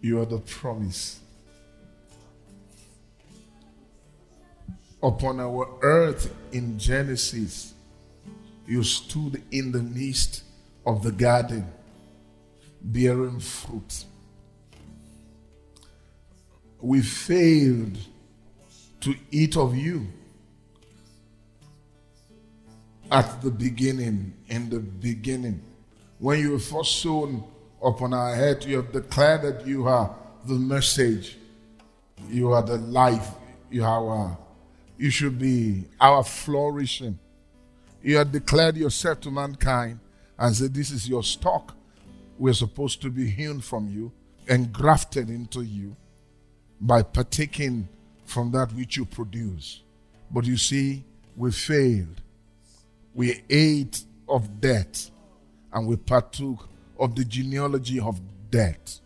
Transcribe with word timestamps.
You 0.00 0.20
are 0.20 0.26
the 0.26 0.38
promise. 0.38 1.20
Upon 5.02 5.40
our 5.40 5.68
earth 5.82 6.34
in 6.52 6.78
Genesis, 6.78 7.74
you 8.66 8.82
stood 8.82 9.42
in 9.50 9.72
the 9.72 9.82
midst 9.82 10.44
of 10.86 11.02
the 11.02 11.12
garden 11.12 11.66
bearing 12.82 13.40
fruit. 13.40 14.04
We 16.80 17.02
failed 17.02 17.98
to 19.00 19.14
eat 19.30 19.56
of 19.56 19.76
you 19.76 20.06
at 23.10 23.42
the 23.42 23.50
beginning, 23.50 24.34
in 24.48 24.70
the 24.70 24.80
beginning. 24.80 25.62
When 26.18 26.40
you 26.40 26.52
were 26.52 26.58
first 26.58 26.96
sown 26.96 27.44
upon 27.82 28.14
our 28.14 28.34
head, 28.34 28.64
you 28.64 28.76
have 28.76 28.92
declared 28.92 29.42
that 29.42 29.66
you 29.66 29.86
are 29.86 30.14
the 30.46 30.54
message, 30.54 31.36
you 32.28 32.52
are 32.52 32.62
the 32.62 32.76
life, 32.76 33.28
you 33.70 33.84
are 33.84 34.36
you 35.00 35.08
should 35.10 35.38
be 35.38 35.84
our 35.98 36.22
flourishing. 36.22 37.18
You 38.02 38.18
have 38.18 38.32
declared 38.32 38.76
yourself 38.76 39.20
to 39.22 39.30
mankind 39.30 39.98
and 40.38 40.54
said, 40.54 40.74
This 40.74 40.90
is 40.90 41.08
your 41.08 41.22
stock. 41.22 41.74
We're 42.38 42.52
supposed 42.52 43.00
to 43.02 43.10
be 43.10 43.30
hewn 43.30 43.62
from 43.62 43.88
you 43.88 44.12
and 44.46 44.70
grafted 44.70 45.30
into 45.30 45.62
you 45.62 45.96
by 46.82 47.02
partaking 47.02 47.88
from 48.26 48.50
that 48.52 48.74
which 48.74 48.98
you 48.98 49.06
produce. 49.06 49.80
But 50.30 50.44
you 50.44 50.58
see, 50.58 51.02
we 51.34 51.50
failed. 51.50 52.20
We 53.14 53.42
ate 53.48 54.04
of 54.28 54.60
death 54.60 55.10
and 55.72 55.86
we 55.86 55.96
partook 55.96 56.68
of 57.00 57.16
the 57.16 57.24
genealogy 57.24 57.98
of 57.98 58.20
death. 58.50 59.00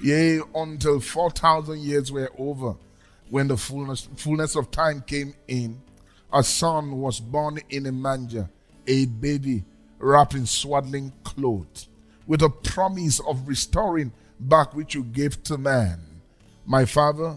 Yea, 0.00 0.40
until 0.54 1.00
4,000 1.00 1.80
years 1.80 2.12
were 2.12 2.30
over, 2.38 2.76
when 3.30 3.48
the 3.48 3.56
fullness, 3.56 4.08
fullness 4.16 4.54
of 4.56 4.70
time 4.70 5.02
came 5.06 5.34
in, 5.48 5.80
a 6.32 6.42
son 6.44 7.00
was 7.00 7.18
born 7.18 7.58
in 7.70 7.86
a 7.86 7.92
manger, 7.92 8.48
a 8.86 9.06
baby 9.06 9.64
wrapped 9.98 10.34
in 10.34 10.46
swaddling 10.46 11.12
clothes, 11.24 11.88
with 12.26 12.42
a 12.42 12.48
promise 12.48 13.20
of 13.20 13.48
restoring 13.48 14.12
back 14.38 14.74
which 14.74 14.94
you 14.94 15.02
gave 15.02 15.42
to 15.44 15.58
man. 15.58 16.00
My 16.66 16.84
father, 16.84 17.36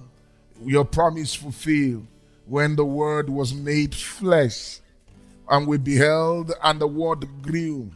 your 0.63 0.85
promise 0.85 1.33
fulfilled 1.33 2.06
when 2.45 2.75
the 2.75 2.85
word 2.85 3.30
was 3.30 3.53
made 3.53 3.95
flesh 3.95 4.80
and 5.50 5.67
we 5.67 5.78
beheld 5.78 6.53
and 6.63 6.80
the 6.80 6.88
word 6.88 7.25
grew 7.41 7.91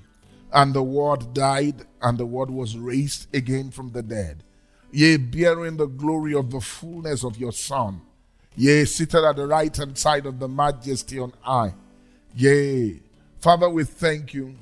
and 0.53 0.73
the 0.73 0.83
word 0.83 1.33
died 1.33 1.85
and 2.01 2.17
the 2.17 2.25
word 2.25 2.49
was 2.49 2.77
raised 2.77 3.33
again 3.35 3.71
from 3.71 3.91
the 3.91 4.01
dead. 4.01 4.43
Yea 4.91 5.17
bearing 5.17 5.77
the 5.77 5.87
glory 5.87 6.33
of 6.33 6.51
the 6.51 6.61
fullness 6.61 7.23
of 7.23 7.37
your 7.37 7.51
son. 7.51 8.01
Yea 8.55 8.85
seated 8.85 9.23
at 9.23 9.35
the 9.35 9.45
right 9.45 9.75
hand 9.75 9.97
side 9.97 10.25
of 10.25 10.39
the 10.39 10.47
majesty 10.47 11.19
on 11.19 11.33
high. 11.41 11.73
Yea 12.35 13.01
father 13.39 13.69
we 13.69 13.83
thank 13.83 14.33
you 14.33 14.55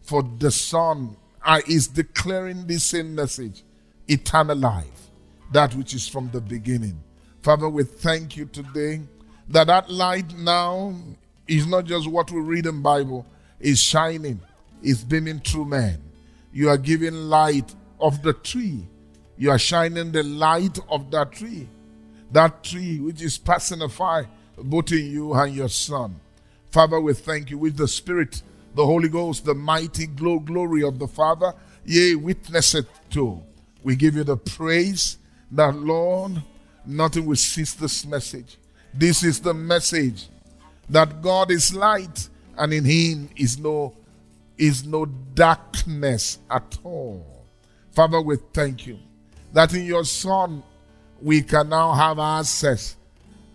for 0.00 0.22
the 0.38 0.50
son 0.50 1.16
uh, 1.44 1.60
is 1.68 1.88
declaring 1.88 2.66
this 2.66 2.84
same 2.84 3.14
message 3.14 3.62
eternal 4.08 4.56
life 4.56 5.08
that 5.52 5.74
which 5.74 5.94
is 5.94 6.08
from 6.08 6.30
the 6.30 6.40
beginning. 6.40 6.98
Father 7.42 7.68
we 7.68 7.84
thank 7.84 8.36
you 8.36 8.46
today 8.46 9.00
that 9.48 9.66
that 9.66 9.90
light 9.90 10.36
now 10.38 10.94
is 11.46 11.66
not 11.66 11.84
just 11.84 12.08
what 12.08 12.30
we 12.30 12.40
read 12.40 12.66
in 12.66 12.80
Bible, 12.82 13.26
is 13.60 13.80
shining, 13.82 14.40
is 14.82 15.04
beaming 15.04 15.40
through 15.40 15.66
men. 15.66 16.02
You 16.52 16.68
are 16.68 16.78
giving 16.78 17.14
light 17.14 17.74
of 18.00 18.22
the 18.22 18.32
tree. 18.32 18.86
You 19.36 19.50
are 19.50 19.58
shining 19.58 20.12
the 20.12 20.22
light 20.22 20.78
of 20.88 21.10
that 21.10 21.32
tree. 21.32 21.68
That 22.30 22.64
tree 22.64 23.00
which 23.00 23.22
is 23.22 23.38
personified 23.38 24.28
both 24.56 24.92
in 24.92 25.10
you 25.10 25.32
and 25.34 25.54
your 25.54 25.68
son. 25.68 26.20
Father, 26.70 27.00
we 27.00 27.14
thank 27.14 27.50
you 27.50 27.58
with 27.58 27.76
the 27.76 27.88
Spirit, 27.88 28.42
the 28.74 28.84
Holy 28.84 29.08
Ghost, 29.08 29.44
the 29.44 29.54
mighty 29.54 30.06
glow, 30.06 30.38
glory 30.38 30.82
of 30.82 30.98
the 30.98 31.08
Father, 31.08 31.54
yea, 31.84 32.14
witness 32.14 32.74
it 32.74 32.86
too. 33.10 33.42
We 33.82 33.96
give 33.96 34.14
you 34.14 34.24
the 34.24 34.36
praise 34.36 35.18
that, 35.50 35.74
Lord, 35.74 36.42
nothing 36.86 37.26
will 37.26 37.36
cease 37.36 37.74
this 37.74 38.06
message. 38.06 38.58
This 38.94 39.22
is 39.22 39.40
the 39.40 39.54
message 39.54 40.28
that 40.88 41.22
God 41.22 41.50
is 41.50 41.74
light 41.74 42.28
and 42.56 42.72
in 42.72 42.84
him 42.84 43.30
is 43.36 43.58
no 43.58 43.94
is 44.62 44.86
no 44.86 45.04
darkness 45.04 46.38
at 46.48 46.78
all. 46.84 47.44
Father, 47.90 48.20
we 48.20 48.36
thank 48.52 48.86
you 48.86 48.96
that 49.52 49.74
in 49.74 49.84
your 49.84 50.04
son 50.04 50.62
we 51.20 51.42
can 51.42 51.68
now 51.68 51.92
have 51.92 52.20
access 52.20 52.94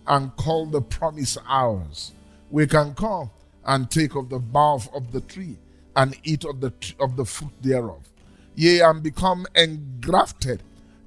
and 0.06 0.36
call 0.36 0.66
the 0.66 0.82
promise 0.82 1.38
ours. 1.48 2.12
We 2.50 2.66
can 2.66 2.94
come 2.94 3.30
and 3.64 3.90
take 3.90 4.16
of 4.16 4.28
the 4.28 4.38
bough 4.38 4.82
of 4.94 5.10
the 5.10 5.22
tree 5.22 5.56
and 5.96 6.14
eat 6.24 6.44
of 6.44 6.60
the 6.60 6.74
of 7.00 7.16
the 7.16 7.24
fruit 7.24 7.54
thereof. 7.62 8.06
Yea, 8.54 8.80
and 8.80 9.02
become 9.02 9.46
engrafted 9.54 10.62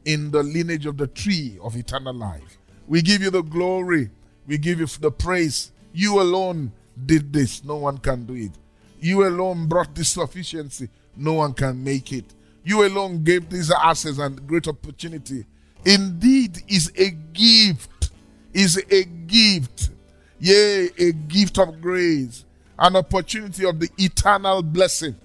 in 0.06 0.32
the 0.32 0.42
lineage 0.42 0.88
of 0.88 0.98
the 0.98 1.06
tree 1.06 1.60
of 1.62 1.76
eternal 1.78 2.16
life. 2.16 2.58
We 2.88 3.04
give 3.04 3.22
you 3.22 3.30
the 3.30 3.44
glory, 3.44 4.10
we 4.48 4.58
give 4.58 4.80
you 4.80 4.88
the 4.88 5.12
praise 5.12 5.72
you 5.94 6.20
alone 6.20 6.72
did 7.06 7.32
this. 7.32 7.64
No 7.64 7.76
one 7.76 8.00
can 8.00 8.26
do 8.26 8.34
it. 8.34 8.52
You 9.02 9.28
alone 9.28 9.68
brought 9.68 9.94
this 9.96 10.10
sufficiency. 10.10 10.88
No 11.18 11.34
one 11.34 11.54
can 11.54 11.84
make 11.84 12.14
it. 12.14 12.26
You 12.64 12.86
alone 12.86 13.24
gave 13.24 13.50
these 13.50 13.72
access 13.72 14.20
and 14.20 14.48
great 14.48 14.68
opportunity. 14.68 15.46
Indeed, 15.84 16.64
is 16.68 16.92
a 16.96 17.10
gift. 17.10 18.12
Is 18.54 18.78
a 18.90 19.04
gift. 19.04 19.90
Yea, 20.40 20.90
a 21.00 21.12
gift 21.12 21.58
of 21.58 21.82
grace. 21.82 22.46
An 22.78 22.96
opportunity 22.96 23.66
of 23.66 23.80
the 23.80 23.90
eternal 23.98 24.62
blessing. 24.62 25.16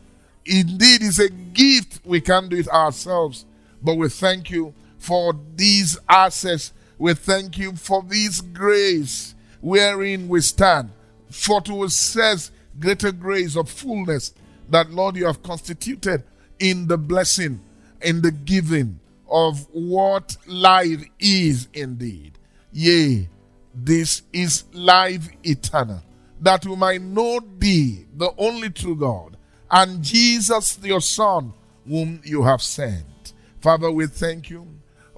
Indeed, 0.46 1.02
is 1.02 1.18
a 1.18 1.28
gift. 1.28 2.00
We 2.04 2.22
can't 2.22 2.48
do 2.48 2.56
it 2.56 2.68
ourselves. 2.68 3.44
But 3.82 3.96
we 3.96 4.08
thank 4.08 4.50
you 4.50 4.72
for 4.98 5.38
these 5.54 5.98
access. 6.08 6.72
We 6.98 7.12
thank 7.12 7.58
you 7.58 7.76
for 7.76 8.02
this 8.02 8.40
grace 8.40 9.34
wherein 9.60 10.28
we 10.28 10.40
stand. 10.40 10.90
For 11.30 11.60
to 11.62 11.82
us 11.82 11.94
says 11.94 12.50
greater 12.78 13.12
grace 13.12 13.56
of 13.56 13.70
fullness 13.70 14.34
that 14.68 14.90
Lord 14.90 15.16
you 15.16 15.26
have 15.26 15.42
constituted 15.42 16.24
in 16.58 16.88
the 16.88 16.98
blessing, 16.98 17.60
in 18.02 18.22
the 18.22 18.30
giving 18.30 19.00
of 19.28 19.66
what 19.72 20.36
life 20.46 21.04
is 21.18 21.68
indeed. 21.72 22.38
Yea, 22.72 23.28
this 23.74 24.22
is 24.32 24.64
life 24.72 25.28
eternal, 25.42 26.02
that 26.40 26.64
we 26.66 26.76
might 26.76 27.02
know 27.02 27.40
thee, 27.58 28.06
the 28.16 28.32
only 28.38 28.70
true 28.70 28.96
God, 28.96 29.36
and 29.70 30.02
Jesus 30.02 30.78
your 30.82 31.00
Son, 31.00 31.52
whom 31.88 32.20
you 32.24 32.42
have 32.42 32.62
sent. 32.62 33.32
Father, 33.60 33.90
we 33.90 34.06
thank 34.06 34.50
you. 34.50 34.66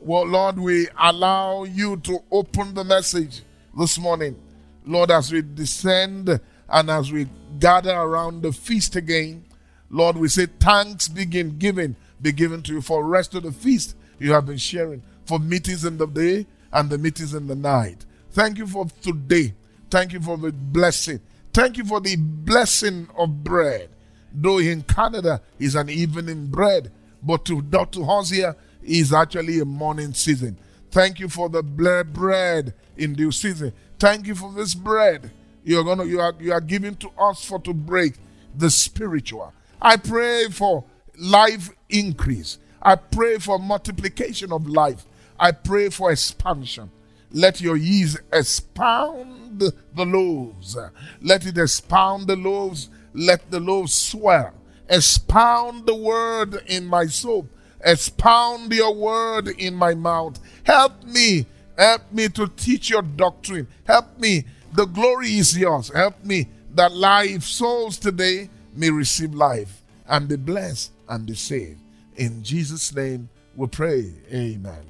Well, 0.00 0.26
Lord, 0.26 0.58
we 0.58 0.88
allow 0.98 1.64
you 1.64 1.96
to 1.98 2.20
open 2.30 2.74
the 2.74 2.84
message 2.84 3.42
this 3.76 3.98
morning. 3.98 4.40
Lord, 4.86 5.10
as 5.10 5.32
we 5.32 5.42
descend 5.42 6.40
and 6.68 6.90
as 6.90 7.10
we 7.10 7.28
gather 7.58 7.94
around 7.94 8.42
the 8.42 8.52
feast 8.52 8.96
again, 8.96 9.44
Lord, 9.90 10.16
we 10.16 10.28
say 10.28 10.46
thanks 10.46 11.08
begin 11.08 11.58
giving 11.58 11.96
be 12.20 12.32
given 12.32 12.62
to 12.62 12.74
you 12.74 12.80
for 12.80 13.02
the 13.02 13.08
rest 13.08 13.34
of 13.34 13.44
the 13.44 13.52
feast 13.52 13.94
you 14.18 14.32
have 14.32 14.46
been 14.46 14.56
sharing, 14.58 15.02
for 15.24 15.38
meetings 15.38 15.84
in 15.84 15.98
the 15.98 16.06
day 16.06 16.46
and 16.72 16.90
the 16.90 16.98
meetings 16.98 17.34
in 17.34 17.46
the 17.46 17.54
night. 17.54 18.04
Thank 18.32 18.58
you 18.58 18.66
for 18.66 18.86
today. 19.00 19.54
Thank 19.90 20.12
you 20.12 20.20
for 20.20 20.36
the 20.36 20.52
blessing. 20.52 21.20
Thank 21.52 21.76
you 21.76 21.84
for 21.84 22.00
the 22.00 22.16
blessing 22.16 23.08
of 23.16 23.42
bread. 23.44 23.88
Though 24.32 24.58
in 24.58 24.82
Canada 24.82 25.40
is 25.58 25.74
an 25.74 25.88
evening 25.88 26.46
bread, 26.48 26.90
but 27.22 27.44
to 27.46 27.62
Dr. 27.62 28.00
us 28.08 28.30
here 28.30 28.54
is 28.82 29.12
actually 29.12 29.60
a 29.60 29.64
morning 29.64 30.12
season. 30.12 30.58
Thank 30.90 31.20
you 31.20 31.28
for 31.28 31.48
the 31.48 31.62
bread 31.62 32.74
in 32.96 33.14
due 33.14 33.32
season. 33.32 33.72
Thank 33.98 34.26
you 34.26 34.34
for 34.34 34.52
this 34.52 34.74
bread 34.74 35.30
you're 35.68 35.84
gonna 35.84 36.04
you 36.04 36.18
are 36.18 36.34
you 36.40 36.50
are 36.50 36.62
giving 36.62 36.94
to 36.94 37.10
us 37.18 37.44
for 37.44 37.60
to 37.60 37.74
break 37.74 38.14
the 38.56 38.70
spiritual. 38.70 39.52
I 39.82 39.98
pray 39.98 40.48
for 40.48 40.84
life 41.18 41.68
increase. 41.90 42.56
I 42.80 42.94
pray 42.94 43.36
for 43.36 43.58
multiplication 43.58 44.50
of 44.50 44.66
life. 44.66 45.04
I 45.38 45.52
pray 45.52 45.90
for 45.90 46.10
expansion. 46.10 46.90
Let 47.30 47.60
your 47.60 47.76
yeast 47.76 48.16
expound 48.32 49.60
the 49.60 50.06
loaves. 50.06 50.74
Let 51.20 51.44
it 51.44 51.58
expound 51.58 52.28
the 52.28 52.36
loaves. 52.36 52.88
Let 53.12 53.50
the 53.50 53.60
loaves 53.60 53.92
swell. 53.92 54.54
Expound 54.88 55.84
the 55.84 55.94
word 55.94 56.62
in 56.66 56.86
my 56.86 57.06
soul. 57.08 57.46
Expound 57.84 58.72
your 58.72 58.94
word 58.94 59.48
in 59.48 59.74
my 59.74 59.94
mouth. 59.94 60.40
Help 60.64 61.04
me 61.04 61.44
Help 61.78 62.12
me 62.12 62.28
to 62.30 62.48
teach 62.48 62.90
your 62.90 63.02
doctrine. 63.02 63.68
Help 63.84 64.18
me. 64.18 64.44
The 64.72 64.86
glory 64.86 65.38
is 65.38 65.56
yours. 65.56 65.90
Help 65.94 66.24
me 66.24 66.48
that 66.74 66.94
life 66.94 67.44
souls 67.44 67.98
today 67.98 68.50
may 68.74 68.90
receive 68.90 69.34
life 69.34 69.82
and 70.08 70.28
be 70.28 70.36
blessed 70.36 70.92
and 71.08 71.26
be 71.26 71.34
saved. 71.34 71.80
In 72.16 72.42
Jesus' 72.42 72.94
name 72.94 73.28
We 73.56 73.66
pray. 73.66 74.12
Amen. 74.32 74.84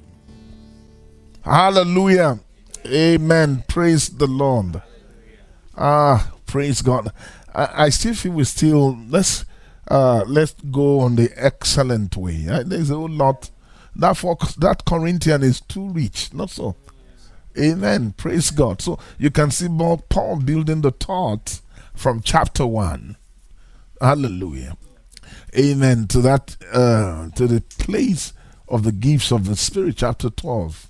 Hallelujah. 1.41 2.39
Amen. 2.85 3.63
Praise 3.67 4.09
the 4.09 4.27
Lord. 4.27 4.81
Ah, 5.75 6.31
praise 6.45 6.83
God. 6.83 7.11
I, 7.53 7.85
I 7.85 7.89
still 7.89 8.13
feel 8.13 8.33
we 8.33 8.43
still 8.43 8.95
let's 9.09 9.45
uh 9.89 10.23
let's 10.27 10.53
go 10.69 10.99
on 10.99 11.15
the 11.15 11.31
excellent 11.35 12.15
way. 12.15 12.45
Uh, 12.47 12.63
there's 12.63 12.91
a 12.91 12.95
whole 12.95 13.09
lot 13.09 13.49
that 13.95 14.17
for 14.17 14.37
that 14.59 14.85
Corinthian 14.85 15.41
is 15.41 15.61
too 15.61 15.89
rich, 15.89 16.31
not 16.33 16.51
so. 16.51 16.75
Amen. 17.59 18.13
Praise 18.13 18.51
God. 18.51 18.81
So 18.81 18.99
you 19.17 19.31
can 19.31 19.51
see 19.51 19.67
Paul 19.67 20.37
building 20.37 20.81
the 20.81 20.91
thought 20.91 21.61
from 21.93 22.21
chapter 22.21 22.65
one. 22.65 23.17
Hallelujah. 23.99 24.77
Amen. 25.57 26.07
To 26.07 26.21
that 26.21 26.55
uh 26.71 27.29
to 27.35 27.47
the 27.47 27.61
place 27.61 28.33
of 28.69 28.83
the 28.83 28.91
gifts 28.91 29.31
of 29.31 29.45
the 29.45 29.55
Spirit, 29.55 29.97
chapter 29.97 30.29
12. 30.29 30.89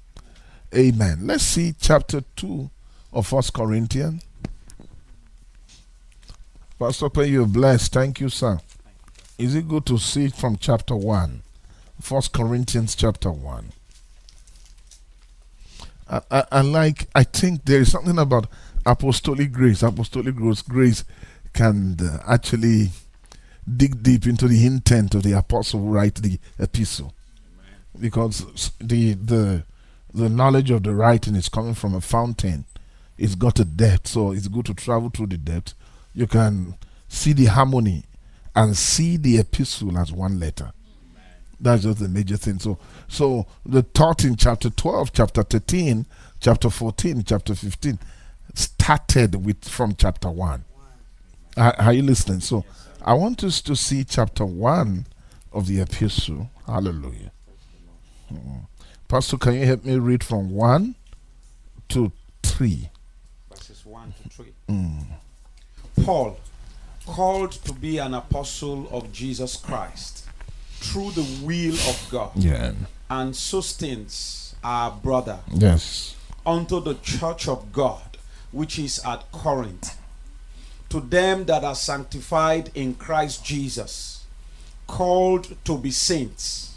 Amen. 0.75 1.19
Let's 1.24 1.44
see 1.44 1.74
chapter 1.80 2.21
2 2.36 2.69
of 3.13 3.25
First 3.25 3.54
Corinthians. 3.54 4.24
Pastor 6.77 7.10
Pay, 7.10 7.27
you're 7.27 7.45
blessed. 7.48 7.94
Thank 7.94 8.19
you, 8.19 8.30
sir. 8.30 8.60
Is 9.38 9.56
it 9.56 9.68
good 9.68 9.86
to 9.88 9.98
see 9.98 10.27
from 10.27 10.57
chapter 10.57 10.95
1? 10.95 11.42
First 12.00 12.33
Corinthians 12.33 12.95
chapter 12.95 13.31
1. 13.31 13.71
I, 16.10 16.44
I, 16.52 16.62
like, 16.62 17.08
I 17.14 17.24
think 17.24 17.66
there 17.66 17.82
is 17.82 17.92
something 17.92 18.18
about 18.18 18.48
apostolic 18.86 19.52
grace. 19.52 19.84
Apostolic 19.84 20.36
grace, 20.36 20.62
grace 20.62 21.04
can 21.54 21.98
uh, 22.02 22.24
actually 22.28 22.90
dig 23.78 24.02
deep 24.02 24.26
into 24.26 24.48
the 24.48 24.66
intent 24.66 25.14
of 25.14 25.24
the 25.24 25.34
apostle 25.34 25.82
who 25.82 25.92
write 25.92 26.16
the 26.16 26.40
epistle. 26.58 27.14
Because 28.00 28.72
the, 28.80 29.14
the, 29.14 29.64
the 30.14 30.30
knowledge 30.30 30.72
of 30.72 30.84
the 30.84 30.96
writing 30.96 31.36
is 31.36 31.50
coming 31.50 31.76
from 31.76 31.94
a 31.94 32.02
fountain. 32.02 32.66
It's 33.18 33.36
got 33.36 33.60
a 33.60 33.66
depth, 33.66 34.08
so 34.08 34.32
it's 34.32 34.48
good 34.48 34.66
to 34.66 34.74
travel 34.74 35.10
through 35.10 35.28
the 35.28 35.38
depth. 35.38 35.74
You 36.14 36.26
can 36.26 36.76
see 37.08 37.34
the 37.34 37.46
harmony 37.46 38.06
and 38.56 38.76
see 38.76 39.18
the 39.18 39.38
epistle 39.38 39.98
as 39.98 40.12
one 40.12 40.40
letter. 40.40 40.72
That's 41.60 41.84
just 41.84 42.00
the 42.00 42.08
major 42.08 42.38
thing. 42.38 42.60
So, 42.60 42.78
so 43.08 43.46
the 43.66 43.82
thought 43.82 44.24
in 44.24 44.36
chapter 44.36 44.70
12, 44.70 45.14
chapter 45.14 45.44
13, 45.44 46.06
chapter 46.40 46.70
14, 46.70 47.24
chapter 47.24 47.54
15 47.54 48.00
started 48.54 49.46
with 49.46 49.68
from 49.68 49.96
chapter 49.96 50.30
1. 50.30 50.64
Are, 51.58 51.76
are 51.80 51.94
you 51.94 52.04
listening? 52.04 52.40
So, 52.40 52.64
I 53.02 53.14
want 53.14 53.44
us 53.44 53.62
to 53.64 53.76
see 53.76 54.04
chapter 54.04 54.46
1 54.46 55.06
of 55.52 55.68
the 55.68 55.82
epistle. 55.82 56.50
Hallelujah. 56.66 57.32
Mm. 58.32 58.68
Pastor, 59.08 59.38
can 59.38 59.56
you 59.56 59.66
help 59.66 59.84
me 59.84 59.98
read 59.98 60.24
from 60.24 60.52
1 60.52 60.96
to 61.90 62.12
3? 62.44 62.90
Verses 63.50 63.86
1 63.86 64.14
to 64.24 64.30
3. 64.30 64.46
Mm. 64.70 65.06
Paul, 66.04 66.40
called 67.06 67.52
to 67.52 67.74
be 67.74 67.98
an 67.98 68.14
apostle 68.14 68.88
of 68.92 69.12
Jesus 69.12 69.58
Christ 69.58 70.29
through 70.80 71.12
the 71.12 71.28
will 71.44 71.74
of 71.74 72.08
God. 72.12 72.31
Yeah. 72.36 72.74
And 73.10 73.36
Sosthenes 73.36 74.40
our 74.64 74.92
brother. 74.92 75.40
Yes. 75.54 76.16
Unto 76.46 76.81
the 76.81 76.96
church 76.96 77.48
of 77.48 77.72
God, 77.72 78.18
which 78.52 78.80
is 78.80 79.00
at 79.06 79.31
Corinth. 79.31 79.98
To 80.90 81.00
them 81.00 81.46
that 81.46 81.64
are 81.64 81.76
sanctified 81.76 82.72
in 82.74 82.96
Christ 82.96 83.46
Jesus, 83.46 84.26
called 84.88 85.56
to 85.66 85.78
be 85.78 85.92
saints 85.92 86.74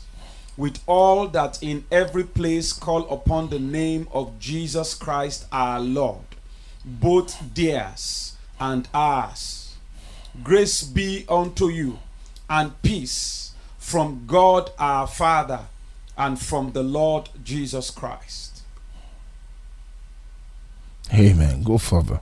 with 0.56 0.78
all 0.86 1.28
that 1.28 1.62
in 1.62 1.84
every 1.90 2.24
place 2.24 2.74
call 2.74 3.08
upon 3.08 3.48
the 3.48 3.58
name 3.58 4.06
of 4.12 4.38
Jesus 4.38 4.94
Christ 4.94 5.46
our 5.50 5.80
Lord, 5.80 6.24
both 6.84 7.54
theirs 7.54 8.36
and 8.60 8.86
ours. 8.92 9.74
Grace 10.42 10.82
be 10.82 11.24
unto 11.26 11.68
you 11.68 11.98
and 12.50 12.80
peace 12.82 13.41
from 13.92 14.24
God 14.26 14.70
our 14.78 15.06
Father 15.06 15.60
and 16.16 16.40
from 16.40 16.72
the 16.72 16.82
Lord 16.82 17.28
Jesus 17.44 17.90
Christ. 17.90 18.62
Amen. 21.12 21.62
Go 21.62 21.76
further. 21.76 22.20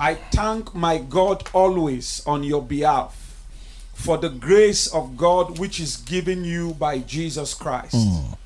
I 0.00 0.14
thank 0.14 0.74
my 0.74 0.96
God 0.96 1.46
always 1.52 2.22
on 2.26 2.42
your 2.42 2.62
behalf 2.62 3.44
for 3.92 4.16
the 4.16 4.30
grace 4.30 4.86
of 4.86 5.18
God 5.18 5.58
which 5.58 5.78
is 5.78 5.98
given 5.98 6.42
you 6.42 6.72
by 6.72 7.00
Jesus 7.00 7.52
Christ, 7.52 7.96
mm. 7.96 8.38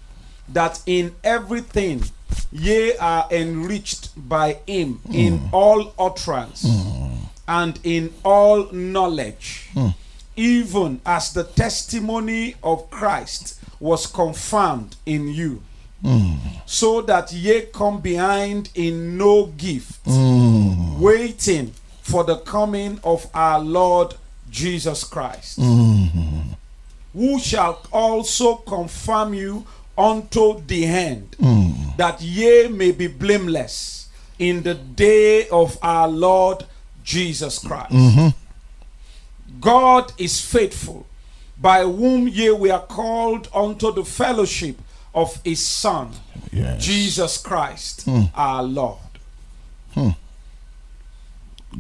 that 0.49 0.83
in 0.85 1.15
everything 1.23 2.03
ye 2.51 2.97
are 2.97 3.29
enriched 3.31 4.11
by 4.29 4.55
him 4.67 5.01
mm. 5.07 5.15
in 5.15 5.49
all 5.53 5.95
utterance 5.97 6.65
mm. 6.65 7.19
and 7.47 7.79
in 7.85 8.13
all 8.25 8.73
knowledge, 8.73 9.69
hmm. 9.75 9.91
Even 10.39 11.01
as 11.05 11.33
the 11.33 11.45
testimony 11.45 12.55
of 12.63 12.89
Christ 12.91 13.61
was 13.81 14.07
confirmed 14.07 14.97
in 15.05 15.29
you. 15.29 15.63
Hmm. 16.03 16.35
So 16.65 17.03
that 17.03 17.33
ye 17.33 17.63
come 17.73 18.01
behind 18.01 18.71
in 18.75 19.19
no 19.19 19.47
gift, 19.47 20.01
hmm. 20.05 21.01
waiting 21.01 21.73
for 22.03 22.25
the 22.25 22.37
coming 22.39 23.01
of 23.05 23.27
our 23.35 23.59
Lord 23.59 24.15
Jesus 24.51 25.05
Christ, 25.05 25.59
mm-hmm. 25.59 26.53
who 27.13 27.39
shall 27.39 27.83
also 27.93 28.57
confirm 28.57 29.35
you 29.35 29.67
unto 29.97 30.63
the 30.63 30.87
end, 30.87 31.37
mm. 31.39 31.97
that 31.97 32.23
ye 32.23 32.69
may 32.69 32.93
be 32.93 33.09
blameless 33.09 34.09
in 34.39 34.63
the 34.63 34.75
day 34.75 35.49
of 35.49 35.77
our 35.83 36.09
Lord 36.09 36.65
Jesus 37.05 37.59
Christ. 37.59 37.93
Mm-hmm. 37.93 38.29
God 39.61 40.13
is 40.19 40.41
faithful, 40.41 41.07
by 41.61 41.83
whom 41.83 42.29
ye 42.29 42.51
were 42.51 42.79
called 42.89 43.49
unto 43.55 43.93
the 43.93 44.05
fellowship 44.05 44.79
of 45.15 45.41
his 45.45 45.65
Son, 45.67 46.13
yes. 46.53 46.85
Jesus 46.85 47.39
Christ, 47.39 48.07
mm. 48.07 48.31
our 48.35 48.63
Lord. 48.63 48.99
Hmm. 49.95 50.11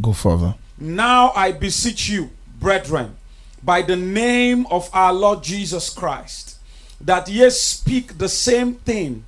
Go 0.00 0.12
further. 0.12 0.54
Now 0.78 1.32
I 1.34 1.52
beseech 1.52 2.08
you 2.08 2.30
brethren, 2.58 3.16
by 3.62 3.82
the 3.82 3.96
name 3.96 4.66
of 4.70 4.88
our 4.92 5.12
Lord 5.12 5.42
Jesus 5.42 5.90
Christ, 5.90 6.56
that 7.00 7.28
ye 7.28 7.48
speak 7.50 8.19
the 8.19 8.28
same 8.28 8.75
thing, 8.75 9.25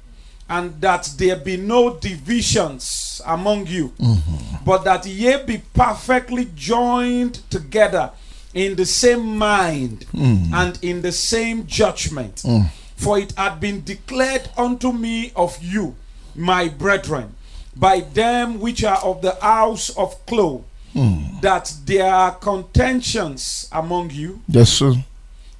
and 0.48 0.80
that 0.80 1.12
there 1.16 1.36
be 1.36 1.56
no 1.56 1.96
divisions 1.96 3.20
among 3.24 3.66
you, 3.66 3.90
mm-hmm. 3.90 4.64
but 4.64 4.82
that 4.84 5.06
ye 5.06 5.36
be 5.44 5.62
perfectly 5.74 6.48
joined 6.56 7.34
together 7.50 8.10
in 8.54 8.76
the 8.76 8.86
same 8.86 9.38
mind 9.38 10.06
mm. 10.12 10.52
and 10.52 10.78
in 10.82 11.02
the 11.02 11.12
same 11.12 11.66
judgment. 11.66 12.36
Mm. 12.36 12.70
For 12.96 13.18
it 13.18 13.32
had 13.36 13.60
been 13.60 13.82
declared 13.84 14.50
unto 14.56 14.92
me 14.92 15.32
of 15.34 15.62
you, 15.62 15.96
my 16.34 16.68
brethren, 16.68 17.34
by 17.74 18.00
them 18.00 18.60
which 18.60 18.84
are 18.84 18.98
of 18.98 19.22
the 19.22 19.36
house 19.40 19.88
of 19.96 20.26
Chloe 20.26 20.64
mm. 20.94 21.40
that 21.40 21.72
there 21.86 22.12
are 22.12 22.34
contentions 22.34 23.68
among 23.72 24.10
you. 24.10 24.42
Yes, 24.48 24.70
sir. 24.70 24.94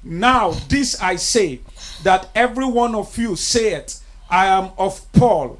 Now, 0.03 0.51
this 0.51 1.01
I 1.01 1.15
say 1.15 1.61
that 2.03 2.29
every 2.33 2.65
one 2.65 2.95
of 2.95 3.17
you 3.17 3.35
saith, 3.35 4.03
I 4.29 4.47
am 4.47 4.71
of 4.77 5.11
Paul, 5.13 5.59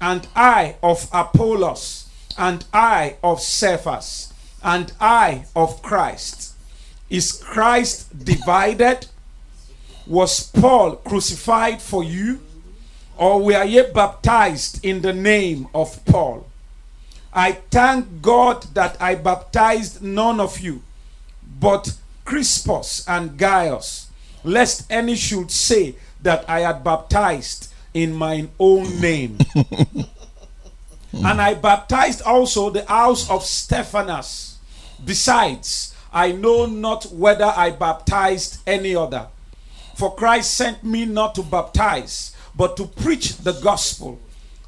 and 0.00 0.26
I 0.34 0.76
of 0.82 1.08
Apollos, 1.12 2.08
and 2.36 2.64
I 2.72 3.16
of 3.22 3.40
Cephas, 3.40 4.32
and 4.62 4.92
I 5.00 5.44
of 5.56 5.82
Christ. 5.82 6.47
Is 7.10 7.32
Christ 7.32 8.24
divided? 8.24 9.06
Was 10.06 10.50
Paul 10.50 10.96
crucified 10.96 11.80
for 11.80 12.04
you? 12.04 12.40
Or 13.16 13.42
were 13.42 13.64
ye 13.64 13.82
baptized 13.92 14.84
in 14.84 15.02
the 15.02 15.12
name 15.12 15.68
of 15.74 16.04
Paul? 16.04 16.46
I 17.32 17.52
thank 17.70 18.22
God 18.22 18.62
that 18.74 19.00
I 19.00 19.14
baptized 19.14 20.02
none 20.02 20.40
of 20.40 20.60
you, 20.60 20.82
but 21.60 21.94
Crispus 22.24 23.06
and 23.08 23.36
Gaius, 23.36 24.08
lest 24.44 24.90
any 24.90 25.14
should 25.14 25.50
say 25.50 25.96
that 26.22 26.48
I 26.48 26.60
had 26.60 26.84
baptized 26.84 27.72
in 27.92 28.14
mine 28.14 28.50
own 28.58 29.00
name. 29.00 29.38
and 31.12 31.40
I 31.40 31.54
baptized 31.54 32.22
also 32.22 32.70
the 32.70 32.84
house 32.84 33.28
of 33.30 33.44
Stephanas. 33.44 34.58
Besides, 35.04 35.94
I 36.12 36.32
know 36.32 36.66
not 36.66 37.06
whether 37.06 37.52
I 37.56 37.70
baptized 37.70 38.60
any 38.66 38.94
other. 38.94 39.28
For 39.94 40.14
Christ 40.14 40.54
sent 40.54 40.84
me 40.84 41.04
not 41.04 41.34
to 41.34 41.42
baptize, 41.42 42.34
but 42.54 42.76
to 42.76 42.86
preach 42.86 43.36
the 43.38 43.52
gospel, 43.52 44.20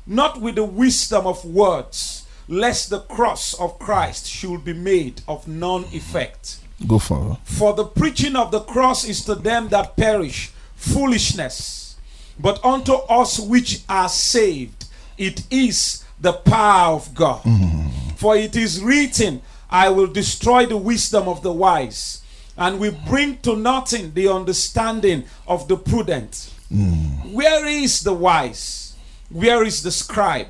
not 0.07 0.41
with 0.41 0.57
the 0.57 0.65
wisdom 0.65 1.27
of 1.27 1.45
words 1.45 2.21
lest 2.51 2.91
the 2.91 2.99
cross 3.01 3.55
of 3.55 3.79
Christ 3.79 4.27
should 4.29 4.65
be 4.65 4.75
made 4.75 5.23
of 5.29 5.47
none 5.47 5.85
effect. 5.93 6.59
Go 6.87 6.99
for 6.99 7.39
For 7.45 7.73
the 7.75 7.85
preaching 7.85 8.35
of 8.35 8.51
the 8.51 8.61
cross 8.61 9.05
is 9.05 9.25
to 9.27 9.37
them 9.37 9.69
that 9.69 9.97
perish 9.97 10.51
foolishness, 10.75 11.97
But 12.39 12.65
unto 12.65 12.95
us 12.95 13.39
which 13.39 13.83
are 13.89 14.09
saved, 14.09 14.87
it 15.19 15.43
is 15.51 16.05
the 16.19 16.33
power 16.33 16.95
of 16.97 17.15
God. 17.15 17.43
Mm-hmm. 17.43 18.17
For 18.17 18.35
it 18.37 18.57
is 18.57 18.83
written, 18.83 19.43
I 19.71 19.89
will 19.89 20.09
destroy 20.09 20.67
the 20.67 20.77
wisdom 20.77 21.29
of 21.29 21.43
the 21.43 21.53
wise, 21.53 22.23
and 22.57 22.81
will 22.81 22.97
bring 23.09 23.39
to 23.39 23.57
nothing 23.57 24.12
the 24.15 24.29
understanding 24.29 25.25
of 25.47 25.69
the 25.69 25.77
prudent. 25.77 26.53
Hmm. 26.69 27.33
Where 27.33 27.67
is 27.67 28.00
the 28.00 28.12
wise? 28.12 28.95
Where 29.31 29.62
is 29.65 29.83
the 29.83 29.93
scribe? 29.93 30.49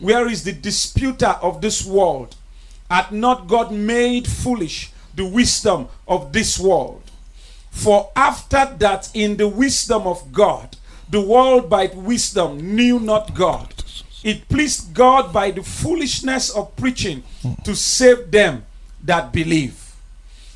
Where 0.00 0.28
is 0.28 0.44
the 0.44 0.52
disputer 0.52 1.36
of 1.42 1.60
this 1.60 1.84
world? 1.84 2.36
Hath 2.90 3.12
not 3.12 3.46
God 3.46 3.70
made 3.70 4.26
foolish 4.26 4.92
the 5.14 5.26
wisdom 5.26 5.88
of 6.08 6.32
this 6.32 6.58
world? 6.58 7.02
For 7.70 8.10
after 8.16 8.74
that, 8.78 9.10
in 9.14 9.36
the 9.36 9.48
wisdom 9.48 10.06
of 10.06 10.32
God, 10.32 10.76
the 11.10 11.20
world 11.20 11.68
by 11.68 11.86
wisdom 11.94 12.74
knew 12.74 12.98
not 12.98 13.34
God. 13.34 13.83
It 14.24 14.48
pleased 14.48 14.94
God 14.94 15.34
by 15.34 15.50
the 15.50 15.62
foolishness 15.62 16.48
of 16.48 16.74
preaching 16.76 17.22
to 17.62 17.76
save 17.76 18.30
them 18.30 18.64
that 19.04 19.34
believe. 19.34 19.94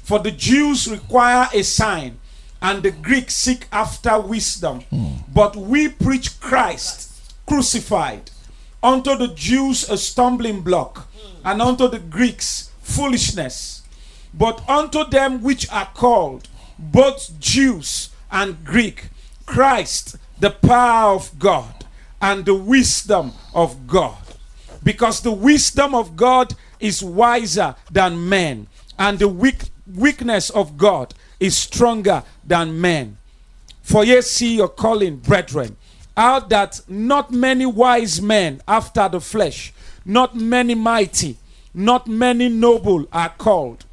For 0.03 0.19
the 0.19 0.31
Jews 0.31 0.89
require 0.89 1.49
a 1.53 1.63
sign, 1.63 2.19
and 2.63 2.83
the 2.83 2.91
Greeks 2.91 3.37
seek 3.37 3.67
after 3.71 4.19
wisdom. 4.19 4.85
But 5.33 5.55
we 5.55 5.91
preach 5.91 6.41
Christ 6.41 7.13
crucified, 7.47 8.31
unto 8.83 9.15
the 9.17 9.29
Jews 9.29 9.89
a 9.91 9.99
stumbling 9.99 10.63
block, 10.63 11.07
and 11.45 11.61
unto 11.61 11.89
the 11.89 11.99
Greeks 11.99 12.71
foolishness. 12.81 13.83
But 14.33 14.67
unto 14.67 15.05
them 15.05 15.43
which 15.43 15.71
are 15.71 15.91
called, 15.93 16.49
both 16.79 17.39
Jews 17.39 18.09
and 18.33 18.65
Greek, 18.65 19.11
Christ, 19.45 20.17
the 20.41 20.51
power 20.51 21.15
of 21.15 21.39
God 21.39 21.78
and 22.21 22.45
the 22.45 22.55
wisdom 22.55 23.33
of 23.55 23.87
God. 23.87 24.17
Because 24.83 25.21
the 25.21 25.33
wisdom 25.33 25.95
of 25.95 26.17
God 26.17 26.55
is 26.81 27.03
wiser 27.03 27.75
than 27.91 28.29
men, 28.29 28.67
and 28.99 29.19
the 29.19 29.29
weak, 29.29 29.71
weakness 29.95 30.51
of 30.51 30.77
God 30.77 31.15
is 31.41 31.57
stronger 31.57 32.23
than 32.45 32.81
men. 32.81 33.17
For 33.83 34.05
ye 34.05 34.21
see 34.21 34.57
your 34.57 34.69
calling, 34.69 35.17
brethren, 35.17 35.77
out 36.17 36.49
that 36.51 36.81
not 36.89 37.31
many 37.31 37.65
wise 37.65 38.21
men 38.21 38.61
after 38.67 39.09
the 39.09 39.21
flesh, 39.21 39.73
not 40.05 40.37
many 40.37 40.75
mighty, 40.75 41.37
not 41.73 42.07
many 42.07 42.49
noble 42.49 43.07
are 43.13 43.31
called. 43.31 43.85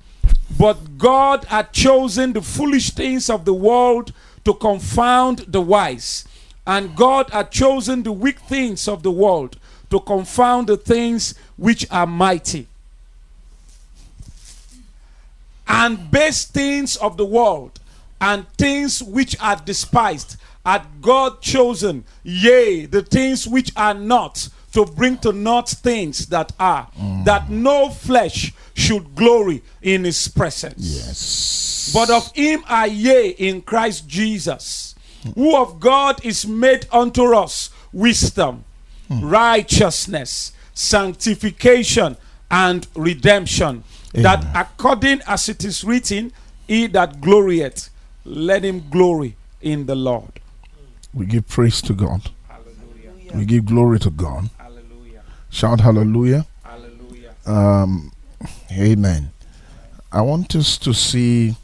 But 0.58 0.98
God 0.98 1.46
had 1.46 1.72
chosen 1.72 2.34
the 2.34 2.41
foolish 2.41 2.91
things 2.91 3.29
of 3.29 3.46
the 3.46 3.53
world 3.53 4.13
to 4.44 4.53
confound 4.53 5.39
the 5.48 5.62
wise. 5.62 6.25
And 6.67 6.95
God 6.95 7.29
had 7.29 7.51
chosen 7.51 8.03
the 8.03 8.12
weak 8.12 8.39
things 8.39 8.88
of 8.88 9.03
the 9.03 9.12
world 9.12 9.57
to 9.89 10.00
confound 10.00 10.67
the 10.67 10.77
things 10.77 11.36
which 11.57 11.86
are 11.91 12.07
mighty. 12.07 12.67
And 15.67 16.10
base 16.12 16.45
things 16.45 16.95
of 16.98 17.17
the 17.17 17.25
world 17.25 17.79
and 18.19 18.48
things 18.57 19.03
which 19.03 19.39
are 19.41 19.55
despised 19.55 20.38
had 20.65 20.84
God 21.01 21.41
chosen, 21.41 22.03
yea, 22.24 22.86
the 22.86 23.03
things 23.03 23.48
which 23.48 23.72
are 23.75 23.93
not, 23.93 24.50
to 24.74 24.86
bring 24.86 25.17
to 25.19 25.31
naught 25.31 25.69
things 25.69 26.25
that 26.27 26.51
are, 26.60 26.89
that 27.24 27.50
no 27.50 27.89
flesh 27.89 28.53
should 28.74 29.15
glory 29.15 29.63
in 29.81 30.03
his 30.03 30.27
presence. 30.27 30.75
Yes. 30.79 31.91
But 31.93 32.10
of 32.10 32.29
him 32.34 32.63
are 32.67 32.88
ye 32.88 33.29
in 33.29 33.62
Christ 33.62 34.07
Jesus, 34.07 34.85
who 35.34 35.55
of 35.55 35.79
God 35.79 36.24
is 36.24 36.46
made 36.46 36.86
unto 36.91 37.34
us 37.36 37.70
wisdom, 37.91 38.63
righteousness, 39.10 40.51
sanctification, 40.74 42.17
and 42.51 42.88
redemption. 42.96 43.84
That 44.13 44.46
according 44.55 45.22
as 45.27 45.50
it 45.50 45.63
is 45.65 45.84
written, 45.84 46.32
he 46.67 46.88
that 46.88 47.20
glorieth, 47.22 47.89
let 48.24 48.63
him 48.63 48.89
glory 48.89 49.36
in 49.62 49.86
the 49.88 49.96
Lord. 49.96 50.39
we 51.13 51.25
give 51.25 51.48
praise 51.48 51.82
to 51.84 51.94
God. 51.94 52.29
Hallelujah. 52.48 53.38
We 53.38 53.46
give 53.46 53.65
glory 53.65 54.00
to 54.00 54.10
God. 54.10 54.50
Hallelujah. 54.58 55.22
Shout 55.50 55.79
hallelujah. 55.82 56.46
Hallelujah. 56.63 57.34
Um, 57.46 58.12
amen. 58.72 59.32
I 60.12 60.22
want 60.22 60.55
us 60.55 60.77
to 60.79 60.94
see, 60.94 61.55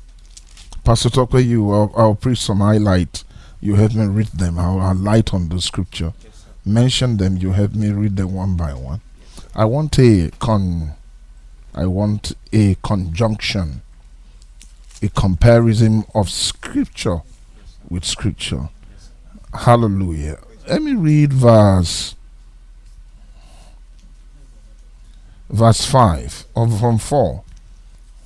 Pastor 0.84 1.10
Tokwe, 1.10 1.46
you, 1.46 1.72
I'll, 1.72 1.92
I'll 1.96 2.16
preach 2.16 2.40
some 2.40 2.60
highlight. 2.60 3.24
You 3.62 3.76
help 3.76 3.94
me 3.94 4.06
read 4.08 4.28
them. 4.28 4.58
I'll 4.60 4.96
light 4.96 5.34
on 5.34 5.50
the 5.50 5.62
scripture. 5.62 6.14
Yes. 6.24 6.46
Mention 6.66 7.18
them. 7.18 7.38
You 7.38 7.52
help 7.52 7.74
me 7.74 7.92
read 7.92 8.18
them 8.18 8.34
one 8.34 8.56
by 8.56 8.74
one. 8.74 9.02
I 9.56 9.66
want 9.66 9.98
a 10.00 10.32
con. 10.40 10.94
I 11.74 11.86
want 11.86 12.34
a 12.52 12.76
conjunction, 12.84 13.82
a 15.02 15.08
comparison 15.10 16.04
of 16.14 16.30
scripture 16.30 17.22
with 17.90 18.04
scripture. 18.04 18.70
Hallelujah. 19.54 20.40
Let 20.68 20.82
me 20.82 20.94
read 20.94 21.32
verse 21.32 22.16
verse 25.50 25.86
5 25.86 26.46
or 26.56 26.70
from 26.70 26.98
4 26.98 27.44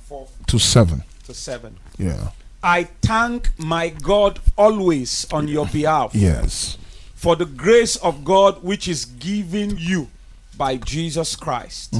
Four 0.06 0.28
to 0.46 0.58
7 0.60 1.02
to 1.24 1.34
seven. 1.34 1.76
yeah 1.98 2.30
I 2.62 2.84
thank 3.02 3.50
my 3.58 3.88
God 3.90 4.40
always 4.56 5.26
on 5.32 5.48
your 5.48 5.66
behalf. 5.66 6.14
yes 6.14 6.78
for 7.14 7.34
the 7.36 7.46
grace 7.46 7.96
of 7.96 8.24
God 8.24 8.62
which 8.62 8.86
is 8.86 9.04
given 9.06 9.76
you 9.78 10.08
by 10.56 10.76
Jesus 10.76 11.34
Christ, 11.34 11.94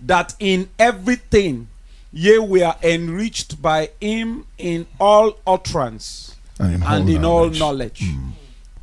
that 0.00 0.34
in 0.38 0.68
everything 0.78 1.68
ye 2.12 2.38
were 2.38 2.74
enriched 2.82 3.62
by 3.62 3.90
him 4.00 4.44
in 4.58 4.86
all 5.00 5.38
utterance 5.46 6.34
and 6.58 6.74
in, 6.74 6.82
and 6.82 6.84
all 6.84 7.08
in 7.08 7.24
all 7.24 7.50
knowledge. 7.50 7.60
knowledge, 8.02 8.04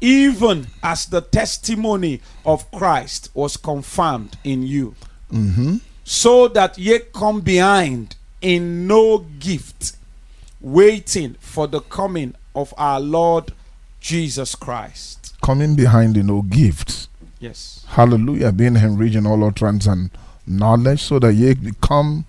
even 0.02 0.68
as 0.82 1.06
the 1.06 1.22
testimony 1.22 2.22
of 2.46 2.70
Christ 2.72 3.30
was 3.34 3.58
confirmed 3.58 4.38
in 4.44 4.64
you, 4.64 4.96
Mhm. 5.32 5.82
so 6.06 6.48
that 6.48 6.78
ye 6.78 7.00
come 7.14 7.42
behind 7.42 8.16
in 8.42 8.88
no 8.88 9.20
gift, 9.40 9.94
waiting 10.62 11.36
for 11.40 11.68
the 11.68 11.80
coming 11.82 12.36
of 12.56 12.74
our 12.78 13.00
Lord 13.00 13.54
Jesus 14.00 14.56
Christ. 14.56 15.36
coming 15.42 15.76
behind 15.76 16.18
in 16.18 16.28
no 16.28 16.42
gifts. 16.42 17.08
Yes. 17.40 17.86
hallelujah. 17.88 18.52
Being 18.52 18.76
enriched 18.76 19.16
in 19.16 19.26
all 19.26 19.44
utterance 19.46 19.86
and 19.86 20.10
knowledge 20.46 21.02
so 21.04 21.20
that 21.20 21.34
ye 21.34 21.56
come 21.82 22.26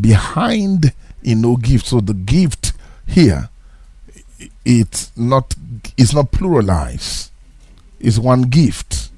behind 0.00 0.92
in 1.22 1.40
no 1.42 1.56
gift 1.56 1.86
so 1.86 2.00
the 2.00 2.14
gift 2.14 2.72
here 3.06 3.48
it's 4.64 5.16
not 5.16 5.54
it's 5.96 6.14
not 6.14 6.30
pluralized. 6.32 7.30
It's 8.00 8.18
one 8.18 8.42
gift. 8.42 9.10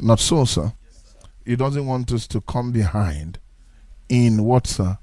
Not 0.00 0.18
so 0.20 0.44
sir. 0.44 0.72
He 1.44 1.56
doesn't 1.56 1.86
want 1.86 2.10
us 2.12 2.26
to 2.28 2.40
come 2.40 2.72
behind 2.72 3.38
in 4.08 4.44
what 4.44 4.66
sir 4.66 4.98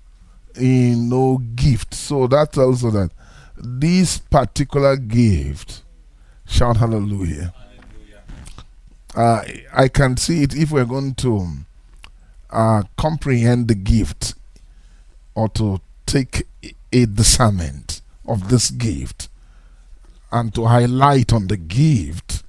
in 0.58 1.10
no 1.10 1.38
gift 1.56 1.94
so 1.94 2.28
that 2.28 2.54
tells 2.54 2.84
us 2.84 2.94
that 2.94 3.12
this 3.58 4.18
particular 4.20 4.98
gift 4.98 5.84
shout 6.46 6.78
hallelujah 6.78 7.54
uh, 9.16 9.44
I 9.72 9.88
can 9.90 10.18
see 10.18 10.42
it 10.44 10.56
if 10.56 10.72
we're 10.72 10.86
going 10.86 11.14
to 11.16 11.48
uh, 12.50 12.84
comprehend 12.98 13.68
the 13.68 13.76
gift 13.76 14.34
or 15.36 15.50
to 15.50 15.82
take 16.06 16.48
a 16.92 17.06
discernment 17.06 18.02
of 18.28 18.50
this 18.50 18.70
gift 18.72 19.30
and 20.32 20.54
to 20.56 20.66
highlight 20.66 21.32
on 21.32 21.48
the 21.48 21.58
gift. 21.58 22.44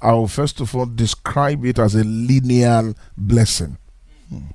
I 0.00 0.12
will 0.12 0.28
first 0.28 0.60
of 0.60 0.74
all 0.74 0.86
describe 0.86 1.64
it 1.64 1.78
as 1.78 1.94
a 1.94 2.04
linear 2.04 2.94
blessing, 3.16 3.78
Hmm. 4.28 4.46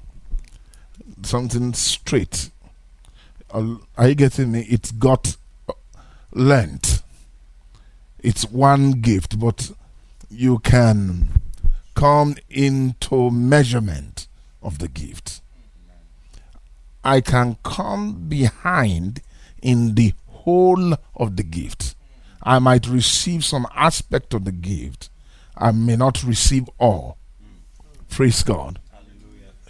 something 1.23 1.73
straight. 1.73 2.50
Are 3.53 4.07
you 4.07 4.15
getting 4.15 4.51
me? 4.51 4.61
It's 4.69 4.91
got 4.91 5.35
uh, 5.67 5.73
length. 6.31 7.03
It's 8.19 8.45
one 8.45 9.01
gift, 9.01 9.39
but 9.39 9.71
you 10.29 10.59
can 10.59 11.41
come 11.95 12.35
into 12.49 13.29
measurement 13.29 14.27
of 14.61 14.79
the 14.79 14.87
gift. 14.87 15.41
I 17.03 17.19
can 17.21 17.57
come 17.63 18.29
behind 18.29 19.21
in 19.61 19.95
the 19.95 20.13
whole 20.27 20.93
of 21.15 21.35
the 21.35 21.43
gift. 21.43 21.95
I 22.43 22.59
might 22.59 22.87
receive 22.87 23.43
some 23.43 23.67
aspect 23.75 24.33
of 24.33 24.45
the 24.45 24.51
gift. 24.51 25.09
I 25.57 25.71
may 25.71 25.95
not 25.95 26.23
receive 26.23 26.69
all. 26.79 27.17
Praise 28.09 28.43
God. 28.43 28.79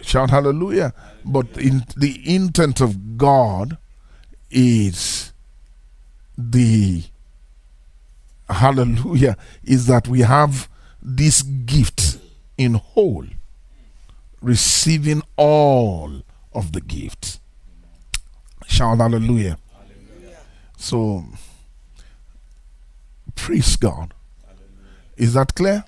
Shout 0.02 0.30
hallelujah. 0.30 0.92
But 1.24 1.56
in 1.56 1.84
the 1.96 2.20
intent 2.24 2.80
of 2.80 3.16
God 3.16 3.78
is 4.50 5.32
the 6.36 7.04
hallelujah, 8.48 9.36
is 9.64 9.86
that 9.86 10.08
we 10.08 10.20
have 10.20 10.68
this 11.00 11.42
gift 11.42 12.18
in 12.58 12.74
whole, 12.74 13.26
receiving 14.40 15.22
all 15.36 16.22
of 16.52 16.72
the 16.72 16.80
gift. 16.80 17.40
Shout 18.66 18.98
hallelujah. 18.98 19.58
So, 20.76 21.24
praise 23.34 23.76
God. 23.76 24.14
Is 25.16 25.34
that 25.34 25.54
clear? 25.54 25.84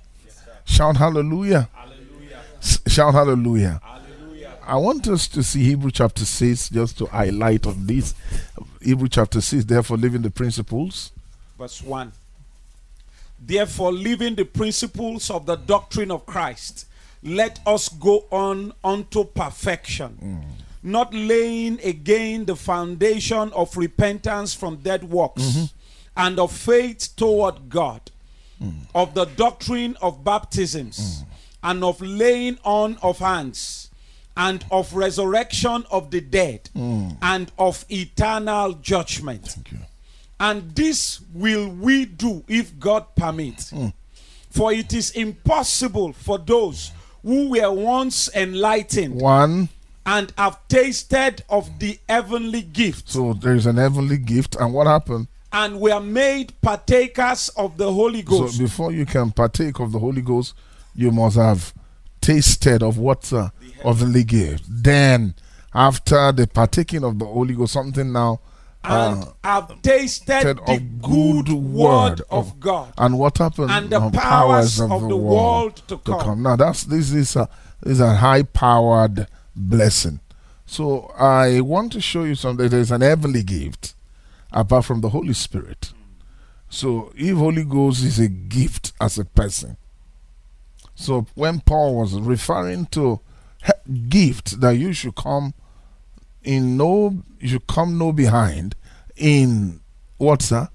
Shout 0.64 0.96
hallelujah. 0.96 1.68
Shout 2.86 3.14
hallelujah. 3.14 3.80
I 4.66 4.76
want 4.76 5.06
us 5.08 5.28
to 5.28 5.42
see 5.42 5.62
Hebrew 5.64 5.90
chapter 5.90 6.24
6 6.24 6.70
just 6.70 6.98
to 6.98 7.06
highlight 7.06 7.66
on 7.66 7.86
this. 7.86 8.14
Hebrew 8.82 9.08
chapter 9.08 9.40
6, 9.40 9.64
therefore, 9.64 9.96
living 9.96 10.22
the 10.22 10.30
principles. 10.30 11.12
Verse 11.58 11.82
1. 11.82 12.12
Therefore, 13.46 13.92
leaving 13.92 14.34
the 14.36 14.44
principles 14.44 15.30
of 15.30 15.44
the 15.46 15.56
doctrine 15.56 16.10
of 16.10 16.24
Christ, 16.24 16.86
let 17.22 17.60
us 17.66 17.88
go 17.88 18.24
on 18.30 18.72
unto 18.82 19.24
perfection, 19.24 20.18
mm. 20.22 20.42
not 20.82 21.12
laying 21.12 21.78
again 21.82 22.44
the 22.44 22.56
foundation 22.56 23.52
of 23.52 23.76
repentance 23.76 24.54
from 24.54 24.76
dead 24.76 25.04
works 25.04 25.42
mm-hmm. 25.42 25.64
and 26.16 26.38
of 26.38 26.52
faith 26.52 27.14
toward 27.16 27.68
God, 27.68 28.10
mm. 28.62 28.72
of 28.94 29.14
the 29.14 29.24
doctrine 29.24 29.96
of 30.00 30.24
baptisms, 30.24 31.22
mm. 31.22 31.26
and 31.64 31.84
of 31.84 32.00
laying 32.00 32.58
on 32.64 32.96
of 33.02 33.18
hands, 33.18 33.83
and 34.36 34.64
of 34.70 34.94
resurrection 34.94 35.84
of 35.90 36.10
the 36.10 36.20
dead, 36.20 36.68
and 36.74 37.50
of 37.58 37.84
eternal 37.88 38.72
judgment. 38.74 39.46
Thank 39.48 39.72
you. 39.72 39.78
And 40.40 40.74
this 40.74 41.20
will 41.32 41.68
we 41.68 42.04
do 42.06 42.44
if 42.48 42.78
God 42.78 43.14
permits. 43.16 43.72
For 44.50 44.72
it 44.72 44.92
is 44.92 45.10
impossible 45.12 46.12
for 46.12 46.38
those 46.38 46.92
who 47.22 47.50
were 47.50 47.72
once 47.72 48.28
enlightened 48.34 49.20
One, 49.20 49.68
and 50.06 50.32
have 50.36 50.58
tasted 50.68 51.42
of 51.48 51.78
the 51.78 51.98
heavenly 52.08 52.60
gift 52.62 53.08
so 53.08 53.32
there 53.32 53.54
is 53.54 53.66
an 53.66 53.76
heavenly 53.76 54.18
gift, 54.18 54.56
and 54.56 54.74
what 54.74 54.86
happened? 54.86 55.28
and 55.52 55.80
were 55.80 56.00
made 56.00 56.52
partakers 56.60 57.48
of 57.50 57.76
the 57.76 57.90
Holy 57.92 58.22
Ghost. 58.22 58.56
So 58.56 58.64
before 58.64 58.90
you 58.92 59.06
can 59.06 59.30
partake 59.30 59.78
of 59.78 59.92
the 59.92 60.00
Holy 60.00 60.20
Ghost, 60.20 60.52
you 60.96 61.12
must 61.12 61.36
have 61.36 61.72
tasted 62.20 62.82
of 62.82 62.98
what 62.98 63.32
uh, 63.32 63.50
of 63.84 64.12
the 64.12 64.24
gift. 64.24 64.64
Then, 64.68 65.34
after 65.74 66.32
the 66.32 66.46
partaking 66.46 67.04
of 67.04 67.18
the 67.18 67.26
Holy 67.26 67.54
Ghost, 67.54 67.72
something 67.74 68.12
now. 68.12 68.40
and 68.86 69.22
Uh, 69.24 69.26
have 69.44 69.80
tasted 69.80 70.58
the 70.66 70.78
good 71.00 71.48
word 71.50 72.20
of 72.30 72.48
of- 72.48 72.60
God 72.60 72.92
and 72.98 73.18
what 73.18 73.38
happened? 73.38 73.70
and 73.70 73.88
the 73.88 73.98
Uh, 73.98 74.10
powers 74.10 74.78
of 74.78 75.08
the 75.08 75.16
world 75.16 75.76
to 75.88 75.96
come. 75.96 76.42
Now 76.42 76.56
that's 76.56 76.84
this 76.84 77.10
is 77.10 77.34
a 77.34 77.48
this 77.82 77.92
is 77.94 78.00
a 78.00 78.16
high 78.16 78.42
powered 78.42 79.26
blessing. 79.56 80.20
So 80.66 81.10
I 81.18 81.62
want 81.62 81.92
to 81.94 82.00
show 82.02 82.24
you 82.24 82.34
something. 82.34 82.68
There 82.68 82.78
is 82.80 82.90
an 82.90 83.00
heavenly 83.00 83.42
gift 83.42 83.94
apart 84.52 84.84
from 84.84 85.00
the 85.00 85.08
Holy 85.08 85.32
Spirit. 85.32 85.94
So 86.68 87.10
if 87.16 87.38
Holy 87.38 87.64
Ghost 87.64 88.04
is 88.04 88.18
a 88.18 88.28
gift 88.28 88.92
as 89.00 89.16
a 89.18 89.24
person. 89.24 89.78
So 90.94 91.26
when 91.34 91.60
Paul 91.60 91.96
was 91.96 92.12
referring 92.20 92.84
to 92.86 93.20
gift 94.08 94.60
that 94.60 94.72
you 94.72 94.92
should 94.92 95.14
come 95.14 95.54
in 96.42 96.76
no 96.76 97.22
you 97.40 97.48
should 97.48 97.66
come 97.66 97.98
no 97.98 98.12
behind 98.12 98.74
in 99.16 99.80
what 100.18 100.42
sir 100.42 100.68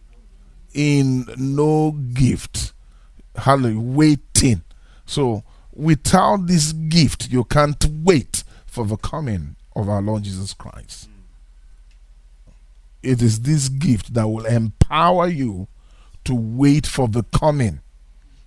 In 0.73 1.25
no 1.37 1.91
gift. 1.91 2.73
Hallelujah. 3.35 3.79
Waiting. 3.79 4.63
So 5.05 5.43
without 5.73 6.47
this 6.47 6.73
gift, 6.73 7.29
you 7.31 7.43
can't 7.43 7.83
wait 8.03 8.43
for 8.65 8.85
the 8.85 8.97
coming 8.97 9.55
of 9.75 9.89
our 9.89 10.01
Lord 10.01 10.23
Jesus 10.23 10.53
Christ. 10.53 11.09
It 13.01 13.21
is 13.21 13.41
this 13.41 13.69
gift 13.69 14.13
that 14.13 14.27
will 14.27 14.45
empower 14.45 15.27
you 15.27 15.67
to 16.25 16.35
wait 16.35 16.85
for 16.85 17.07
the 17.07 17.23
coming. 17.23 17.79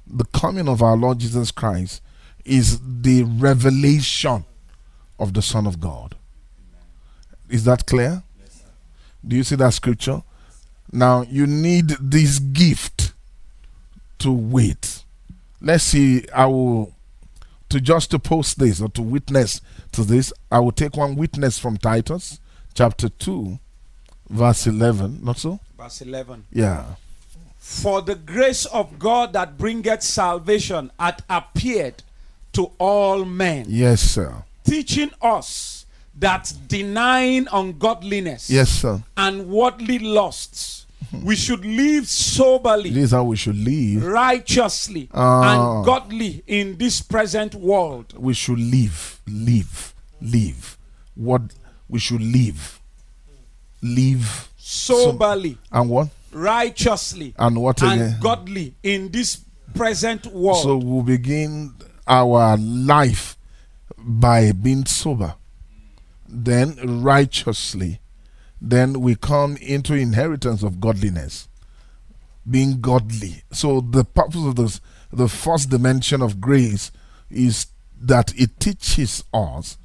The 0.07 0.25
coming 0.27 0.69
of 0.69 0.83
our 0.83 0.97
Lord 0.97 1.19
Jesus 1.19 1.51
Christ 1.51 2.03
is 2.45 2.81
the 3.03 3.23
revelation 3.25 4.45
of 5.19 5.35
the 5.35 5.43
Son 5.43 5.67
of 5.67 5.81
God. 5.81 6.17
Is 7.49 7.65
that 7.65 7.87
clear? 7.87 8.23
Do 9.27 9.37
you 9.37 9.45
see 9.45 9.57
that 9.57 9.75
scripture? 9.75 10.23
Now 10.91 11.23
you 11.23 11.47
need 11.47 11.89
this 12.01 12.39
gift 12.39 13.13
to 14.19 14.33
wait. 14.33 15.05
Let's 15.61 15.85
see. 15.85 16.27
I 16.35 16.47
will 16.47 16.95
to 17.69 17.81
just 17.81 18.11
to 18.11 18.19
post 18.19 18.59
this 18.59 18.81
or 18.81 18.89
to 18.91 19.03
witness 19.03 19.61
to 19.93 20.03
this. 20.03 20.33
I 20.51 20.59
will 20.59 20.73
take 20.73 20.97
one 20.97 21.15
witness 21.15 21.59
from 21.59 21.77
Titus 21.77 22.41
chapter 22.75 23.09
two, 23.09 23.59
verse 24.29 24.67
eleven. 24.67 25.21
Not 25.23 25.39
so? 25.39 25.61
Verse 25.83 26.03
11. 26.03 26.45
Yeah. 26.53 26.85
For 27.59 28.03
the 28.03 28.15
grace 28.15 28.67
of 28.67 29.01
God 29.01 29.33
that 29.33 29.59
bringeth 29.59 30.03
salvation 30.03 30.93
hath 30.99 31.23
appeared 31.29 32.05
to 32.53 32.71
all 32.79 33.25
men, 33.25 33.67
Yes, 33.69 34.01
sir. 34.03 34.35
teaching 34.65 35.11
us 35.21 35.87
that 36.19 36.53
denying 36.69 37.47
ungodliness 37.53 38.51
Yes, 38.51 38.69
sir. 38.71 39.03
and 39.17 39.49
worldly 39.49 39.99
lusts, 39.99 40.87
we 41.23 41.35
should 41.35 41.65
live 41.65 42.07
soberly, 42.09 42.91
This 42.91 43.05
is 43.05 43.11
how 43.13 43.25
we 43.25 43.37
should 43.37 43.57
live. 43.57 44.05
righteously, 44.05 45.09
Ah. 45.13 45.77
and 45.79 45.85
godly 45.85 46.43
in 46.47 46.77
this 46.79 47.01
present 47.01 47.55
world. 47.55 48.15
We 48.17 48.35
should 48.35 48.59
live, 48.59 49.21
live, 49.27 49.95
live. 50.21 50.77
What 51.15 51.43
we 51.89 51.99
should 51.99 52.23
live, 52.23 52.81
live, 53.83 54.49
Soberly, 54.59 55.59
and 55.71 55.91
what 55.91 56.09
righteously, 56.31 57.35
and 57.39 57.57
what 57.61 57.83
again? 57.83 58.01
and 58.01 58.21
godly 58.23 58.75
in 58.83 59.11
this 59.11 59.41
present 59.75 60.27
world. 60.27 60.63
So 60.63 60.77
we'll 60.77 61.03
begin 61.03 61.75
our 62.07 62.57
life 62.57 63.37
by 63.97 64.53
being 64.53 64.87
sober, 64.87 65.35
then 66.29 67.03
righteously, 67.03 68.01
then 68.61 69.01
we 69.01 69.15
come 69.15 69.57
into 69.57 69.95
inheritance 69.95 70.63
of 70.63 70.81
godliness, 70.81 71.49
being 72.49 72.81
godly. 72.81 73.43
So 73.53 73.81
the 73.81 74.05
purpose 74.05 74.45
of 74.45 74.57
this, 74.57 74.81
the 75.13 75.29
first 75.29 75.71
dimension 75.71 76.23
of 76.23 76.41
grace 76.41 76.91
is 77.31 77.67
that 78.01 78.33
it 78.37 78.59
teaches 78.59 79.25
us 79.33 79.79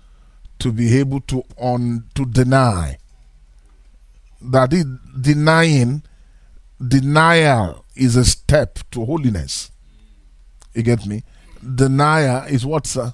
to 0.60 0.72
be 0.72 0.98
able 0.98 1.22
to 1.22 1.44
on 1.58 2.06
to 2.16 2.26
deny. 2.26 2.98
That 4.42 4.74
is 4.74 4.86
denying 5.20 6.04
denial 6.86 7.86
is 7.96 8.16
a 8.16 8.26
step 8.26 8.80
to 8.92 9.06
holiness. 9.06 9.72
You 10.74 10.84
get 10.84 11.06
me? 11.06 11.24
Denial 11.62 12.44
is 12.48 12.66
what, 12.66 12.88
sir? 12.88 13.14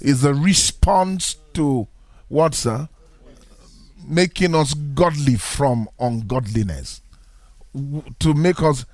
Is 0.00 0.24
a 0.24 0.34
response 0.34 1.36
to 1.54 1.88
what, 2.28 2.54
sir? 2.54 2.88
Making 4.06 4.54
us 4.54 4.74
godly 4.74 5.36
from 5.36 5.88
ungodliness. 5.98 7.00
To 8.20 8.34
make 8.34 8.62
us 8.62 8.84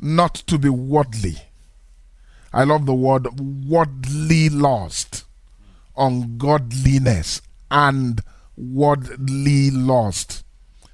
not 0.00 0.34
to 0.34 0.58
be 0.58 0.68
worldly. 0.68 1.36
I 2.52 2.64
love 2.64 2.86
the 2.86 2.94
word 2.94 3.28
worldly 3.40 4.48
lost, 4.50 5.24
ungodliness, 5.96 7.40
and 7.70 8.20
worldly 8.56 9.70
lost. 9.70 10.44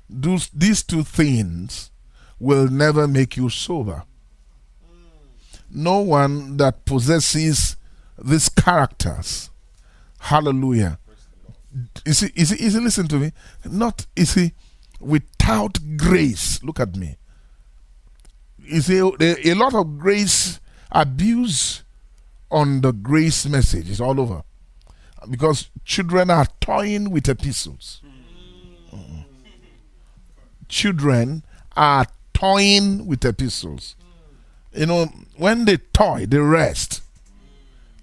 These 0.08 0.82
two 0.84 1.02
things 1.02 1.90
will 2.38 2.68
never 2.68 3.08
make 3.08 3.36
you 3.36 3.50
sober. 3.50 4.04
No 5.70 6.00
one 6.00 6.56
that 6.56 6.84
possesses 6.84 7.76
these 8.22 8.48
characters, 8.48 9.50
hallelujah. 10.18 10.98
You 12.04 12.12
see, 12.12 12.30
you 12.34 12.44
see, 12.46 12.80
listen 12.80 13.06
to 13.08 13.16
me. 13.16 13.32
Not, 13.64 14.06
you 14.16 14.24
see, 14.24 14.52
without 15.00 15.78
grace, 15.96 16.62
look 16.62 16.80
at 16.80 16.96
me. 16.96 17.16
You 18.64 18.80
see, 18.80 18.98
a 18.98 19.54
lot 19.54 19.74
of 19.74 19.98
grace 19.98 20.60
abuse 20.90 21.82
on 22.50 22.80
the 22.80 22.92
grace 22.92 23.46
message 23.46 23.90
is 23.90 24.00
all 24.00 24.20
over. 24.20 24.42
Because 25.28 25.70
children 25.84 26.30
are 26.30 26.46
toying 26.60 27.10
with 27.10 27.28
epistles. 27.28 28.00
Mm. 28.94 29.24
Children 30.68 31.44
are 31.76 32.06
toying 32.32 33.06
with 33.06 33.24
epistles. 33.24 33.96
You 34.78 34.86
know, 34.86 35.06
when 35.36 35.64
they 35.64 35.78
toy, 35.78 36.26
they 36.26 36.38
wrest. 36.38 37.02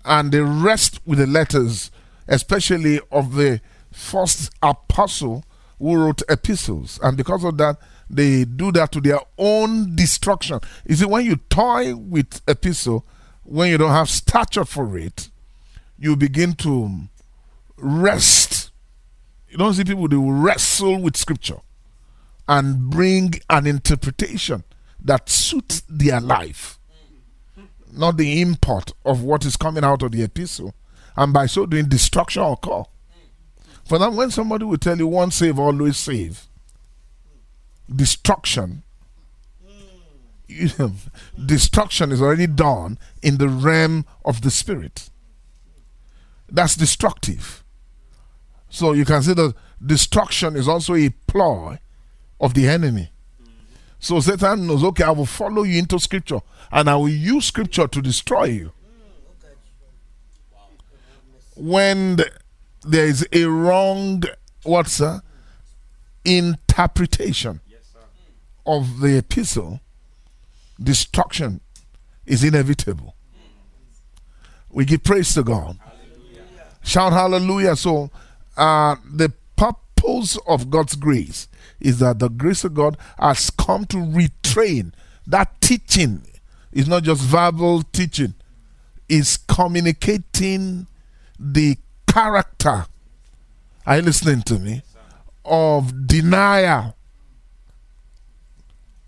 And 0.03 0.29
they 0.33 0.41
wrest 0.41 0.99
with 1.05 1.19
the 1.19 1.25
letters, 1.25 1.89
especially 2.27 2.99
of 3.13 3.35
the 3.35 3.61
first 3.93 4.51
apostle 4.61 5.45
who 5.79 5.95
wrote 5.95 6.21
epistles. 6.27 6.99
And 7.01 7.15
because 7.15 7.45
of 7.45 7.57
that, 7.59 7.77
they 8.09 8.43
do 8.43 8.73
that 8.73 8.91
to 8.91 8.99
their 8.99 9.21
own 9.37 9.95
destruction. 9.95 10.59
You 10.85 10.95
see, 10.95 11.05
when 11.05 11.25
you 11.25 11.37
toy 11.49 11.95
with 11.95 12.41
epistle, 12.45 13.05
when 13.43 13.69
you 13.69 13.77
don't 13.77 13.91
have 13.91 14.09
stature 14.09 14.65
for 14.65 14.97
it, 14.97 15.29
you 15.97 16.17
begin 16.17 16.55
to 16.55 17.07
wrest. 17.77 18.71
You 19.47 19.57
don't 19.57 19.73
see 19.73 19.85
people 19.85 20.09
they 20.09 20.17
wrestle 20.17 21.01
with 21.01 21.15
scripture 21.15 21.61
and 22.49 22.89
bring 22.89 23.35
an 23.49 23.65
interpretation 23.65 24.64
that 25.05 25.29
suits 25.29 25.83
their 25.87 26.19
life, 26.19 26.79
not 27.93 28.17
the 28.17 28.41
import 28.41 28.91
of 29.05 29.21
what 29.21 29.45
is 29.45 29.55
coming 29.55 29.83
out 29.83 30.01
of 30.01 30.11
the 30.11 30.23
epistle. 30.23 30.73
And 31.15 31.31
by 31.31 31.45
so 31.45 31.65
doing, 31.65 31.87
destruction 31.87 32.43
occur. 32.43 32.83
For 33.85 33.99
that, 33.99 34.11
when 34.11 34.31
somebody 34.31 34.65
will 34.65 34.77
tell 34.77 34.97
you 34.97 35.07
once 35.07 35.35
save, 35.35 35.59
always 35.59 35.95
save, 35.95 36.47
destruction, 37.93 38.81
destruction 41.45 42.11
is 42.11 42.21
already 42.21 42.47
done 42.47 42.97
in 43.21 43.37
the 43.37 43.47
realm 43.47 44.05
of 44.25 44.41
the 44.41 44.51
spirit. 44.51 45.09
That's 46.49 46.75
destructive. 46.75 47.63
So 48.69 48.93
you 48.93 49.05
can 49.05 49.21
see 49.21 49.33
that 49.33 49.53
destruction 49.83 50.55
is 50.55 50.67
also 50.67 50.95
a 50.95 51.09
ploy 51.27 51.79
of 52.41 52.55
the 52.55 52.67
enemy. 52.67 53.11
So 54.05 54.19
Satan 54.19 54.67
knows, 54.67 54.83
okay, 54.83 55.03
I 55.03 55.09
will 55.09 55.25
follow 55.25 55.63
you 55.63 55.79
into 55.79 55.97
scripture 55.97 56.39
and 56.71 56.87
I 56.87 56.95
will 56.95 57.09
use 57.09 57.45
scripture 57.45 57.87
to 57.87 58.01
destroy 58.03 58.43
you. 58.43 58.71
When 61.55 62.17
the, 62.17 62.29
there 62.83 63.07
is 63.07 63.27
a 63.33 63.45
wrong, 63.45 64.21
what's 64.61 64.99
that? 64.99 65.23
Interpretation 66.23 67.61
of 68.63 68.99
the 68.99 69.17
epistle, 69.17 69.79
destruction 70.79 71.61
is 72.27 72.43
inevitable. 72.43 73.15
We 74.69 74.85
give 74.85 75.01
praise 75.01 75.33
to 75.33 75.41
God. 75.41 75.79
Shout 76.83 77.11
hallelujah. 77.11 77.75
So, 77.75 78.11
uh, 78.55 78.97
the 79.03 79.33
purpose 79.55 80.37
of 80.45 80.69
God's 80.69 80.95
grace 80.95 81.47
is 81.79 81.99
that 81.99 82.19
the 82.19 82.29
grace 82.29 82.63
of 82.63 82.73
God 82.73 82.97
has 83.19 83.49
come 83.49 83.85
to 83.85 83.97
retrain 83.97 84.93
that 85.27 85.59
teaching. 85.61 86.25
Is 86.71 86.89
not 86.89 87.03
just 87.03 87.21
verbal 87.21 87.83
teaching, 87.83 88.33
is 89.07 89.37
communicating 89.37 90.87
the 91.39 91.77
character. 92.05 92.85
Are 93.85 93.95
you 93.95 94.01
listening 94.01 94.41
to 94.43 94.59
me? 94.59 94.81
Of 95.45 96.07
denial 96.07 96.95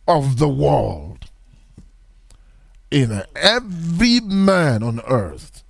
of 0.08 0.38
the 0.38 0.48
world. 0.48 1.30
In 2.90 3.22
every 3.36 4.22
man 4.22 4.82
on 4.82 5.02
earth, 5.02 5.64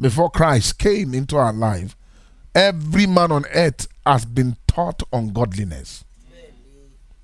before 0.00 0.30
Christ 0.30 0.78
came 0.78 1.12
into 1.12 1.36
our 1.36 1.52
life, 1.52 1.94
every 2.54 3.06
man 3.06 3.30
on 3.30 3.44
earth 3.52 3.86
has 4.06 4.24
been 4.24 4.56
taught 4.66 5.02
ungodliness. 5.12 6.04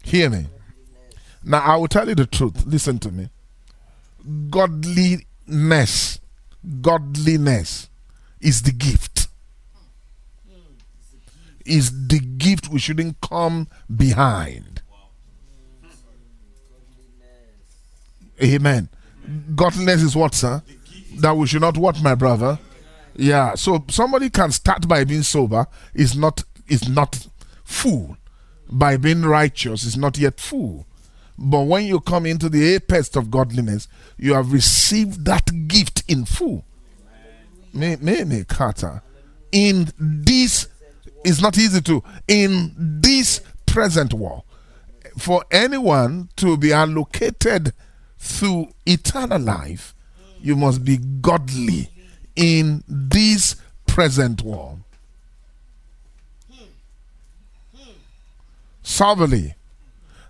Hear 0.05 0.31
me. 0.31 0.47
Now, 1.43 1.61
I 1.61 1.77
will 1.77 1.88
tell 1.88 2.09
you 2.09 2.14
the 2.14 2.27
truth. 2.27 2.64
Listen 2.67 2.99
to 3.01 3.11
me. 3.11 3.29
Godliness, 4.51 6.21
godliness 6.81 7.90
is 8.40 8.62
the 8.62 8.73
gift. 8.73 9.29
Is 11.67 12.09
the 12.09 12.21
gift 12.21 12.69
we 12.69 12.79
shouldn't 12.79 13.21
come 13.21 13.69
behind. 13.95 14.83
Amen. 18.43 18.88
Godliness 19.55 20.03
is 20.03 20.17
what, 20.17 20.35
sir? 20.35 20.62
That 21.17 21.37
we 21.37 21.47
should 21.47 21.62
not 21.62 21.79
what, 21.79 22.03
my 22.03 22.14
brother? 22.14 22.59
Yeah. 23.14 23.55
So 23.55 23.85
somebody 23.88 24.29
can 24.29 24.51
start 24.51 24.87
by 24.88 25.05
being 25.05 25.23
sober, 25.23 25.67
is 25.95 26.17
not 26.17 26.43
is 26.69 26.88
not 26.88 27.27
fool. 27.62 28.17
By 28.76 28.96
being 28.96 29.22
righteous, 29.22 29.84
is 29.84 29.96
not 29.96 30.18
yet 30.18 30.40
full. 30.40 30.84
But 31.38 31.60
when 31.60 31.84
you 31.84 32.00
come 32.00 32.26
into 32.26 32.48
the 32.48 32.74
apex 32.74 33.14
of 33.14 33.30
godliness, 33.30 33.87
you 34.18 34.34
have 34.34 34.52
received 34.52 35.24
that 35.26 35.68
gift 35.68 36.02
in 36.08 36.24
full. 36.24 36.64
In 39.52 39.92
this, 39.98 40.68
it's 41.24 41.40
not 41.40 41.56
easy 41.56 41.80
to, 41.82 42.02
in 42.26 42.74
this 42.76 43.40
present 43.64 44.12
world, 44.12 44.42
for 45.16 45.44
anyone 45.50 46.28
to 46.37 46.56
be 46.56 46.72
allocated 46.72 47.72
through 48.18 48.68
eternal 48.87 49.40
life, 49.40 49.94
you 50.40 50.56
must 50.56 50.84
be 50.84 50.98
godly 50.98 51.90
in 52.34 52.82
this 52.88 53.56
present 53.87 54.42
world. 54.42 54.84
Soberly. 58.85 59.55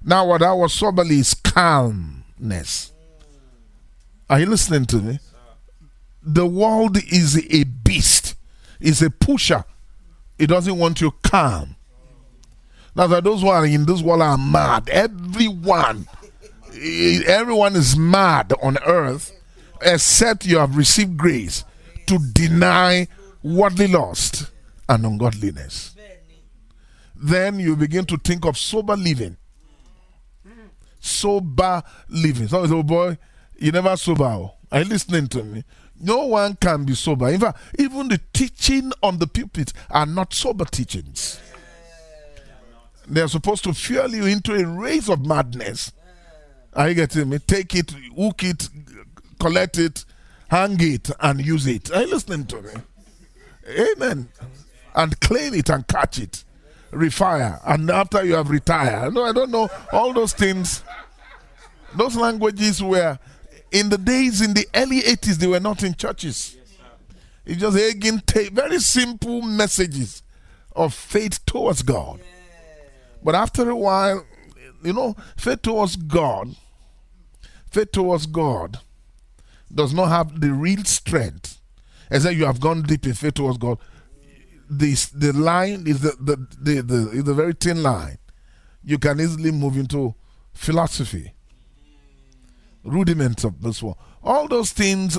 Now, 0.02 0.26
what 0.26 0.42
I 0.42 0.52
was 0.52 0.72
soberly 0.72 1.18
is 1.18 1.34
calmness. 1.34 2.92
Are 4.30 4.40
you 4.40 4.46
listening 4.46 4.86
to 4.86 4.96
me? 4.96 5.18
The 6.22 6.46
world 6.46 6.96
is 7.12 7.36
a 7.52 7.64
beast, 7.64 8.34
it's 8.80 9.02
a 9.02 9.10
pusher. 9.10 9.64
It 10.38 10.46
doesn't 10.48 10.78
want 10.78 11.00
you 11.00 11.12
calm. 11.22 11.76
Now, 12.96 13.06
that 13.08 13.24
those 13.24 13.42
who 13.42 13.48
are 13.48 13.66
in 13.66 13.86
this 13.86 14.02
world 14.02 14.22
are 14.22 14.38
mad. 14.38 14.88
Everyone, 14.88 16.06
everyone 17.26 17.76
is 17.76 17.96
mad 17.96 18.52
on 18.62 18.78
earth 18.86 19.32
except 19.80 20.46
you 20.46 20.58
have 20.58 20.76
received 20.76 21.16
grace 21.16 21.64
to 22.06 22.18
deny 22.32 23.06
worldly 23.42 23.88
lust 23.88 24.50
and 24.88 25.04
ungodliness. 25.04 25.93
Then 27.14 27.58
you 27.58 27.76
begin 27.76 28.04
to 28.06 28.16
think 28.16 28.44
of 28.44 28.58
sober 28.58 28.96
living. 28.96 29.36
Sober 31.00 31.82
living. 32.08 32.48
So, 32.48 32.62
oh 32.62 32.82
boy, 32.82 33.18
you 33.58 33.72
never 33.72 33.96
sober. 33.96 34.24
Oh. 34.24 34.54
Are 34.72 34.80
you 34.80 34.86
listening 34.86 35.28
to 35.28 35.44
me? 35.44 35.64
No 36.00 36.26
one 36.26 36.56
can 36.56 36.84
be 36.84 36.94
sober. 36.94 37.28
In 37.28 37.40
fact, 37.40 37.58
even 37.78 38.08
the 38.08 38.20
teaching 38.32 38.92
on 39.02 39.18
the 39.18 39.26
pulpit 39.26 39.72
are 39.90 40.06
not 40.06 40.34
sober 40.34 40.64
teachings. 40.64 41.40
They 43.06 43.20
are 43.20 43.28
supposed 43.28 43.64
to 43.64 43.74
fuel 43.74 44.14
you 44.14 44.26
into 44.26 44.54
a 44.54 44.64
race 44.66 45.08
of 45.08 45.24
madness. 45.24 45.92
Are 46.72 46.88
you 46.88 46.94
getting 46.94 47.28
me? 47.28 47.38
Take 47.38 47.74
it, 47.74 47.92
hook 48.16 48.42
it, 48.42 48.68
collect 49.38 49.78
it, 49.78 50.04
hang 50.48 50.76
it, 50.80 51.10
and 51.20 51.44
use 51.44 51.66
it. 51.66 51.92
Are 51.92 52.02
you 52.02 52.10
listening 52.10 52.46
to 52.46 52.62
me? 52.62 52.70
Amen. 53.68 54.28
And 54.94 55.20
claim 55.20 55.54
it 55.54 55.68
and 55.70 55.86
catch 55.86 56.18
it. 56.18 56.44
Refire. 56.94 57.60
And 57.66 57.90
after 57.90 58.24
you 58.24 58.34
have 58.34 58.50
retired. 58.50 59.12
No, 59.14 59.24
I 59.24 59.32
don't 59.32 59.50
know. 59.50 59.68
All 59.92 60.12
those 60.12 60.32
things, 60.32 60.82
those 61.94 62.16
languages 62.16 62.82
were 62.82 63.18
in 63.72 63.88
the 63.88 63.98
days 63.98 64.40
in 64.40 64.54
the 64.54 64.66
early 64.72 65.00
80s, 65.02 65.34
they 65.36 65.48
were 65.48 65.60
not 65.60 65.82
in 65.82 65.94
churches. 65.94 66.56
It's 67.44 67.60
just 67.60 67.76
again 67.76 68.22
very 68.52 68.78
simple 68.78 69.42
messages 69.42 70.22
of 70.74 70.94
faith 70.94 71.44
towards 71.44 71.82
God. 71.82 72.20
But 73.22 73.34
after 73.34 73.68
a 73.68 73.76
while, 73.76 74.24
you 74.82 74.92
know, 74.92 75.16
faith 75.36 75.62
towards 75.62 75.96
God, 75.96 76.54
faith 77.70 77.90
towards 77.90 78.26
God 78.26 78.78
does 79.74 79.92
not 79.92 80.06
have 80.06 80.40
the 80.40 80.52
real 80.52 80.84
strength. 80.84 81.60
As 82.10 82.24
you 82.26 82.46
have 82.46 82.60
gone 82.60 82.82
deep 82.82 83.06
in 83.06 83.14
faith 83.14 83.34
towards 83.34 83.58
God, 83.58 83.78
this 84.68 85.06
the 85.06 85.32
line 85.32 85.86
is 85.86 86.00
the 86.00 86.16
the, 86.20 86.36
the, 86.60 86.82
the 86.82 87.10
is 87.10 87.28
a 87.28 87.34
very 87.34 87.52
thin 87.52 87.82
line. 87.82 88.18
You 88.82 88.98
can 88.98 89.20
easily 89.20 89.50
move 89.50 89.76
into 89.76 90.14
philosophy, 90.52 91.32
rudiments 92.82 93.44
of 93.44 93.62
this 93.62 93.82
one. 93.82 93.94
All 94.22 94.46
those 94.48 94.72
things, 94.72 95.18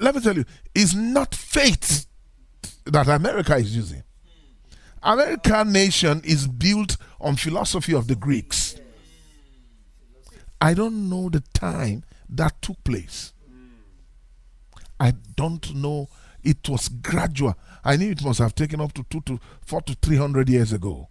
let 0.00 0.14
me 0.14 0.20
tell 0.20 0.36
you, 0.36 0.44
is 0.74 0.94
not 0.94 1.34
faith 1.34 2.06
that 2.84 3.08
America 3.08 3.56
is 3.56 3.74
using. 3.74 4.02
American 5.02 5.72
nation 5.72 6.20
is 6.24 6.46
built 6.46 6.96
on 7.20 7.36
philosophy 7.36 7.94
of 7.94 8.08
the 8.08 8.16
Greeks. 8.16 8.76
I 10.60 10.74
don't 10.74 11.08
know 11.08 11.28
the 11.28 11.40
time 11.52 12.04
that 12.28 12.60
took 12.60 12.82
place. 12.82 13.32
I 14.98 15.12
don't 15.36 15.74
know. 15.74 16.08
It 16.42 16.68
was 16.68 16.88
gradual. 16.88 17.54
I 17.86 17.94
knew 17.96 18.10
it 18.10 18.24
must 18.24 18.40
have 18.40 18.56
taken 18.56 18.80
up 18.80 18.92
to 18.94 19.04
two 19.04 19.20
to 19.26 19.38
four 19.64 19.80
to 19.82 19.94
three 19.94 20.16
hundred 20.16 20.48
years 20.48 20.72
ago. 20.72 21.08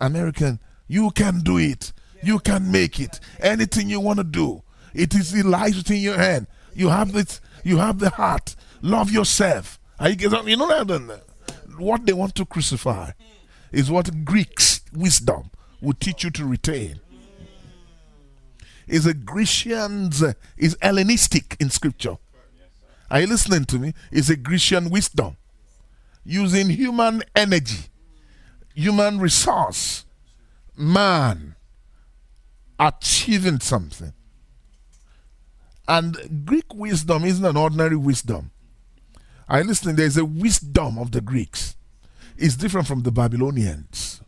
American, 0.00 0.60
you 0.86 1.10
can 1.10 1.40
do 1.40 1.58
it. 1.58 1.92
You 2.22 2.38
can 2.38 2.70
make 2.70 3.00
it. 3.00 3.18
Anything 3.40 3.88
you 3.90 3.98
want 3.98 4.18
to 4.18 4.24
do, 4.24 4.62
it 4.94 5.16
is 5.16 5.34
it 5.34 5.44
lies 5.44 5.76
within 5.76 6.00
your 6.00 6.16
hand. 6.16 6.46
You 6.76 6.90
have 6.90 7.16
it. 7.16 7.40
You 7.64 7.78
have 7.78 7.98
the 7.98 8.10
heart. 8.10 8.54
Love 8.82 9.10
yourself. 9.10 9.80
Are 9.98 10.10
you, 10.10 10.30
you 10.46 10.56
know? 10.56 11.18
What 11.76 12.06
they 12.06 12.12
want 12.12 12.36
to 12.36 12.46
crucify 12.46 13.10
is 13.72 13.90
what 13.90 14.24
Greeks 14.24 14.80
wisdom 14.92 15.50
will 15.80 15.94
teach 15.94 16.22
you 16.22 16.30
to 16.30 16.44
retain. 16.46 17.00
Is 18.86 19.06
a 19.06 19.14
Grecian's 19.14 20.22
is 20.56 20.76
Hellenistic 20.80 21.56
in 21.58 21.68
scripture. 21.70 22.16
Are 23.10 23.22
you 23.22 23.26
listening 23.26 23.64
to 23.64 23.78
me? 23.80 23.92
Is 24.12 24.30
a 24.30 24.36
Grecian 24.36 24.88
wisdom 24.88 25.36
using 26.24 26.70
human 26.70 27.22
energy, 27.36 27.86
human 28.74 29.18
resource, 29.18 30.04
man 30.76 31.54
achieving 32.78 33.60
something. 33.60 34.12
And 35.86 36.44
Greek 36.46 36.74
wisdom 36.74 37.24
isn't 37.24 37.44
an 37.44 37.56
ordinary 37.56 37.96
wisdom. 37.96 38.50
You 39.52 39.62
listening? 39.62 39.96
There's 39.96 40.16
a 40.16 40.24
wisdom 40.24 40.98
of 40.98 41.12
the 41.12 41.20
Greeks. 41.20 41.76
It's 42.36 42.56
different 42.56 42.86
from 42.86 43.02
the 43.02 43.12
Babylonians. 43.12 44.22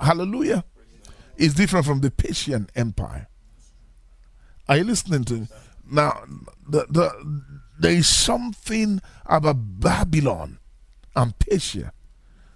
Hallelujah. 0.00 0.64
It's 1.36 1.54
different 1.54 1.86
from 1.86 2.00
the 2.00 2.10
Persian 2.10 2.68
Empire. 2.74 3.28
Are 4.68 4.78
you 4.78 4.84
listening 4.84 5.24
to 5.24 5.34
me? 5.34 5.48
Now, 5.90 6.24
the, 6.66 6.86
the, 6.88 7.42
there 7.78 7.92
is 7.92 8.08
something 8.08 9.00
about 9.26 9.56
Babylon 9.80 10.58
and 11.16 11.38
Persia. 11.38 11.92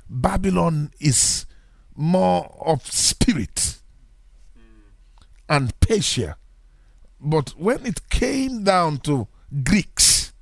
Babylon 0.09 0.93
is 1.01 1.47
more 1.95 2.55
of 2.65 2.87
spirit 2.87 3.79
and 5.49 5.79
Persia. 5.81 6.37
But 7.21 7.51
when 7.59 7.85
it 7.87 8.09
came 8.09 8.65
down 8.65 8.99
to 8.99 9.27
Greeks, 9.65 10.33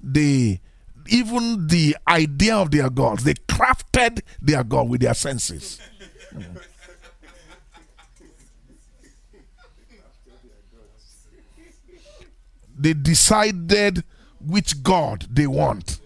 they 0.00 0.60
even 1.08 1.66
the 1.68 1.96
idea 2.08 2.56
of 2.56 2.70
their 2.70 2.90
gods, 2.90 3.24
they 3.24 3.34
crafted 3.34 4.20
their 4.40 4.64
God 4.64 4.88
with 4.88 5.00
their 5.00 5.14
senses. 5.14 5.80
they 12.76 12.94
decided 12.94 14.04
which 14.40 14.82
God 14.82 15.26
they 15.30 15.46
want. 15.46 16.00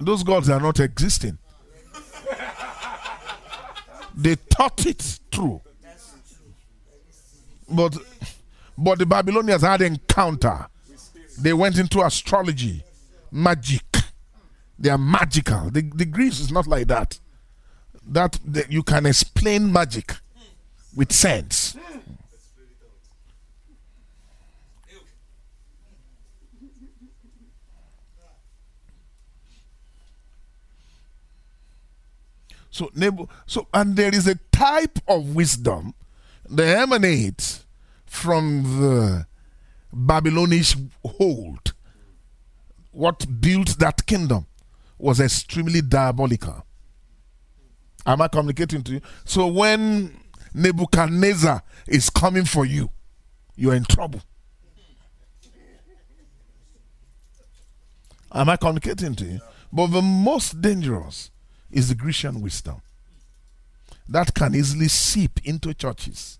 Those 0.00 0.22
gods 0.22 0.48
are 0.50 0.60
not 0.60 0.80
existing. 0.80 1.38
they 4.16 4.34
thought 4.34 4.84
it 4.86 5.20
through. 5.30 5.60
But 7.70 7.96
but 8.76 8.98
the 8.98 9.06
Babylonians 9.06 9.62
had 9.62 9.82
encounter. 9.82 10.68
They 11.40 11.52
went 11.52 11.78
into 11.78 12.00
astrology, 12.00 12.84
magic. 13.30 13.84
They 14.78 14.90
are 14.90 14.98
magical. 14.98 15.70
The, 15.70 15.82
the 15.82 16.04
Greece 16.04 16.38
is 16.38 16.52
not 16.52 16.68
like 16.68 16.86
that. 16.86 17.18
That, 18.06 18.38
that 18.44 18.70
you 18.70 18.84
can 18.84 19.06
explain 19.06 19.72
magic 19.72 20.14
with 20.94 21.12
sense. 21.12 21.76
So, 32.78 33.28
so, 33.46 33.66
and 33.74 33.96
there 33.96 34.14
is 34.14 34.28
a 34.28 34.36
type 34.52 35.00
of 35.08 35.34
wisdom 35.34 35.94
that 36.48 36.78
emanates 36.78 37.66
from 38.06 38.62
the 38.80 39.26
Babylonish 39.92 40.76
hold. 41.04 41.74
What 42.92 43.40
built 43.40 43.80
that 43.80 44.06
kingdom 44.06 44.46
was 44.96 45.18
extremely 45.18 45.82
diabolical. 45.82 46.64
Am 48.06 48.22
I 48.22 48.28
communicating 48.28 48.82
to 48.84 48.92
you? 48.92 49.00
So 49.24 49.48
when 49.48 50.20
Nebuchadnezzar 50.54 51.62
is 51.88 52.08
coming 52.10 52.44
for 52.44 52.64
you, 52.64 52.90
you're 53.56 53.74
in 53.74 53.84
trouble. 53.84 54.22
Am 58.32 58.48
I 58.48 58.56
communicating 58.56 59.16
to 59.16 59.24
you? 59.24 59.40
But 59.72 59.88
the 59.88 60.02
most 60.02 60.60
dangerous 60.60 61.30
is 61.70 61.88
the 61.88 61.94
Grecian 61.94 62.40
wisdom 62.40 62.80
that 64.08 64.34
can 64.34 64.54
easily 64.54 64.88
seep 64.88 65.40
into 65.44 65.74
churches 65.74 66.38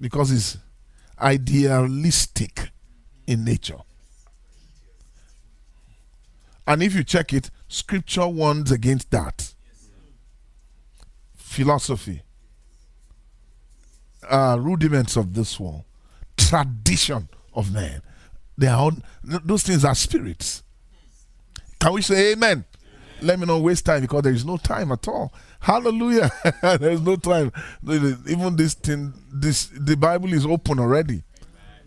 because 0.00 0.30
it's 0.30 0.58
idealistic 1.18 2.70
in 3.26 3.44
nature. 3.44 3.78
And 6.66 6.82
if 6.82 6.94
you 6.94 7.04
check 7.04 7.32
it, 7.32 7.50
scripture 7.68 8.26
warns 8.26 8.70
against 8.70 9.10
that. 9.12 9.54
Philosophy, 11.36 12.22
uh, 14.28 14.58
rudiments 14.60 15.16
of 15.16 15.32
this 15.32 15.58
world, 15.58 15.84
tradition 16.36 17.28
of 17.54 17.72
man. 17.72 18.02
They 18.58 18.66
are 18.66 18.90
those 19.22 19.62
things 19.62 19.84
are 19.84 19.94
spirits. 19.94 20.62
Can 21.78 21.92
we 21.92 22.02
say 22.02 22.32
amen? 22.32 22.64
Let 23.22 23.38
me 23.38 23.46
not 23.46 23.62
waste 23.62 23.86
time 23.86 24.02
because 24.02 24.22
there 24.22 24.32
is 24.32 24.44
no 24.44 24.56
time 24.56 24.92
at 24.92 25.06
all. 25.08 25.32
Hallelujah. 25.60 26.30
there 26.62 26.90
is 26.90 27.00
no 27.00 27.16
time. 27.16 27.52
Even 27.88 28.56
this 28.56 28.74
thing, 28.74 29.14
this 29.32 29.66
the 29.66 29.96
Bible 29.96 30.32
is 30.32 30.44
open 30.44 30.78
already. 30.78 31.22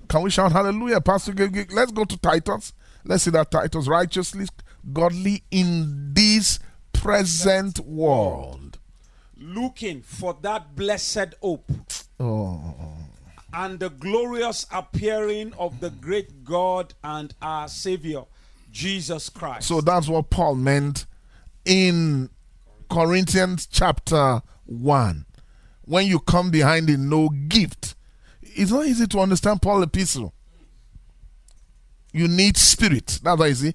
Can 0.07 0.23
we 0.23 0.31
shout 0.31 0.51
hallelujah? 0.51 0.99
Pastor, 1.01 1.33
let's 1.71 1.91
go 1.91 2.03
to 2.03 2.17
Titus. 2.17 2.73
Let's 3.05 3.23
see 3.23 3.31
that 3.31 3.51
Titus 3.51 3.87
righteously, 3.87 4.47
godly 4.91 5.43
in 5.51 6.13
this 6.13 6.59
present 6.93 7.79
world. 7.79 8.79
Looking 9.37 10.01
for 10.01 10.35
that 10.41 10.75
blessed 10.75 11.35
hope. 11.41 11.71
Oh. 12.19 12.73
And 13.53 13.79
the 13.79 13.89
glorious 13.89 14.65
appearing 14.71 15.53
of 15.57 15.79
the 15.79 15.91
great 15.91 16.43
God 16.43 16.93
and 17.03 17.33
our 17.41 17.67
Savior, 17.67 18.23
Jesus 18.71 19.29
Christ. 19.29 19.67
So 19.67 19.81
that's 19.81 20.07
what 20.07 20.29
Paul 20.29 20.55
meant 20.55 21.05
in 21.65 22.29
Corinthians 22.89 23.67
chapter 23.67 24.41
1. 24.65 25.25
When 25.83 26.05
you 26.05 26.19
come 26.19 26.51
behind 26.51 26.89
in 26.89 27.09
no 27.09 27.29
gift, 27.29 27.95
it's 28.41 28.71
not 28.71 28.85
easy 28.85 29.07
to 29.07 29.19
understand 29.19 29.61
Paul 29.61 29.83
epistle. 29.83 30.33
You 32.11 32.27
need 32.27 32.57
spirit. 32.57 33.19
That's 33.23 33.39
why 33.39 33.47
you 33.47 33.55
see, 33.55 33.73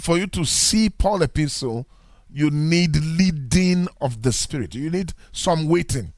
for 0.00 0.18
you 0.18 0.26
to 0.28 0.44
see 0.44 0.90
Paul 0.90 1.22
epistle, 1.22 1.86
you 2.30 2.50
need 2.50 2.96
leading 2.96 3.88
of 4.00 4.22
the 4.22 4.32
spirit. 4.32 4.74
You 4.74 4.90
need 4.90 5.12
some 5.32 5.68
waiting. 5.68 6.12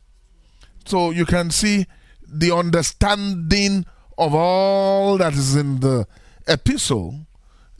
So 0.84 1.10
you 1.10 1.24
can 1.24 1.50
see 1.50 1.86
the 2.26 2.54
understanding 2.54 3.86
of 4.16 4.34
all 4.34 5.18
that 5.18 5.32
is 5.32 5.56
in 5.56 5.80
the 5.80 6.06
epistle 6.46 7.26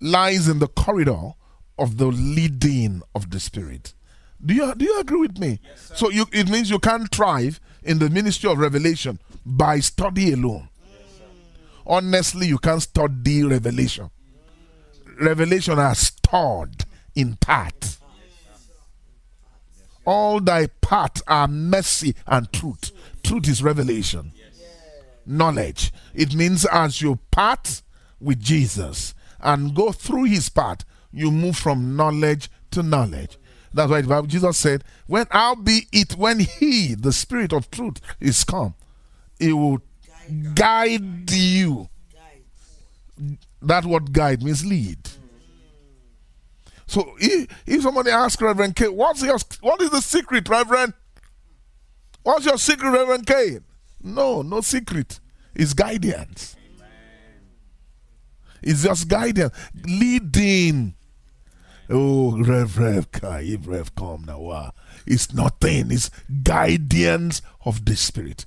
lies 0.01 0.49
in 0.49 0.59
the 0.59 0.69
corridor 0.69 1.33
of 1.79 1.97
the 1.99 2.07
leading 2.07 3.03
of 3.15 3.31
the 3.31 3.41
spirit. 3.41 3.95
Do 4.45 4.55
you 4.55 4.75
do 4.75 4.85
you 4.85 5.01
agree 5.01 5.21
with 5.21 5.39
me? 5.39 5.61
Yes, 5.63 5.93
so 5.95 6.11
you, 6.11 6.27
it 6.33 6.51
means 6.51 6.71
you 6.71 6.79
can't 6.79 7.11
thrive 7.11 7.61
in 7.83 7.99
the 7.99 8.11
ministry 8.11 8.51
of 8.51 8.59
revelation 8.59 9.19
by 9.45 9.81
study 9.81 10.33
alone. 10.33 10.69
Yes, 10.91 11.21
Honestly, 11.87 12.49
you 12.49 12.59
can't 12.59 12.83
study 12.83 13.43
revelation. 13.43 14.11
Revelation 15.21 15.79
are 15.79 15.95
stored 15.95 16.85
in 17.15 17.37
part. 17.37 17.99
All 20.07 20.41
thy 20.41 20.67
part 20.67 21.23
are 21.27 21.49
mercy 21.49 22.15
and 22.27 22.53
truth. 22.53 22.93
Truth 23.23 23.49
is 23.49 23.63
revelation. 23.63 24.33
Knowledge. 25.25 25.93
It 26.13 26.35
means 26.35 26.67
as 26.67 27.01
you 27.01 27.19
part 27.31 27.81
with 28.21 28.41
Jesus 28.41 29.15
and 29.41 29.75
go 29.75 29.93
through 29.93 30.25
his 30.25 30.51
part, 30.51 30.85
you 31.15 31.31
move 31.31 31.57
from 31.57 31.97
knowledge 31.97 32.51
to 32.73 32.83
knowledge. 32.83 33.39
That's 33.73 33.91
why 33.91 34.23
Jesus 34.23 34.57
said, 34.57 34.85
When 35.07 35.27
I'll 35.31 35.57
be 35.57 35.87
it, 35.93 36.17
when 36.17 36.41
He, 36.41 36.95
the 36.95 37.13
Spirit 37.13 37.53
of 37.53 37.71
truth, 37.71 38.01
is 38.21 38.45
come, 38.45 38.75
He 39.39 39.53
will 39.53 39.83
guide 40.55 41.31
you. 41.31 41.89
That 43.63 43.85
word 43.85 44.13
guide 44.13 44.43
means 44.43 44.65
lead. 44.65 44.99
So 46.87 47.15
if, 47.19 47.49
if 47.67 47.83
somebody 47.83 48.11
asks 48.11 48.41
Reverend 48.41 48.77
K, 48.77 48.89
what's 48.89 49.23
your 49.23 49.39
what 49.61 49.81
is 49.81 49.91
the 49.91 50.01
secret, 50.01 50.49
Reverend? 50.49 50.93
What's 52.23 52.47
your 52.47 52.59
secret, 52.59 52.91
Reverend 52.91 53.27
K? 53.27 53.59
No, 54.03 54.43
no 54.43 54.61
secret. 54.61 55.19
It's 55.55 55.73
guidance. 55.73 56.57
It's 58.63 58.83
just 58.83 59.09
guidance, 59.09 59.55
leading. 59.85 60.95
Oh, 61.91 62.41
Rev, 62.43 62.79
Rev, 62.79 63.09
if 63.23 63.67
Rev, 63.67 63.95
come 63.95 64.25
now. 64.27 64.49
Ah. 64.51 64.71
It's 65.07 65.33
nothing. 65.35 65.91
It's 65.91 66.11
guidance 66.43 67.43
of 67.65 67.85
the 67.85 67.97
Spirit. 67.97 68.47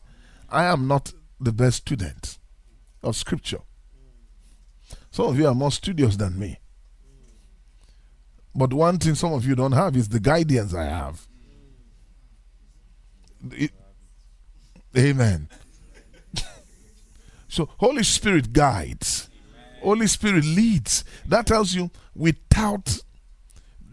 I 0.49 0.65
am 0.65 0.87
not 0.87 1.13
the 1.39 1.51
best 1.51 1.77
student 1.77 2.37
of 3.03 3.15
Scripture. 3.15 3.59
Some 5.11 5.27
of 5.27 5.37
you 5.37 5.47
are 5.47 5.55
more 5.55 5.71
studious 5.71 6.15
than 6.15 6.39
me. 6.39 6.59
But 8.55 8.73
one 8.73 8.97
thing 8.97 9.13
some 9.13 9.33
of 9.33 9.45
you 9.45 9.55
don't 9.55 9.73
have 9.73 9.95
is 9.95 10.09
the 10.09 10.19
guidance 10.19 10.73
I 10.73 10.85
have. 10.85 11.27
It- 13.51 13.73
amen. 14.97 15.47
so, 17.47 17.69
Holy 17.77 18.03
Spirit 18.03 18.51
guides, 18.51 19.29
Holy 19.81 20.07
Spirit 20.07 20.43
leads. 20.43 21.03
That 21.25 21.45
tells 21.45 21.75
you 21.75 21.91
without 22.15 23.03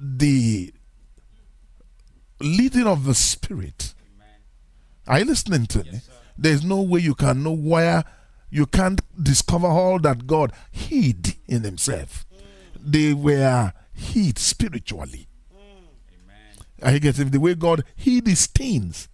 the 0.05 0.73
leading 2.41 2.87
of 2.87 3.05
the 3.05 3.15
Spirit. 3.15 3.95
Are 5.07 5.21
you 5.21 5.25
listening 5.25 5.67
to 5.67 5.85
me? 5.85 6.01
There's 6.37 6.65
no 6.65 6.83
way 6.83 7.01
you 7.01 7.15
can 7.15 7.43
know 7.43 7.53
where 7.53 8.05
you 8.51 8.67
can't 8.67 9.01
discover 9.23 9.67
all 9.67 9.99
that 10.01 10.27
God 10.27 10.53
hid 10.71 11.37
in 11.47 11.63
Himself. 11.63 12.27
Mm. 12.35 12.93
They 12.93 13.15
were 13.15 13.73
hid 13.93 14.39
spiritually. 14.39 15.29
I 16.83 16.99
guess 16.99 17.19
if 17.19 17.31
the 17.31 17.41
way 17.41 17.55
God 17.55 17.85
hid 17.97 18.27
His 18.27 18.47
things? 18.47 19.09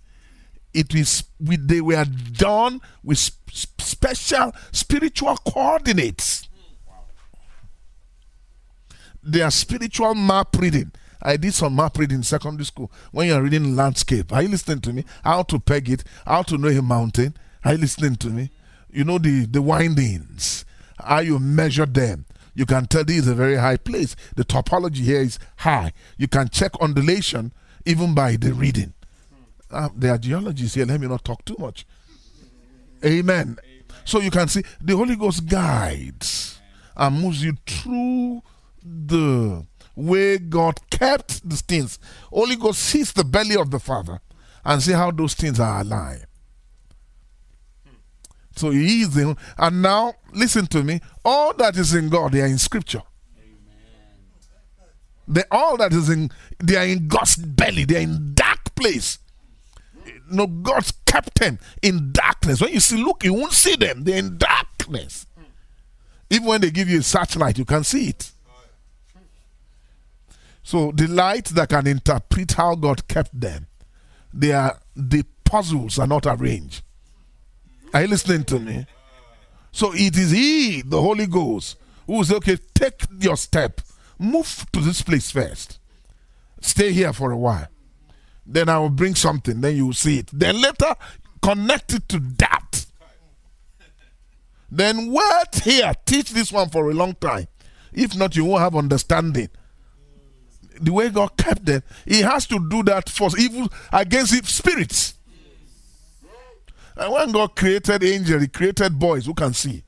It 0.72 0.94
is 0.94 1.24
with 1.40 1.66
they 1.66 1.80
were 1.80 2.04
done 2.04 2.80
with 3.02 3.18
sp- 3.18 3.80
special 3.80 4.52
spiritual 4.72 5.36
coordinates. 5.36 6.48
They 9.22 9.42
are 9.42 9.50
spiritual 9.50 10.14
map 10.14 10.56
reading. 10.56 10.92
I 11.22 11.36
did 11.36 11.52
some 11.52 11.76
map 11.76 11.98
reading 11.98 12.18
in 12.18 12.22
secondary 12.22 12.64
school 12.64 12.90
when 13.12 13.28
you're 13.28 13.42
reading 13.42 13.76
landscape. 13.76 14.32
Are 14.32 14.42
you 14.42 14.48
listening 14.48 14.80
to 14.80 14.92
me? 14.92 15.04
How 15.22 15.42
to 15.44 15.60
peg 15.60 15.90
it, 15.90 16.04
how 16.26 16.42
to 16.42 16.56
know 16.56 16.68
a 16.68 16.80
mountain. 16.80 17.36
Are 17.64 17.72
you 17.72 17.78
listening 17.78 18.16
to 18.16 18.28
me? 18.28 18.50
You 18.90 19.04
know 19.04 19.18
the, 19.18 19.44
the 19.44 19.60
windings, 19.60 20.64
how 20.98 21.18
you 21.18 21.38
measure 21.38 21.86
them. 21.86 22.24
You 22.54 22.66
can 22.66 22.86
tell 22.86 23.04
this 23.04 23.18
is 23.18 23.28
a 23.28 23.34
very 23.34 23.56
high 23.56 23.76
place. 23.76 24.16
The 24.34 24.44
topology 24.44 24.96
here 24.98 25.20
is 25.20 25.38
high. 25.56 25.92
You 26.16 26.26
can 26.26 26.48
check 26.48 26.72
undulation 26.80 27.52
even 27.84 28.14
by 28.14 28.36
the 28.36 28.52
reading. 28.52 28.94
Uh, 29.70 29.88
there 29.94 30.14
are 30.14 30.18
geologists 30.18 30.74
here. 30.74 30.86
Let 30.86 31.00
me 31.00 31.06
not 31.06 31.24
talk 31.24 31.44
too 31.44 31.56
much. 31.58 31.86
Amen. 33.04 33.56
So 34.04 34.20
you 34.20 34.30
can 34.30 34.48
see 34.48 34.62
the 34.80 34.96
Holy 34.96 35.16
Ghost 35.16 35.46
guides 35.46 36.58
and 36.96 37.20
moves 37.20 37.42
you 37.44 37.56
through 37.66 38.42
the 38.82 39.66
way 39.94 40.38
God 40.38 40.78
kept 40.90 41.48
these 41.48 41.62
things. 41.62 41.98
Holy 42.30 42.56
Ghost 42.56 42.80
sees 42.80 43.12
the 43.12 43.24
belly 43.24 43.56
of 43.56 43.70
the 43.70 43.80
Father 43.80 44.20
and 44.64 44.82
see 44.82 44.92
how 44.92 45.10
those 45.10 45.34
things 45.34 45.58
are 45.60 45.80
alive. 45.80 46.26
So 48.56 48.70
he 48.70 49.02
is 49.02 49.16
in, 49.16 49.36
and 49.56 49.82
now 49.82 50.14
listen 50.32 50.66
to 50.68 50.82
me. 50.82 51.00
All 51.24 51.54
that 51.54 51.76
is 51.76 51.94
in 51.94 52.08
God, 52.08 52.32
they 52.32 52.42
are 52.42 52.46
in 52.46 52.58
Scripture. 52.58 53.02
They 55.26 55.44
all 55.50 55.76
that 55.76 55.92
is 55.92 56.08
in, 56.08 56.30
they 56.58 56.76
are 56.76 56.84
in 56.84 57.06
God's 57.06 57.36
belly. 57.36 57.84
They 57.84 57.96
are 57.98 58.00
in 58.00 58.34
dark 58.34 58.74
place. 58.74 59.18
No, 60.28 60.46
God's 60.46 60.92
kept 61.06 61.38
them 61.38 61.58
in 61.82 62.10
darkness. 62.12 62.60
When 62.60 62.72
you 62.72 62.80
see, 62.80 63.02
look, 63.02 63.24
you 63.24 63.34
won't 63.34 63.52
see 63.52 63.76
them. 63.76 64.04
They're 64.04 64.18
in 64.18 64.38
darkness. 64.38 65.26
Even 66.28 66.46
when 66.46 66.60
they 66.60 66.70
give 66.70 66.88
you 66.88 67.00
a 67.00 67.02
searchlight, 67.02 67.58
you 67.58 67.64
can 67.64 67.84
see 67.84 68.08
it. 68.08 68.32
So 70.62 70.92
the 70.92 71.06
light 71.06 71.46
that 71.46 71.68
can 71.70 71.86
interpret 71.86 72.52
how 72.52 72.74
God 72.74 73.08
kept 73.08 73.38
them, 73.38 73.66
they 74.32 74.52
are 74.52 74.78
the 74.94 75.24
puzzles 75.44 75.98
are 75.98 76.06
not 76.06 76.26
arranged. 76.26 76.82
Are 77.92 78.02
you 78.02 78.08
listening 78.08 78.44
to 78.44 78.60
me? 78.60 78.86
So 79.72 79.92
it 79.94 80.16
is 80.16 80.30
He, 80.30 80.82
the 80.82 81.00
Holy 81.00 81.26
Ghost, 81.26 81.76
who 82.06 82.14
will 82.14 82.34
okay, 82.36 82.58
take 82.74 83.02
your 83.18 83.36
step, 83.36 83.80
move 84.18 84.66
to 84.72 84.80
this 84.80 85.02
place 85.02 85.30
first, 85.30 85.78
stay 86.60 86.92
here 86.92 87.12
for 87.12 87.30
a 87.30 87.36
while. 87.36 87.68
Then 88.46 88.68
I 88.68 88.78
will 88.78 88.90
bring 88.90 89.14
something, 89.14 89.60
then 89.60 89.76
you 89.76 89.86
will 89.86 89.92
see 89.92 90.18
it. 90.18 90.30
Then 90.32 90.60
later, 90.60 90.94
connect 91.42 91.94
it 91.94 92.08
to 92.08 92.20
that. 92.38 92.86
Then 94.70 95.10
wait 95.12 95.62
here, 95.64 95.92
teach 96.04 96.30
this 96.30 96.52
one 96.52 96.68
for 96.68 96.90
a 96.90 96.94
long 96.94 97.14
time. 97.14 97.48
If 97.92 98.16
not, 98.16 98.36
you 98.36 98.44
won't 98.44 98.62
have 98.62 98.76
understanding. 98.76 99.48
The 100.80 100.92
way 100.92 101.10
God 101.10 101.36
kept 101.36 101.66
them, 101.66 101.82
He 102.06 102.20
has 102.22 102.46
to 102.46 102.68
do 102.68 102.82
that 102.84 103.08
for 103.08 103.30
evil 103.38 103.68
against 103.92 104.32
evil 104.32 104.46
spirits. 104.46 105.14
And 106.96 107.12
when 107.12 107.32
God 107.32 107.54
created 107.56 108.02
angels, 108.02 108.42
He 108.42 108.48
created 108.48 108.98
boys 108.98 109.26
who 109.26 109.34
can 109.34 109.52
see. 109.52 109.82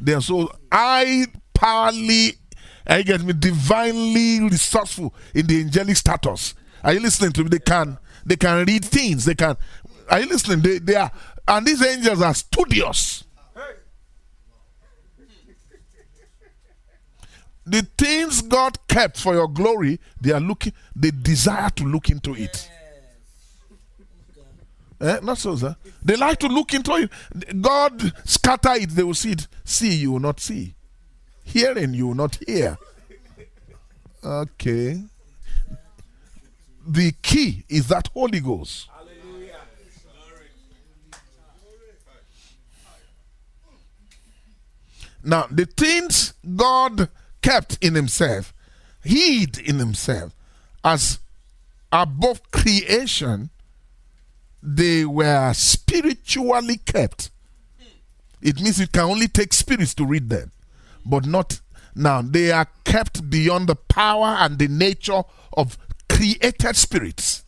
They 0.00 0.14
are 0.14 0.22
so 0.22 0.52
I 0.70 1.26
powerly, 1.54 2.36
I 2.86 3.02
get 3.02 3.22
me, 3.22 3.32
divinely 3.32 4.40
resourceful 4.40 5.14
in 5.34 5.46
the 5.46 5.60
angelic 5.60 5.96
status. 5.96 6.54
Are 6.84 6.92
you 6.92 7.00
listening 7.00 7.32
to 7.32 7.44
me? 7.44 7.50
They 7.50 7.58
can 7.58 7.98
they 8.28 8.36
can 8.36 8.64
read 8.66 8.84
things. 8.84 9.24
They 9.24 9.34
can. 9.34 9.56
Are 10.10 10.20
you 10.20 10.26
listening? 10.26 10.60
They, 10.60 10.78
they 10.78 10.94
are, 10.96 11.10
and 11.46 11.66
these 11.66 11.82
angels 11.82 12.22
are 12.22 12.34
studious. 12.34 13.24
The 17.68 17.86
things 17.98 18.40
God 18.40 18.78
kept 18.88 19.18
for 19.18 19.34
your 19.34 19.48
glory, 19.48 20.00
they 20.20 20.32
are 20.32 20.40
looking. 20.40 20.72
They 20.96 21.10
desire 21.10 21.68
to 21.70 21.84
look 21.84 22.08
into 22.08 22.34
it. 22.34 22.70
Eh? 25.00 25.18
Not 25.22 25.38
so, 25.38 25.54
sir. 25.54 25.76
They 26.02 26.16
like 26.16 26.38
to 26.40 26.48
look 26.48 26.72
into 26.72 26.94
it. 26.94 27.62
God 27.62 28.12
scatter 28.24 28.72
it, 28.72 28.90
they 28.90 29.02
will 29.02 29.14
see 29.14 29.32
it. 29.32 29.46
See, 29.64 29.94
you 29.94 30.12
will 30.12 30.20
not 30.20 30.40
see. 30.40 30.74
Hearing, 31.44 31.94
you 31.94 32.08
will 32.08 32.14
not 32.14 32.38
hear. 32.46 32.78
Okay. 34.24 35.02
The 36.86 37.12
key 37.22 37.64
is 37.68 37.88
that 37.88 38.08
Holy 38.08 38.40
Ghost. 38.40 38.88
Now, 45.22 45.46
the 45.50 45.66
things 45.66 46.32
God 46.56 47.08
kept 47.42 47.78
in 47.80 47.94
Himself, 47.94 48.52
hid 49.02 49.58
in 49.58 49.78
Himself, 49.78 50.34
as 50.84 51.18
above 51.92 52.50
creation, 52.50 53.50
they 54.62 55.04
were 55.04 55.52
spiritually 55.54 56.78
kept. 56.78 57.30
It 58.40 58.60
means 58.60 58.80
it 58.80 58.92
can 58.92 59.04
only 59.04 59.28
take 59.28 59.52
spirits 59.52 59.94
to 59.94 60.06
read 60.06 60.28
them, 60.28 60.52
but 61.04 61.26
not 61.26 61.60
now. 61.94 62.22
They 62.22 62.52
are 62.52 62.66
kept 62.84 63.28
beyond 63.28 63.68
the 63.68 63.76
power 63.76 64.36
and 64.38 64.58
the 64.58 64.68
nature 64.68 65.22
of 65.56 65.76
created 66.08 66.76
spirits. 66.76 67.44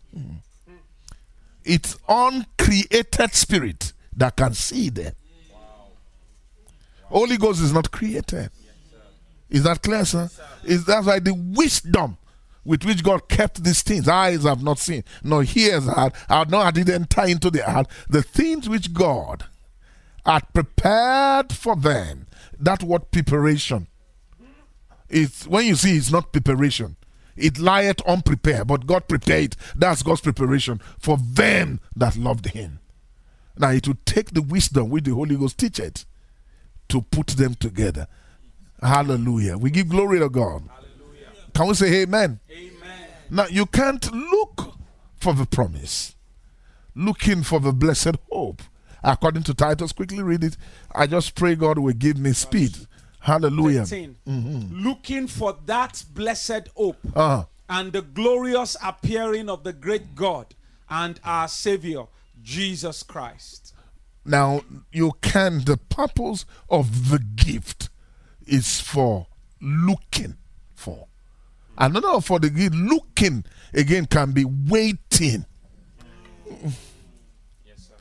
It's 1.64 1.96
uncreated 2.08 3.34
spirit 3.34 3.92
that 4.16 4.36
can 4.36 4.54
see 4.54 4.88
them. 4.90 5.12
Holy 7.04 7.36
Ghost 7.36 7.60
is 7.60 7.72
not 7.72 7.90
created. 7.90 8.50
Is 9.50 9.64
that 9.64 9.82
clear, 9.82 10.04
sir? 10.04 10.30
Is 10.64 10.84
that 10.86 11.04
why 11.04 11.18
the 11.18 11.34
wisdom 11.34 12.16
with 12.64 12.84
which 12.84 13.02
God 13.02 13.28
kept 13.28 13.64
these 13.64 13.82
things, 13.82 14.06
eyes 14.08 14.44
have 14.44 14.62
not 14.62 14.78
seen, 14.78 15.02
nor 15.22 15.42
ears 15.42 15.86
had, 15.86 16.14
had 16.28 16.50
not 16.50 16.74
did 16.74 16.90
enter 16.90 17.24
into 17.24 17.50
the 17.50 17.64
heart, 17.64 17.88
the 18.08 18.22
things 18.22 18.68
which 18.68 18.92
God 18.92 19.44
had 20.24 20.52
prepared 20.52 21.52
for 21.52 21.74
them. 21.74 22.26
That 22.58 22.82
word 22.82 23.10
preparation. 23.10 23.86
It's 25.08 25.46
when 25.46 25.66
you 25.66 25.74
see 25.74 25.96
it's 25.96 26.12
not 26.12 26.32
preparation. 26.32 26.96
It 27.36 27.58
lieth 27.58 28.02
unprepared, 28.02 28.66
but 28.68 28.86
God 28.86 29.08
prepared. 29.08 29.56
That's 29.74 30.02
God's 30.02 30.20
preparation 30.20 30.80
for 30.98 31.16
them 31.16 31.80
that 31.96 32.16
loved 32.16 32.48
Him. 32.48 32.80
Now 33.56 33.70
it 33.70 33.88
will 33.88 33.98
take 34.04 34.30
the 34.30 34.42
wisdom 34.42 34.90
which 34.90 35.04
the 35.04 35.14
Holy 35.14 35.36
Ghost 35.36 35.58
teacheth 35.58 36.04
to 36.88 37.02
put 37.02 37.28
them 37.28 37.54
together. 37.54 38.06
Hallelujah. 38.82 39.58
We 39.58 39.70
give 39.70 39.88
glory 39.88 40.18
to 40.20 40.28
God. 40.28 40.62
Can 41.54 41.68
we 41.68 41.74
say 41.74 42.02
amen? 42.02 42.40
Amen. 42.50 42.70
Now 43.30 43.46
you 43.46 43.66
can't 43.66 44.10
look 44.12 44.74
for 45.16 45.34
the 45.34 45.44
promise, 45.46 46.14
looking 46.94 47.42
for 47.42 47.60
the 47.60 47.72
blessed 47.72 48.16
hope. 48.30 48.62
According 49.02 49.42
to 49.44 49.54
Titus, 49.54 49.92
quickly 49.92 50.22
read 50.22 50.44
it. 50.44 50.56
I 50.94 51.06
just 51.06 51.34
pray 51.34 51.54
God 51.54 51.78
will 51.78 51.92
give 51.92 52.18
me 52.18 52.32
speed. 52.32 52.76
Hallelujah. 53.20 53.84
13. 53.84 54.16
Looking 54.72 55.26
for 55.26 55.56
that 55.66 56.02
blessed 56.14 56.68
hope 56.74 56.96
Uh-huh. 57.14 57.44
and 57.68 57.92
the 57.92 58.00
glorious 58.02 58.76
appearing 58.82 59.48
of 59.50 59.62
the 59.64 59.72
great 59.74 60.14
God 60.14 60.54
and 60.88 61.20
our 61.24 61.48
Savior, 61.48 62.04
Jesus 62.42 63.02
Christ. 63.02 63.74
Now 64.24 64.62
you 64.92 65.12
can. 65.20 65.64
The 65.64 65.76
purpose 65.76 66.46
of 66.70 67.10
the 67.10 67.18
gift 67.18 67.89
is 68.50 68.80
for 68.80 69.26
looking 69.60 70.36
for. 70.74 71.06
Another 71.78 72.20
for 72.20 72.38
the 72.38 72.50
gift, 72.50 72.74
looking 72.74 73.44
again 73.72 74.06
can 74.06 74.32
be 74.32 74.44
waiting. 74.44 75.46
Yes, 77.64 77.78
sir. 77.78 77.94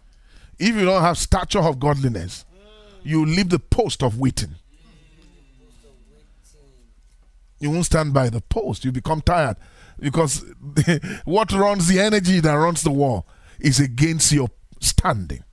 If 0.58 0.76
you 0.76 0.86
don't 0.86 1.02
have 1.02 1.18
stature 1.18 1.60
of 1.60 1.80
godliness, 1.80 2.45
you 3.04 3.26
leave 3.26 3.50
the 3.50 3.60
post 3.60 4.04
of 4.04 4.20
waiting. 4.20 4.56
You 7.60 7.72
won't 7.72 7.86
stand 7.86 8.14
by 8.14 8.30
the 8.30 8.41
post. 8.41 8.86
You 8.86 8.91
become 8.91 9.22
tired 9.22 9.58
because 10.00 10.43
what 11.26 11.52
runs 11.52 11.88
the 11.88 12.00
energy 12.00 12.39
that 12.39 12.54
runs 12.54 12.82
the 12.82 12.91
wall 12.91 13.28
is 13.60 13.80
against 13.80 14.32
your 14.32 14.50
standing. 14.80 15.43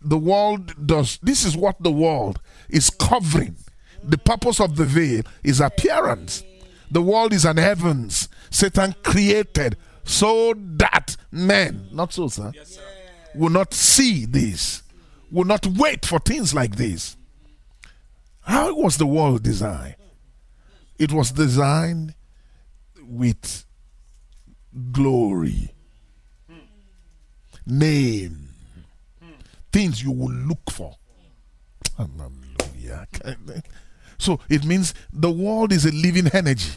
The 0.00 0.18
world 0.18 0.86
does, 0.86 1.18
this 1.22 1.44
is 1.44 1.56
what 1.56 1.82
the 1.82 1.90
world 1.90 2.38
is 2.68 2.90
covering. 2.90 3.56
The 4.02 4.18
purpose 4.18 4.60
of 4.60 4.76
the 4.76 4.84
veil 4.84 5.22
is 5.42 5.60
appearance. 5.60 6.44
The 6.90 7.02
world 7.02 7.32
is 7.32 7.44
an 7.44 7.56
heavens 7.56 8.28
Satan 8.50 8.94
created 9.02 9.76
so 10.04 10.54
that 10.56 11.16
men, 11.30 11.88
not 11.92 12.12
so, 12.12 12.28
sir, 12.28 12.52
yes, 12.54 12.76
sir, 12.76 12.82
will 13.34 13.50
not 13.50 13.74
see 13.74 14.24
this, 14.24 14.82
will 15.30 15.44
not 15.44 15.66
wait 15.66 16.06
for 16.06 16.18
things 16.18 16.54
like 16.54 16.76
this. 16.76 17.16
How 18.40 18.74
was 18.74 18.96
the 18.96 19.06
world 19.06 19.42
designed? 19.42 19.96
It 20.98 21.12
was 21.12 21.32
designed 21.32 22.14
with 23.02 23.64
glory, 24.92 25.74
name, 27.66 28.48
things 29.72 30.02
you 30.02 30.12
will 30.12 30.32
look 30.32 30.70
for. 30.70 30.96
Hmm. 31.96 32.45
So 34.18 34.40
it 34.48 34.64
means 34.64 34.94
the 35.12 35.30
world 35.30 35.72
is 35.72 35.84
a 35.84 35.90
living 35.92 36.28
energy 36.32 36.72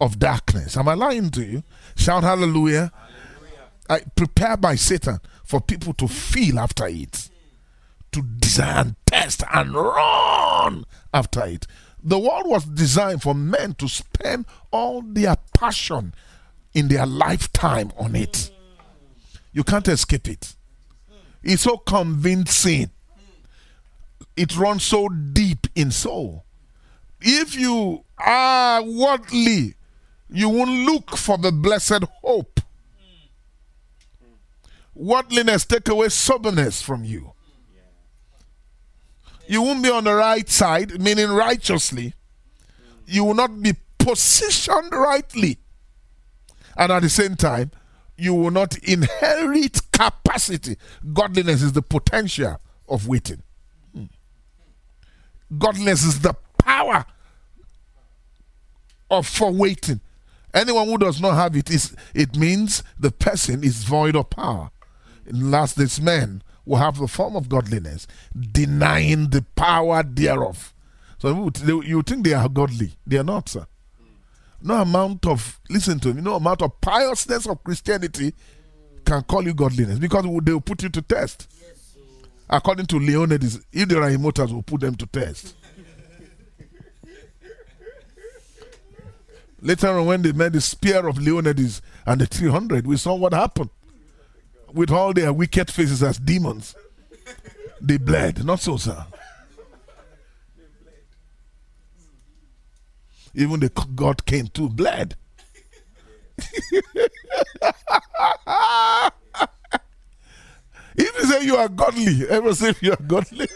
of 0.00 0.18
darkness. 0.20 0.76
Am 0.76 0.88
I 0.88 0.94
lying 0.94 1.30
to 1.30 1.44
you? 1.44 1.64
Shout 1.96 2.22
hallelujah. 2.22 2.92
hallelujah. 2.94 3.70
I, 3.88 4.00
prepared 4.14 4.60
by 4.60 4.76
Satan 4.76 5.18
for 5.44 5.60
people 5.60 5.92
to 5.94 6.06
feel 6.06 6.60
after 6.60 6.86
it, 6.86 7.28
to 8.12 8.22
desire 8.22 8.80
and 8.80 8.96
test 9.06 9.42
and 9.52 9.74
run 9.74 10.84
after 11.12 11.44
it. 11.46 11.66
The 12.02 12.18
world 12.18 12.46
was 12.46 12.64
designed 12.64 13.22
for 13.22 13.34
men 13.34 13.74
to 13.74 13.88
spend 13.88 14.46
all 14.70 15.02
their 15.02 15.36
passion 15.54 16.14
in 16.72 16.88
their 16.88 17.06
lifetime 17.06 17.92
on 17.98 18.14
it. 18.14 18.32
Mm. 18.32 18.50
You 19.52 19.64
can't 19.64 19.88
escape 19.88 20.28
it. 20.28 20.54
It's 21.42 21.62
so 21.62 21.78
convincing. 21.78 22.90
It 24.36 24.56
runs 24.56 24.84
so 24.84 25.08
deep 25.08 25.66
in 25.74 25.90
soul. 25.90 26.44
If 27.20 27.54
you 27.54 28.04
are 28.18 28.82
worldly, 28.82 29.74
you 30.28 30.48
won't 30.48 30.86
look 30.86 31.16
for 31.16 31.36
the 31.36 31.52
blessed 31.52 32.04
hope. 32.22 32.60
Worldliness 34.94 35.64
take 35.64 35.88
away 35.88 36.08
soberness 36.08 36.82
from 36.82 37.04
you. 37.04 37.32
You 39.46 39.62
won't 39.62 39.82
be 39.82 39.90
on 39.90 40.04
the 40.04 40.14
right 40.14 40.48
side, 40.48 41.00
meaning 41.00 41.28
righteously. 41.28 42.14
You 43.06 43.24
will 43.24 43.34
not 43.34 43.60
be 43.60 43.72
positioned 43.98 44.92
rightly. 44.92 45.58
And 46.76 46.92
at 46.92 47.02
the 47.02 47.08
same 47.08 47.34
time, 47.34 47.72
you 48.16 48.34
will 48.34 48.50
not 48.50 48.78
inherit 48.78 49.80
capacity. 49.92 50.76
Godliness 51.12 51.62
is 51.62 51.72
the 51.72 51.82
potential 51.82 52.60
of 52.88 53.08
waiting. 53.08 53.42
Godliness 55.56 56.04
is 56.04 56.20
the 56.20 56.34
power 56.58 57.04
of 59.10 59.26
for 59.26 59.50
waiting. 59.50 60.00
Anyone 60.52 60.88
who 60.88 60.98
does 60.98 61.20
not 61.20 61.34
have 61.34 61.56
it 61.56 61.70
is 61.70 61.94
it 62.14 62.36
means 62.36 62.82
the 62.98 63.10
person 63.10 63.62
is 63.62 63.84
void 63.84 64.16
of 64.16 64.30
power. 64.30 64.70
In 65.26 65.50
last 65.50 66.00
men 66.00 66.42
will 66.64 66.78
have 66.78 66.98
the 66.98 67.08
form 67.08 67.36
of 67.36 67.48
godliness, 67.48 68.06
denying 68.52 69.30
the 69.30 69.44
power 69.54 70.02
thereof. 70.02 70.74
So 71.18 71.50
you 71.62 72.02
think 72.02 72.24
they 72.24 72.34
are 72.34 72.48
godly. 72.48 72.92
They 73.06 73.18
are 73.18 73.24
not, 73.24 73.48
sir. 73.48 73.66
No 74.62 74.74
amount 74.82 75.26
of, 75.26 75.60
listen 75.68 76.00
to 76.00 76.12
me, 76.12 76.20
no 76.20 76.34
amount 76.36 76.62
of 76.62 76.80
piousness 76.80 77.46
of 77.46 77.62
Christianity 77.64 78.34
can 79.04 79.22
call 79.22 79.42
you 79.44 79.54
godliness 79.54 79.98
because 79.98 80.24
they 80.24 80.52
will 80.52 80.60
put 80.60 80.82
you 80.82 80.88
to 80.90 81.02
test. 81.02 81.48
According 82.52 82.86
to 82.86 82.98
Leonidas, 82.98 83.60
if 83.72 83.88
there 83.88 84.02
are 84.02 84.10
immortals, 84.10 84.52
will 84.52 84.62
put 84.62 84.80
them 84.80 84.96
to 84.96 85.06
test. 85.06 85.54
Later 89.62 89.88
on, 89.90 90.06
when 90.06 90.22
they 90.22 90.32
made 90.32 90.54
the 90.54 90.60
spear 90.60 91.06
of 91.06 91.18
Leonidas 91.18 91.80
and 92.04 92.20
the 92.20 92.26
300, 92.26 92.88
we 92.88 92.96
saw 92.96 93.14
what 93.14 93.32
happened. 93.32 93.70
With 94.72 94.90
all 94.90 95.12
their 95.12 95.32
wicked 95.32 95.70
faces 95.70 96.02
as 96.02 96.18
demons, 96.18 96.74
they 97.80 97.98
bled. 97.98 98.44
Not 98.44 98.58
so, 98.58 98.76
sir. 98.76 99.06
Even 103.32 103.60
the 103.60 103.68
God 103.94 104.26
came 104.26 104.48
to 104.48 104.68
bled. 104.68 105.14
if 110.96 111.16
you 111.16 111.24
say 111.24 111.44
you 111.44 111.56
are 111.56 111.68
godly, 111.68 112.28
ever 112.28 112.54
say 112.54 112.74
you 112.80 112.92
are 112.92 113.02
godly, 113.06 113.48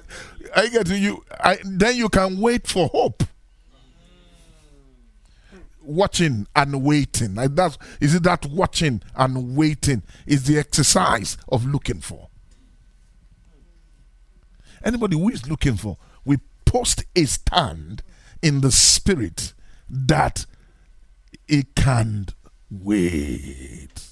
I 0.56 0.68
get 0.68 0.86
to 0.86 0.98
you. 0.98 1.24
I, 1.38 1.58
then 1.64 1.96
you 1.96 2.08
can 2.08 2.38
wait 2.40 2.66
for 2.66 2.88
hope 2.88 3.22
watching 5.82 6.46
and 6.54 6.82
waiting. 6.82 7.34
Like 7.34 7.54
that's, 7.54 7.78
is 8.00 8.14
it 8.14 8.22
that 8.22 8.46
watching 8.46 9.02
and 9.14 9.56
waiting 9.56 10.02
is 10.26 10.44
the 10.44 10.58
exercise 10.58 11.36
of 11.48 11.66
looking 11.66 12.00
for? 12.00 12.28
Anybody 14.82 15.18
who 15.18 15.28
is 15.28 15.48
looking 15.48 15.76
for, 15.76 15.98
we 16.24 16.38
post 16.64 17.04
a 17.14 17.24
stand 17.24 18.02
in 18.40 18.62
the 18.62 18.72
spirit 18.72 19.52
that 19.88 20.46
it 21.46 21.74
can 21.74 22.28
wait. 22.70 24.09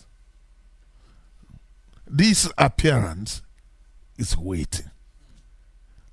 This 2.10 2.50
appearance 2.56 3.42
is 4.16 4.36
waiting. 4.36 4.90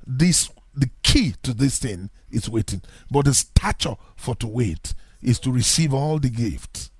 This 0.05 0.49
the 0.73 0.89
key 1.03 1.35
to 1.43 1.53
this 1.53 1.79
thing 1.79 2.09
is 2.29 2.49
waiting, 2.49 2.81
but 3.09 3.25
the 3.25 3.33
stature 3.33 3.95
for 4.17 4.35
to 4.35 4.47
wait 4.47 4.93
is 5.21 5.39
to 5.39 5.51
receive 5.51 5.93
all 5.93 6.19
the 6.19 6.29
gifts. 6.29 6.91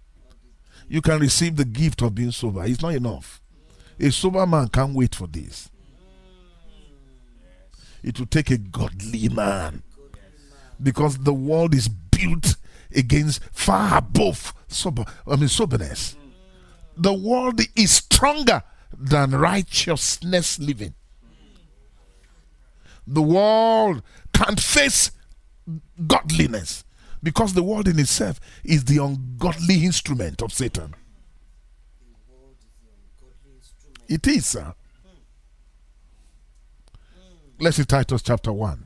You 0.87 1.01
can 1.01 1.19
receive 1.19 1.57
the 1.57 1.65
gift 1.65 2.01
of 2.01 2.15
being 2.15 2.31
sober. 2.31 2.63
It's 2.63 2.81
not 2.81 2.95
enough. 2.95 3.41
A 3.99 4.11
sober 4.11 4.45
man 4.45 4.69
can't 4.69 4.93
wait 4.95 5.13
for 5.13 5.27
this. 5.27 5.69
It 8.01 8.17
will 8.17 8.27
take 8.27 8.51
a 8.51 8.57
godly 8.57 9.27
man. 9.29 9.83
Because 10.81 11.17
the 11.17 11.33
world 11.33 11.73
is 11.73 11.87
built 11.87 12.55
against 12.95 13.43
far 13.51 13.97
above 13.97 14.53
sober, 14.67 15.03
I 15.27 15.35
mean 15.35 15.49
soberness. 15.49 16.15
The 16.95 17.13
world 17.13 17.59
is 17.75 17.91
stronger 17.91 18.63
than 18.97 19.31
righteousness 19.31 20.59
living. 20.59 20.93
The 23.07 23.21
world 23.21 24.01
can't 24.33 24.59
face 24.59 25.11
godliness 26.07 26.83
because 27.21 27.53
the 27.53 27.63
world 27.63 27.87
in 27.87 27.99
itself 27.99 28.39
is 28.63 28.85
the 28.85 29.03
ungodly 29.03 29.83
instrument 29.83 30.41
of 30.41 30.53
Satan. 30.53 30.95
It 34.07 34.27
is, 34.27 34.45
sir. 34.45 34.73
Let's 37.59 37.77
see 37.77 37.85
Titus 37.85 38.21
chapter 38.21 38.51
1. 38.51 38.85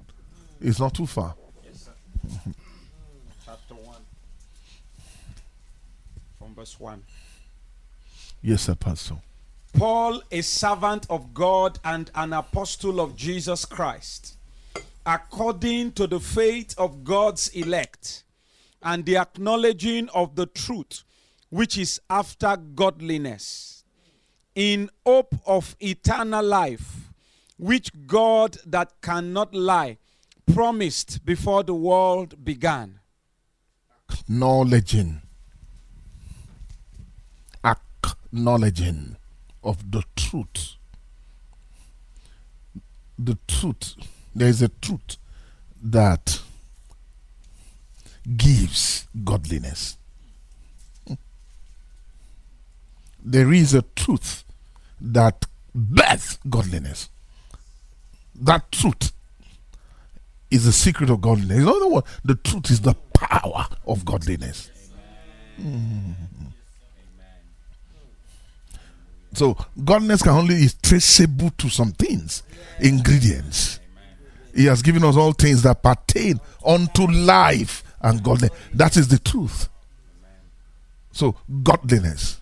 It's 0.61 0.79
not 0.79 0.93
too 0.93 1.07
far. 1.07 1.35
Yes, 1.65 1.89
sir. 1.89 2.51
chapter 3.45 3.73
1. 3.73 3.95
From 6.37 6.55
verse 6.55 6.79
1. 6.79 7.03
Yes, 8.41 8.61
sir, 8.63 8.75
Pastor. 8.75 9.15
Paul, 9.73 10.21
a 10.31 10.41
servant 10.41 11.05
of 11.09 11.33
God 11.33 11.79
and 11.83 12.11
an 12.15 12.33
apostle 12.33 12.99
of 12.99 13.15
Jesus 13.15 13.65
Christ, 13.65 14.37
according 15.05 15.93
to 15.93 16.07
the 16.07 16.19
faith 16.19 16.73
of 16.77 17.03
God's 17.03 17.49
elect 17.49 18.23
and 18.81 19.05
the 19.05 19.17
acknowledging 19.17 20.09
of 20.09 20.35
the 20.35 20.45
truth, 20.45 21.03
which 21.49 21.77
is 21.77 22.01
after 22.09 22.57
godliness, 22.57 23.83
in 24.55 24.89
hope 25.05 25.35
of 25.45 25.75
eternal 25.79 26.43
life, 26.43 27.11
which 27.57 27.91
God 28.07 28.57
that 28.65 29.01
cannot 29.01 29.53
lie 29.53 29.97
promised 30.53 31.25
before 31.25 31.63
the 31.63 31.73
world 31.73 32.43
began. 32.43 32.99
Acknowledging, 34.11 35.21
acknowledging 37.63 39.15
of 39.63 39.91
the 39.91 40.03
truth. 40.15 40.75
The 43.17 43.37
truth, 43.47 43.95
there 44.33 44.47
is 44.47 44.61
a 44.61 44.69
truth 44.69 45.17
that 45.83 46.41
gives 48.37 49.07
godliness. 49.23 49.97
There 53.21 53.51
is 53.51 53.73
a 53.73 53.81
truth 53.95 54.43
that 55.01 55.45
births 55.75 56.39
godliness. 56.49 57.09
That 58.35 58.71
truth 58.71 59.11
is 60.49 60.65
the 60.65 60.71
secret 60.71 61.09
of 61.09 61.21
godliness. 61.21 61.57
In 61.57 61.67
other 61.67 61.87
words, 61.87 62.07
the 62.23 62.35
truth 62.35 62.71
is 62.71 62.81
the 62.81 62.95
power 63.13 63.67
of 63.85 64.05
godliness. 64.05 64.71
Mm. 65.59 66.15
So 69.33 69.57
godliness 69.83 70.21
can 70.21 70.31
only 70.31 70.55
is 70.55 70.73
traceable 70.75 71.51
to 71.51 71.69
some 71.69 71.91
things, 71.91 72.43
ingredients. 72.79 73.79
He 74.55 74.65
has 74.65 74.81
given 74.81 75.03
us 75.03 75.15
all 75.15 75.33
things 75.33 75.61
that 75.63 75.83
pertain 75.83 76.39
unto 76.65 77.07
life 77.07 77.83
and 78.01 78.23
godliness. 78.23 78.57
That 78.73 78.97
is 78.97 79.07
the 79.07 79.19
truth. 79.19 79.69
So 81.11 81.35
godliness. 81.63 82.41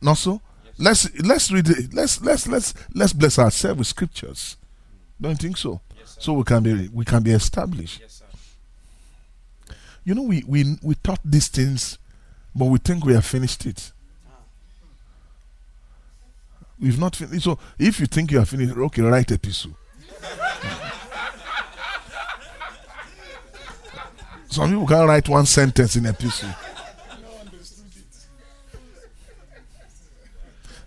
Not 0.00 0.18
so? 0.18 0.40
Let's 0.78 1.08
let's 1.20 1.50
read 1.50 1.68
it. 1.68 1.94
Let's 1.94 2.20
let's 2.20 2.46
let's 2.46 2.74
let's 2.94 3.12
bless 3.12 3.38
ourselves 3.38 3.78
with 3.78 3.86
scriptures. 3.86 4.56
Don't 5.20 5.30
you 5.30 5.36
think 5.48 5.56
so? 5.56 5.80
Yes, 5.96 6.18
So 6.20 6.34
we 6.34 6.44
can 6.44 6.62
be 6.62 6.88
we 6.88 7.04
can 7.04 7.22
be 7.22 7.30
established. 7.30 8.00
Yes, 8.00 8.22
sir. 8.22 9.74
You 10.04 10.14
know, 10.14 10.22
we 10.22 10.44
we 10.46 10.76
we 10.82 10.94
taught 10.96 11.20
these 11.24 11.48
things, 11.48 11.98
but 12.54 12.66
we 12.66 12.78
think 12.78 13.04
we 13.04 13.14
have 13.14 13.24
finished 13.24 13.64
it. 13.64 13.92
We've 16.78 16.98
not 16.98 17.16
finished. 17.16 17.44
So 17.44 17.58
if 17.78 18.00
you 18.00 18.06
think 18.06 18.30
you 18.30 18.38
have 18.38 18.48
finished, 18.48 18.76
okay, 18.76 19.02
write 19.02 19.30
epistle. 19.30 19.76
Some 24.48 24.70
people 24.70 24.86
can 24.86 25.06
write 25.06 25.28
one 25.28 25.46
sentence 25.46 25.96
in 25.96 26.06
epistle. 26.06 26.48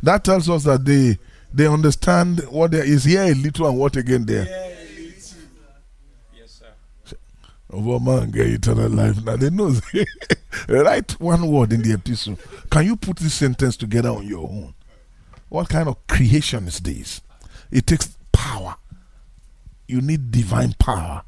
That 0.02 0.24
tells 0.24 0.50
us 0.50 0.64
that 0.64 0.86
they 0.86 1.18
they 1.54 1.68
understand 1.68 2.40
what 2.50 2.72
there 2.72 2.84
is 2.84 3.04
here 3.04 3.24
a 3.24 3.34
little 3.34 3.68
and 3.68 3.78
what 3.78 3.96
again 3.96 4.26
there. 4.26 4.46
Yes, 6.36 6.62
sir. 7.06 7.18
Over 7.70 8.00
man 8.04 8.32
get 8.32 8.48
eternal 8.48 8.90
life. 8.90 9.24
Now 9.24 9.36
they 9.36 9.50
know. 9.50 9.76
Write 10.68 11.20
one 11.20 11.48
word 11.48 11.74
in 11.74 11.82
the 11.82 11.94
epistle. 11.94 12.38
Can 12.72 12.86
you 12.86 12.96
put 12.96 13.18
this 13.18 13.34
sentence 13.34 13.76
together 13.78 14.10
on 14.10 14.26
your 14.26 14.48
own? 14.48 14.74
What 15.50 15.70
kind 15.70 15.90
of 15.90 16.08
creation 16.08 16.68
is 16.68 16.80
this? 16.80 17.22
It 17.72 17.88
takes 17.88 18.16
power. 18.32 18.76
You 19.88 20.02
need 20.02 20.32
divine 20.32 20.74
power. 20.80 21.24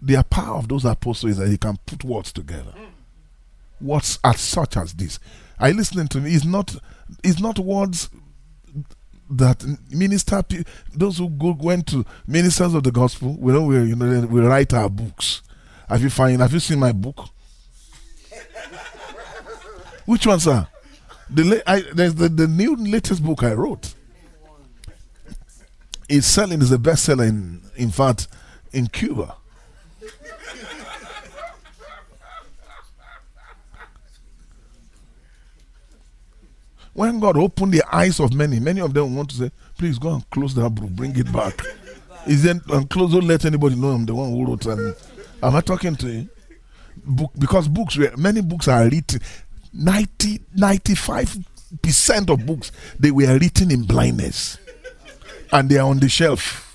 The 0.00 0.22
power 0.24 0.56
of 0.58 0.68
those 0.68 0.84
apostles 0.84 1.32
is 1.32 1.36
that 1.38 1.46
they 1.46 1.56
can 1.56 1.76
put 1.86 2.04
words 2.04 2.32
together. 2.32 2.72
Words 3.80 4.18
as 4.24 4.40
such 4.40 4.76
as 4.76 4.94
this. 4.94 5.18
Are 5.58 5.68
you 5.68 5.74
listening 5.76 6.08
to 6.08 6.20
me? 6.20 6.34
It's 6.34 6.44
not. 6.44 6.74
It's 7.22 7.40
not 7.40 7.58
words 7.58 8.08
that 9.30 9.64
minister 9.90 10.42
those 10.94 11.18
who 11.18 11.28
go 11.30 11.56
went 11.58 11.86
to 11.86 12.04
ministers 12.26 12.74
of 12.74 12.82
the 12.82 12.90
gospel 12.92 13.34
we 13.38 13.52
know 13.52 13.62
we 13.62 13.76
you 13.76 13.96
know 13.96 14.26
we 14.26 14.40
write 14.42 14.74
our 14.74 14.90
books 14.90 15.42
have 15.88 16.02
you 16.02 16.10
find 16.10 16.40
have 16.42 16.52
you 16.52 16.60
seen 16.60 16.78
my 16.78 16.92
book 16.92 17.28
which 20.04 20.26
one 20.26 20.38
sir 20.38 20.66
the 21.34 21.62
I, 21.66 21.82
there's 21.94 22.14
the, 22.14 22.28
the 22.28 22.46
new 22.46 22.76
latest 22.76 23.22
book 23.22 23.42
i 23.42 23.52
wrote 23.52 23.94
it's 26.08 26.26
selling 26.26 26.60
is 26.60 26.72
a 26.72 26.78
bestseller 26.78 27.28
in 27.28 27.62
in 27.76 27.90
fact 27.90 28.28
in 28.72 28.86
cuba 28.88 29.36
when 36.94 37.20
God 37.20 37.36
opened 37.36 37.72
the 37.72 37.82
eyes 37.90 38.20
of 38.20 38.34
many, 38.34 38.60
many 38.60 38.80
of 38.80 38.92
them 38.92 39.16
want 39.16 39.30
to 39.30 39.36
say, 39.36 39.50
please 39.78 39.98
go 39.98 40.14
and 40.14 40.30
close 40.30 40.54
that 40.54 40.70
book, 40.70 40.90
bring 40.90 41.16
it 41.18 41.32
back. 41.32 41.60
Is 42.26 42.42
then 42.42 42.60
and 42.70 42.88
close, 42.88 43.12
don't 43.12 43.26
let 43.26 43.44
anybody 43.44 43.74
know 43.76 43.90
I'm 43.90 44.04
the 44.06 44.14
one 44.14 44.30
who 44.30 44.46
wrote 44.46 44.66
and 44.66 44.94
am 45.42 45.56
I 45.56 45.60
talking 45.60 45.96
to 45.96 46.06
you? 46.08 46.28
Book 47.04 47.32
because 47.38 47.66
books 47.66 47.96
were 47.96 48.12
many 48.16 48.42
books 48.42 48.68
are 48.68 48.84
written 48.84 49.20
90 49.72 50.40
95 50.54 51.38
percent 51.82 52.30
of 52.30 52.44
books 52.44 52.72
they 52.98 53.10
were 53.10 53.38
written 53.38 53.70
in 53.70 53.84
blindness 53.84 54.58
and 55.52 55.68
they 55.68 55.78
are 55.78 55.88
on 55.88 55.98
the 55.98 56.08
shelf. 56.08 56.68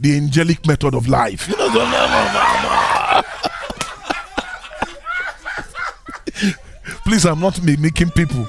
The 0.00 0.16
angelic 0.16 0.66
method 0.66 0.94
of 0.94 1.08
life. 1.08 1.48
Please, 7.04 7.24
I'm 7.24 7.40
not 7.40 7.60
mimicking 7.62 8.10
people. 8.10 8.46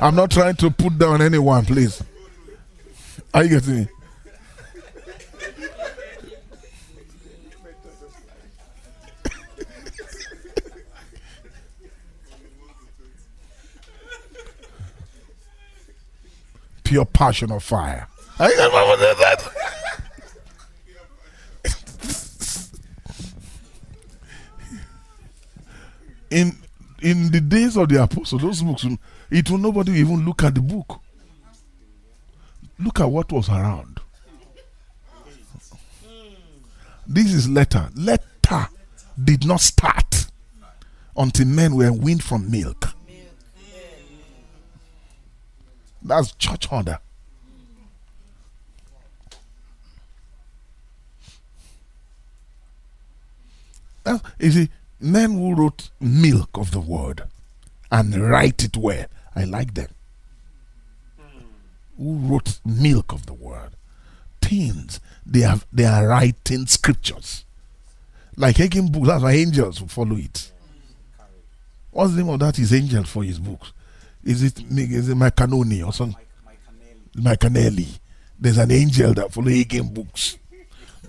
I'm 0.00 0.14
not 0.14 0.30
trying 0.30 0.56
to 0.56 0.70
put 0.70 0.98
down 0.98 1.20
anyone, 1.20 1.64
please. 1.64 2.02
Are 3.34 3.44
you 3.44 3.50
getting 3.50 3.76
me? 3.80 3.88
Pure 16.88 17.04
passion 17.04 17.52
of 17.52 17.62
fire. 17.62 18.08
Are 18.38 18.48
you 18.48 18.56
getting 18.56 18.72
what 18.72 18.98
in 26.30 26.56
in 27.02 27.30
the 27.30 27.42
days 27.42 27.76
of 27.76 27.90
the 27.90 28.02
apostle, 28.02 28.38
those 28.38 28.62
books, 28.62 28.86
it 29.30 29.50
will 29.50 29.58
nobody 29.58 29.92
even 30.00 30.24
look 30.24 30.42
at 30.42 30.54
the 30.54 30.62
book. 30.62 31.00
Look 32.78 33.00
at 33.00 33.10
what 33.10 33.30
was 33.32 33.50
around. 33.50 34.00
This 37.06 37.34
is 37.34 37.50
letter. 37.50 37.90
Letter 37.96 38.66
did 39.22 39.46
not 39.46 39.60
start 39.60 40.30
until 41.14 41.46
men 41.48 41.76
were 41.76 41.92
weaned 41.92 42.24
from 42.24 42.50
milk. 42.50 42.94
That's 46.02 46.32
church 46.32 46.70
order. 46.72 46.98
You 54.38 54.50
see, 54.50 54.70
men 55.00 55.32
who 55.32 55.54
wrote 55.54 55.90
milk 56.00 56.50
of 56.54 56.70
the 56.70 56.80
word 56.80 57.24
and 57.90 58.14
write 58.16 58.64
it 58.64 58.76
well, 58.76 59.06
I 59.36 59.44
like 59.44 59.74
them. 59.74 59.88
Who 61.98 62.14
wrote 62.14 62.60
milk 62.64 63.12
of 63.12 63.26
the 63.26 63.34
word? 63.34 63.72
Teens, 64.40 65.00
they 65.26 65.40
have 65.40 65.66
they 65.72 65.84
are 65.84 66.06
writing 66.06 66.66
scriptures. 66.66 67.44
Like 68.36 68.56
Hagin 68.56 68.90
books, 68.92 69.08
that's 69.08 69.22
why 69.22 69.32
angels 69.32 69.80
will 69.80 69.88
follow 69.88 70.16
it. 70.16 70.52
What's 71.90 72.12
the 72.12 72.22
name 72.22 72.32
of 72.32 72.38
that? 72.40 72.56
His 72.56 72.72
angel 72.72 73.04
for 73.04 73.24
his 73.24 73.38
books. 73.38 73.72
Is 74.24 74.42
it 74.42 74.60
is 74.70 75.08
it 75.08 75.16
Macanoni 75.16 75.86
or 75.86 75.92
something? 75.92 76.16
Mike, 76.44 76.58
Mike 77.16 77.40
Canelli. 77.40 77.76
Macanelli. 77.76 77.98
There's 78.38 78.58
an 78.58 78.70
angel 78.70 79.14
that 79.14 79.32
follow 79.32 79.48
Hagin 79.48 79.92
books. 79.92 80.38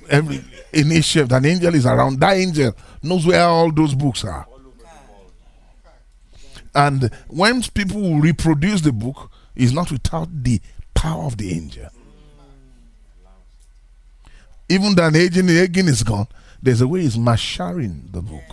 Every 0.10 0.44
initiative, 0.74 1.32
an 1.32 1.46
angel 1.46 1.76
is 1.76 1.86
around. 1.86 2.20
That 2.20 2.38
angel 2.38 2.74
knows 3.04 3.26
where 3.26 3.44
all 3.44 3.72
those 3.72 3.94
books 3.94 4.24
are. 4.26 4.48
And 6.74 7.12
when 7.28 7.62
people 7.62 8.20
reproduce 8.20 8.82
the 8.82 8.92
book, 8.92 9.32
it's 9.56 9.72
not 9.72 9.92
without 9.92 10.30
the 10.44 10.62
power 10.94 11.26
of 11.26 11.38
the 11.38 11.52
angel. 11.52 11.90
Even 14.68 14.94
that 14.96 15.16
agent 15.16 15.50
again 15.50 15.88
is 15.88 16.04
gone, 16.04 16.28
there's 16.62 16.82
a 16.82 16.88
way 16.88 17.02
he's 17.02 17.18
marshalling 17.18 18.10
the 18.12 18.22
book. 18.22 18.44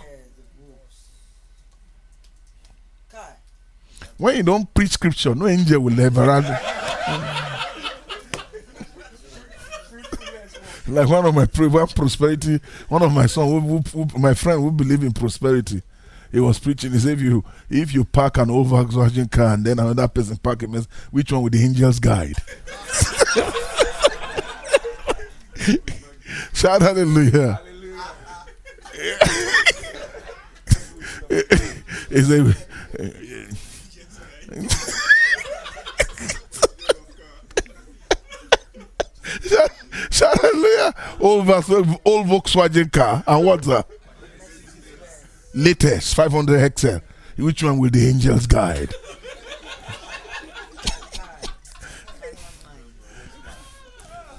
When 4.17 4.37
you 4.37 4.43
don't 4.43 4.73
preach 4.73 4.91
scripture, 4.91 5.35
no 5.35 5.47
angel 5.47 5.81
will 5.81 5.99
ever. 5.99 6.25
like 10.87 11.09
one 11.09 11.25
of 11.25 11.35
my 11.35 11.45
one 11.67 11.87
prosperity, 11.87 12.59
one 12.87 13.03
of 13.03 13.11
my 13.13 13.25
son, 13.25 13.47
who, 13.47 13.59
who, 13.59 13.81
who- 14.05 14.19
my 14.19 14.33
friend 14.33 14.61
who 14.61 14.71
believe 14.71 15.03
in 15.03 15.11
prosperity, 15.11 15.81
he 16.31 16.39
was 16.39 16.59
preaching. 16.59 16.93
He 16.93 16.99
said, 16.99 17.13
if 17.13 17.21
you 17.21 17.43
if 17.69 17.93
you 17.93 18.05
park 18.05 18.37
an 18.37 18.47
Volkswagen 18.47 19.29
car 19.29 19.53
and 19.53 19.65
then 19.65 19.79
another 19.79 20.07
person 20.07 20.37
park 20.37 20.67
mess, 20.67 20.87
which 21.11 21.31
one 21.31 21.43
with 21.43 21.53
the 21.53 21.63
angel's 21.63 21.99
guide? 21.99 22.37
Shout 26.53 26.81
hallelujah! 26.81 27.59
he 32.09 32.21
said, 32.23 32.55
hallelujah! 40.11 40.93
Old, 41.19 41.49
old 42.05 42.27
Volkswagen 42.27 42.91
car 42.91 43.23
and 43.27 43.45
what's 43.45 43.67
that? 43.67 43.87
latest 45.57 46.15
500 46.15 46.79
XL. 46.79 46.97
Which 47.37 47.63
one 47.63 47.79
will 47.79 47.89
the 47.89 48.07
angels 48.07 48.47
guide? 48.47 48.93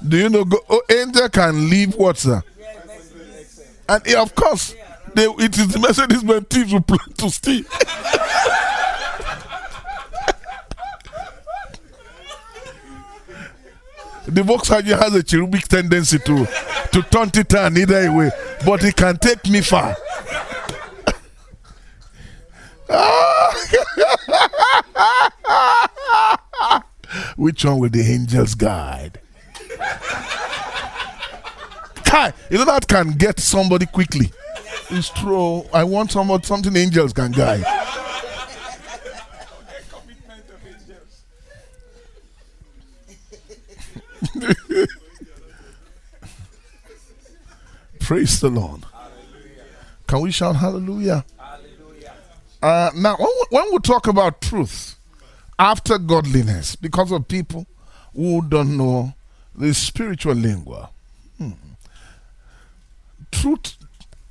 Do 0.07 0.17
you 0.17 0.29
know 0.29 0.45
go, 0.45 0.59
oh, 0.71 0.83
angel 0.91 1.29
can 1.29 1.69
leave 1.69 1.95
what, 1.97 2.19
sir? 2.19 2.43
And 3.89 4.03
yeah, 4.07 4.23
of 4.23 4.35
course, 4.35 4.75
they, 5.15 5.25
it 5.25 5.59
is 5.59 5.69
the 5.69 5.79
Mercedes 5.81 6.23
Benz 6.23 6.47
thieves 6.49 6.73
who 6.73 6.81
plan 6.81 6.99
to 7.17 7.31
steal. 7.31 7.65
the 14.29 14.43
Volkswagen 14.43 14.99
has 14.99 15.14
a 15.14 15.22
cherubic 15.22 15.68
tendency 15.68 16.18
to 16.18 16.47
to 16.93 17.03
turn 17.03 17.31
it 17.35 17.55
on 17.55 17.79
either 17.79 18.12
way, 18.12 18.31
but 18.64 18.85
it 18.85 18.97
can 18.97 19.16
take 19.18 19.49
me 19.49 19.61
far. 19.62 19.97
Which 27.37 27.64
one 27.64 27.79
will 27.79 27.89
the 27.89 28.03
angels 28.03 28.55
guide? 28.55 29.18
Kai, 32.05 32.33
you 32.51 32.59
know 32.59 32.66
that 32.66 32.87
can 32.87 33.12
get 33.12 33.41
somebody 33.41 33.87
quickly. 33.87 34.31
It's 34.91 35.09
true. 35.11 35.64
I 35.72 35.85
want 35.85 36.12
somebody, 36.12 36.45
something 36.45 36.76
angels 36.76 37.12
can 37.12 37.33
guide. 37.33 37.64
Praise 48.01 48.41
the 48.41 48.49
Lord. 48.49 48.85
Can 50.07 50.21
we 50.23 50.31
shout 50.31 50.57
hallelujah? 50.57 51.25
Uh, 52.61 52.91
now, 52.97 53.16
when 53.16 53.29
we, 53.29 53.45
when 53.51 53.73
we 53.73 53.79
talk 53.79 54.07
about 54.09 54.41
truth 54.41 54.97
after 55.59 55.99
godliness, 55.99 56.75
because 56.75 57.12
of 57.12 57.29
people 57.29 57.66
who 58.14 58.43
don't 58.49 58.77
know 58.77 59.14
the 59.55 59.73
spiritual 59.75 60.35
lingua, 60.35 60.91
hmm, 61.37 61.53
truth 63.31 63.77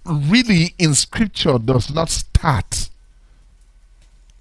really 0.06 0.74
in 0.78 0.94
scripture 0.94 1.58
does 1.58 1.94
not 1.94 2.10
start 2.10 2.90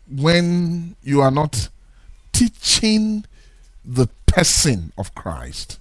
when 0.09 0.97
you 1.03 1.21
are 1.21 1.31
not 1.31 1.69
teaching 2.33 3.25
the 3.85 4.09
person 4.27 4.93
of 4.99 5.15
Christ. 5.15 5.79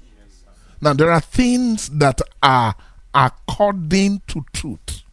Now, 0.82 0.93
there 0.93 1.12
are 1.12 1.22
things 1.22 1.89
that 1.89 2.22
are 2.43 2.76
according 3.14 4.22
to 4.28 4.46
truth 4.54 5.04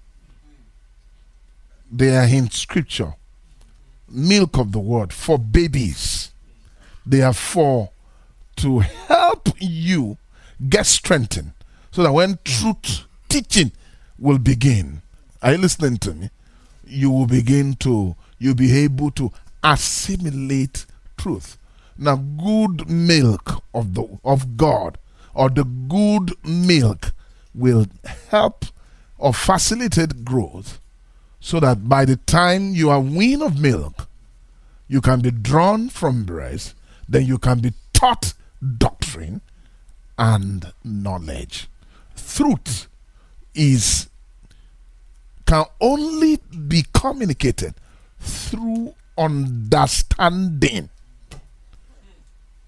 they 1.92 2.16
are 2.16 2.24
in 2.24 2.50
scripture. 2.50 3.14
Milk 4.08 4.56
of 4.56 4.72
the 4.72 4.78
word 4.78 5.12
for 5.12 5.38
babies. 5.38 6.32
They 7.04 7.20
are 7.20 7.34
for 7.34 7.90
to 8.56 8.80
help 8.80 9.50
you 9.58 10.16
get 10.68 10.86
strengthened 10.86 11.52
so 11.90 12.02
that 12.02 12.12
when 12.12 12.38
truth 12.44 13.04
teaching 13.28 13.72
will 14.18 14.38
begin, 14.38 15.02
are 15.42 15.52
you 15.52 15.58
listening 15.58 15.98
to 15.98 16.14
me? 16.14 16.30
You 16.86 17.10
will 17.10 17.26
begin 17.26 17.74
to, 17.76 18.16
you'll 18.38 18.54
be 18.54 18.78
able 18.78 19.10
to 19.12 19.30
assimilate 19.62 20.86
truth. 21.16 21.58
Now, 21.98 22.16
good 22.16 22.88
milk 22.88 23.62
of 23.74 23.94
the 23.94 24.18
of 24.24 24.56
God 24.56 24.98
or 25.34 25.48
the 25.48 25.64
good 25.64 26.34
milk 26.44 27.12
will 27.54 27.86
help 28.28 28.64
or 29.18 29.32
facilitate 29.32 30.24
growth 30.24 30.80
so 31.40 31.60
that 31.60 31.88
by 31.88 32.04
the 32.04 32.16
time 32.16 32.72
you 32.72 32.90
are 32.90 33.00
weaned 33.00 33.42
of 33.42 33.60
milk, 33.60 34.08
you 34.88 35.00
can 35.00 35.20
be 35.20 35.30
drawn 35.30 35.88
from 35.88 36.24
breast, 36.24 36.74
then 37.08 37.26
you 37.26 37.38
can 37.38 37.60
be 37.60 37.72
taught 37.92 38.34
doctrine 38.78 39.40
and 40.18 40.72
knowledge. 40.84 41.68
Truth 42.16 42.88
is 43.54 44.08
can 45.46 45.64
only 45.80 46.38
be 46.68 46.84
communicated 46.92 47.74
through 48.20 48.94
understanding. 49.18 50.88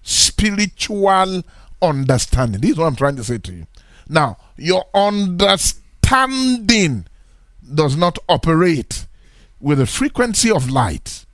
Spiritual 0.05 1.43
understanding. 1.81 2.61
This 2.61 2.71
is 2.71 2.77
what 2.77 2.85
I'm 2.85 2.95
trying 2.95 3.17
to 3.17 3.23
say 3.23 3.39
to 3.39 3.51
you. 3.51 3.67
Now, 4.07 4.37
your 4.55 4.85
understanding 4.93 7.07
does 7.73 7.97
not 7.97 8.19
operate 8.29 9.07
with 9.59 9.79
the 9.79 9.87
frequency 9.87 10.51
of 10.51 10.69
light 10.69 11.25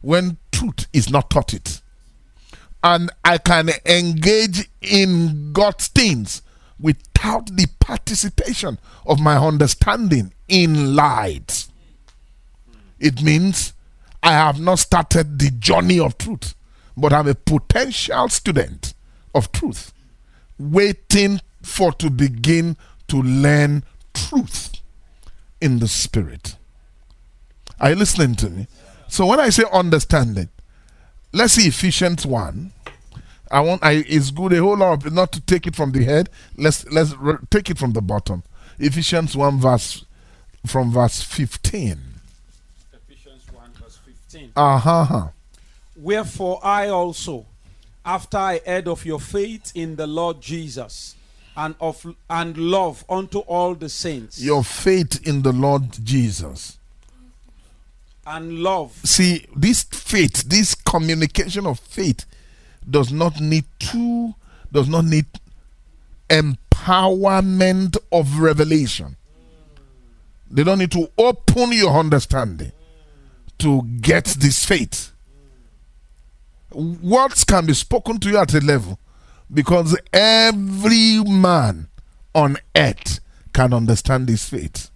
when 0.00 0.36
truth 0.52 0.86
is 0.92 1.10
not 1.10 1.30
taught 1.30 1.52
it. 1.52 1.82
And 2.84 3.10
I 3.24 3.38
can 3.38 3.70
engage 3.84 4.68
in 4.80 5.52
God's 5.52 5.88
things 5.88 6.42
without 6.78 7.56
the 7.56 7.66
participation 7.80 8.78
of 9.04 9.18
my 9.20 9.36
understanding 9.36 10.32
in 10.48 10.94
light. 10.94 11.66
It 12.98 13.22
means 13.22 13.72
I 14.22 14.32
have 14.32 14.60
not 14.60 14.78
started 14.78 15.38
the 15.38 15.50
journey 15.50 15.98
of 15.98 16.18
truth, 16.18 16.54
but 16.96 17.12
I'm 17.12 17.28
a 17.28 17.34
potential 17.34 18.28
student 18.28 18.94
of 19.34 19.52
truth, 19.52 19.92
waiting 20.58 21.40
for 21.62 21.92
to 21.92 22.10
begin 22.10 22.76
to 23.08 23.22
learn 23.22 23.84
truth 24.14 24.72
in 25.60 25.78
the 25.78 25.88
spirit. 25.88 26.56
Are 27.80 27.90
you 27.90 27.96
listening 27.96 28.34
to 28.36 28.50
me? 28.50 28.66
So 29.08 29.26
when 29.26 29.40
I 29.40 29.50
say 29.50 29.64
understanding, 29.72 30.48
let's 31.32 31.54
see 31.54 31.68
Ephesians 31.68 32.26
1. 32.26 32.72
I 33.50 33.60
want 33.60 33.84
I 33.84 34.04
it's 34.08 34.30
good 34.30 34.54
a 34.54 34.60
whole 34.60 34.78
lot 34.78 35.04
of, 35.04 35.12
not 35.12 35.30
to 35.32 35.40
take 35.40 35.66
it 35.66 35.76
from 35.76 35.92
the 35.92 36.04
head. 36.04 36.30
Let's 36.56 36.90
let's 36.90 37.14
re- 37.16 37.36
take 37.50 37.68
it 37.68 37.76
from 37.76 37.92
the 37.92 38.00
bottom. 38.00 38.42
Ephesians 38.78 39.36
1 39.36 39.60
verse 39.60 40.06
from 40.66 40.90
verse 40.90 41.22
15. 41.22 41.98
Ephesians 42.94 43.42
1 43.52 43.70
verse 43.72 43.98
15. 44.30 44.52
Uh-huh. 44.56 45.28
Wherefore 46.02 46.58
I 46.64 46.88
also, 46.88 47.46
after 48.04 48.36
I 48.36 48.60
heard 48.66 48.88
of 48.88 49.04
your 49.06 49.20
faith 49.20 49.70
in 49.74 49.94
the 49.96 50.06
Lord 50.06 50.40
Jesus, 50.40 51.14
and 51.56 51.74
of 51.80 52.16
and 52.28 52.56
love 52.56 53.04
unto 53.08 53.38
all 53.40 53.74
the 53.74 53.88
saints, 53.88 54.40
Your 54.42 54.64
faith 54.64 55.20
in 55.26 55.42
the 55.42 55.52
Lord 55.52 55.84
Jesus. 56.02 56.78
and 58.26 58.60
love 58.60 58.92
See, 59.04 59.46
this 59.54 59.82
faith, 59.84 60.44
this 60.48 60.74
communication 60.74 61.66
of 61.66 61.78
faith 61.78 62.24
does 62.88 63.12
not 63.12 63.40
need 63.40 63.64
two, 63.78 64.34
does 64.72 64.88
not 64.88 65.04
need 65.04 65.26
empowerment 66.28 67.96
of 68.10 68.38
revelation. 68.38 69.16
They 70.50 70.64
don't 70.64 70.78
need 70.78 70.92
to 70.92 71.10
open 71.16 71.72
your 71.72 71.92
understanding 71.98 72.72
to 73.58 73.82
get 74.00 74.24
this 74.24 74.64
faith. 74.64 75.11
Words 76.74 77.44
can 77.44 77.66
be 77.66 77.74
spoken 77.74 78.18
to 78.20 78.28
you 78.30 78.38
at 78.38 78.54
a 78.54 78.60
level 78.60 78.98
because 79.52 79.96
every 80.12 81.22
man 81.24 81.88
on 82.34 82.56
earth 82.76 83.20
can 83.52 83.72
understand 83.72 84.26
this 84.26 84.48
faith. 84.48 84.90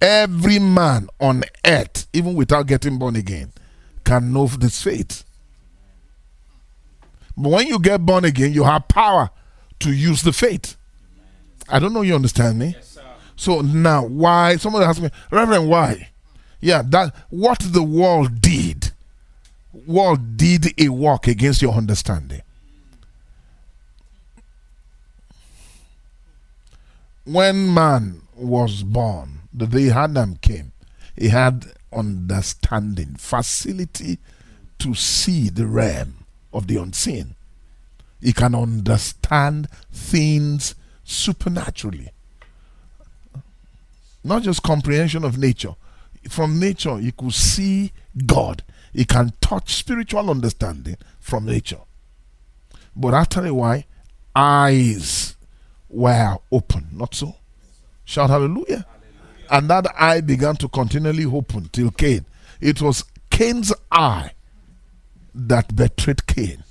Every 0.00 0.58
man 0.58 1.08
on 1.20 1.44
earth, 1.64 2.06
even 2.12 2.34
without 2.34 2.66
getting 2.66 2.98
born 2.98 3.16
again, 3.16 3.52
can 4.04 4.32
know 4.32 4.46
this 4.46 4.82
faith. 4.82 5.24
But 7.36 7.50
when 7.50 7.66
you 7.66 7.78
get 7.78 8.04
born 8.04 8.24
again, 8.24 8.52
you 8.52 8.64
have 8.64 8.88
power 8.88 9.30
to 9.80 9.92
use 9.92 10.22
the 10.22 10.32
faith. 10.32 10.76
I 11.68 11.78
don't 11.78 11.92
know 11.92 12.02
you 12.02 12.14
understand 12.14 12.58
me. 12.58 12.74
So 13.36 13.60
now, 13.60 14.04
why? 14.04 14.56
Somebody 14.56 14.84
asked 14.84 15.00
me, 15.00 15.10
Reverend, 15.30 15.68
why? 15.68 16.08
Yeah, 16.60 16.82
that 16.86 17.14
what 17.30 17.60
the 17.60 17.82
world 17.82 18.40
did, 18.40 18.87
world 19.86 20.36
did 20.36 20.78
a 20.80 20.88
work 20.88 21.26
against 21.26 21.62
your 21.62 21.74
understanding. 21.74 22.42
When 27.24 27.72
man 27.74 28.22
was 28.34 28.82
born, 28.82 29.40
the 29.52 29.66
day 29.66 29.90
Adam 29.90 30.36
came, 30.36 30.72
he 31.16 31.28
had 31.28 31.66
understanding, 31.92 33.16
facility 33.16 34.18
to 34.78 34.94
see 34.94 35.48
the 35.48 35.66
realm 35.66 36.24
of 36.52 36.66
the 36.66 36.76
unseen. 36.76 37.34
He 38.20 38.32
can 38.32 38.54
understand 38.54 39.68
things 39.92 40.74
supernaturally. 41.04 42.10
Not 44.24 44.42
just 44.42 44.62
comprehension 44.62 45.24
of 45.24 45.38
nature. 45.38 45.74
From 46.28 46.58
nature, 46.58 46.98
he 46.98 47.12
could 47.12 47.34
see 47.34 47.92
God. 48.26 48.62
He 48.92 49.04
can 49.04 49.32
touch 49.40 49.74
spiritual 49.74 50.30
understanding 50.30 50.96
from 51.20 51.46
nature. 51.46 51.80
But 52.96 53.14
after 53.14 53.44
a 53.46 53.54
while, 53.54 53.84
eyes 54.34 55.36
were 55.88 56.38
open, 56.50 56.88
not 56.92 57.14
so? 57.14 57.36
Shout 58.04 58.30
hallelujah. 58.30 58.86
And 59.50 59.68
that 59.70 59.86
eye 59.98 60.20
began 60.20 60.56
to 60.56 60.68
continually 60.68 61.24
open 61.24 61.68
till 61.72 61.90
Cain. 61.90 62.26
It 62.60 62.82
was 62.82 63.04
Cain's 63.30 63.72
eye 63.90 64.32
that 65.34 65.74
betrayed 65.74 66.26
Cain. 66.26 66.64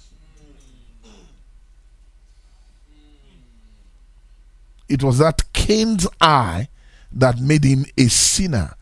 It 4.89 5.03
was 5.03 5.17
that 5.17 5.51
Cain's 5.53 6.07
eye 6.21 6.69
that 7.11 7.39
made 7.39 7.63
him 7.63 7.85
a 7.97 8.07
sinner. 8.07 8.73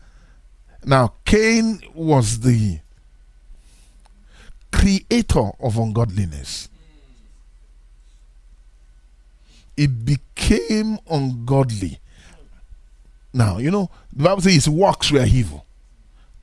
Now, 0.84 1.14
Cain 1.24 1.80
was 1.94 2.40
the 2.40 2.80
creator 4.72 5.50
of 5.60 5.78
ungodliness. 5.78 6.68
It 9.76 10.04
became 10.04 10.98
ungodly. 11.10 11.98
Now, 13.32 13.58
you 13.58 13.70
know, 13.70 13.90
the 14.12 14.24
Bible 14.24 14.40
says 14.42 14.54
his 14.54 14.68
works 14.68 15.10
were 15.10 15.24
evil. 15.26 15.66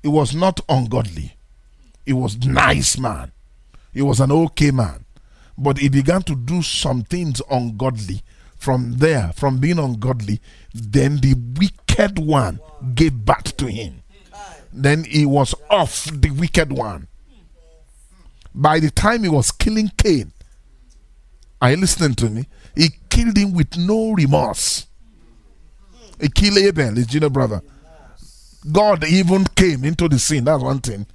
It 0.04 0.10
was 0.10 0.36
not 0.36 0.60
ungodly. 0.70 1.36
It 2.06 2.14
was 2.14 2.46
nice 2.46 2.98
man. 3.00 3.32
He 3.94 4.02
was 4.02 4.20
an 4.20 4.32
okay 4.32 4.72
man. 4.72 5.06
But 5.58 5.78
he 5.78 5.90
began 5.90 6.22
to 6.24 6.36
do 6.36 6.62
some 6.62 7.04
things 7.04 7.42
ungodly. 7.50 8.22
From 8.58 8.94
there, 9.00 9.34
from 9.36 9.58
being 9.58 9.80
ungodly, 9.80 10.40
then 10.74 11.18
the 11.18 11.36
wicked 11.60 12.20
one 12.20 12.60
gave 12.96 13.26
birth 13.26 13.58
to 13.58 13.68
him. 13.68 14.04
Then 14.72 15.04
he 15.04 15.26
was 15.26 15.54
off 15.70 16.06
the 16.06 16.32
wicked 16.32 16.72
one. 16.72 17.08
By 18.56 18.80
the 18.80 18.91
time 18.91 19.24
he 19.24 19.30
was 19.30 19.51
killing 19.51 19.91
Cain, 19.97 20.32
are 21.62 21.72
you 21.72 21.78
listening 21.78 22.16
to 22.16 22.30
me? 22.30 22.47
He 22.76 22.89
killed 23.10 23.38
him 23.38 23.54
with 23.54 23.78
no 23.78 24.12
remorse. 24.12 24.86
He 26.20 26.30
killed 26.30 26.58
Abel, 26.58 26.95
his 26.95 27.08
junior 27.08 27.30
brother. 27.30 27.62
God 28.72 29.04
even 29.04 29.45
came 29.45 29.84
into 29.84 30.08
the 30.08 30.20
scene. 30.20 30.45
That's 30.45 30.64
one 30.64 30.80
thing. 30.80 31.06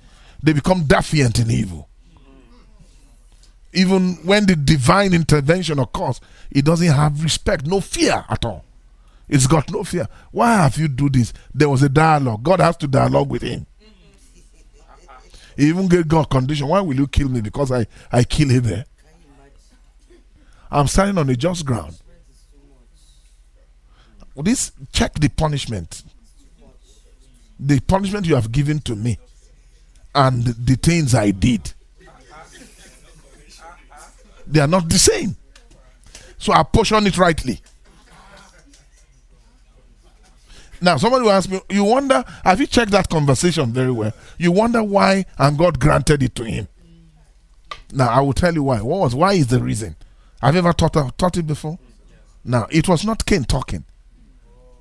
They 0.43 0.53
become 0.53 0.85
defiant 0.85 1.39
in 1.39 1.51
evil. 1.51 1.89
Even 3.73 4.15
when 4.25 4.47
the 4.47 4.57
divine 4.57 5.15
intervention 5.15 5.79
occurs, 5.79 6.21
it 6.51 6.65
doesn't 6.65 6.87
have 6.87 7.23
respect, 7.23 7.67
no 7.67 7.81
fear 7.81 8.25
at 8.29 8.45
all. 8.45 8.65
It's 9.29 9.47
got 9.47 9.71
no 9.71 9.85
fear. 9.85 10.09
Why 10.31 10.55
have 10.55 10.79
you 10.79 10.89
do 10.89 11.11
this? 11.11 11.33
There 11.55 11.69
was 11.69 11.83
a 11.83 11.89
dialogue. 11.89 12.43
God 12.43 12.61
has 12.61 12.77
to 12.79 12.89
dialogue 12.89 13.31
with 13.31 13.43
him. 13.43 13.67
He 15.59 15.69
even 15.69 15.89
get 15.89 16.07
God 16.07 16.31
condition. 16.31 16.69
Why 16.69 16.81
will 16.81 16.95
you 16.95 17.09
kill 17.09 17.29
me? 17.29 17.41
Because 17.41 17.73
I, 17.73 17.85
I 18.13 18.23
kill 18.23 18.49
him 18.49 18.63
there. 18.63 18.85
I'm 20.71 20.87
standing 20.87 21.19
on 21.19 21.29
a 21.29 21.35
just 21.35 21.67
ground. 21.67 21.99
This 24.37 24.71
check 24.93 25.15
the 25.15 25.29
punishment. 25.29 26.05
The 27.59 27.81
punishment 27.81 28.27
you 28.27 28.37
have 28.37 28.53
given 28.53 28.79
to 28.83 28.95
me 28.95 29.19
and 30.15 30.45
the 30.45 30.77
things 30.77 31.13
I 31.13 31.33
did. 31.33 31.73
They 34.47 34.61
are 34.61 34.69
not 34.69 34.89
the 34.89 34.99
same. 34.99 35.35
So 36.39 36.53
I 36.53 36.63
portion 36.63 37.05
it 37.09 37.19
rightly. 37.19 37.61
Now, 40.81 40.97
somebody 40.97 41.25
will 41.25 41.33
ask 41.33 41.51
me, 41.51 41.61
you 41.71 41.85
wonder, 41.85 42.25
have 42.45 42.61
you 42.61 42.67
checked 42.67 42.93
that 42.93 43.09
conversation 43.09 43.73
very 43.73 43.91
well? 43.91 44.13
You 44.39 44.53
wonder 44.53 44.83
why 44.83 45.27
and 45.39 45.59
God 45.59 45.81
granted 45.81 46.23
it 46.23 46.35
to 46.37 46.45
him. 46.45 46.69
Now, 47.93 48.09
I 48.09 48.21
will 48.21 48.33
tell 48.33 48.55
you 48.55 48.63
why. 48.63 48.81
What 48.81 49.01
was, 49.01 49.15
why 49.15 49.33
is 49.33 49.49
the 49.49 49.61
reason? 49.61 49.97
Have 50.41 50.55
you 50.55 50.61
ever 50.61 50.73
thought, 50.73 50.97
uh, 50.97 51.11
thought 51.19 51.37
it 51.37 51.47
before? 51.47 51.79
Now, 52.45 52.67
it 52.71 52.89
was 52.89 53.05
not 53.05 53.27
Cain 53.27 53.45
talking, 53.45 53.85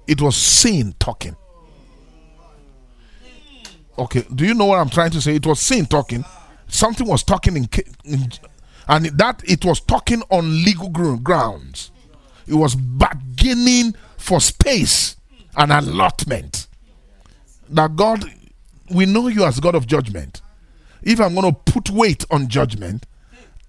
it 0.05 0.21
was 0.21 0.35
sin 0.35 0.93
talking. 0.99 1.35
Okay, 3.99 4.23
do 4.33 4.45
you 4.45 4.53
know 4.53 4.65
what 4.65 4.77
I'm 4.77 4.91
trying 4.91 5.09
to 5.11 5.21
say? 5.21 5.35
It 5.35 5.45
was 5.45 5.59
sin 5.59 5.87
talking. 5.87 6.23
Something 6.67 7.07
was 7.07 7.23
talking 7.23 7.57
in, 7.57 7.67
in 8.05 8.31
and 8.87 9.05
that 9.17 9.41
it 9.43 9.65
was 9.65 9.79
talking 9.81 10.21
on 10.29 10.63
legal 10.63 10.89
grounds. 11.17 11.91
It 12.45 12.53
was 12.53 12.75
bargaining 12.75 13.95
for 14.17 14.39
space 14.39 15.16
and 15.57 15.71
allotment. 15.71 16.67
That 17.69 17.95
God, 17.95 18.23
we 18.89 19.05
know 19.05 19.27
you 19.27 19.43
as 19.43 19.59
God 19.59 19.75
of 19.75 19.87
judgment. 19.87 20.41
If 21.01 21.19
I'm 21.19 21.35
going 21.35 21.53
to 21.53 21.71
put 21.71 21.89
weight 21.89 22.23
on 22.31 22.47
judgment 22.47 23.05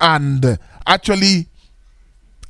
and 0.01 0.59
actually 0.87 1.49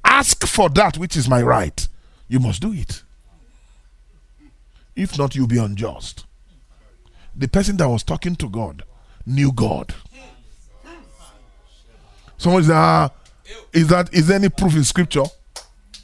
ask 0.04 0.46
for 0.46 0.68
that 0.70 0.98
which 0.98 1.16
is 1.16 1.28
my 1.28 1.40
right, 1.40 1.88
you 2.28 2.40
must 2.40 2.60
do 2.60 2.72
it. 2.72 3.02
If 4.94 5.16
not, 5.16 5.34
you'll 5.34 5.46
be 5.46 5.58
unjust. 5.58 6.26
The 7.34 7.48
person 7.48 7.76
that 7.76 7.88
was 7.88 8.02
talking 8.02 8.34
to 8.36 8.48
God 8.48 8.82
knew 9.24 9.52
God. 9.52 9.94
Someone 12.36 12.64
said, 12.64 12.74
ah, 12.74 13.10
is 13.72 13.88
that 13.88 14.12
is 14.12 14.26
there 14.26 14.36
any 14.36 14.48
proof 14.48 14.74
in 14.74 14.84
scripture? 14.84 15.24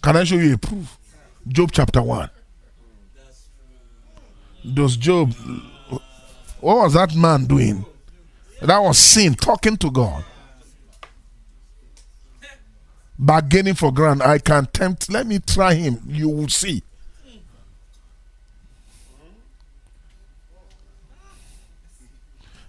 Can 0.03 0.17
I 0.17 0.25
show 0.25 0.37
you 0.37 0.55
a 0.55 0.59
proof? 0.59 0.97
Job 1.49 1.71
chapter 1.73 2.03
1. 2.03 2.31
Does 4.73 4.97
Job 4.97 5.35
what 6.65 6.79
was 6.79 6.95
that 6.95 7.15
man 7.15 7.45
doing? 7.45 7.85
That 8.63 8.79
was 8.79 8.97
sin, 8.97 9.35
talking 9.35 9.77
to 9.77 9.91
God. 9.91 10.25
Bargaining 13.19 13.75
for 13.75 13.93
ground. 13.93 14.23
I 14.23 14.39
can 14.39 14.65
tempt. 14.73 15.13
Let 15.13 15.27
me 15.27 15.41
try 15.41 15.75
him. 15.75 16.01
You 16.07 16.31
will 16.31 16.49
see. 16.49 16.83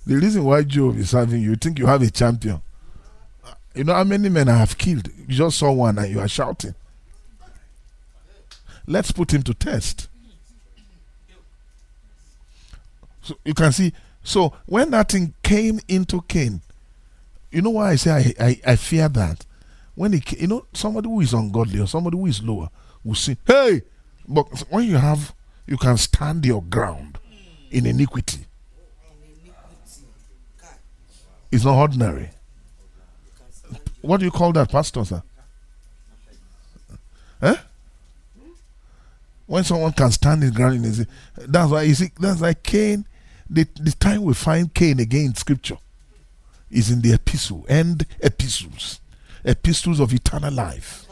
The 0.06 0.16
reason 0.18 0.43
why 0.43 0.64
Job 0.64 0.98
is 0.98 1.14
having 1.14 1.41
you 1.41 1.56
think 1.56 1.80
you 1.80 1.86
have 1.86 2.02
a 2.02 2.12
champion. 2.12 2.62
You 3.74 3.86
know 3.86 3.93
how 3.93 4.04
many 4.04 4.28
men 4.28 4.50
I 4.50 4.58
have 4.58 4.78
killed? 4.78 5.08
You 5.18 5.36
just 5.36 5.58
saw 5.58 5.72
one 5.72 5.98
and 6.00 6.12
you 6.12 6.20
are 6.20 6.28
shouting. 6.28 6.76
Let's 8.86 9.14
put 9.14 9.34
him 9.34 9.43
to 9.43 9.54
test. 9.54 10.10
So 13.26 13.36
you 13.43 13.55
can 13.55 13.71
see. 13.71 13.91
So 14.23 14.53
when 14.67 14.91
that 14.91 15.11
thing 15.11 15.34
came 15.41 15.80
into 15.88 16.21
Cain, 16.21 16.61
you 17.51 17.63
know 17.63 17.71
why 17.71 17.91
I 17.91 17.95
say 17.95 18.11
I, 18.11 18.45
I, 18.45 18.61
I 18.67 18.76
fear 18.76 19.09
that? 19.09 19.45
When 19.95 20.13
he, 20.13 20.21
you 20.38 20.47
know, 20.47 20.65
somebody 20.73 21.07
who 21.09 21.21
is 21.21 21.34
ungodly 21.34 21.80
or 21.80 21.88
somebody 21.88 22.17
who 22.17 22.28
is 22.28 22.43
lower 22.43 22.69
will 23.03 23.15
say, 23.15 23.36
hey, 23.47 23.82
but 24.28 24.45
when 24.69 24.84
you 24.86 24.97
have, 24.97 25.34
you 25.65 25.78
can 25.78 25.97
stand 25.97 26.45
your 26.45 26.61
ground 26.61 27.17
in 27.71 27.88
iniquity. 27.88 28.45
It's 31.51 31.65
not 31.65 31.76
ordinary. 31.76 32.30
What 34.01 34.19
do 34.19 34.26
you 34.26 34.32
call 34.32 34.51
that, 34.53 34.69
Pastor, 34.69 35.03
sir? 35.03 35.23
Eh? 37.41 37.55
When 39.47 39.63
someone 39.63 39.93
can 39.93 40.11
stand 40.11 40.43
his 40.43 40.51
ground 40.51 40.76
in 40.76 40.84
his 40.84 41.07
that's 41.36 41.71
why 41.71 41.84
you 41.84 41.95
see 41.95 42.11
that's 42.19 42.41
why 42.41 42.53
Cain 42.53 43.05
the, 43.50 43.68
the 43.76 43.91
time 43.91 44.24
we 44.24 44.34
find 44.34 44.74
Cain 44.74 45.00
again 45.00 45.26
in 45.28 45.36
scripture 45.36 45.78
is 46.72 46.89
in 46.89 47.02
the 47.02 47.14
epistle 47.14 47.66
and 47.70 48.06
epistles. 48.22 49.00
Epistles 49.43 50.00
of 50.00 50.12
eternal 50.14 50.52
life. 50.54 51.06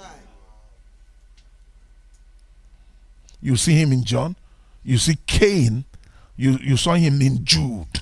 You 3.42 3.56
see 3.58 3.74
him 3.74 3.92
in 3.92 4.04
John, 4.06 4.36
you 4.84 4.98
see 4.98 5.18
Cain, 5.28 5.84
you, 6.38 6.58
you 6.62 6.78
saw 6.78 6.94
him 6.94 7.22
in 7.22 7.44
Jude. 7.44 8.02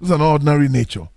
This 0.00 0.08
is 0.08 0.10
an 0.10 0.20
ordinary 0.22 0.68
nature. 0.68 1.08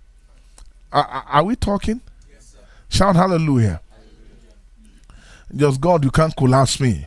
Are, 0.92 1.24
are 1.26 1.44
we 1.44 1.56
talking? 1.56 2.00
Yes, 2.30 2.56
Shout 2.90 3.16
hallelujah. 3.16 3.80
hallelujah. 3.90 4.54
Just 5.54 5.80
God, 5.80 6.04
you 6.04 6.10
can't 6.10 6.34
collapse 6.36 6.78
me. 6.80 7.06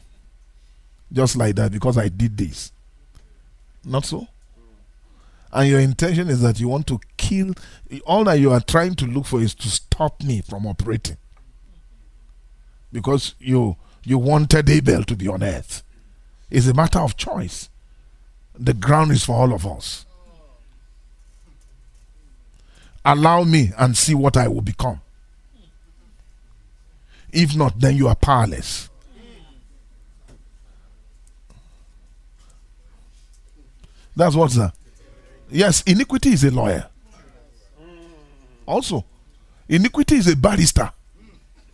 Just 1.11 1.35
like 1.35 1.55
that 1.55 1.71
because 1.71 1.97
I 1.97 2.09
did 2.09 2.37
this. 2.37 2.71
Not 3.83 4.05
so? 4.05 4.27
And 5.53 5.69
your 5.69 5.79
intention 5.79 6.27
is 6.29 6.41
that 6.41 6.59
you 6.59 6.67
want 6.67 6.87
to 6.87 6.99
kill. 7.15 7.53
All 8.05 8.25
that 8.25 8.39
you 8.39 8.51
are 8.51 8.59
trying 8.59 8.95
to 8.95 9.05
look 9.05 9.25
for 9.25 9.39
is 9.39 9.55
to 9.55 9.69
stop 9.69 10.21
me 10.21 10.41
from 10.41 10.65
operating. 10.65 11.17
Because 12.91 13.35
you 13.39 13.77
you 14.03 14.17
wanted 14.17 14.69
Abel 14.69 15.03
to 15.03 15.15
be 15.15 15.27
on 15.27 15.43
earth. 15.43 15.83
It's 16.49 16.67
a 16.67 16.73
matter 16.73 16.99
of 16.99 17.17
choice. 17.17 17.69
The 18.57 18.73
ground 18.73 19.11
is 19.11 19.23
for 19.23 19.35
all 19.35 19.53
of 19.53 19.65
us. 19.65 20.05
Allow 23.03 23.43
me 23.43 23.71
and 23.77 23.95
see 23.95 24.15
what 24.15 24.35
I 24.35 24.47
will 24.47 24.61
become. 24.61 25.01
If 27.31 27.55
not, 27.55 27.79
then 27.79 27.95
you 27.95 28.07
are 28.07 28.15
powerless. 28.15 28.89
That's 34.15 34.35
what's 34.35 34.55
there. 34.55 34.71
Yes, 35.49 35.81
iniquity 35.83 36.29
is 36.29 36.43
a 36.43 36.51
lawyer. 36.51 36.87
Also, 38.65 39.05
iniquity 39.67 40.15
is 40.15 40.27
a 40.27 40.35
barrister. 40.35 40.91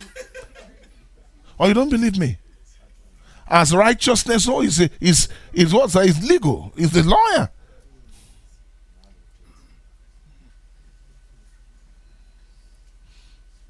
or 1.58 1.66
oh, 1.66 1.68
you 1.68 1.74
don't 1.74 1.88
believe 1.88 2.18
me? 2.18 2.36
As 3.48 3.74
righteousness, 3.74 4.48
oh, 4.48 4.62
is, 4.62 4.80
a, 4.80 4.90
is, 5.00 5.28
is 5.52 5.72
what's 5.72 5.92
sir? 5.92 6.02
Is 6.02 6.26
legal. 6.28 6.72
Is 6.76 6.90
the 6.90 7.02
lawyer. 7.02 7.50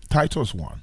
Titus 0.08 0.54
1. 0.54 0.82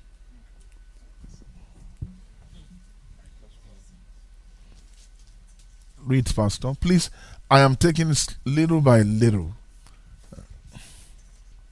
Read, 6.03 6.35
Pastor. 6.35 6.73
Please, 6.81 7.11
I 7.49 7.59
am 7.61 7.75
taking 7.75 8.09
it 8.11 8.35
little 8.45 8.81
by 8.81 9.01
little. 9.01 9.53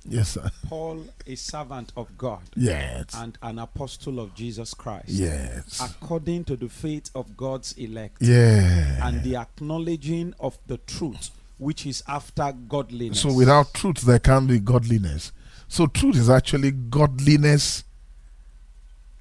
Yes, 0.10 0.30
sir. 0.30 0.50
Paul, 0.68 1.06
a 1.26 1.36
servant 1.36 1.92
of 1.98 2.18
God 2.18 2.42
Yes. 2.56 3.08
and 3.14 3.38
an 3.44 3.60
apostle 3.60 4.22
of 4.22 4.34
Jesus 4.34 4.74
Christ, 4.74 5.10
Yes. 5.10 5.82
according 5.84 6.46
to 6.46 6.56
the 6.56 6.70
faith 6.70 7.10
of 7.14 7.36
God's 7.36 7.74
elect 7.74 8.22
Yeah. 8.22 9.06
and 9.06 9.22
the 9.22 9.36
acknowledging 9.36 10.34
of 10.40 10.58
the 10.68 10.78
truth 10.78 11.30
which 11.58 11.86
is 11.86 12.04
after 12.08 12.54
godliness. 12.54 13.20
So 13.22 13.34
without 13.34 13.74
truth, 13.74 14.02
there 14.02 14.20
can't 14.20 14.48
be 14.48 14.60
godliness. 14.60 15.32
So 15.68 15.88
truth 15.88 16.16
is 16.16 16.30
actually 16.30 16.72
godliness. 16.72 17.84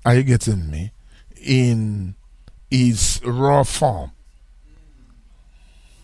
Are 0.04 0.14
you 0.14 0.22
getting 0.22 0.70
me? 0.70 0.92
In 1.42 2.14
its 2.70 3.20
raw 3.24 3.64
form. 3.64 4.12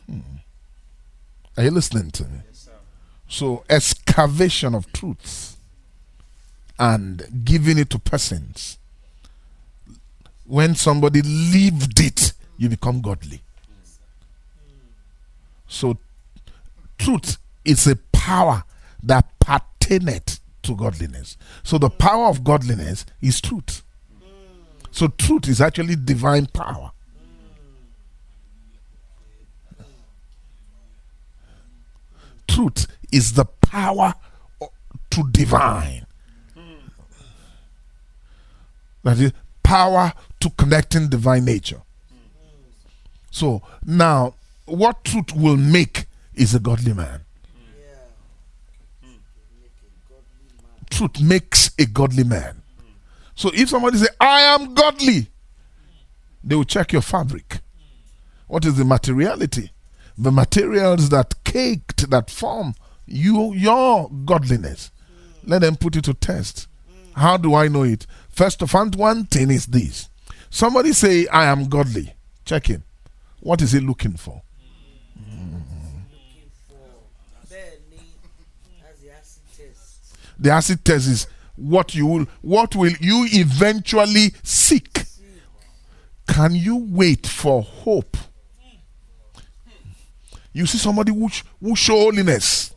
Hmm. 0.06 0.20
Are 1.56 1.64
you 1.64 1.70
listening 1.70 2.10
to 2.12 2.24
me? 2.24 2.38
So 3.28 3.64
excavation 3.68 4.74
of 4.74 4.92
truth 4.92 5.56
and 6.78 7.44
giving 7.44 7.78
it 7.78 7.90
to 7.90 7.98
persons. 7.98 8.78
When 10.46 10.74
somebody 10.74 11.22
lived 11.22 12.00
it, 12.00 12.32
you 12.58 12.68
become 12.68 13.00
godly. 13.00 13.40
So 15.66 15.96
truth 16.98 17.38
is 17.64 17.86
a 17.86 17.96
power 18.12 18.64
that 19.02 19.26
pertaineth 19.40 20.40
to 20.62 20.76
godliness. 20.76 21.36
So 21.62 21.78
the 21.78 21.90
power 21.90 22.26
of 22.26 22.44
godliness 22.44 23.06
is 23.20 23.40
truth. 23.40 23.82
So 24.90 25.08
truth 25.08 25.48
is 25.48 25.60
actually 25.60 25.96
divine 25.96 26.46
power. 26.46 26.92
Truth 32.52 32.86
is 33.10 33.32
the 33.32 33.46
power 33.46 34.14
to 35.10 35.30
divine. 35.30 36.06
That 39.04 39.18
is 39.18 39.32
power 39.62 40.12
to 40.40 40.50
connecting 40.50 41.08
divine 41.08 41.46
nature. 41.46 41.80
So 43.30 43.62
now, 43.84 44.34
what 44.66 45.02
truth 45.02 45.32
will 45.34 45.56
make 45.56 46.06
is 46.34 46.54
a 46.54 46.60
godly 46.60 46.92
man. 46.92 47.24
Truth 50.90 51.22
makes 51.22 51.70
a 51.78 51.86
godly 51.86 52.24
man. 52.24 52.62
So 53.34 53.50
if 53.54 53.70
somebody 53.70 53.96
say, 53.96 54.08
"I 54.20 54.42
am 54.42 54.74
godly," 54.74 55.30
they 56.44 56.54
will 56.54 56.66
check 56.66 56.92
your 56.92 57.00
fabric. 57.02 57.62
What 58.46 58.66
is 58.66 58.74
the 58.74 58.84
materiality? 58.84 59.71
The 60.16 60.30
materials 60.30 61.08
that 61.08 61.34
caked 61.44 62.10
that 62.10 62.30
form 62.30 62.74
you 63.06 63.54
your 63.54 64.10
godliness. 64.24 64.90
Let 65.44 65.60
them 65.60 65.76
put 65.76 65.96
it 65.96 66.04
to 66.04 66.14
test. 66.14 66.68
How 67.14 67.36
do 67.36 67.54
I 67.54 67.68
know 67.68 67.82
it? 67.82 68.06
First 68.28 68.62
of 68.62 68.74
all, 68.74 68.86
one 68.90 69.24
thing 69.24 69.50
is 69.50 69.66
this. 69.66 70.08
Somebody 70.50 70.92
say, 70.92 71.26
I 71.28 71.46
am 71.46 71.68
godly. 71.68 72.14
Check 72.44 72.66
him. 72.66 72.84
What 73.40 73.60
is 73.60 73.72
he 73.72 73.80
looking 73.80 74.16
for? 74.16 74.42
The 80.38 80.50
acid 80.50 80.84
test 80.84 81.06
is 81.08 81.26
what 81.54 81.94
you 81.94 82.06
will 82.06 82.26
what 82.40 82.74
will 82.74 82.92
you 83.00 83.28
eventually 83.30 84.34
seek. 84.42 85.04
Can 86.26 86.54
you 86.54 86.76
wait 86.76 87.26
for 87.26 87.62
hope? 87.62 88.16
You 90.52 90.66
see 90.66 90.78
somebody 90.78 91.12
who, 91.12 91.28
who 91.60 91.74
show 91.76 91.96
holiness. 91.96 92.74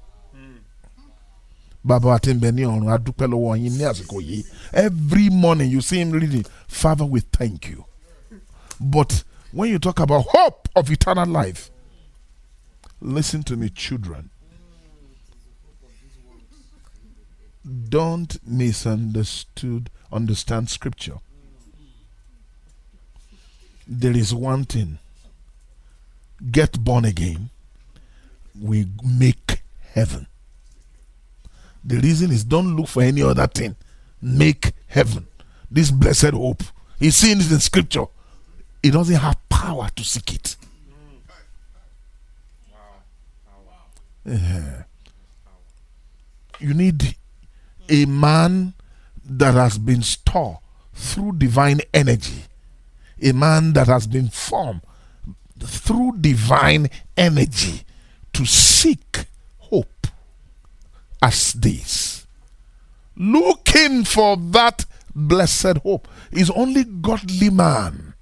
Ọ̀run 1.86 2.90
adúpẹ́ 2.96 3.28
lọ́wọ́ 3.32 3.60
yín 3.62 3.74
ní 3.78 3.84
àsìkò. 3.84 4.46
Every 4.74 5.30
morning 5.30 5.72
you 5.72 5.82
see 5.82 6.00
him 6.00 6.12
reading, 6.12 6.46
Father, 6.68 7.06
we 7.06 7.20
thank 7.20 7.68
you. 7.70 7.86
But 8.80 9.24
when 9.52 9.70
you 9.70 9.80
talk 9.80 10.00
about 10.00 10.26
hope 10.30 10.68
of 10.76 10.90
eternal 10.90 11.28
life, 11.28 11.70
listen 13.00 13.44
to 13.44 13.56
me, 13.56 13.70
children. 13.70 14.30
Don't 17.90 18.38
misunderstood 18.48 19.90
understand 20.12 20.70
scripture. 20.70 21.18
There 23.88 24.16
is 24.16 24.34
one 24.34 24.66
thing. 24.66 24.98
Get 26.52 26.84
born 26.84 27.06
again. 27.06 27.50
We 28.62 28.88
make 29.04 29.62
heaven. 29.94 30.28
The 31.84 31.98
reason 31.98 32.32
is 32.32 32.44
don't 32.44 32.76
look 32.76 32.88
for 32.88 33.04
any 33.04 33.22
other 33.22 33.48
thing. 33.48 33.76
Make 34.22 34.72
heaven. 34.88 35.28
This 35.70 35.92
blessed 35.92 36.32
hope. 36.32 36.64
He's 37.00 37.16
seeing 37.16 37.40
it 37.40 37.52
in 37.52 37.60
scripture. 37.60 38.06
He 38.82 38.92
doesn't 38.92 39.16
have 39.16 39.38
power 39.50 39.90
to 39.96 40.04
seek 40.04 40.34
it. 40.34 40.56
You 46.60 46.74
need 46.74 47.16
a 47.90 48.06
man 48.06 48.74
that 49.24 49.54
has 49.54 49.78
been 49.78 50.02
stored 50.02 50.58
through 50.94 51.34
divine 51.38 51.82
energy, 51.94 52.44
a 53.22 53.34
man 53.34 53.74
that 53.74 53.88
has 53.88 54.08
been 54.08 54.30
formed 54.30 54.82
through 55.60 56.18
divine 56.20 56.90
energy 57.18 57.84
to 58.36 58.46
seek 58.46 59.26
hope 59.58 60.08
as 61.22 61.54
this. 61.54 62.28
Looking 63.16 64.04
for 64.04 64.36
that 64.38 64.86
blessed 65.16 65.78
hope 65.78 66.10
is 66.32 66.50
only 66.52 66.84
godly 66.84 67.50
man 67.50 68.14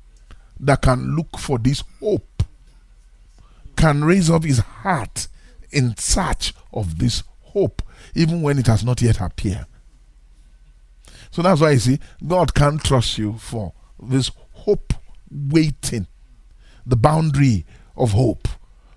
that 0.60 0.84
can 0.84 1.16
look 1.16 1.40
for 1.40 1.58
this 1.58 1.84
hope, 2.00 2.44
can 3.76 4.04
raise 4.04 4.30
up 4.30 4.44
his 4.44 4.60
heart 4.60 5.28
in 5.72 5.98
search 5.98 6.54
of 6.72 7.00
this 7.00 7.24
hope, 7.42 7.82
even 8.14 8.44
when 8.44 8.60
it 8.60 8.68
has 8.68 8.84
not 8.84 9.02
yet 9.02 9.20
appeared. 9.20 9.66
So 11.32 11.42
that's 11.42 11.60
why 11.60 11.72
you 11.72 11.80
see, 11.80 12.00
God 12.26 12.54
can't 12.54 12.84
trust 12.84 13.18
you 13.18 13.34
for 13.40 13.74
this 14.00 14.30
hope 14.52 14.94
waiting, 15.32 16.06
the 16.86 16.96
boundary 16.96 17.66
of 17.98 18.12
hope, 18.12 18.48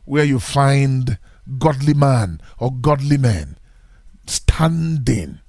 where 0.07 0.25
you 0.25 0.41
find 0.41 1.19
godly 1.59 1.95
man 1.95 2.41
or 2.59 2.73
godly 2.73 3.19
men 3.19 3.59
standing, 4.27 5.41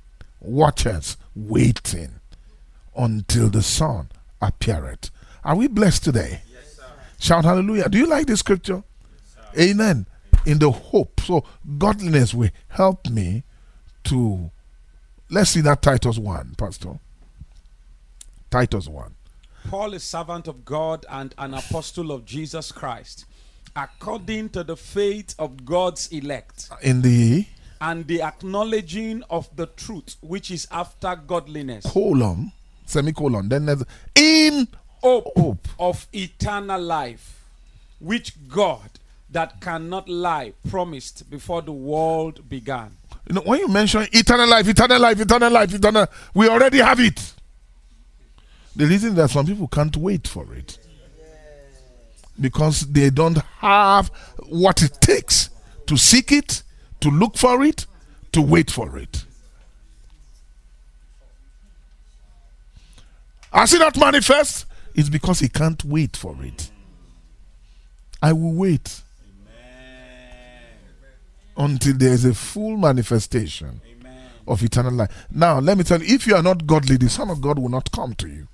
watchers, 0.42 1.18
waiting 1.36 2.20
until 2.96 3.50
the 3.50 3.64
sun 3.64 4.10
appeareth. 4.42 5.10
Are 5.44 5.56
we 5.56 5.68
blessed 5.68 6.04
today? 6.04 6.42
Shout 7.20 7.46
hallelujah. 7.46 7.90
Do 7.90 7.98
you 7.98 8.06
like 8.06 8.28
the 8.28 8.38
scripture? 8.38 8.84
Amen. 9.58 10.06
In 10.46 10.60
the 10.60 10.72
hope. 10.72 11.20
So 11.22 11.44
godliness 11.78 12.34
will 12.34 12.50
help 12.68 13.10
me 13.10 13.44
to 14.06 14.52
let's 15.30 15.52
see 15.52 15.62
that 15.62 15.82
Titus 15.82 16.18
1, 16.18 16.56
Pastor. 16.58 17.00
Titus 18.50 18.88
1. 18.88 19.16
Paul 19.70 19.94
is 19.94 20.04
servant 20.04 20.48
of 20.48 20.64
God 20.64 21.06
and 21.10 21.36
an 21.38 21.54
apostle 21.54 22.12
of 22.12 22.24
Jesus 22.24 22.72
Christ, 22.72 23.26
according 23.78 24.50
to 24.50 24.64
the 24.64 24.76
faith 24.76 25.36
of 25.38 25.64
God's 25.64 26.08
elect 26.08 26.70
In 26.82 27.02
the 27.02 27.46
and 27.80 28.08
the 28.08 28.24
acknowledging 28.24 29.22
of 29.30 29.56
the 29.56 29.68
truth 29.68 30.16
which 30.22 30.50
is 30.50 30.68
after 30.72 31.16
godliness, 31.16 31.86
colon, 31.86 32.52
semicolon, 32.88 33.48
then 33.50 33.68
there's 33.68 33.84
in 34.16 34.68
hope, 35.04 35.28
hope. 35.38 35.68
of 35.78 36.08
eternal 36.12 36.82
life, 36.82 37.44
which 38.00 38.34
God 38.50 38.90
that 39.30 39.62
cannot 39.62 40.10
lie 40.10 40.54
promised 40.70 41.30
before 41.30 41.62
the 41.62 41.72
world 41.72 42.50
began. 42.50 42.92
You 43.30 43.36
know, 43.36 43.42
when 43.42 43.60
you 43.60 43.68
mention 43.68 44.08
eternal 44.12 44.50
life, 44.50 44.68
eternal 44.68 45.00
life, 45.00 45.20
eternal 45.20 45.52
life, 45.52 45.72
eternal, 45.76 46.08
we 46.34 46.50
already 46.50 46.80
have 46.80 47.00
it. 47.00 47.34
The 48.76 48.88
reason 48.88 49.14
that 49.16 49.30
some 49.30 49.46
people 49.46 49.68
can't 49.68 49.96
wait 49.98 50.28
for 50.28 50.52
it 50.56 50.80
because 52.40 52.82
they 52.82 53.10
don't 53.10 53.38
have 53.60 54.10
what 54.48 54.82
it 54.82 55.00
takes 55.02 55.50
to 55.88 55.98
seek 55.98 56.32
it, 56.32 56.64
to 57.00 57.10
look 57.10 57.38
for 57.38 57.64
it, 57.64 57.86
to 58.34 58.42
wait 58.42 58.70
for 58.70 58.98
it. 58.98 59.26
As 63.52 63.74
it 63.74 63.80
not 63.80 63.98
manifest, 63.98 64.66
it's 64.94 65.10
because 65.10 65.40
he 65.40 65.50
can't 65.50 65.84
wait 65.84 66.16
for 66.16 66.36
it. 66.42 66.70
I 68.22 68.34
will 68.34 68.54
wait 68.54 69.02
until 71.56 71.94
there 71.98 72.14
is 72.14 72.26
a 72.26 72.34
full 72.34 72.78
manifestation 72.78 73.82
of 74.48 74.64
eternal 74.64 74.94
life. 74.94 75.28
Now, 75.32 75.60
let 75.60 75.78
me 75.78 75.84
tell 75.84 76.02
you, 76.02 76.14
if 76.16 76.28
you 76.28 76.36
are 76.36 76.44
not 76.44 76.68
godly, 76.68 76.98
the 76.98 77.10
Son 77.10 77.30
of 77.30 77.42
God 77.42 77.60
will 77.60 77.70
not 77.70 77.92
come 77.92 78.14
to 78.16 78.28
you. 78.28 78.48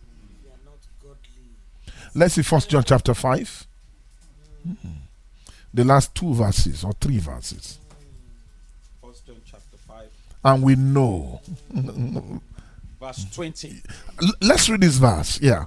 Let's 2.15 2.35
see 2.35 2.41
First 2.43 2.69
John 2.69 2.83
chapter 2.83 3.13
5. 3.13 3.67
The 5.73 5.83
last 5.83 6.13
two 6.13 6.33
verses 6.33 6.83
or 6.83 6.93
three 6.93 7.17
verses. 7.17 7.79
First 9.01 9.25
John 9.25 9.37
chapter 9.45 9.77
5, 9.87 10.05
And 10.45 10.63
we 10.63 10.75
know. 10.75 11.41
verse 12.99 13.25
20. 13.33 13.81
L- 14.21 14.29
let's 14.41 14.69
read 14.69 14.81
this 14.81 14.97
verse. 14.97 15.41
Yeah. 15.41 15.65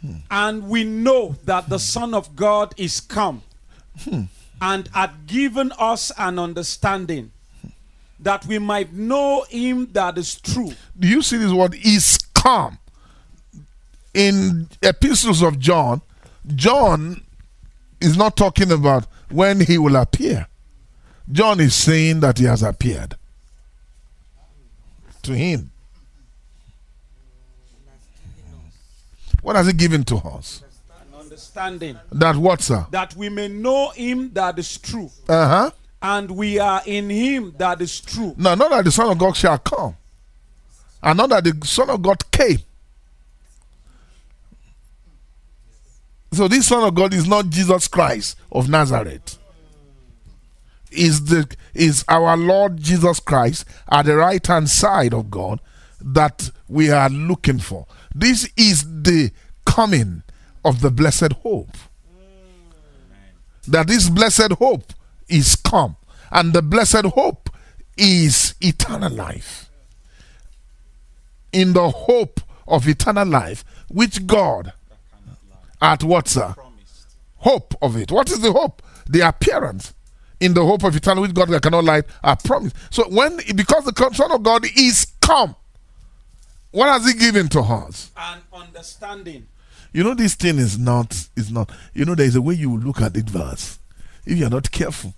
Hmm. 0.00 0.16
And 0.30 0.68
we 0.68 0.82
know 0.82 1.36
that 1.44 1.68
the 1.68 1.78
Son 1.78 2.14
of 2.14 2.34
God 2.34 2.74
is 2.76 3.00
come 3.00 3.42
hmm. 4.00 4.22
and 4.60 4.88
had 4.88 5.26
given 5.26 5.72
us 5.78 6.10
an 6.18 6.38
understanding 6.38 7.30
that 8.22 8.46
we 8.46 8.58
might 8.58 8.92
know 8.92 9.44
him 9.48 9.88
that 9.92 10.16
is 10.16 10.40
true. 10.40 10.72
Do 10.98 11.08
you 11.08 11.22
see 11.22 11.36
this 11.36 11.52
word 11.52 11.74
is 11.74 12.18
come? 12.34 12.78
In 14.14 14.68
epistles 14.82 15.42
of 15.42 15.58
John, 15.58 16.02
John 16.54 17.22
is 18.02 18.16
not 18.16 18.36
talking 18.36 18.70
about 18.72 19.06
when 19.30 19.60
he 19.60 19.78
will 19.78 19.96
appear. 19.96 20.46
John 21.30 21.60
is 21.60 21.74
saying 21.74 22.20
that 22.20 22.38
he 22.38 22.44
has 22.44 22.62
appeared 22.62 23.16
to 25.22 25.32
him. 25.34 25.70
What 29.42 29.56
has 29.56 29.66
he 29.66 29.72
given 29.72 30.04
to 30.04 30.16
us? 30.16 30.62
An 31.10 31.18
understanding 31.20 31.98
That 32.12 32.36
what, 32.36 32.60
sir? 32.60 32.86
that 32.90 33.14
we 33.16 33.28
may 33.28 33.48
know 33.48 33.90
him 33.90 34.30
that 34.34 34.58
is 34.58 34.78
true. 34.78 35.10
Uh 35.28 35.48
huh. 35.48 35.70
And 36.00 36.30
we 36.32 36.58
are 36.58 36.82
in 36.84 37.08
him 37.10 37.54
that 37.58 37.80
is 37.80 38.00
true. 38.00 38.34
Now, 38.36 38.54
not 38.56 38.70
that 38.70 38.84
the 38.84 38.90
Son 38.92 39.08
of 39.10 39.18
God 39.18 39.36
shall 39.36 39.58
come, 39.58 39.96
and 41.02 41.16
not 41.16 41.30
that 41.30 41.44
the 41.44 41.66
Son 41.66 41.90
of 41.90 42.02
God 42.02 42.28
came. 42.32 42.58
So, 46.32 46.48
this 46.48 46.68
Son 46.68 46.82
of 46.84 46.94
God 46.94 47.12
is 47.12 47.28
not 47.28 47.50
Jesus 47.50 47.88
Christ 47.88 48.38
of 48.50 48.68
Nazareth. 48.68 49.38
Is 50.90 51.24
the 51.26 51.54
is 51.74 52.04
our 52.08 52.36
Lord 52.36 52.78
Jesus 52.78 53.20
Christ 53.20 53.64
at 53.90 54.06
the 54.06 54.16
right 54.16 54.46
hand 54.46 54.68
side 54.68 55.14
of 55.14 55.30
God 55.30 55.60
that 56.00 56.50
we 56.68 56.90
are 56.90 57.08
looking 57.08 57.58
for. 57.58 57.86
This 58.14 58.48
is 58.56 58.84
the 59.02 59.30
coming 59.64 60.22
of 60.64 60.80
the 60.80 60.90
blessed 60.90 61.32
hope 61.32 61.76
that 63.66 63.86
this 63.86 64.08
blessed 64.08 64.52
hope 64.52 64.92
is 65.28 65.56
come, 65.56 65.96
and 66.30 66.52
the 66.52 66.62
blessed 66.62 67.06
hope 67.06 67.50
is 67.96 68.54
eternal 68.60 69.12
life. 69.12 69.70
In 71.52 71.72
the 71.74 71.90
hope 71.90 72.40
of 72.66 72.88
eternal 72.88 73.26
life, 73.26 73.64
which 73.88 74.26
God 74.26 74.72
at 75.82 76.02
what, 76.04 76.28
sir? 76.28 76.54
Hope 77.38 77.74
of 77.82 77.96
it. 77.96 78.10
What 78.10 78.30
is 78.30 78.40
the 78.40 78.52
hope? 78.52 78.80
The 79.08 79.20
appearance 79.28 79.92
in 80.40 80.54
the 80.54 80.64
hope 80.64 80.84
of 80.84 80.94
eternal, 80.96 81.22
which 81.22 81.34
God 81.34 81.48
that 81.48 81.62
cannot 81.62 81.84
lie, 81.84 82.02
are 82.22 82.36
promised. 82.36 82.76
So 82.90 83.04
when 83.08 83.36
because 83.54 83.84
the 83.84 84.10
Son 84.14 84.32
of 84.32 84.42
God 84.42 84.64
is 84.76 85.06
come, 85.20 85.56
what 86.70 86.88
has 86.88 87.06
He 87.06 87.18
given 87.18 87.48
to 87.48 87.60
us? 87.60 88.10
An 88.16 88.38
understanding. 88.52 89.48
You 89.92 90.04
know, 90.04 90.14
this 90.14 90.34
thing 90.34 90.58
is 90.58 90.78
not, 90.78 91.28
is 91.36 91.50
not, 91.50 91.70
you 91.92 92.04
know, 92.04 92.14
there 92.14 92.26
is 92.26 92.36
a 92.36 92.40
way 92.40 92.54
you 92.54 92.70
will 92.70 92.78
look 92.78 93.02
at 93.02 93.16
it 93.16 93.28
verse. 93.28 93.78
If 94.24 94.38
you 94.38 94.46
are 94.46 94.50
not 94.50 94.70
careful, 94.70 95.14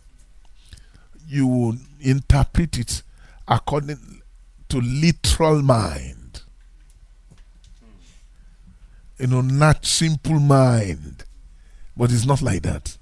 you 1.29 1.47
will 1.47 1.77
interpret 2.01 2.79
it 2.79 3.03
according 3.47 4.23
to 4.71 4.81
literal 4.81 5.63
mind. 5.63 6.24
You 9.19 9.29
know, 9.29 9.41
not 9.41 9.87
simple 9.87 10.41
mind. 10.41 11.25
But 11.97 12.11
it's 12.11 12.27
not 12.27 12.43
like 12.43 12.63
that. 12.63 12.97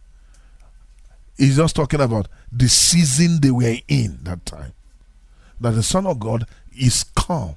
He's 1.38 1.56
just 1.56 1.74
talking 1.74 2.00
about 2.00 2.28
the 2.50 2.68
season 2.68 3.40
they 3.40 3.50
were 3.50 3.76
in 3.88 4.18
that 4.24 4.44
time. 4.44 4.72
That 5.60 5.70
the 5.72 5.82
Son 5.82 6.06
of 6.06 6.18
God 6.20 6.46
is 6.78 7.04
come 7.16 7.56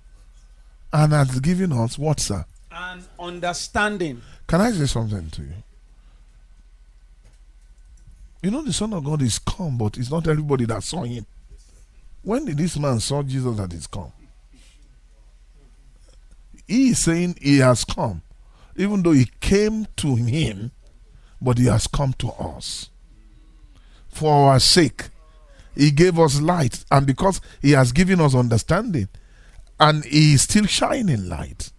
and 0.94 1.12
has 1.12 1.40
given 1.40 1.74
us 1.74 1.98
what, 1.98 2.20
sir? 2.20 2.46
An 2.72 3.04
understanding. 3.20 4.22
Can 4.48 4.62
I 4.62 4.72
say 4.72 4.86
something 4.86 5.30
to 5.32 5.42
you? 5.42 5.54
You 8.42 8.52
know, 8.52 8.62
the 8.62 8.74
Son 8.74 8.94
of 8.94 9.04
God 9.04 9.22
is 9.24 9.40
come, 9.40 9.78
but 9.78 9.98
it's 9.98 10.12
not 10.12 10.28
everybody 10.28 10.66
that 10.66 10.84
saw 10.84 11.04
him. 11.04 11.26
When 12.22 12.46
did 12.46 12.58
this 12.58 12.78
man 12.78 13.00
saw 13.00 13.24
Jesus 13.24 13.58
that 13.58 13.74
is 13.74 13.88
come? 13.88 14.12
He 16.68 16.90
is 16.90 17.00
saying 17.00 17.38
he 17.42 17.58
has 17.58 17.84
come, 17.84 18.22
even 18.76 19.04
though 19.04 19.12
he 19.12 19.30
came 19.40 19.88
to 19.98 20.16
him, 20.16 20.72
but 21.42 21.58
he 21.58 21.66
has 21.66 21.88
come 21.88 22.14
to 22.14 22.30
us. 22.32 22.90
For 24.10 24.50
our 24.50 24.60
sake, 24.60 25.10
he 25.76 25.92
gave 25.92 26.18
us 26.20 26.42
light, 26.42 26.86
and 26.90 27.06
because 27.06 27.42
he 27.62 27.72
has 27.72 27.92
given 27.92 28.22
us 28.22 28.34
understanding, 28.34 29.10
and 29.80 30.06
he 30.06 30.34
is 30.34 30.44
still 30.44 30.66
shining 30.66 31.28
light 31.28 31.72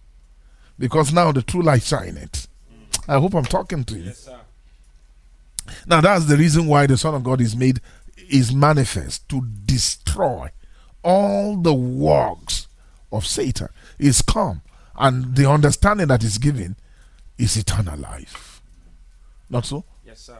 because 0.77 1.11
now 1.11 1.31
the 1.31 1.41
true 1.41 1.63
light 1.63 1.83
shineth. 1.83 2.47
I 3.07 3.19
hope 3.19 3.33
I'm 3.33 3.45
talking 3.45 3.83
to 3.85 3.97
you. 3.97 4.03
Yes, 4.05 4.19
sir. 4.19 4.39
Now 5.85 6.01
that's 6.01 6.25
the 6.25 6.37
reason 6.37 6.67
why 6.67 6.87
the 6.87 6.97
Son 6.97 7.15
of 7.15 7.23
God 7.23 7.41
is 7.41 7.55
made 7.55 7.81
is 8.29 8.53
manifest 8.53 9.27
to 9.29 9.41
destroy 9.65 10.51
all 11.03 11.57
the 11.57 11.73
works 11.73 12.67
of 13.11 13.25
Satan. 13.25 13.69
Is 13.97 14.21
come, 14.21 14.61
and 14.97 15.35
the 15.35 15.49
understanding 15.49 16.07
that 16.07 16.23
is 16.23 16.37
given 16.37 16.75
is 17.37 17.57
eternal 17.57 17.97
life. 17.99 18.61
Not 19.49 19.65
so? 19.65 19.83
Yes, 20.05 20.19
sir. 20.21 20.37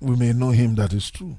We 0.00 0.16
may 0.16 0.32
know 0.32 0.50
him 0.50 0.74
that 0.76 0.92
is 0.92 1.10
true. 1.10 1.38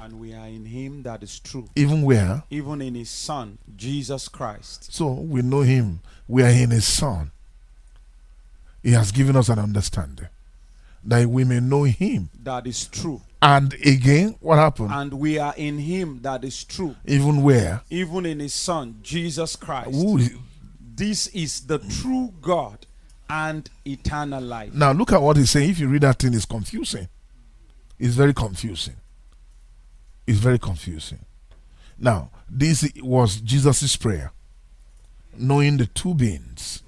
And 0.00 0.20
we 0.20 0.32
are 0.32 0.46
in 0.46 0.64
him 0.64 1.02
that 1.02 1.22
is 1.22 1.40
true. 1.40 1.68
Even 1.74 2.02
where? 2.02 2.44
Even 2.50 2.80
in 2.80 2.94
his 2.94 3.10
Son, 3.10 3.58
Jesus 3.76 4.28
Christ. 4.28 4.92
So 4.92 5.12
we 5.12 5.42
know 5.42 5.62
him. 5.62 6.00
We 6.26 6.42
are 6.42 6.50
in 6.50 6.70
his 6.70 6.86
Son. 6.86 7.32
He 8.82 8.92
has 8.92 9.10
given 9.10 9.36
us 9.36 9.48
an 9.48 9.58
understanding 9.58 10.28
that 11.04 11.28
we 11.28 11.44
may 11.44 11.60
know 11.60 11.82
him. 11.82 12.30
That 12.42 12.66
is 12.66 12.86
true. 12.86 13.22
And 13.42 13.74
again, 13.84 14.36
what 14.40 14.56
happened? 14.56 14.90
And 14.92 15.14
we 15.14 15.38
are 15.38 15.54
in 15.56 15.78
him 15.78 16.20
that 16.22 16.44
is 16.44 16.64
true. 16.64 16.96
Even 17.04 17.42
where? 17.42 17.82
Even 17.90 18.26
in 18.26 18.40
his 18.40 18.54
Son, 18.54 18.98
Jesus 19.02 19.56
Christ. 19.56 19.90
Who 19.90 20.18
This 20.98 21.28
is 21.28 21.60
the 21.60 21.78
true 21.78 22.34
God 22.42 22.84
and 23.30 23.70
eternal 23.86 24.42
life. 24.42 24.74
Now 24.74 24.90
look 24.90 25.12
at 25.12 25.22
what 25.22 25.36
he's 25.36 25.50
saying. 25.50 25.70
If 25.70 25.78
you 25.78 25.86
read 25.86 26.00
that 26.02 26.18
thing, 26.18 26.34
it's 26.34 26.44
confusing. 26.44 27.08
It's 28.00 28.14
very 28.14 28.34
confusing. 28.34 28.96
It's 30.26 30.40
very 30.40 30.58
confusing. 30.58 31.20
Now, 32.00 32.30
this 32.50 32.90
was 33.00 33.40
Jesus' 33.40 33.94
prayer, 33.94 34.32
knowing 35.36 35.76
the 35.76 35.86
two 35.86 36.14
beings. 36.14 36.82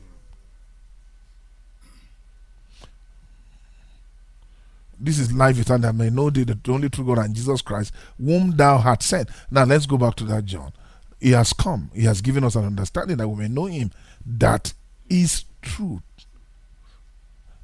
This 4.98 5.20
is 5.20 5.32
life 5.32 5.58
eternal 5.58 5.82
that 5.82 5.94
may 5.94 6.10
know 6.10 6.30
thee, 6.30 6.42
the 6.42 6.58
only 6.68 6.90
true 6.90 7.06
God 7.06 7.18
and 7.18 7.34
Jesus 7.34 7.62
Christ, 7.62 7.92
whom 8.22 8.56
thou 8.56 8.78
hast 8.78 9.04
sent. 9.04 9.28
Now 9.52 9.64
let's 9.64 9.86
go 9.86 9.96
back 9.96 10.16
to 10.16 10.24
that 10.24 10.44
John. 10.46 10.72
He 11.20 11.32
has 11.32 11.52
come, 11.52 11.90
he 11.94 12.04
has 12.04 12.20
given 12.22 12.44
us 12.44 12.56
an 12.56 12.64
understanding 12.64 13.18
that 13.18 13.28
we 13.28 13.42
may 13.42 13.48
know 13.48 13.66
him. 13.66 13.92
That 14.24 14.72
is 15.08 15.44
truth. 15.60 16.02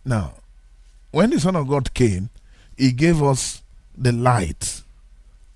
Now, 0.04 0.34
when 1.10 1.30
the 1.30 1.40
Son 1.40 1.56
of 1.56 1.66
God 1.66 1.94
came, 1.94 2.28
He 2.76 2.92
gave 2.92 3.22
us 3.22 3.62
the 3.96 4.12
light 4.12 4.82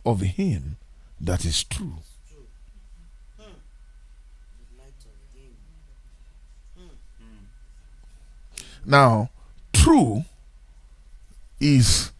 of 0.06 0.20
Him 0.22 0.76
that 1.20 1.44
is 1.44 1.62
true. 1.64 1.98
Now, 8.86 9.28
true 9.72 10.24
is 11.60 12.10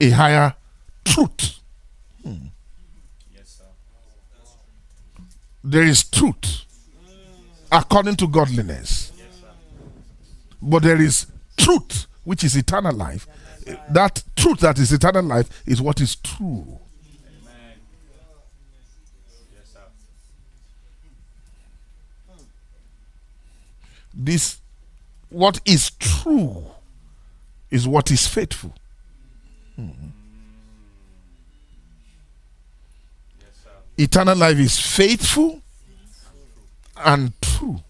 a 0.00 0.10
higher 0.10 0.54
truth. 1.04 1.60
Yes, 3.32 3.48
sir. 3.48 3.64
There 5.64 5.82
is 5.82 6.04
truth 6.04 6.66
according 7.72 8.16
to 8.16 8.28
godliness. 8.28 9.12
But 10.60 10.82
there 10.82 11.00
is 11.00 11.26
truth, 11.56 12.06
which 12.22 12.44
is 12.44 12.54
eternal 12.54 12.94
life. 12.94 13.26
That 13.90 14.22
truth 14.36 14.60
that 14.60 14.78
is 14.78 14.92
eternal 14.92 15.24
life 15.24 15.62
is 15.66 15.80
what 15.80 16.00
is 16.00 16.16
true. 16.16 16.78
This, 24.16 24.58
what 25.28 25.60
is 25.64 25.90
true, 25.98 26.66
is 27.70 27.88
what 27.88 28.10
is 28.10 28.26
faithful. 28.28 28.72
Yes, 29.76 29.88
Eternal 33.96 34.36
life 34.36 34.58
is 34.58 34.78
faithful 34.78 35.62
and 36.96 37.32
true. 37.40 37.80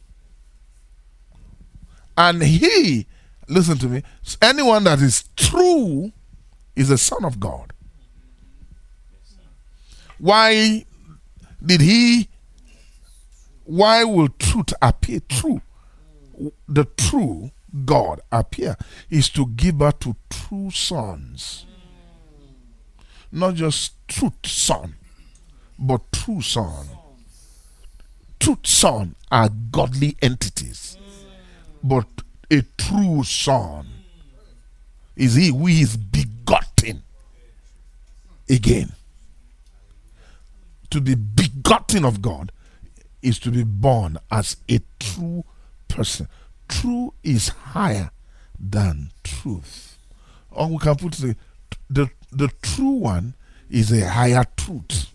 And 2.16 2.42
he, 2.42 3.06
listen 3.48 3.78
to 3.78 3.88
me, 3.88 4.02
anyone 4.40 4.84
that 4.84 5.00
is 5.00 5.24
true 5.36 6.12
is 6.76 6.90
a 6.90 6.98
son 6.98 7.24
of 7.24 7.40
God. 7.40 7.72
Why 10.18 10.84
did 11.64 11.80
he, 11.80 12.28
why 13.64 14.04
will 14.04 14.28
truth 14.28 14.72
appear 14.80 15.20
true? 15.28 15.60
The 16.68 16.84
true 16.96 17.50
God 17.84 18.20
appear 18.30 18.76
is 19.10 19.28
to 19.30 19.46
give 19.46 19.78
birth 19.78 20.00
to 20.00 20.16
true 20.30 20.70
sons. 20.70 21.66
Not 23.32 23.54
just 23.54 23.94
truth 24.06 24.34
son, 24.44 24.94
but 25.78 26.00
true 26.12 26.40
son. 26.40 26.86
True 28.38 28.58
son 28.62 29.14
are 29.30 29.48
godly 29.70 30.16
entities, 30.20 30.98
but 31.82 32.06
a 32.50 32.62
true 32.76 33.24
son 33.24 33.86
is 35.16 35.34
he 35.34 35.48
who 35.48 35.66
is 35.66 35.96
begotten 35.96 37.02
again. 38.48 38.92
To 40.90 41.00
be 41.00 41.14
begotten 41.14 42.04
of 42.04 42.20
God 42.22 42.52
is 43.22 43.38
to 43.40 43.50
be 43.50 43.64
born 43.64 44.18
as 44.30 44.58
a 44.70 44.80
true 45.00 45.44
person. 45.88 46.28
True 46.68 47.14
is 47.22 47.48
higher 47.48 48.10
than 48.58 49.10
truth. 49.24 49.98
Or 50.50 50.68
we 50.68 50.78
can 50.78 50.94
put 50.96 51.18
it 51.20 51.36
the, 51.90 52.10
the 52.30 52.48
true 52.62 52.90
one 52.90 53.34
is 53.70 53.92
a 53.92 54.08
higher 54.08 54.44
truth. 54.56 55.13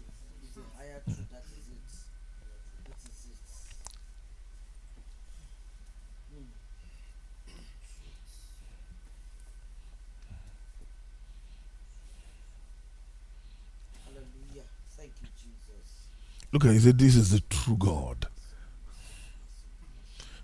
Look 16.52 16.66
at 16.66 16.72
it, 16.72 16.74
he 16.76 16.80
said, 16.80 16.98
This 16.98 17.16
is 17.16 17.32
the 17.32 17.42
true 17.42 17.78
God. 17.78 18.28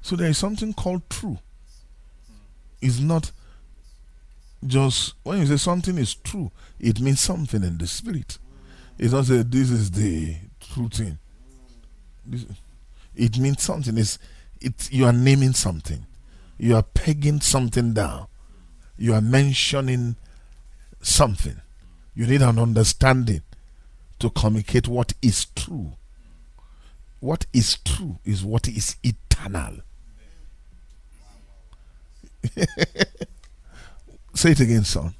So 0.02 0.16
there 0.16 0.30
is 0.30 0.38
something 0.38 0.74
called 0.74 1.10
true. 1.10 1.40
It's 2.82 3.00
not 3.00 3.32
just 4.66 5.16
when 5.24 5.40
you 5.40 5.46
say 5.48 5.58
something 5.58 5.98
is 5.98 6.14
true, 6.14 6.52
it 6.80 7.00
means 7.00 7.22
something 7.22 7.64
in 7.64 7.78
the 7.78 7.88
spirit. 7.88 8.38
It's 8.98 9.14
not 9.14 9.26
that 9.26 9.52
this 9.52 9.72
is 9.72 9.92
the 9.92 10.36
true 10.60 10.90
thing. 10.90 11.18
This, 12.26 12.46
it 13.16 13.38
means 13.40 13.64
something. 13.64 13.98
It's 13.98 14.20
it 14.62 14.92
you 14.92 15.06
are 15.06 15.14
naming 15.14 15.54
something. 15.54 16.06
You 16.58 16.76
are 16.76 16.84
pegging 16.84 17.42
something 17.42 17.94
down. 17.94 18.28
You 18.98 19.14
are 19.14 19.22
mentioning 19.22 20.16
something. 21.02 21.60
You 22.14 22.28
need 22.28 22.42
an 22.42 22.60
understanding 22.60 23.42
to 24.20 24.30
communicate 24.30 24.88
what 24.88 25.14
is 25.22 25.46
true. 25.56 25.94
What 27.20 27.46
is 27.54 27.78
true 27.84 28.20
is 28.26 28.44
what 28.44 28.68
is 28.68 28.96
eternal. 29.04 29.78
Say 34.36 34.52
it 34.52 34.60
again, 34.60 34.84
son. 34.84 35.16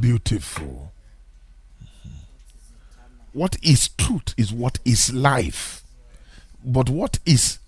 Beautiful. 0.00 0.92
What 3.32 3.56
is 3.62 3.88
truth 3.88 4.34
is 4.36 4.52
what 4.52 4.78
is 4.84 5.12
life. 5.12 5.82
But 6.64 6.88
what 6.88 7.18
is 7.26 7.58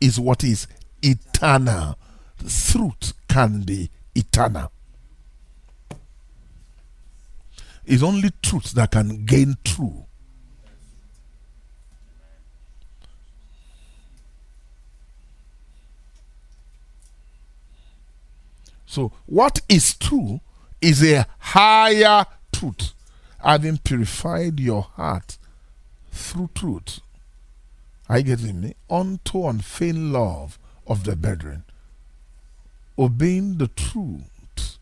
is 0.00 0.20
what 0.20 0.44
is 0.44 0.66
eternal. 1.02 1.98
Truth 2.38 3.14
can 3.28 3.62
be 3.62 3.90
eternal. 4.14 4.70
It's 7.88 8.02
only 8.02 8.30
truth 8.42 8.72
that 8.72 8.90
can 8.90 9.24
gain 9.24 9.56
true. 9.64 10.04
So, 18.84 19.12
what 19.24 19.62
is 19.70 19.94
true 19.94 20.40
is 20.82 21.02
a 21.02 21.26
higher 21.38 22.26
truth, 22.52 22.92
having 23.38 23.78
purified 23.78 24.60
your 24.60 24.82
heart 24.82 25.38
through 26.12 26.50
truth. 26.54 27.00
Are 28.06 28.18
you 28.18 28.24
getting 28.24 28.60
me? 28.60 28.74
Unto 28.90 29.46
unfeigned 29.46 30.12
love 30.12 30.58
of 30.86 31.04
the 31.04 31.16
brethren, 31.16 31.64
obeying 32.98 33.56
the 33.56 33.68
truth, 33.68 34.76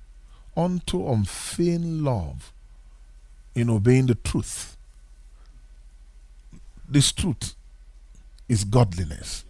unto 0.57 1.09
unfeigned 1.09 2.02
love 2.02 2.52
in 3.57 3.70
obeying 3.70 4.07
the 4.07 4.14
truth. 4.14 4.76
This 6.88 7.11
truth 7.11 7.57
is 8.48 8.64
godliness. 8.64 9.44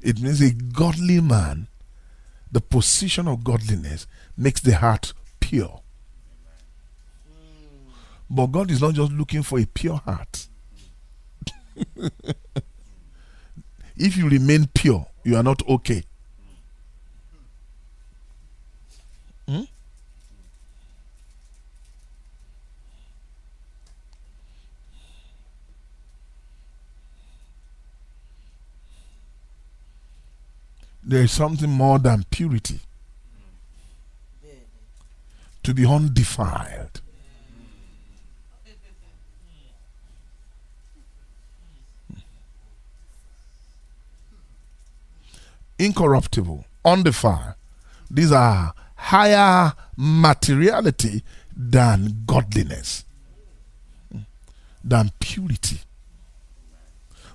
It 0.00 0.20
means 0.20 0.40
a 0.40 0.52
godly 0.52 1.20
man 1.20 1.66
the 2.52 2.60
position 2.60 3.26
of 3.26 3.42
godliness 3.42 4.06
makes 4.36 4.60
the 4.60 4.76
heart 4.76 5.14
pure. 5.40 5.80
But 8.28 8.46
God 8.46 8.70
is 8.70 8.80
not 8.80 8.94
just 8.94 9.12
looking 9.12 9.42
for 9.42 9.58
a 9.58 9.66
pure 9.66 9.96
heart. 9.96 10.46
if 13.96 14.16
you 14.16 14.28
remain 14.28 14.68
pure, 14.74 15.06
you 15.24 15.36
are 15.36 15.42
not 15.42 15.66
okay. 15.68 16.04
There 31.10 31.24
is 31.24 31.32
something 31.32 31.68
more 31.68 31.98
than 31.98 32.24
purity. 32.30 32.78
To 35.64 35.74
be 35.74 35.84
undefiled. 35.84 37.00
Incorruptible, 45.80 46.64
undefiled. 46.84 47.54
These 48.08 48.30
are 48.30 48.72
higher 48.94 49.72
materiality 49.96 51.24
than 51.56 52.22
godliness, 52.24 53.04
than 54.84 55.10
purity. 55.18 55.80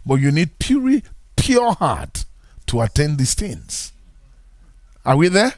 But 0.05 0.15
you 0.15 0.31
need 0.31 0.59
pure, 0.59 1.01
pure 1.35 1.73
heart 1.73 2.23
to 2.67 2.81
attain 2.81 3.17
these 3.17 3.33
things. 3.33 3.91
Are 5.05 5.15
we 5.15 5.27
there? 5.27 5.53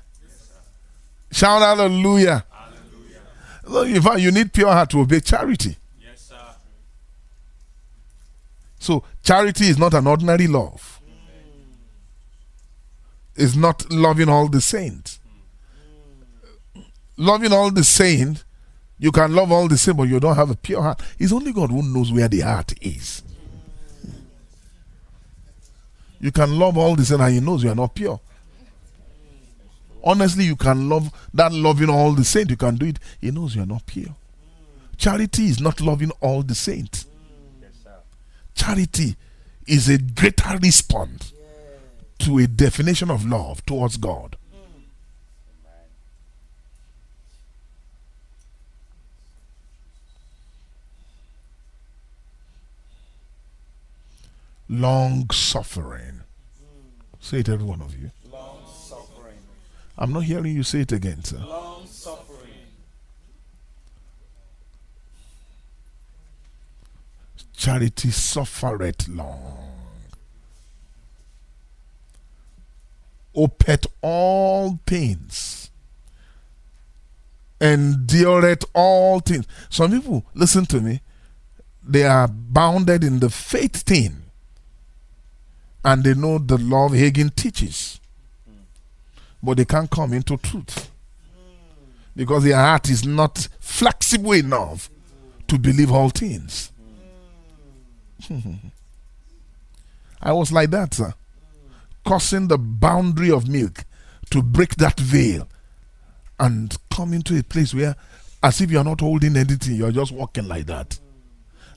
Shout 1.31 1.61
hallelujah. 1.61 2.45
hallelujah. 3.63 3.95
In 3.95 4.01
fact, 4.01 4.19
you 4.19 4.31
need 4.31 4.53
pure 4.53 4.71
heart 4.71 4.89
to 4.91 5.01
obey 5.01 5.19
charity. 5.19 5.77
Yes, 6.01 6.21
sir. 6.21 6.35
So, 8.79 9.03
charity 9.23 9.67
is 9.67 9.77
not 9.77 9.93
an 9.93 10.07
ordinary 10.07 10.47
love. 10.47 10.97
It's 13.35 13.55
not 13.55 13.89
loving 13.91 14.29
all 14.29 14.47
the 14.47 14.59
saints. 14.61 15.19
Mm. 16.75 16.85
Loving 17.17 17.53
all 17.53 17.69
the 17.69 17.83
saints, 17.83 18.43
you 18.97 19.11
can 19.11 19.33
love 19.33 19.51
all 19.51 19.67
the 19.67 19.77
saints, 19.77 19.97
but 19.97 20.09
you 20.09 20.19
don't 20.19 20.35
have 20.35 20.49
a 20.49 20.55
pure 20.55 20.81
heart. 20.81 21.01
It's 21.19 21.31
only 21.31 21.53
God 21.53 21.69
who 21.69 21.83
knows 21.83 22.11
where 22.11 22.27
the 22.27 22.39
heart 22.39 22.73
is. 22.81 23.21
You 26.19 26.31
can 26.31 26.57
love 26.57 26.77
all 26.77 26.95
this 26.95 27.11
and 27.11 27.33
he 27.33 27.39
knows 27.39 27.63
you 27.63 27.71
are 27.71 27.75
not 27.75 27.93
pure. 27.95 28.19
Honestly, 30.03 30.45
you 30.45 30.55
can 30.55 30.87
love 30.89 31.11
that 31.33 31.51
loving 31.51 31.89
all 31.89 32.13
the 32.13 32.23
saints. 32.23 32.49
You 32.51 32.57
can 32.57 32.75
do 32.75 32.85
it. 32.87 32.99
He 33.19 33.31
knows 33.31 33.55
you 33.55 33.63
are 33.63 33.67
not 33.67 33.85
pure. 33.85 34.15
Charity 34.95 35.47
is 35.47 35.59
not 35.59 35.81
loving 35.81 36.11
all 36.21 36.43
the 36.43 36.55
saints. 36.55 37.05
Charity 38.55 39.15
is 39.67 39.89
a 39.89 39.97
greater 39.97 40.57
response 40.61 41.33
to 42.19 42.39
a 42.39 42.47
definition 42.47 43.11
of 43.11 43.25
love 43.25 43.63
towards 43.65 43.97
God. 43.97 44.36
Long 54.69 55.29
suffering. 55.31 56.21
Say 57.19 57.39
it, 57.39 57.49
every 57.49 57.65
one 57.65 57.81
of 57.81 57.97
you. 57.97 58.11
Long 58.31 58.59
suffering. 58.73 59.37
I'm 59.97 60.13
not 60.13 60.23
hearing 60.23 60.55
you 60.55 60.63
say 60.63 60.81
it 60.81 60.91
again, 60.91 61.23
sir. 61.23 61.37
Long 61.37 61.85
suffering. 61.87 62.51
Charity 67.53 68.11
suffereth 68.11 69.07
long. 69.07 69.67
hopeth 73.37 73.85
all 74.01 74.79
things, 74.87 75.69
endureth 77.61 78.65
all 78.73 79.19
things. 79.19 79.45
Some 79.69 79.91
people, 79.91 80.25
listen 80.33 80.65
to 80.65 80.81
me, 80.81 81.01
they 81.83 82.03
are 82.03 82.27
bounded 82.27 83.03
in 83.03 83.19
the 83.19 83.29
faith 83.29 83.83
thing 83.83 84.23
and 85.87 86.03
they 86.03 86.13
know 86.13 86.37
the 86.37 86.57
love 86.57 86.91
Hagin 86.91 87.33
teaches, 87.33 88.01
but 89.41 89.55
they 89.55 89.63
can't 89.63 89.89
come 89.89 90.11
into 90.11 90.35
truth 90.35 90.91
because 92.13 92.43
their 92.43 92.57
heart 92.57 92.89
is 92.89 93.05
not 93.05 93.47
flexible 93.61 94.33
enough 94.33 94.89
to 95.47 95.57
believe 95.57 95.89
all 95.89 96.09
things. 96.09 96.73
I 100.21 100.33
was 100.33 100.51
like 100.51 100.71
that, 100.71 100.93
sir. 100.93 101.13
Crossing 102.05 102.49
the 102.49 102.57
boundary 102.57 103.31
of 103.31 103.47
milk 103.47 103.85
to 104.31 104.43
break 104.43 104.75
that 104.75 104.99
veil 104.99 105.47
and 106.37 106.75
come 106.91 107.13
into 107.13 107.39
a 107.39 107.43
place 107.43 107.73
where, 107.73 107.95
as 108.43 108.59
if 108.59 108.69
you're 108.71 108.83
not 108.83 108.99
holding 108.99 109.37
anything, 109.37 109.77
you're 109.77 109.91
just 109.93 110.11
walking 110.11 110.49
like 110.49 110.65
that. 110.65 110.99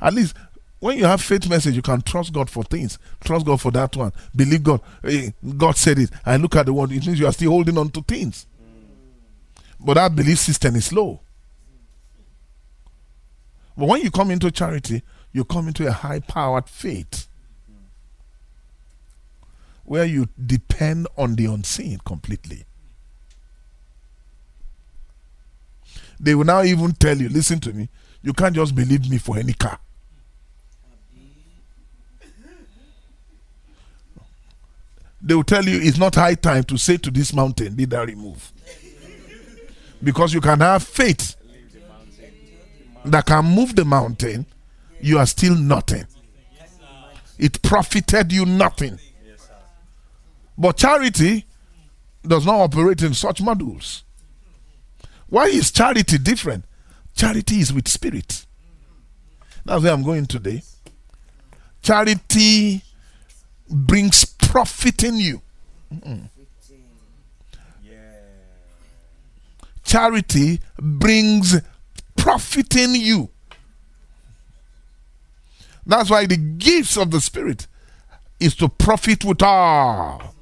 At 0.02 0.14
least 0.14 0.34
when 0.80 0.96
you 0.96 1.04
have 1.04 1.20
faith 1.20 1.48
message, 1.48 1.76
you 1.76 1.82
can 1.82 2.00
trust 2.00 2.32
God 2.32 2.48
for 2.48 2.64
things. 2.64 2.98
Trust 3.22 3.44
God 3.44 3.60
for 3.60 3.70
that 3.70 3.94
one. 3.94 4.12
Believe 4.34 4.62
God. 4.62 4.80
God 5.58 5.76
said 5.76 5.98
it. 5.98 6.10
I 6.24 6.36
look 6.38 6.56
at 6.56 6.66
the 6.66 6.72
word. 6.72 6.90
It 6.90 7.06
means 7.06 7.20
you 7.20 7.26
are 7.26 7.32
still 7.32 7.50
holding 7.50 7.76
on 7.76 7.90
to 7.90 8.02
things. 8.02 8.46
But 9.78 9.94
that 9.94 10.16
belief 10.16 10.38
system 10.38 10.76
is 10.76 10.90
low. 10.92 11.20
But 13.76 13.88
when 13.88 14.02
you 14.02 14.10
come 14.10 14.30
into 14.30 14.50
charity, 14.50 15.02
you 15.32 15.44
come 15.44 15.68
into 15.68 15.86
a 15.86 15.92
high 15.92 16.20
powered 16.20 16.68
faith 16.68 17.28
where 19.84 20.04
you 20.04 20.28
depend 20.46 21.08
on 21.16 21.34
the 21.34 21.44
unseen 21.46 21.98
completely. 22.06 22.64
They 26.18 26.34
will 26.34 26.44
now 26.44 26.62
even 26.62 26.92
tell 26.92 27.16
you, 27.18 27.28
listen 27.28 27.60
to 27.60 27.72
me, 27.72 27.88
you 28.22 28.32
can't 28.32 28.54
just 28.54 28.74
believe 28.74 29.10
me 29.10 29.18
for 29.18 29.38
any 29.38 29.52
car. 29.52 29.78
They 35.22 35.34
will 35.34 35.44
tell 35.44 35.64
you 35.64 35.80
it's 35.80 35.98
not 35.98 36.14
high 36.14 36.34
time 36.34 36.64
to 36.64 36.78
say 36.78 36.96
to 36.98 37.10
this 37.10 37.32
mountain, 37.32 37.74
be 37.74 37.84
thou 37.84 38.04
removed. 38.04 38.52
Because 40.02 40.32
you 40.32 40.40
can 40.40 40.60
have 40.60 40.82
faith 40.82 41.36
that 43.04 43.26
can 43.26 43.44
move 43.44 43.76
the 43.76 43.84
mountain, 43.84 44.46
you 45.00 45.18
are 45.18 45.26
still 45.26 45.54
nothing. 45.54 46.06
It 47.38 47.60
profited 47.62 48.32
you 48.32 48.46
nothing. 48.46 48.98
But 50.56 50.76
charity 50.76 51.46
does 52.26 52.44
not 52.44 52.60
operate 52.60 53.02
in 53.02 53.14
such 53.14 53.40
models. 53.40 54.04
Why 55.28 55.46
is 55.46 55.70
charity 55.70 56.18
different? 56.18 56.64
Charity 57.14 57.60
is 57.60 57.72
with 57.72 57.88
spirit. 57.88 58.44
That's 59.64 59.82
where 59.82 59.92
I'm 59.92 60.02
going 60.02 60.26
today. 60.26 60.62
Charity 61.82 62.82
brings 63.68 64.24
profit 64.50 65.04
in 65.04 65.16
you. 65.16 65.40
Charity 69.84 70.60
brings 70.76 71.60
profiting 72.16 72.96
you. 72.96 73.28
That's 75.86 76.10
why 76.10 76.26
the 76.26 76.36
gifts 76.36 76.96
of 76.96 77.12
the 77.12 77.20
Spirit 77.20 77.68
is 78.40 78.56
to 78.56 78.68
profit 78.68 79.24
with 79.24 79.40
all. 79.40 80.34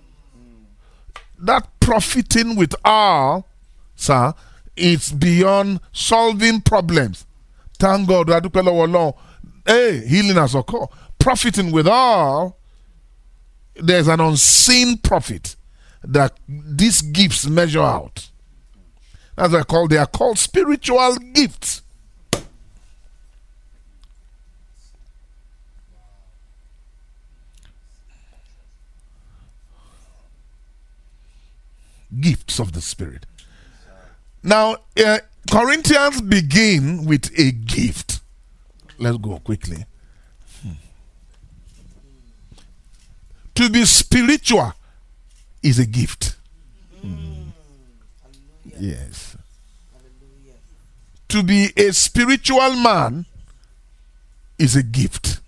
That 1.39 1.69
profiting 1.79 2.57
with 2.57 2.75
all, 2.85 3.47
sir, 3.95 4.33
it's 4.75 5.13
beyond 5.13 5.81
solving 5.93 6.63
problems. 6.63 7.27
Thank 7.79 8.09
God, 8.09 8.29
hey, 9.67 10.07
healing 10.07 10.37
has 10.37 10.55
occurred. 10.55 10.89
Profiting 11.19 11.73
with 11.73 11.87
all, 11.87 12.58
there's 13.79 14.09
an 14.09 14.21
unseen 14.21 14.99
profit 14.99 15.57
that 16.03 16.39
these 16.49 17.03
gifts 17.03 17.47
measure 17.47 17.83
out. 17.83 18.31
As 19.37 19.55
I 19.55 19.63
call, 19.63 19.89
they 19.89 19.97
are 19.97 20.07
called 20.07 20.39
spiritual 20.39 21.17
gifts. 21.33 21.83
Gifts 32.21 32.59
of 32.59 32.73
the 32.73 32.81
Spirit. 32.81 33.27
Now, 34.43 34.79
uh, 35.05 35.19
Corinthians 35.51 36.21
begin 36.23 37.05
with 37.05 37.31
a 37.39 37.53
gift. 37.53 38.21
Let's 38.99 39.19
go 39.19 39.39
quickly. 39.39 39.85
To 43.59 43.69
be 43.69 43.85
spiritual 43.87 44.73
is 45.65 45.81
a 45.81 45.85
gift. 45.85 46.37
Hmm. 47.01 47.49
Yes. 48.79 49.37
To 51.27 51.43
be 51.43 51.73
a 51.77 51.93
spiritual 51.93 52.75
man 52.77 53.27
is 54.61 54.77
a 54.77 54.85
gift. 54.85 55.41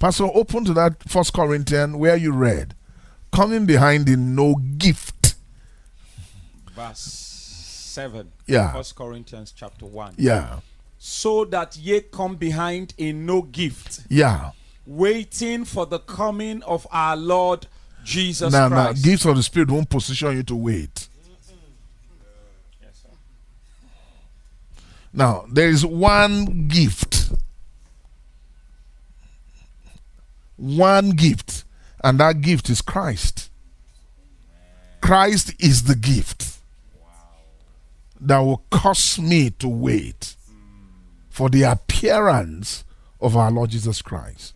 Pastor, 0.00 0.24
open 0.34 0.64
to 0.64 0.74
that 0.74 1.00
First 1.08 1.32
Corinthians 1.32 1.94
where 1.94 2.16
you 2.16 2.32
read, 2.32 2.74
coming 3.32 3.66
behind 3.66 4.08
in 4.08 4.34
no 4.34 4.56
gift. 4.78 5.36
Verse 6.72 6.98
7. 6.98 8.32
Yeah. 8.48 8.72
First 8.72 8.96
Corinthians 8.96 9.52
chapter 9.56 9.86
1. 9.86 10.14
Yeah. 10.18 10.58
So 10.98 11.44
that 11.44 11.76
ye 11.76 12.00
come 12.00 12.34
behind 12.34 12.94
in 12.98 13.26
no 13.26 13.42
gift, 13.42 14.00
Yeah. 14.08 14.50
Waiting 14.86 15.64
for 15.64 15.86
the 15.86 15.98
coming 15.98 16.62
of 16.62 16.86
our 16.90 17.16
Lord 17.16 17.66
Jesus 18.04 18.52
now, 18.52 18.68
now, 18.68 18.92
gifts 18.92 19.24
of 19.24 19.36
the 19.36 19.42
Spirit 19.42 19.70
won't 19.70 19.90
position 19.90 20.36
you 20.36 20.42
to 20.44 20.56
wait. 20.56 21.08
Yes. 22.82 23.04
Now, 25.12 25.44
there 25.50 25.68
is 25.68 25.84
one 25.84 26.68
gift. 26.68 27.30
One 30.56 31.10
gift. 31.10 31.64
And 32.02 32.18
that 32.20 32.40
gift 32.40 32.70
is 32.70 32.80
Christ. 32.80 33.50
Christ 35.00 35.54
is 35.58 35.84
the 35.84 35.94
gift 35.94 36.58
that 38.20 38.38
will 38.38 38.62
cause 38.70 39.18
me 39.18 39.50
to 39.50 39.68
wait 39.68 40.36
for 41.28 41.48
the 41.48 41.62
appearance 41.62 42.84
of 43.20 43.36
our 43.36 43.50
Lord 43.50 43.70
Jesus 43.70 44.02
Christ. 44.02 44.54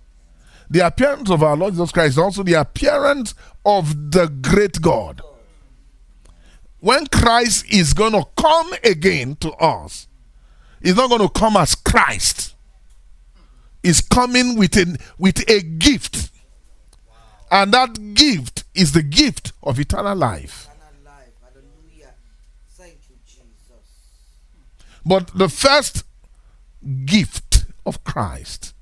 The 0.71 0.81
appearance 0.81 1.31
of 1.31 1.43
our 1.43 1.57
Lord 1.57 1.75
Jesus 1.75 1.93
Christ 1.93 2.11
is 2.11 2.19
also 2.19 2.43
the 2.43 2.55
appearance 2.55 3.35
of 3.65 4.11
the 4.13 4.29
great 4.29 4.81
God. 4.81 5.21
When 6.81 7.07
Christ 7.07 7.67
is 7.73 7.93
going 7.95 8.13
to 8.13 8.27
come 8.37 8.73
again 8.83 9.37
to 9.37 9.53
us, 9.53 10.09
He's 10.83 10.97
not 10.97 11.09
going 11.09 11.23
to 11.23 11.31
come 11.31 11.57
as 11.57 11.75
Christ. 11.75 12.55
He's 13.83 14.01
coming 14.03 14.59
with 14.59 14.77
a, 14.77 14.99
with 15.19 15.49
a 15.49 15.63
gift. 15.63 16.31
And 17.51 17.73
that 17.73 18.15
gift 18.15 18.65
is 18.75 18.93
the 18.93 19.03
gift 19.03 19.53
of 19.63 19.79
eternal 19.81 20.17
life. 20.17 20.69
But 25.07 25.31
the 25.35 25.49
first 25.49 26.05
gift 27.05 27.67
of 27.85 28.03
Christ, 28.05 28.74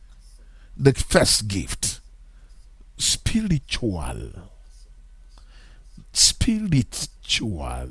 the 0.76 0.92
first 0.92 1.48
gift, 1.48 2.00
spiritual. 2.96 4.32
Spiritual. 6.12 7.88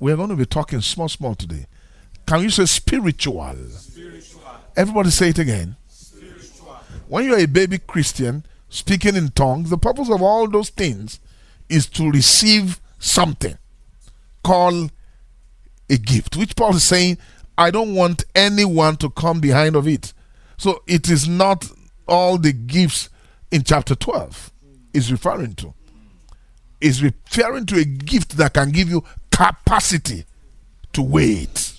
We're 0.00 0.16
going 0.16 0.28
to 0.28 0.36
be 0.36 0.46
talking 0.46 0.80
small, 0.80 1.08
small 1.08 1.34
today. 1.34 1.66
Can 2.26 2.42
you 2.42 2.50
say 2.50 2.66
spiritual? 2.66 3.56
spiritual. 3.70 4.42
Everybody 4.76 5.10
say 5.10 5.30
it 5.30 5.38
again. 5.38 5.76
spiritual. 5.88 6.76
When 7.08 7.24
you're 7.24 7.38
a 7.38 7.46
baby 7.46 7.78
Christian 7.78 8.44
speaking 8.68 9.16
in 9.16 9.30
tongues, 9.30 9.70
the 9.70 9.78
purpose 9.78 10.10
of 10.10 10.22
all 10.22 10.48
those 10.48 10.70
things 10.70 11.20
is 11.68 11.86
to 11.86 12.10
receive 12.10 12.80
something 12.98 13.56
called 14.42 14.92
a 15.90 15.96
gift, 15.96 16.36
which 16.36 16.54
Paul 16.54 16.76
is 16.76 16.84
saying, 16.84 17.18
I 17.56 17.70
don't 17.70 17.94
want 17.94 18.24
anyone 18.34 18.96
to 18.98 19.10
come 19.10 19.40
behind 19.40 19.74
of 19.74 19.88
it. 19.88 20.12
So 20.58 20.82
it 20.86 21.08
is 21.08 21.26
not 21.26 21.70
all 22.06 22.36
the 22.36 22.52
gifts 22.52 23.08
in 23.50 23.62
chapter 23.62 23.94
12 23.94 24.52
is 24.92 25.10
referring 25.10 25.54
to. 25.54 25.72
Is 26.80 27.02
referring 27.02 27.66
to 27.66 27.78
a 27.78 27.84
gift 27.84 28.36
that 28.36 28.54
can 28.54 28.70
give 28.70 28.88
you 28.88 29.04
capacity 29.30 30.24
to 30.92 31.02
wait. 31.02 31.72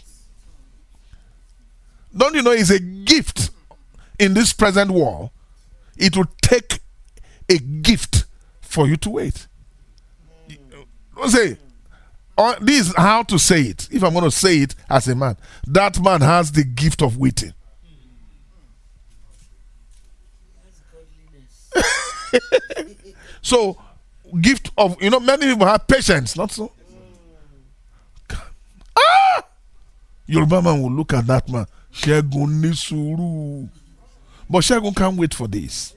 Don't 2.15 2.33
you 2.33 2.41
know 2.41 2.51
it's 2.51 2.69
a 2.69 2.79
gift 2.79 3.51
in 4.17 4.33
this 4.33 4.51
present 4.53 4.91
world? 4.91 5.29
It 5.97 6.17
will 6.17 6.29
take 6.41 6.79
a 7.49 7.57
gift 7.57 8.25
for 8.61 8.87
you 8.87 8.97
to 8.97 9.09
wait. 9.09 9.47
Don't 11.15 11.29
say, 11.29 11.57
oh, 12.37 12.55
this 12.61 12.87
is 12.87 12.95
how 12.95 13.23
to 13.23 13.37
say 13.37 13.61
it. 13.63 13.87
If 13.91 14.03
I'm 14.03 14.13
going 14.13 14.25
to 14.25 14.31
say 14.31 14.59
it 14.59 14.75
as 14.89 15.07
a 15.07 15.15
man, 15.15 15.37
that 15.67 16.01
man 16.01 16.21
has 16.21 16.51
the 16.51 16.63
gift 16.63 17.01
of 17.01 17.17
waiting. 17.17 17.53
So, 23.41 23.77
gift 24.41 24.71
of, 24.77 25.01
you 25.01 25.09
know, 25.09 25.19
many 25.19 25.47
people 25.47 25.65
have 25.65 25.87
patience, 25.87 26.35
not 26.35 26.51
so? 26.51 26.71
Ah! 28.95 29.43
Yoruba 30.27 30.61
man 30.61 30.81
will 30.81 30.91
look 30.91 31.13
at 31.13 31.25
that 31.27 31.47
man. 31.49 31.65
Shegun 31.91 32.61
ni 32.61 32.69
sùúrù. 32.69 33.69
But 34.49 34.59
Shegun 34.63 34.95
can't 34.95 35.17
wait 35.17 35.33
for 35.33 35.47
this. 35.47 35.93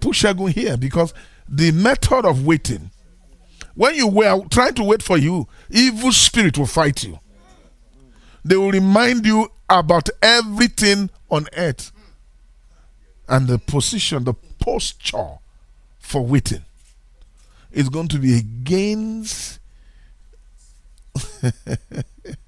Put 0.00 0.12
Shegun 0.14 0.50
here 0.52 0.76
because 0.76 1.12
the 1.48 1.72
method 1.72 2.24
of 2.24 2.46
waiting, 2.46 2.90
when 3.74 3.94
you 3.94 4.06
were 4.06 4.42
trying 4.50 4.74
to 4.74 4.84
wait 4.84 5.02
for 5.02 5.18
you, 5.18 5.46
evil 5.70 6.12
spirit 6.12 6.56
will 6.58 6.66
fight 6.66 7.02
you. 7.04 7.18
They 8.44 8.56
will 8.56 8.70
remind 8.72 9.26
you 9.26 9.48
about 9.68 10.08
everything 10.20 11.10
on 11.30 11.46
earth 11.56 11.92
and 13.28 13.46
the 13.46 13.58
position, 13.58 14.24
the 14.24 14.34
posture 14.62 15.38
for 15.98 16.24
waiting 16.24 16.62
is 17.72 17.88
going 17.88 18.06
to 18.08 18.18
be 18.18 18.38
against 18.38 19.58
yeah, 21.42 21.50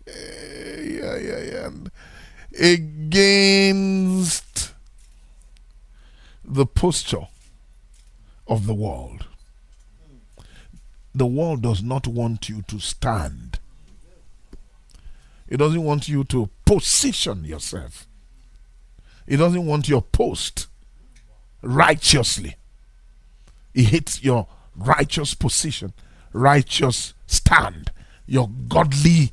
yeah, 0.06 1.42
yeah. 1.42 1.70
Against 2.58 3.52
the 6.44 6.66
posture 6.66 7.26
of 8.46 8.66
the 8.66 8.74
world. 8.74 9.26
The 11.14 11.26
world 11.26 11.62
does 11.62 11.82
not 11.82 12.06
want 12.06 12.48
you 12.48 12.62
to 12.68 12.78
stand. 12.78 13.58
It 15.48 15.56
doesn't 15.56 15.82
want 15.82 16.08
you 16.08 16.24
to 16.24 16.48
position 16.64 17.44
yourself. 17.44 18.06
It 19.26 19.38
doesn't 19.38 19.66
want 19.66 19.88
your 19.88 20.02
post 20.02 20.68
righteously. 21.64 22.56
It 23.74 23.84
hates 23.84 24.22
your 24.22 24.46
righteous 24.76 25.34
position, 25.34 25.92
righteous 26.32 27.14
stand, 27.26 27.90
your 28.26 28.48
godly 28.68 29.32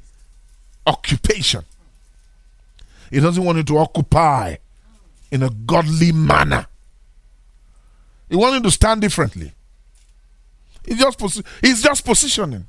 occupation. 0.88 1.64
He 3.10 3.20
doesn't 3.20 3.44
want 3.44 3.58
you 3.58 3.64
to 3.66 3.78
occupy 3.78 4.56
in 5.32 5.44
a 5.44 5.50
godly 5.50 6.12
manner. 6.12 6.66
He 8.30 8.36
wants 8.36 8.56
you 8.56 8.64
to 8.64 8.72
stand 8.72 9.02
differently. 9.02 9.52
He's 10.86 10.98
just, 10.98 11.20
posi- 11.20 11.46
it's 11.62 11.82
just 11.82 12.06
positioning. 12.06 12.66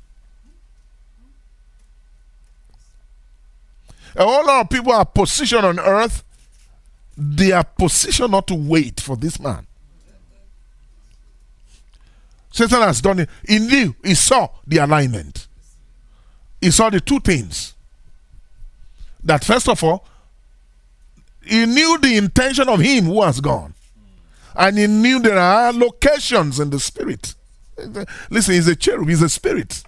A 4.15 4.23
whole 4.23 4.45
lot 4.45 4.61
of 4.61 4.69
people 4.69 4.91
are 4.91 5.05
positioned 5.05 5.65
on 5.65 5.79
earth. 5.79 6.23
They 7.17 7.51
are 7.51 7.63
positioned 7.63 8.31
not 8.31 8.47
to 8.47 8.55
wait 8.55 8.99
for 8.99 9.15
this 9.15 9.39
man. 9.39 9.67
Satan 12.51 12.81
has 12.81 13.01
done 13.01 13.19
it. 13.19 13.29
He 13.47 13.59
knew, 13.59 13.95
he 14.03 14.13
saw 14.13 14.49
the 14.65 14.77
alignment. 14.77 15.47
He 16.61 16.71
saw 16.71 16.89
the 16.89 17.01
two 17.01 17.19
things. 17.19 17.73
That 19.23 19.43
first 19.43 19.67
of 19.67 19.83
all, 19.83 20.05
he 21.45 21.65
knew 21.65 21.97
the 21.99 22.15
intention 22.15 22.69
of 22.69 22.79
him 22.79 23.05
who 23.05 23.21
has 23.23 23.41
gone. 23.41 23.73
And 24.55 24.77
he 24.77 24.87
knew 24.87 25.19
there 25.19 25.37
are 25.37 25.73
locations 25.73 26.59
in 26.59 26.69
the 26.69 26.79
spirit. 26.79 27.33
Listen, 28.29 28.53
he's 28.53 28.67
a 28.67 28.75
cherub, 28.75 29.09
he's 29.09 29.21
a 29.21 29.29
spirit. 29.29 29.83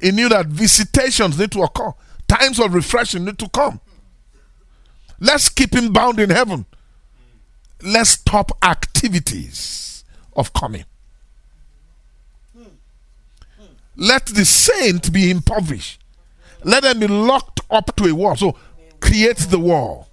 He 0.00 0.12
knew 0.12 0.28
that 0.30 0.46
visitations 0.46 1.38
need 1.38 1.52
to 1.52 1.62
occur, 1.62 1.92
times 2.26 2.58
of 2.58 2.72
refreshing 2.72 3.26
need 3.26 3.38
to 3.38 3.48
come. 3.50 3.80
Let's 5.20 5.50
keep 5.50 5.74
him 5.74 5.92
bound 5.92 6.18
in 6.18 6.30
heaven. 6.30 6.64
Let's 7.82 8.10
stop 8.10 8.52
activities 8.62 10.04
of 10.34 10.52
coming. 10.52 10.84
Let 13.96 14.26
the 14.26 14.46
saint 14.46 15.12
be 15.12 15.30
impoverished. 15.30 16.00
Let 16.64 16.82
them 16.84 17.00
be 17.00 17.06
locked 17.06 17.60
up 17.70 17.94
to 17.96 18.06
a 18.06 18.14
wall. 18.14 18.34
So 18.36 18.56
create 19.00 19.36
the 19.36 19.58
wall. 19.58 20.08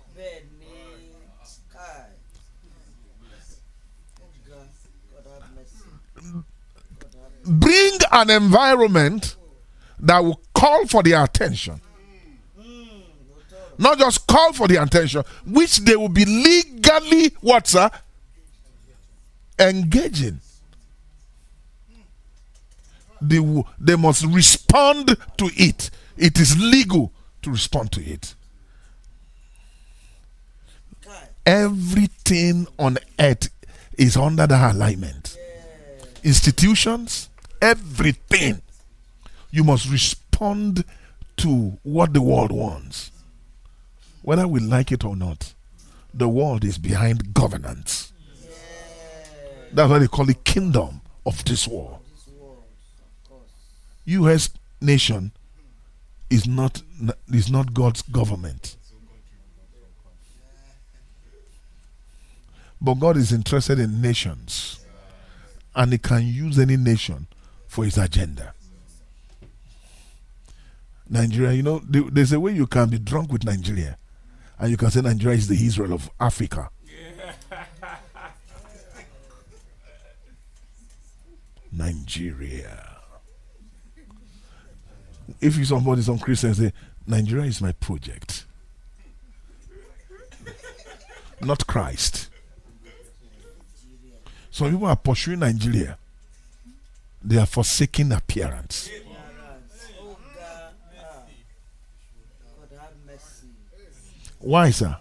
Bring 7.45 7.97
an 8.11 8.29
environment 8.29 9.37
that 10.01 10.21
will 10.21 10.41
call 10.53 10.85
for 10.85 11.01
their 11.01 11.23
attention. 11.23 11.79
Not 13.77 13.99
just 13.99 14.25
call 14.27 14.53
for 14.53 14.67
the 14.67 14.81
attention, 14.81 15.23
which 15.45 15.77
they 15.77 15.95
will 15.95 16.09
be 16.09 16.25
legally 16.25 17.35
what, 17.41 17.67
sir? 17.67 17.89
Engaging. 19.59 20.39
They, 23.21 23.63
they 23.79 23.95
must 23.95 24.25
respond 24.25 25.17
to 25.37 25.49
it. 25.55 25.89
It 26.17 26.39
is 26.39 26.59
legal 26.59 27.11
to 27.41 27.51
respond 27.51 27.91
to 27.93 28.01
it. 28.03 28.35
Everything 31.45 32.67
on 32.77 32.97
earth 33.19 33.49
is 33.97 34.17
under 34.17 34.45
the 34.45 34.71
alignment. 34.71 35.37
Institutions, 36.23 37.29
everything. 37.61 38.61
You 39.49 39.63
must 39.63 39.89
respond 39.89 40.83
to 41.37 41.77
what 41.83 42.13
the 42.13 42.21
world 42.21 42.51
wants. 42.51 43.11
Whether 44.27 44.45
we 44.45 44.59
like 44.59 44.91
it 44.91 45.05
or 45.05 45.15
not, 45.15 45.53
the 46.13 46.27
world 46.27 46.65
is 46.65 46.77
behind 46.77 47.33
governance. 47.33 48.11
That's 49.71 49.89
why 49.89 49.99
they 49.99 50.07
call 50.07 50.29
it 50.29 50.43
kingdom 50.43 50.99
of 51.25 51.45
this 51.45 51.65
world. 51.65 51.99
US 54.03 54.49
nation 54.81 55.31
is 56.29 56.45
not 56.45 56.81
is 57.31 57.49
not 57.49 57.73
God's 57.73 58.01
government. 58.01 58.75
But 62.81 62.95
God 62.95 63.15
is 63.15 63.31
interested 63.31 63.79
in 63.79 64.01
nations 64.01 64.85
and 65.73 65.93
he 65.93 65.97
can 65.99 66.27
use 66.27 66.59
any 66.59 66.75
nation 66.75 67.27
for 67.69 67.85
his 67.85 67.97
agenda. 67.97 68.53
Nigeria, 71.09 71.53
you 71.53 71.63
know, 71.63 71.79
there's 71.87 72.33
a 72.33 72.41
way 72.41 72.51
you 72.51 72.67
can 72.67 72.89
be 72.89 72.99
drunk 72.99 73.31
with 73.31 73.45
Nigeria 73.45 73.97
and 74.59 74.71
you 74.71 74.77
can 74.77 74.89
say 74.91 75.01
Nigeria 75.01 75.37
is 75.37 75.47
the 75.47 75.65
Israel 75.65 75.93
of 75.93 76.09
Africa. 76.19 76.69
Nigeria. 81.71 82.97
If 85.41 85.57
you 85.57 85.65
somebody, 85.65 86.01
some 86.01 86.17
Christians 86.19 86.57
say, 86.57 86.71
Nigeria 87.05 87.45
is 87.45 87.61
my 87.61 87.71
project. 87.73 88.45
Not 91.41 91.67
Christ. 91.67 92.29
Some 94.49 94.71
people 94.71 94.87
are 94.87 94.95
pursuing 94.95 95.39
Nigeria. 95.39 95.97
They 97.23 97.37
are 97.37 97.45
forsaking 97.45 98.11
appearance. 98.11 98.89
Oh 99.99 100.17
God, 100.35 100.73
ah. 100.97 101.23
God 102.59 102.79
have 102.79 102.93
mercy. 103.05 103.47
Why, 104.39 104.71
sir? 104.71 104.97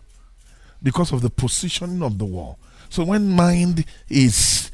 Because 0.82 1.12
of 1.12 1.22
the 1.22 1.30
positioning 1.30 2.02
of 2.02 2.18
the 2.18 2.24
wall. 2.24 2.58
So 2.88 3.04
when 3.04 3.30
mind 3.30 3.84
is 4.08 4.70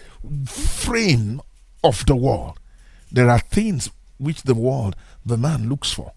frame 0.46 1.40
of 1.82 2.04
the 2.06 2.16
world, 2.16 2.58
there 3.10 3.30
are 3.30 3.38
things 3.38 3.90
which 4.18 4.42
the 4.42 4.54
world, 4.54 4.94
the 5.24 5.36
man 5.36 5.68
looks 5.68 5.92
for. 5.92 6.12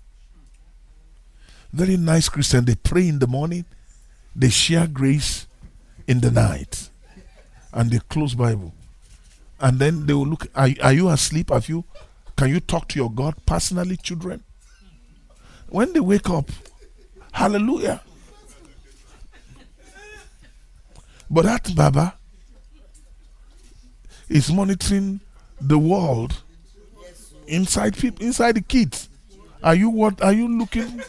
Very 1.73 1.97
nice 1.97 2.29
Christian, 2.29 2.65
they 2.65 2.75
pray 2.75 3.07
in 3.07 3.19
the 3.19 3.27
morning, 3.27 3.65
they 4.35 4.49
share 4.49 4.87
grace 4.87 5.47
in 6.07 6.21
the 6.21 6.31
night, 6.31 6.89
and 7.73 7.91
they 7.91 7.99
close 7.99 8.35
Bible. 8.35 8.73
And 9.59 9.79
then 9.79 10.05
they 10.05 10.13
will 10.13 10.27
look, 10.27 10.47
are, 10.55 10.69
are 10.83 10.93
you 10.93 11.09
asleep? 11.09 11.49
Have 11.49 11.67
you 11.67 11.85
can 12.35 12.49
you 12.49 12.59
talk 12.59 12.87
to 12.89 12.99
your 12.99 13.11
God 13.11 13.35
personally, 13.45 13.95
children? 13.95 14.43
When 15.69 15.93
they 15.93 15.99
wake 15.99 16.29
up, 16.29 16.51
hallelujah. 17.31 18.01
But 21.29 21.45
that 21.45 21.75
Baba 21.75 22.13
is 24.29 24.51
monitoring 24.51 25.19
the 25.59 25.77
world 25.77 26.41
inside 27.47 27.97
people, 27.97 28.25
inside 28.25 28.55
the 28.55 28.61
kids. 28.61 29.09
Are 29.63 29.75
you 29.75 29.89
what? 29.89 30.21
Are 30.21 30.33
you 30.33 30.47
looking? 30.47 31.01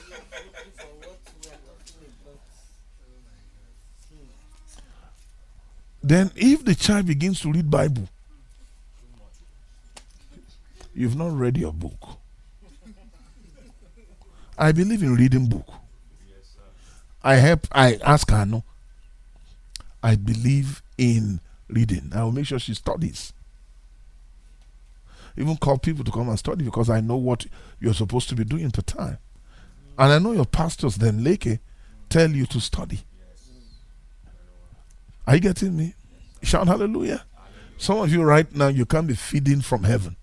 Then 6.03 6.31
if 6.37 6.65
the 6.65 6.75
child 6.75 7.07
begins 7.07 7.41
to 7.41 7.53
read 7.53 7.71
Bible, 7.71 8.09
you've 10.95 11.17
not 11.17 11.37
read 11.37 11.57
your 11.57 11.73
book. 11.73 12.19
I 14.57 14.73
believe 14.73 15.03
in 15.03 15.15
reading 15.17 15.49
book. 15.49 15.69
I 17.23 17.35
help 17.35 17.67
I 17.73 17.99
ask 18.05 18.31
her 18.31 18.47
no. 18.47 18.63
I 20.07 20.15
believe 20.15 20.85
in 20.97 21.41
reading. 21.67 22.13
I 22.15 22.23
will 22.23 22.31
make 22.31 22.47
sure 22.47 22.61
she 22.61 22.75
studies. 22.75 23.33
Even 25.37 25.57
call 25.57 25.79
people 25.79 26.05
to 26.05 26.13
come 26.13 26.29
and 26.29 26.39
study 26.39 26.65
because 26.65 26.89
I 26.89 27.01
know 27.01 27.17
what 27.17 27.45
you're 27.81 27.93
supposed 27.93 28.29
to 28.29 28.37
be 28.37 28.45
doing 28.45 28.67
at 28.67 28.75
the 28.75 28.83
time. 28.83 29.19
And 29.99 30.13
I 30.13 30.21
know 30.21 30.31
your 30.31 30.45
pastors, 30.45 30.95
then 30.95 31.25
Leke, 31.25 31.59
tell 32.09 32.31
you 32.31 32.47
to 32.47 32.61
study. 32.61 33.01
Are 35.27 35.35
you 35.35 35.41
getting 35.41 35.77
me? 35.77 35.95
Shout 36.41 36.69
hallelujah. 36.69 37.25
Some 37.77 37.99
of 37.99 38.13
you 38.13 38.23
right 38.23 38.55
now, 38.55 38.69
you 38.69 38.87
can't 38.87 39.09
be 39.09 39.15
feeding 39.17 39.61
from 39.61 39.83
heaven. 39.83 40.15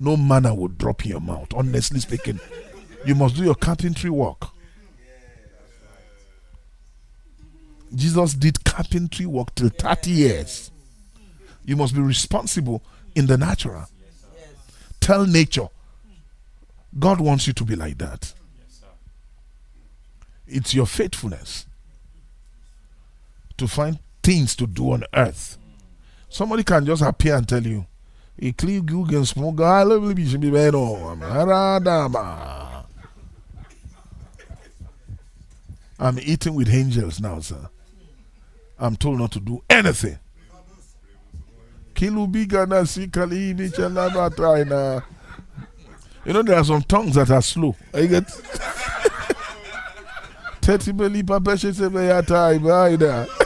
No 0.00 0.16
manna 0.16 0.52
will 0.52 0.66
drop 0.66 1.04
in 1.04 1.12
your 1.12 1.20
mouth, 1.20 1.54
honestly 1.54 2.00
speaking. 2.00 2.40
You 3.06 3.14
must 3.14 3.36
do 3.36 3.44
your 3.44 3.54
carpentry 3.54 4.10
work. 4.10 4.48
Jesus 7.94 8.34
did 8.34 8.64
carpentry 8.64 9.26
work 9.26 9.54
till 9.54 9.68
30 9.68 10.10
years. 10.10 10.70
You 11.64 11.76
must 11.76 11.94
be 11.94 12.00
responsible 12.00 12.82
in 13.14 13.26
the 13.26 13.36
natural. 13.36 13.84
Tell 15.00 15.26
nature. 15.26 15.68
God 16.98 17.20
wants 17.20 17.46
you 17.46 17.52
to 17.54 17.64
be 17.64 17.76
like 17.76 17.98
that. 17.98 18.34
It's 20.46 20.74
your 20.74 20.86
faithfulness 20.86 21.66
to 23.56 23.68
find 23.68 23.98
things 24.22 24.56
to 24.56 24.66
do 24.66 24.92
on 24.92 25.04
earth. 25.14 25.56
Somebody 26.28 26.64
can 26.64 26.84
just 26.86 27.02
appear 27.02 27.36
and 27.36 27.48
tell 27.48 27.62
you, 27.62 27.86
I'm 28.42 28.54
eating 36.18 36.54
with 36.54 36.70
angels 36.70 37.20
now, 37.20 37.40
sir. 37.40 37.68
I'm 38.80 38.96
told 38.96 39.18
not 39.18 39.32
to 39.32 39.40
do 39.40 39.62
anything. 39.68 40.18
You 46.24 46.32
know, 46.32 46.42
there 46.42 46.56
are 46.56 46.64
some 46.64 46.82
tongues 46.82 47.16
that 47.16 47.30
are 47.30 47.42
slow. 47.42 47.76
I 47.92 48.06
get. 48.06 48.24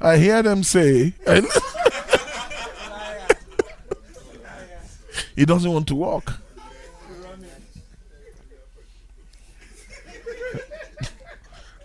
I 0.00 0.16
hear 0.16 0.42
them 0.42 0.64
say, 0.64 1.12
he 5.36 5.44
doesn't 5.44 5.72
want 5.72 5.86
to 5.88 5.94
walk. 5.94 6.41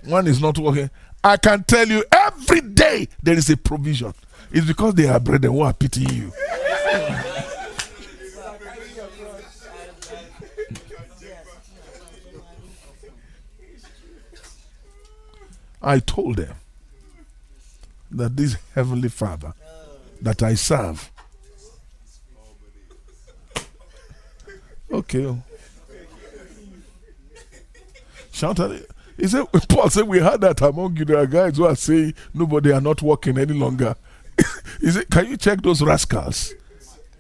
One 0.08 0.26
is 0.28 0.42
not 0.42 0.58
working. 0.58 0.90
I 1.24 1.36
can 1.38 1.64
tell 1.66 1.86
you 1.88 2.04
every 2.12 2.62
day 2.62 3.10
there 3.22 3.38
is 3.38 3.50
a 3.50 3.58
provision. 3.58 4.14
It's 4.52 4.66
because 4.66 4.94
they 4.96 5.08
are 5.10 5.20
brethren 5.20 5.54
who 5.54 5.62
are 5.62 5.74
pitying 5.74 6.14
you. 6.14 6.32
I 15.82 16.00
told 16.00 16.38
them 16.38 16.56
that 18.12 18.36
this 18.38 18.56
heavenly 18.74 19.10
Father 19.10 19.54
that 20.22 20.42
I 20.42 20.56
serve. 20.56 21.12
Okay. 24.92 25.36
Shout. 28.32 28.60
He 29.18 29.28
said, 29.28 29.46
Paul 29.70 29.90
said, 29.90 30.08
We 30.08 30.20
heard 30.20 30.42
that 30.42 30.62
among 30.62 30.98
you 30.98 31.06
there 31.06 31.18
are 31.18 31.28
guys 31.28 31.58
who 31.58 31.66
are 31.66 31.76
saying 31.76 32.14
nobody 32.34 32.72
are 32.72 32.82
not 32.82 33.02
working 33.02 33.38
any 33.38 33.54
longer. 33.54 33.96
he 34.82 34.92
said, 34.92 35.10
Can 35.10 35.28
you 35.28 35.38
check 35.38 35.62
those 35.62 35.82
rascals? 35.82 36.54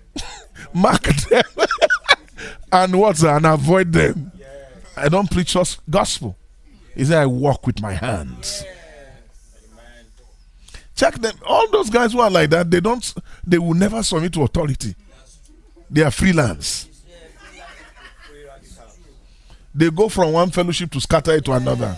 Mark 0.73 1.03
them 1.03 1.43
and 2.71 2.99
what's 2.99 3.23
and 3.23 3.45
avoid 3.45 3.91
them. 3.91 4.31
I 4.95 5.09
don't 5.09 5.29
preach 5.29 5.55
gospel. 5.89 6.37
He 6.95 7.05
said, 7.05 7.21
I 7.21 7.25
walk 7.25 7.67
with 7.67 7.81
my 7.81 7.93
hands. 7.93 8.63
Check 10.95 11.15
them. 11.15 11.35
All 11.45 11.69
those 11.69 11.91
guys 11.91 12.13
who 12.13 12.19
are 12.19 12.29
like 12.29 12.49
that, 12.49 12.71
they 12.71 12.79
don't 12.79 13.13
they 13.45 13.59
will 13.59 13.75
never 13.75 14.01
submit 14.01 14.33
to 14.33 14.43
authority. 14.43 14.95
They 15.89 16.01
are 16.01 16.11
freelance. 16.11 16.87
They 19.77 19.91
go 19.91 20.09
from 20.09 20.31
one 20.33 20.49
fellowship 20.49 20.89
to 20.93 20.99
scatter 20.99 21.35
it 21.35 21.45
to 21.45 21.51
another. 21.51 21.95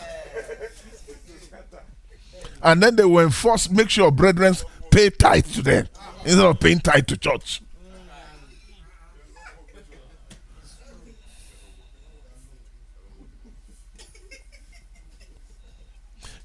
And 2.61 2.83
then 2.83 2.97
they 2.97 3.05
will 3.05 3.23
enforce, 3.23 3.69
make 3.69 3.89
sure 3.89 4.11
brethren 4.11 4.53
pay 4.91 5.09
tithe 5.09 5.45
to 5.53 5.61
them 5.61 5.87
instead 6.25 6.45
of 6.45 6.59
paying 6.59 6.79
tithe 6.79 7.07
to 7.07 7.15
church. 7.15 7.61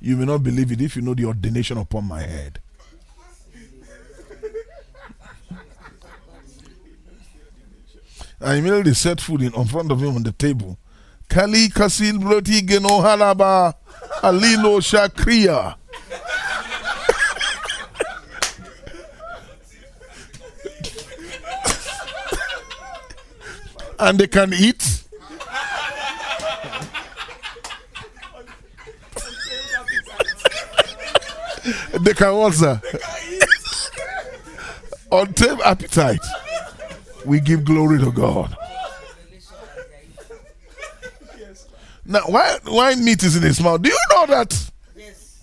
You 0.00 0.16
may 0.16 0.26
not 0.26 0.44
believe 0.44 0.70
it 0.70 0.80
if 0.80 0.94
you 0.94 1.02
know 1.02 1.14
the 1.14 1.24
ordination 1.24 1.78
upon 1.78 2.04
my 2.04 2.22
head. 2.22 2.60
I 8.40 8.54
immediately 8.54 8.94
set 8.94 9.20
food 9.20 9.42
in, 9.42 9.52
in 9.52 9.64
front 9.64 9.90
of 9.90 10.00
him 10.00 10.14
on 10.14 10.22
the 10.22 10.30
table. 10.30 10.78
Kali 11.28 11.68
kasil 11.68 12.18
broti 12.18 12.62
geno 12.66 13.00
halaba 13.00 13.74
alilo 14.22 14.80
shakria. 14.80 15.76
and 23.98 24.18
they 24.18 24.26
can 24.26 24.52
eat. 24.52 25.02
they 32.00 32.12
can 32.12 32.28
also 32.28 32.80
untamed 35.10 35.60
appetite. 35.64 36.20
We 37.24 37.40
give 37.40 37.64
glory 37.64 37.98
to 38.00 38.12
God. 38.12 38.54
Now, 42.06 42.20
why 42.26 42.58
why 42.64 42.94
meat 42.96 43.22
is 43.22 43.36
in 43.36 43.42
his 43.42 43.60
mouth? 43.60 43.80
Do 43.80 43.88
you 43.88 43.98
know 44.10 44.26
that? 44.26 44.70
Yes. 44.96 45.38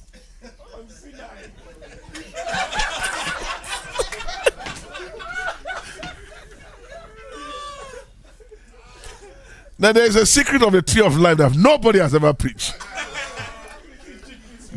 Now 9.80 9.92
there 9.92 10.06
is 10.06 10.16
a 10.16 10.28
secret 10.28 10.62
of 10.62 10.72
the 10.74 10.84
tree 10.84 11.04
of 11.04 11.18
life 11.18 11.38
that 11.38 11.56
nobody 11.56 11.98
has 11.98 12.14
ever 12.14 12.32
preached. 12.34 12.76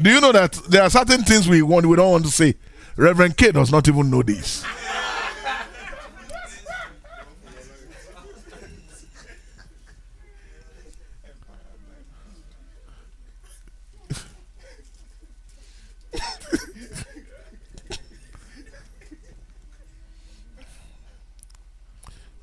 Do 0.01 0.11
you 0.11 0.21
know 0.21 0.33
that 0.33 0.53
there 0.69 0.83
are 0.83 0.91
certain 0.91 1.23
things 1.23 1.47
we 1.47 1.61
want 1.61 1.85
we 1.85 1.97
don't 1.97 2.11
want 2.11 2.25
to 2.25 2.31
say? 2.31 2.55
Reverend 2.97 3.37
K 3.37 3.53
does 3.53 3.71
not 3.71 3.87
even 3.87 4.11
know 4.11 4.23
this. 4.23 4.65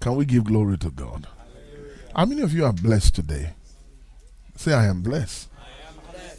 Can 0.02 0.16
we 0.16 0.26
give 0.26 0.46
glory 0.46 0.80
to 0.80 0.90
God? 0.90 1.28
How 2.16 2.26
many 2.26 2.42
of 2.42 2.52
you 2.54 2.66
are 2.66 2.74
blessed 2.74 3.14
today? 3.14 3.54
Say, 4.56 4.74
I 4.74 4.88
am 4.88 5.04
blessed. 5.04 5.48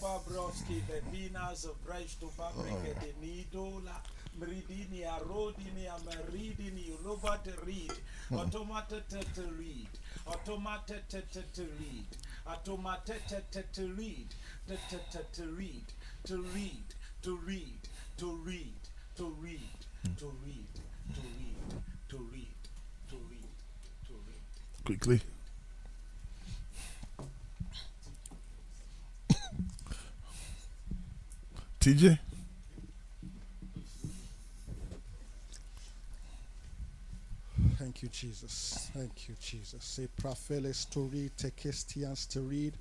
Fabroski, 0.00 0.82
the 0.88 1.00
Vinas 1.16 1.64
of 1.64 1.80
Brecht 1.86 2.18
to 2.18 2.26
Fabrike, 2.26 2.98
the 3.00 3.12
Nidola, 3.24 4.02
Mridini, 4.36 5.06
Arodini, 5.06 5.86
Ameridini, 5.86 6.90
Ulova 7.04 7.38
to 17.14 17.26
read, 17.34 17.78
to 18.16 18.40
read, 18.44 18.72
to 19.06 19.26
read, 19.40 19.70
to 20.18 20.26
read, 20.44 20.82
to 22.08 22.18
read, 22.32 22.51
Quickly. 24.84 25.20
TJ. 31.80 32.18
Thank 37.78 38.02
you, 38.02 38.08
Jesus. 38.08 38.90
Thank 38.94 39.28
you, 39.28 39.34
Jesus. 39.40 39.84
Se 39.84 40.08
prafeles 40.20 40.88
to 40.90 41.00
read, 41.00 41.32
tekestians 41.36 42.28
to 42.28 42.40
read, 42.40 42.74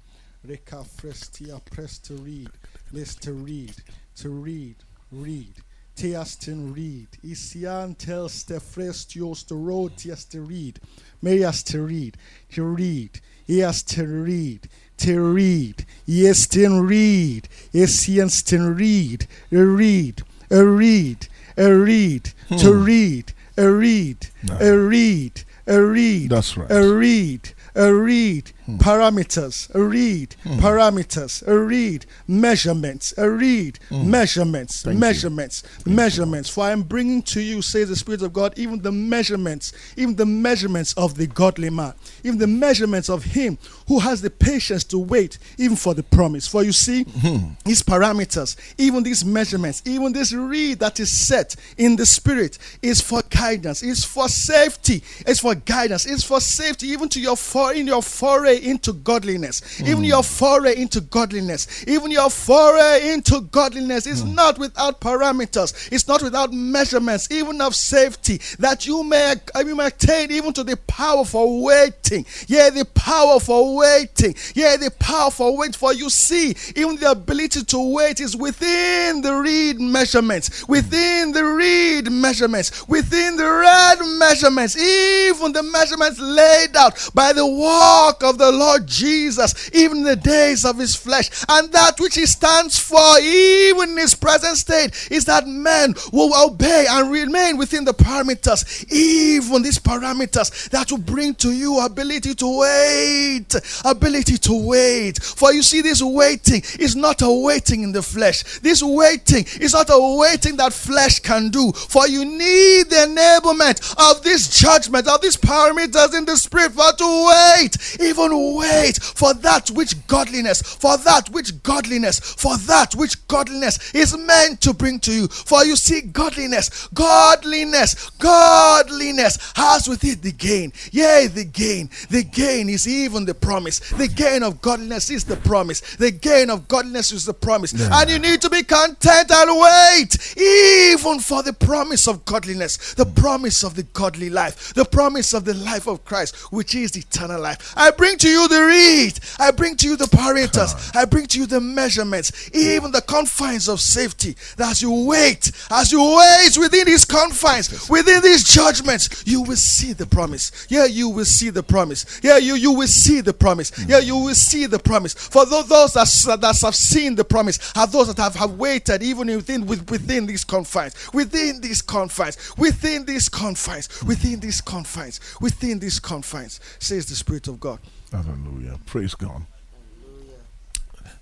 reka 0.44 0.84
frestia 0.84 1.60
press 1.66 1.98
to 2.00 2.14
read, 2.14 2.50
list 2.92 3.22
to 3.24 3.34
read, 3.34 3.74
to 4.16 4.30
read, 4.30 4.76
read. 5.12 5.54
Teastin 6.02 6.74
read, 6.74 7.10
Isian 7.24 7.96
tells 7.96 8.44
the 8.46 8.56
frestios 8.56 9.46
to 9.46 9.54
road, 9.54 9.96
tias 9.98 10.28
to 10.30 10.42
read, 10.42 10.80
Marias 11.22 11.62
to 11.62 11.84
read, 11.84 12.18
to 12.54 12.64
read, 12.64 13.22
yes 13.46 13.84
to 13.84 14.08
read, 14.08 14.68
to 14.98 15.22
read, 15.22 15.86
yes 16.08 16.48
to 16.48 16.82
read, 16.82 17.48
Isians 17.72 18.44
to 18.46 18.72
read, 18.72 19.28
a 19.52 19.64
read, 19.64 20.24
a 20.50 20.66
read, 20.66 21.28
a 21.56 21.72
read, 21.72 22.32
to 22.50 22.74
hmm. 22.74 22.84
read, 22.84 23.34
a 23.56 23.70
read, 23.70 24.28
a 24.60 24.76
read, 24.76 25.44
a 25.68 25.82
read, 25.84 26.30
That's 26.32 26.58
right. 26.58 26.72
a 26.72 26.94
read, 26.96 27.54
a 27.76 27.94
read, 27.94 28.52
parameters, 28.78 29.74
a 29.76 29.82
read, 29.84 30.36
hmm. 30.44 30.60
parameters, 30.60 31.46
a 31.48 31.58
read, 31.58 32.06
measurements, 32.28 33.14
a 33.18 33.30
read, 33.30 33.80
hmm. 33.90 34.10
measurements, 34.10 34.84
Thank 34.84 34.96
you. 34.96 35.00
measurements, 35.00 35.64
measurements. 35.86 36.50
For 36.50 36.66
I 36.66 36.72
am 36.72 36.84
bringing 36.84 37.22
to 37.24 37.42
you, 37.42 37.62
says 37.62 37.90
the 37.90 37.96
Spirit 37.96 38.22
of 38.22 38.34
God, 38.34 38.54
even 38.58 38.82
the 38.82 38.92
measurements, 38.92 39.74
even 39.98 40.16
the 40.16 40.26
measurements 40.26 40.94
of 40.94 41.16
the 41.16 41.28
godly 41.28 41.70
man, 41.70 41.94
even 42.24 42.40
the 42.40 42.48
measurements 42.48 43.10
of 43.10 43.24
him 43.24 43.58
who 43.88 44.00
has 44.00 44.22
the 44.22 44.30
patience 44.30 44.84
to 44.86 45.00
wait, 45.00 45.38
even 45.58 45.76
for 45.76 45.94
the 45.94 46.04
promise. 46.04 46.48
For 46.48 46.64
you 46.64 46.72
see, 46.72 47.04
hmm. 47.04 47.54
these 47.66 47.82
parameters, 47.82 48.56
even 48.78 49.04
these 49.04 49.26
measurements, 49.26 49.82
even 49.86 50.14
this 50.14 50.34
reed 50.34 50.80
that 50.80 51.00
is 51.00 51.12
set 51.12 51.56
in 51.78 51.96
the 51.96 52.06
Spirit 52.06 52.58
is 52.82 53.02
for 53.02 53.22
guidance, 53.30 53.84
is 53.84 54.04
for 54.04 54.30
safety, 54.30 55.04
it's 55.26 55.40
for 55.40 55.56
guidance, 55.56 56.06
it's 56.06 56.24
for 56.24 56.40
safety, 56.40 56.88
even 56.88 57.10
to 57.10 57.20
your 57.20 57.36
for 57.36 57.74
in 57.74 57.88
your 57.88 58.02
foray 58.02 58.58
into 58.62 58.94
godliness, 58.94 59.82
even 59.82 60.04
your 60.04 60.24
foray 60.24 60.76
into 60.76 61.02
godliness, 61.02 61.86
even 61.88 62.12
your 62.12 62.30
foray 62.30 63.12
into 63.12 63.42
godliness 63.52 64.08
is 64.08 64.22
hmm. 64.22 64.36
not 64.36 64.58
without 64.58 65.02
parameters, 65.02 65.92
it's 65.92 66.08
not 66.08 66.22
without 66.22 66.54
measurements, 66.54 67.30
even 67.32 67.62
of 67.62 67.76
safety, 67.76 68.40
that 68.60 68.86
you 68.86 69.04
may 69.04 69.36
uh, 69.56 69.60
you 69.66 69.76
may 69.76 69.88
attain 69.88 70.32
even 70.32 70.54
to 70.54 70.64
the 70.64 70.78
power 70.88 71.26
for 71.26 71.64
waiting. 71.64 72.26
Yeah, 72.48 72.70
the 72.70 72.86
power 72.86 73.40
for 73.40 73.76
waiting. 73.76 74.36
Yeah, 74.56 74.78
the 74.78 74.92
power 75.00 75.32
for 75.32 75.56
wait. 75.58 75.76
For 75.76 75.94
you 75.94 76.10
see, 76.10 76.56
even 76.76 76.96
the 76.98 77.12
ability 77.12 77.64
to 77.64 77.94
wait 77.94 78.20
is 78.20 78.36
within 78.36 79.22
the 79.22 79.36
reed 79.36 79.80
measurements, 79.80 80.68
within 80.68 81.32
the 81.32 81.44
reed 81.44 82.12
measurements, 82.12 82.88
within 82.88 83.38
the 83.38 83.50
red 83.50 84.00
measurements, 84.20 84.78
even 84.78 85.52
the 85.52 85.64
measurements 85.64 86.20
laid 86.20 86.76
out 86.76 87.10
by 87.14 87.34
the 87.34 87.46
walk 87.46 88.24
of 88.24 88.38
the 88.42 88.52
Lord 88.52 88.88
Jesus, 88.88 89.70
even 89.74 90.04
the 90.04 90.16
days 90.16 90.66
of 90.66 90.78
his 90.78 90.96
flesh. 90.96 91.30
And 91.48 91.72
that 91.72 92.00
which 92.00 92.16
he 92.16 92.26
stands 92.26 92.78
for, 92.78 93.20
even 93.20 93.92
in 93.92 93.98
his 93.98 94.16
present 94.16 94.58
state, 94.58 95.08
is 95.12 95.26
that 95.26 95.48
men 95.48 95.94
will 96.12 96.34
obey 96.36 96.86
and 96.90 97.12
remain 97.12 97.58
within 97.58 97.86
the 97.86 97.94
parameters, 97.94 98.92
even 98.92 99.62
these 99.62 99.80
parameters 99.80 100.70
that 100.70 100.92
will 100.92 100.98
bring 100.98 101.36
to 101.36 101.52
you 101.52 101.80
ability 101.80 102.36
to 102.36 102.60
wait, 102.60 103.56
ability 103.86 104.38
to 104.38 104.68
wait. 104.68 105.22
For 105.22 105.54
you 105.54 105.62
see, 105.62 105.82
this 105.82 106.02
waiting 106.02 106.64
is 106.80 106.96
not 106.96 107.22
a 107.22 107.32
waiting 107.32 107.84
in 107.84 107.92
the 107.92 108.02
flesh. 108.02 108.44
This 108.60 108.82
waiting 108.82 109.46
is 109.60 109.74
not 109.74 109.90
a 109.90 110.18
waiting 110.18 110.58
that 110.58 110.74
flesh 110.74 111.20
can 111.20 111.50
do. 111.50 111.72
For 111.72 112.08
you 112.08 112.26
need 112.26 112.90
the 112.90 113.08
enablement 113.08 113.96
of 113.98 114.24
this 114.24 114.50
judgment, 114.50 115.08
of 115.08 115.22
these 115.22 115.38
parameters 115.38 116.18
in 116.18 116.26
the 116.26 116.36
spirit, 116.36 116.72
for 116.72 116.92
to 116.94 117.28
wait, 117.28 117.78
even 118.00 118.31
wait 118.32 119.02
for 119.02 119.34
that 119.34 119.70
which 119.72 120.08
godliness, 120.08 120.62
for 120.62 120.98
that 120.98 121.30
which 121.30 121.62
godliness, 121.64 122.20
for 122.20 122.58
that 122.58 122.96
which 122.96 123.28
godliness 123.28 123.94
is 123.94 124.18
meant 124.18 124.62
to 124.62 124.74
bring 124.74 125.00
to 125.00 125.14
you. 125.14 125.28
For 125.28 125.64
you 125.64 125.76
see, 125.76 126.02
godliness, 126.02 126.88
godliness, 126.94 128.10
godliness 128.12 129.54
has 129.56 129.88
with 129.88 130.04
it 130.04 130.22
the 130.22 130.32
gain. 130.32 130.74
Yea, 130.92 131.28
the 131.28 131.46
gain. 131.46 131.90
The 132.10 132.24
gain 132.24 132.70
is 132.70 132.88
even 132.88 133.26
the 133.26 133.34
promise. 133.34 133.80
The 133.92 134.08
gain 134.08 134.44
of 134.44 134.62
godliness 134.62 135.10
is 135.10 135.24
the 135.24 135.38
promise. 135.38 135.82
The 135.98 136.12
gain 136.12 136.50
of 136.50 136.68
godliness 136.68 137.12
is 137.12 137.26
the 137.26 137.34
promise. 137.34 137.74
And 137.74 138.10
you 138.10 138.20
need 138.20 138.42
to 138.42 138.50
be 138.50 138.64
content 138.64 139.32
and 139.32 139.60
wait, 139.60 140.38
even 140.38 141.20
for 141.20 141.44
the 141.44 141.54
promise 141.54 142.08
of 142.08 142.26
godliness, 142.26 142.94
the 142.94 143.06
promise 143.06 143.64
of 143.64 143.76
the 143.76 143.84
godly 143.84 144.30
life, 144.30 144.74
the 144.74 144.86
promise 144.86 145.34
of 145.34 145.46
the 145.46 145.54
life 145.54 145.88
of 145.88 146.04
Christ, 146.06 146.36
which 146.52 146.76
is 146.76 146.96
eternal 146.96 147.42
life. 147.42 147.74
I 147.76 147.92
bring 147.92 148.18
to 148.22 148.30
you 148.30 148.48
the 148.48 148.64
reed. 148.64 149.20
I 149.40 149.52
bring 149.52 149.76
to 149.78 149.88
you 149.88 149.98
the 149.98 150.06
parameters. 150.06 150.96
I 150.96 151.06
bring 151.06 151.26
to 151.28 151.40
you 151.40 151.46
the 151.46 151.60
measurements, 151.60 152.50
even 152.54 152.92
the 152.92 153.02
confines 153.02 153.68
of 153.68 153.80
safety. 153.82 154.36
That 154.58 154.72
as 154.72 154.82
you 154.82 155.06
wait, 155.08 155.52
as 155.72 155.92
you 155.92 156.02
wait 156.02 156.58
within 156.58 156.86
these 156.86 157.04
confines, 157.04 157.90
within 157.90 158.22
these 158.22 158.44
judgments, 158.44 159.24
you 159.26 159.42
will 159.42 159.56
see 159.56 159.94
the 159.94 160.06
promise. 160.06 160.68
Yeah, 160.70 160.86
you 160.86 161.10
will 161.10 161.26
see 161.26 161.50
the 161.50 161.64
promise. 161.64 162.20
Yeah, 162.24 162.38
you, 162.38 162.56
you 162.56 162.72
will 162.72 162.88
see 162.88 163.22
the 163.22 163.34
promise. 163.34 163.72
Hmm. 163.76 163.90
Yeah, 163.90 164.00
you 164.00 164.16
will 164.18 164.36
see 164.36 164.68
the 164.68 164.80
promise. 164.80 165.14
For 165.14 165.46
tho- 165.46 165.64
those 165.64 165.94
that, 165.94 166.40
that 166.42 166.62
have 166.62 166.76
seen 166.76 167.16
the 167.16 167.26
promise 167.26 167.72
are 167.76 167.88
those 167.88 168.08
that 168.14 168.22
have, 168.22 168.36
have 168.36 168.52
waited 168.52 169.02
even 169.02 169.28
within 169.28 169.66
with, 169.66 169.90
within 169.90 170.28
these 170.28 170.44
confines, 170.44 170.96
within 171.14 171.60
these 171.62 171.82
confines, 171.82 172.38
within 172.58 173.06
these 173.06 173.30
confines, 173.30 173.90
within 174.04 174.40
these 174.40 174.62
confines, 174.62 175.20
within 175.42 175.80
these 175.80 176.00
confines, 176.00 176.60
says 176.80 177.08
the 177.08 177.16
Spirit 177.16 177.48
of 177.48 177.60
God. 177.60 177.80
Hallelujah. 178.12 178.80
Praise 178.86 179.16
God. 179.16 179.44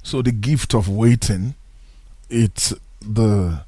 So 0.01 0.21
the 0.21 0.31
gift 0.31 0.73
of 0.73 0.87
waiting, 0.89 1.55
it's 2.29 2.73
the 3.01 3.61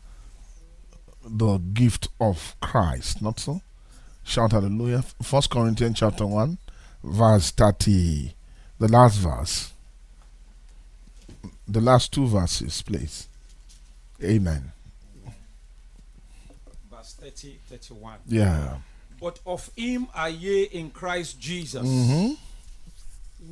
the 1.24 1.58
gift 1.60 2.08
of 2.20 2.56
Christ, 2.62 3.22
not 3.22 3.40
so? 3.40 3.62
Shout 4.24 4.52
hallelujah. 4.54 5.04
First 5.22 5.50
Corinthians 5.50 6.00
chapter 6.00 6.26
one, 6.26 6.58
verse 7.04 7.52
thirty, 7.52 8.34
the 8.80 8.88
last 8.88 9.18
verse. 9.18 9.72
The 11.68 11.82
last 11.82 12.12
two 12.12 12.28
verses, 12.28 12.82
please. 12.82 13.28
Amen. 14.22 14.72
Verse 16.92 17.14
30, 17.14 17.60
31. 17.70 18.18
Yeah. 18.28 18.78
But 19.22 19.40
of 19.46 19.70
him 19.76 20.08
are 20.14 20.30
ye 20.30 20.64
in 20.64 20.90
Christ 20.92 21.40
Jesus, 21.40 21.88
Mhm. 21.88 22.38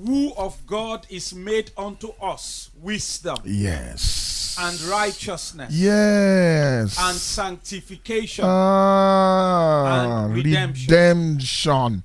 Who 0.05 0.33
of 0.35 0.65
God 0.65 1.05
is 1.09 1.33
made 1.33 1.71
unto 1.77 2.09
us 2.21 2.69
wisdom 2.79 3.37
Yes. 3.43 4.55
and 4.59 4.79
righteousness 4.81 5.73
Yes. 5.73 6.97
and 6.99 7.17
sanctification 7.17 8.45
Ah, 8.47 10.23
and 10.25 10.33
redemption. 10.33 10.87
redemption, 10.89 12.03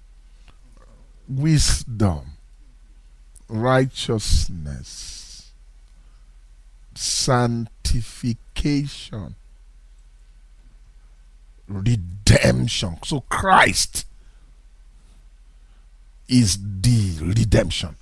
wisdom, 1.29 2.33
righteousness, 3.49 5.53
sanctification, 6.95 9.35
redemption. 11.69 12.99
So 13.05 13.21
Christ 13.21 14.07
is 16.29 16.59
the 16.81 17.25
redemption. 17.25 17.97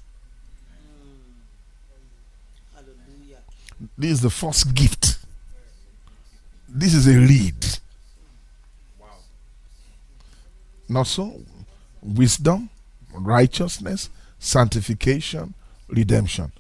This 3.98 4.12
is 4.12 4.20
the 4.20 4.30
first 4.30 4.74
gift. 4.74 5.18
This 6.68 6.94
is 6.94 7.06
a 7.06 7.12
lead. 7.12 7.66
Not 10.88 11.06
so? 11.06 11.40
Wisdom, 12.02 12.70
righteousness, 13.12 14.10
sanctification, 14.38 15.54
redemption. 15.88 16.52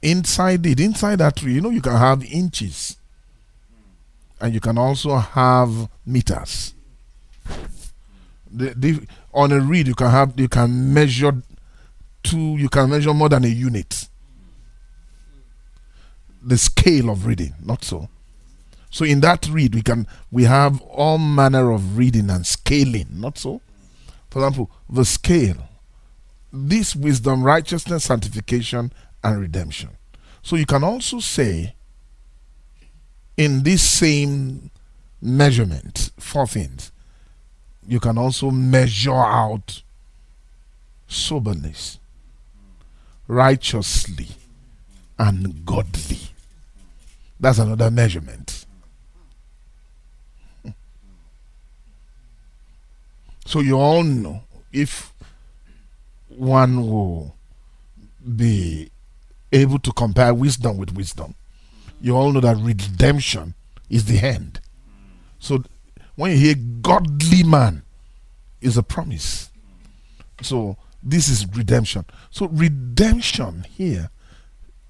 Inside 0.00 0.66
it, 0.66 0.80
inside 0.80 1.16
that 1.16 1.36
tree, 1.36 1.54
you 1.54 1.60
know, 1.60 1.70
you 1.70 1.80
can 1.80 1.96
have 1.96 2.24
inches. 2.24 2.96
And 4.40 4.52
you 4.52 4.60
can 4.60 4.76
also 4.76 5.16
have 5.16 5.88
meters. 6.04 6.74
The, 8.50 8.74
the, 8.76 9.06
on 9.32 9.52
a 9.52 9.60
reed, 9.60 9.88
you 9.88 9.94
can 9.94 10.10
have 10.10 10.38
you 10.38 10.48
can 10.48 10.92
measure 10.92 11.42
two, 12.22 12.56
you 12.56 12.68
can 12.68 12.90
measure 12.90 13.14
more 13.14 13.28
than 13.28 13.44
a 13.44 13.48
unit 13.48 14.08
the 16.42 16.58
scale 16.58 17.10
of 17.10 17.26
reading, 17.26 17.54
not 17.62 17.84
so. 17.84 18.08
So 18.90 19.04
in 19.04 19.20
that 19.20 19.48
reed, 19.48 19.74
we 19.74 19.82
can 19.82 20.06
we 20.30 20.44
have 20.44 20.80
all 20.82 21.18
manner 21.18 21.70
of 21.70 21.96
reading 21.96 22.28
and 22.28 22.46
scaling, 22.46 23.06
not 23.12 23.38
so. 23.38 23.60
For 24.30 24.40
example, 24.40 24.70
the 24.88 25.04
scale, 25.04 25.68
this 26.52 26.94
wisdom, 26.94 27.42
righteousness, 27.42 28.04
sanctification, 28.04 28.92
and 29.24 29.40
redemption. 29.40 29.90
So 30.42 30.56
you 30.56 30.66
can 30.66 30.84
also 30.84 31.20
say 31.20 31.74
in 33.36 33.62
this 33.62 33.88
same 33.88 34.70
measurement, 35.20 36.10
four 36.18 36.46
things, 36.46 36.91
you 37.86 38.00
can 38.00 38.18
also 38.18 38.50
measure 38.50 39.12
out 39.14 39.82
soberness, 41.08 41.98
righteously, 43.26 44.28
and 45.18 45.64
godly. 45.64 46.18
That's 47.38 47.58
another 47.58 47.90
measurement. 47.90 48.66
So 53.44 53.60
you 53.60 53.78
all 53.78 54.02
know 54.02 54.42
if 54.72 55.12
one 56.28 56.86
will 56.86 57.34
be 58.36 58.90
able 59.52 59.78
to 59.80 59.92
compare 59.92 60.32
wisdom 60.32 60.78
with 60.78 60.94
wisdom, 60.94 61.34
you 62.00 62.16
all 62.16 62.32
know 62.32 62.40
that 62.40 62.56
redemption 62.56 63.54
is 63.90 64.06
the 64.06 64.20
end. 64.20 64.60
So 65.38 65.64
when 66.16 66.32
you 66.32 66.36
hear 66.36 66.54
godly 66.80 67.42
man, 67.42 67.82
is 68.62 68.76
a 68.76 68.82
promise. 68.82 69.50
So 70.40 70.76
this 71.02 71.28
is 71.28 71.46
redemption. 71.54 72.04
So 72.30 72.46
redemption 72.46 73.66
here 73.68 74.10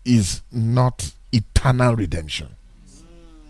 is 0.04 0.42
not 0.52 1.12
eternal 1.32 1.96
redemption. 1.96 2.48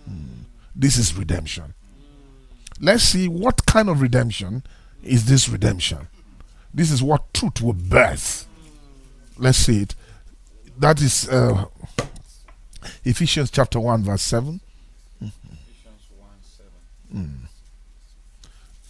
Hmm. 0.06 0.44
This 0.74 0.96
is 0.96 1.14
redemption. 1.14 1.74
Let's 2.80 3.02
see 3.02 3.28
what 3.28 3.66
kind 3.66 3.88
of 3.88 4.00
redemption 4.00 4.62
is 5.02 5.26
this 5.26 5.48
redemption. 5.48 6.08
This 6.72 6.90
is 6.90 7.02
what 7.02 7.34
truth 7.34 7.60
will 7.60 7.74
birth. 7.74 8.46
Let's 9.36 9.58
see 9.58 9.82
it. 9.82 9.94
That 10.78 11.00
is 11.02 11.28
uh, 11.28 11.66
Ephesians 13.04 13.50
chapter 13.50 13.78
1, 13.78 14.04
verse 14.04 14.22
7. 14.22 14.60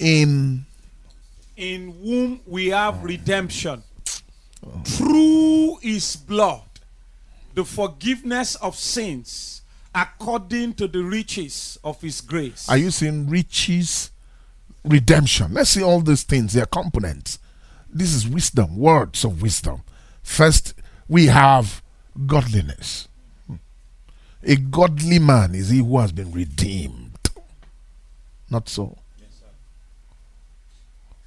In 0.02 0.66
in 1.56 1.92
whom 2.02 2.40
we 2.46 2.68
have 2.68 3.04
redemption 3.04 3.82
through 4.84 5.76
his 5.76 6.16
blood, 6.16 6.62
the 7.54 7.64
forgiveness 7.64 8.56
of 8.56 8.74
sins 8.74 9.62
according 9.94 10.74
to 10.74 10.88
the 10.88 11.02
riches 11.02 11.78
of 11.84 12.00
his 12.00 12.20
grace. 12.20 12.68
Are 12.68 12.78
you 12.78 12.90
seeing 12.90 13.28
riches, 13.28 14.10
redemption? 14.84 15.54
Let's 15.54 15.70
see 15.70 15.82
all 15.82 16.00
these 16.00 16.24
things, 16.24 16.54
their 16.54 16.66
components. 16.66 17.38
This 17.88 18.14
is 18.14 18.26
wisdom, 18.26 18.76
words 18.76 19.24
of 19.24 19.40
wisdom. 19.42 19.82
First, 20.22 20.74
we 21.08 21.26
have 21.26 21.82
godliness. 22.26 23.06
A 24.42 24.56
godly 24.56 25.20
man 25.20 25.54
is 25.54 25.68
he 25.68 25.78
who 25.78 25.98
has 25.98 26.10
been 26.10 26.32
redeemed. 26.32 27.18
Not 28.50 28.68
so. 28.68 28.98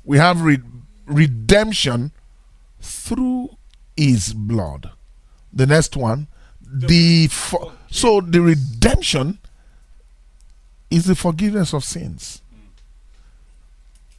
We 0.05 0.17
have 0.17 0.41
re- 0.41 0.59
redemption 1.05 2.11
through 2.81 3.57
his 3.97 4.33
blood. 4.33 4.91
The 5.51 5.65
next 5.65 5.95
one, 5.97 6.27
the 6.61 7.27
for- 7.27 7.71
so 7.89 8.21
the 8.21 8.41
redemption 8.41 9.39
is 10.91 11.05
the 11.05 11.15
forgiveness 11.15 11.73
of 11.73 11.83
sins. 11.83 12.41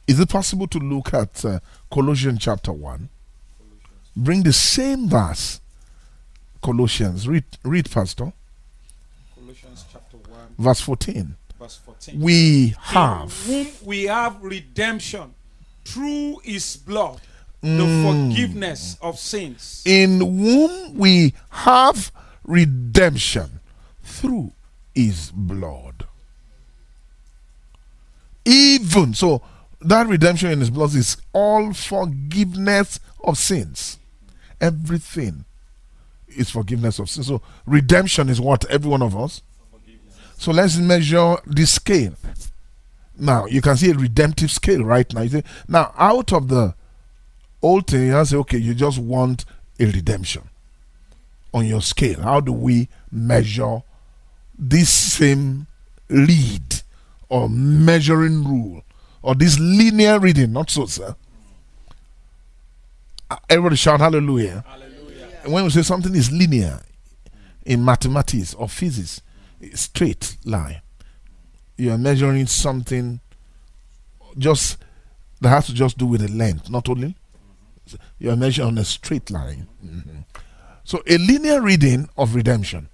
Is 0.07 0.19
it 0.19 0.29
possible 0.29 0.67
to 0.67 0.79
look 0.79 1.13
at 1.13 1.43
uh, 1.43 1.59
Colossians 1.91 2.39
chapter 2.41 2.71
1? 2.71 3.09
Bring 4.15 4.43
the 4.43 4.53
same 4.53 5.07
verse. 5.09 5.59
Colossians. 6.63 7.27
Read, 7.27 7.43
read, 7.63 7.89
Pastor. 7.91 8.31
Colossians 9.35 9.85
chapter 9.91 10.17
1, 10.17 10.39
Verse 10.57 10.79
14. 10.81 11.35
verse 11.59 11.77
14. 11.85 12.19
We 12.19 12.73
have. 12.79 13.33
In 13.47 13.65
whom 13.65 13.73
we 13.85 14.03
have 14.05 14.41
redemption 14.41 15.33
through 15.87 16.39
his 16.43 16.77
blood, 16.77 17.21
the 17.61 17.67
Mm. 17.67 18.03
forgiveness 18.31 18.97
of 19.01 19.17
sins. 19.19 19.81
in 19.85 20.19
whom 20.19 20.95
we 20.95 21.33
have 21.49 22.11
redemption 22.43 23.59
through 24.03 24.51
his 24.93 25.31
blood. 25.33 26.05
Even 28.45 29.13
so, 29.13 29.41
that 29.81 30.07
redemption 30.07 30.51
in 30.51 30.59
his 30.59 30.69
blood 30.69 30.93
is 30.95 31.17
all 31.33 31.73
forgiveness 31.73 32.99
of 33.23 33.37
sins. 33.37 33.97
Everything 34.61 35.45
is 36.27 36.49
forgiveness 36.49 36.99
of 36.99 37.09
sins. 37.09 37.27
So, 37.27 37.41
redemption 37.65 38.29
is 38.29 38.39
what? 38.39 38.65
Every 38.69 38.89
one 38.89 39.01
of 39.01 39.15
us. 39.17 39.41
So, 40.37 40.51
let's 40.51 40.77
measure 40.77 41.37
the 41.45 41.65
scale. 41.65 42.13
Now, 43.19 43.45
you 43.47 43.61
can 43.61 43.75
see 43.77 43.89
a 43.91 43.95
redemptive 43.95 44.51
scale 44.51 44.83
right 44.83 45.11
now. 45.13 45.21
You 45.21 45.29
say, 45.29 45.43
now, 45.67 45.93
out 45.97 46.31
of 46.33 46.47
the 46.49 46.75
old 47.61 47.87
thing, 47.87 48.07
you 48.07 48.25
say, 48.25 48.37
okay, 48.37 48.57
you 48.57 48.73
just 48.73 48.99
want 48.99 49.45
a 49.79 49.85
redemption 49.85 50.43
on 51.53 51.65
your 51.65 51.81
scale. 51.81 52.21
How 52.21 52.39
do 52.39 52.53
we 52.53 52.89
measure 53.11 53.81
this 54.57 54.93
same 54.93 55.67
lead 56.09 56.81
or 57.29 57.49
measuring 57.49 58.43
rule 58.43 58.83
or 59.21 59.35
this 59.35 59.59
linear 59.59 60.19
reading? 60.19 60.53
Not 60.53 60.69
so, 60.69 60.85
sir. 60.85 61.15
Uh, 63.29 63.37
Everybody 63.49 63.75
shout 63.75 63.99
hallelujah. 63.99 64.63
Hallelujah. 64.67 65.27
And 65.43 65.53
when 65.53 65.63
we 65.63 65.69
say 65.69 65.81
something 65.81 66.15
is 66.15 66.31
linear 66.31 66.81
in 67.65 67.83
mathematics 67.83 68.53
or 68.53 68.69
physics, 68.69 69.21
it's 69.59 69.81
straight 69.81 70.37
line. 70.45 70.81
You 71.77 71.91
are 71.91 71.97
measuring 71.97 72.47
something 72.47 73.19
just 74.37 74.77
that 75.41 75.49
has 75.49 75.67
to 75.67 75.73
just 75.73 75.97
do 75.97 76.05
with 76.07 76.21
the 76.21 76.31
length, 76.31 76.69
not 76.69 76.89
only. 76.89 77.15
You 78.19 78.31
are 78.31 78.35
measuring 78.35 78.69
on 78.69 78.77
a 78.77 78.83
straight 78.83 79.29
line. 79.29 79.67
Mhm. 79.83 80.25
So 80.83 81.03
a 81.07 81.17
linear 81.17 81.61
reading 81.61 82.09
of 82.17 82.33
redemption. 82.35 82.89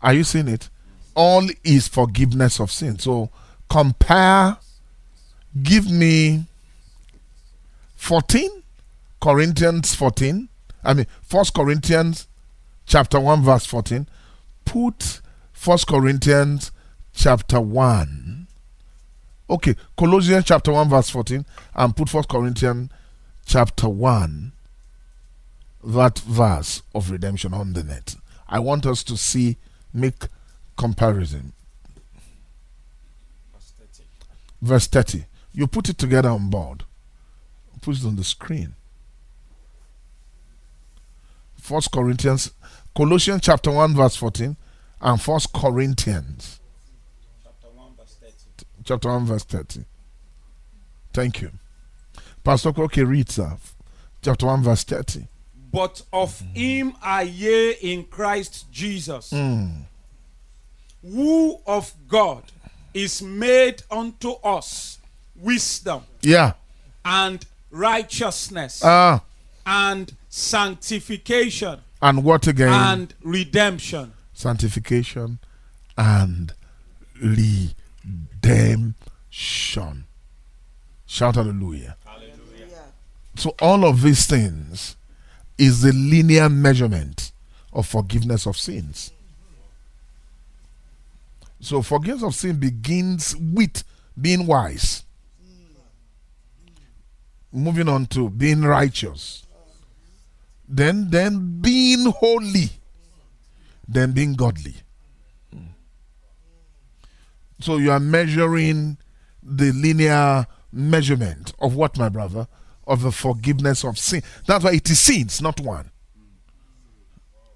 Are 0.00 0.14
you 0.14 0.24
seeing 0.24 0.48
it? 0.48 0.68
All 1.14 1.48
is 1.62 1.88
forgiveness 1.88 2.60
of 2.60 2.70
sin. 2.70 2.98
So 2.98 3.30
compare, 3.68 4.56
give 5.62 5.90
me 5.90 6.46
14 7.96 8.62
Corinthians 9.20 9.94
14. 9.94 10.48
I 10.82 10.94
mean, 10.94 11.06
First 11.22 11.54
Corinthians 11.54 12.26
chapter 12.86 13.18
1, 13.18 13.42
verse 13.42 13.64
14. 13.64 14.06
Put 14.64 15.20
First 15.52 15.86
Corinthians 15.86 16.72
chapter 17.12 17.60
1. 17.60 18.46
Okay, 19.50 19.76
Colossians 19.96 20.44
chapter 20.46 20.72
1, 20.72 20.88
verse 20.88 21.10
14, 21.10 21.44
and 21.74 21.96
put 21.96 22.08
First 22.08 22.28
Corinthians 22.28 22.90
chapter 23.44 23.88
1, 23.88 24.52
that 25.84 26.18
verse 26.20 26.82
of 26.94 27.10
redemption 27.10 27.52
on 27.52 27.74
the 27.74 27.84
net. 27.84 28.16
I 28.48 28.58
want 28.58 28.86
us 28.86 29.04
to 29.04 29.16
see, 29.16 29.58
make 29.92 30.24
comparison. 30.76 31.52
Verse 33.52 33.72
30. 33.78 34.08
Verse 34.62 34.86
30. 34.86 35.24
You 35.52 35.66
put 35.66 35.88
it 35.88 35.98
together 35.98 36.30
on 36.30 36.50
board. 36.50 36.84
Put 37.80 37.98
it 37.98 38.04
on 38.06 38.16
the 38.16 38.24
screen. 38.24 38.74
First 41.60 41.92
Corinthians, 41.92 42.50
Colossians 42.96 43.40
chapter 43.42 43.70
1, 43.70 43.94
verse 43.94 44.16
14, 44.16 44.56
and 45.00 45.20
First 45.20 45.52
Corinthians 45.52 46.60
Chapter 47.42 47.68
1, 47.74 47.88
verse 47.96 48.16
30. 48.20 48.66
chapter 48.84 49.08
1, 49.08 49.26
verse 49.26 49.44
30. 49.44 49.84
Thank 51.12 51.40
you. 51.42 51.50
Pastor 52.44 52.72
Koke 52.72 53.06
reads 53.06 53.38
uh, 53.38 53.56
chapter 54.22 54.46
1, 54.46 54.62
verse 54.62 54.84
30. 54.84 55.26
But 55.72 56.02
of 56.12 56.38
him 56.54 56.94
are 57.02 57.24
ye 57.24 57.72
in 57.72 58.04
Christ 58.04 58.70
Jesus, 58.70 59.32
who 61.02 61.58
of 61.66 61.92
God 62.06 62.44
is 62.92 63.20
made 63.22 63.82
unto 63.90 64.32
us 64.44 64.98
wisdom 65.34 66.02
Yeah. 66.22 66.52
and 67.04 67.44
righteousness 67.72 68.82
Ah, 68.84 69.22
and 69.66 70.14
sanctification 70.28 71.80
and 72.04 72.22
what 72.22 72.46
again? 72.46 72.68
and 72.68 73.14
redemption. 73.22 74.12
Sanctification 74.34 75.38
and 75.96 76.52
redemption. 77.20 78.94
Shout 79.30 79.96
hallelujah. 81.36 81.96
Yeah. 82.58 82.66
So 83.36 83.54
all 83.60 83.86
of 83.86 84.02
these 84.02 84.26
things 84.26 84.96
is 85.56 85.80
the 85.80 85.92
linear 85.92 86.50
measurement 86.50 87.32
of 87.72 87.86
forgiveness 87.86 88.46
of 88.46 88.58
sins. 88.58 89.10
So 91.60 91.80
forgiveness 91.80 92.22
of 92.22 92.34
sin 92.34 92.56
begins 92.56 93.34
with 93.36 93.82
being 94.20 94.46
wise. 94.46 95.04
Mm. 95.42 95.76
Moving 97.52 97.88
on 97.88 98.04
to 98.06 98.28
being 98.28 98.60
righteous. 98.60 99.43
Then 100.68 101.10
then 101.10 101.60
being 101.60 102.06
holy. 102.06 102.70
than 103.88 104.12
being 104.12 104.34
godly. 104.34 104.74
So 107.60 107.76
you 107.76 107.92
are 107.92 108.00
measuring 108.00 108.98
the 109.42 109.72
linear 109.72 110.46
measurement 110.72 111.54
of 111.60 111.74
what, 111.74 111.96
my 111.96 112.08
brother? 112.08 112.48
Of 112.86 113.02
the 113.02 113.12
forgiveness 113.12 113.84
of 113.84 113.98
sin. 113.98 114.22
That's 114.46 114.64
why 114.64 114.72
it 114.72 114.90
is 114.90 115.00
sins, 115.00 115.40
not 115.40 115.60
one. 115.60 115.90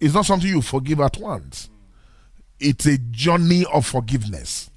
It's 0.01 0.15
not 0.15 0.27
something 0.27 0.49
you 0.49 0.63
forgive 0.63 1.01
at 1.01 1.17
once. 1.19 1.69
It's 2.61 2.87
a 2.87 2.99
journey 2.99 3.65
of 3.73 3.87
forgiveness. 3.87 4.71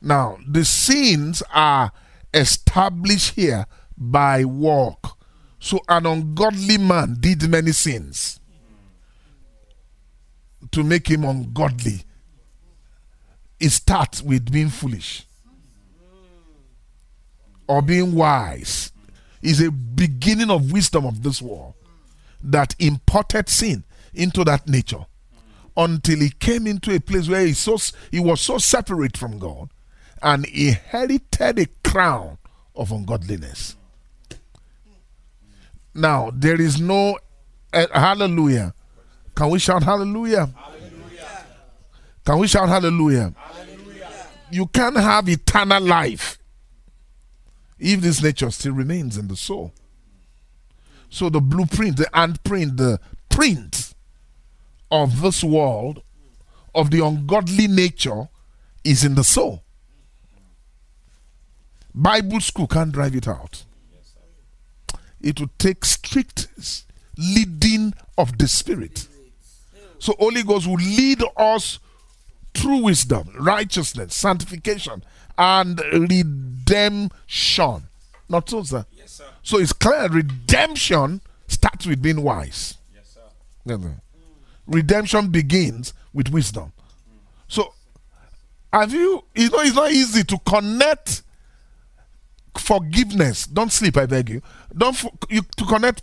Now, 0.00 0.38
the 0.46 0.64
sins 0.64 1.42
are 1.54 1.92
established 2.34 3.34
here 3.34 3.66
by 3.96 4.44
work. 4.44 5.15
So, 5.66 5.80
an 5.88 6.06
ungodly 6.06 6.78
man 6.78 7.16
did 7.18 7.50
many 7.50 7.72
sins 7.72 8.38
to 10.70 10.84
make 10.84 11.08
him 11.08 11.24
ungodly. 11.24 12.04
It 13.58 13.70
starts 13.70 14.22
with 14.22 14.52
being 14.52 14.68
foolish 14.68 15.26
or 17.66 17.82
being 17.82 18.14
wise. 18.14 18.92
Is 19.42 19.60
a 19.60 19.72
beginning 19.72 20.50
of 20.50 20.70
wisdom 20.70 21.04
of 21.04 21.24
this 21.24 21.42
world 21.42 21.74
that 22.44 22.76
imported 22.78 23.48
sin 23.48 23.82
into 24.14 24.44
that 24.44 24.68
nature 24.68 25.04
until 25.76 26.20
he 26.20 26.30
came 26.30 26.68
into 26.68 26.94
a 26.94 27.00
place 27.00 27.28
where 27.28 27.44
he, 27.44 27.54
so, 27.54 27.76
he 28.12 28.20
was 28.20 28.40
so 28.40 28.58
separate 28.58 29.16
from 29.16 29.40
God 29.40 29.70
and 30.22 30.44
inherited 30.44 31.58
a 31.58 31.66
crown 31.82 32.38
of 32.76 32.92
ungodliness. 32.92 33.75
Now, 35.96 36.30
there 36.32 36.60
is 36.60 36.78
no 36.78 37.18
uh, 37.72 37.86
hallelujah. 37.92 38.74
Can 39.34 39.48
we 39.50 39.58
shout 39.58 39.82
hallelujah? 39.82 40.50
hallelujah? 40.54 41.44
Can 42.24 42.38
we 42.38 42.46
shout 42.46 42.68
hallelujah? 42.68 43.34
hallelujah? 43.34 44.12
You 44.50 44.66
can't 44.66 44.96
have 44.96 45.28
eternal 45.28 45.82
life 45.82 46.38
if 47.78 48.00
this 48.00 48.22
nature 48.22 48.50
still 48.50 48.72
remains 48.72 49.16
in 49.16 49.28
the 49.28 49.36
soul. 49.36 49.72
So 51.08 51.30
the 51.30 51.40
blueprint, 51.40 51.96
the 51.96 52.08
handprint, 52.12 52.76
the 52.76 53.00
print 53.30 53.94
of 54.90 55.22
this 55.22 55.42
world, 55.42 56.02
of 56.74 56.90
the 56.90 57.04
ungodly 57.04 57.68
nature, 57.68 58.28
is 58.84 59.02
in 59.02 59.14
the 59.14 59.24
soul. 59.24 59.62
Bible 61.94 62.40
school 62.40 62.66
can't 62.66 62.92
drive 62.92 63.16
it 63.16 63.26
out. 63.26 63.65
It 65.20 65.40
will 65.40 65.50
take 65.58 65.84
strict 65.84 66.48
leading 67.16 67.94
of 68.18 68.38
the 68.38 68.48
Spirit. 68.48 69.08
So 69.98 70.14
Holy 70.18 70.42
Ghost 70.42 70.66
will 70.66 70.74
lead 70.74 71.22
us 71.36 71.78
through 72.54 72.78
wisdom, 72.78 73.30
righteousness, 73.38 74.14
sanctification, 74.14 75.02
and 75.38 75.80
redemption. 75.92 77.82
Not 78.28 78.48
so, 78.48 78.62
sir. 78.62 78.84
Yes, 78.92 79.12
sir. 79.12 79.24
So 79.42 79.58
it's 79.58 79.72
clear 79.72 80.08
redemption 80.08 81.20
starts 81.48 81.86
with 81.86 82.02
being 82.02 82.22
wise. 82.22 82.76
Yes, 82.94 83.16
sir. 83.66 83.94
Redemption 84.66 85.28
begins 85.28 85.94
with 86.12 86.30
wisdom. 86.30 86.72
So, 87.48 87.72
have 88.72 88.92
you, 88.92 89.24
you 89.34 89.50
know, 89.50 89.60
it's 89.60 89.76
not 89.76 89.92
easy 89.92 90.24
to 90.24 90.38
connect 90.38 91.22
forgiveness. 92.58 93.46
Don't 93.46 93.70
sleep, 93.72 93.96
I 93.96 94.06
beg 94.06 94.30
you. 94.30 94.42
Don't 94.76 94.96
you 95.28 95.42
to 95.56 95.64
connect 95.64 96.02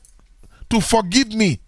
to 0.69 0.81
forgive 0.81 1.33
me 1.33 1.59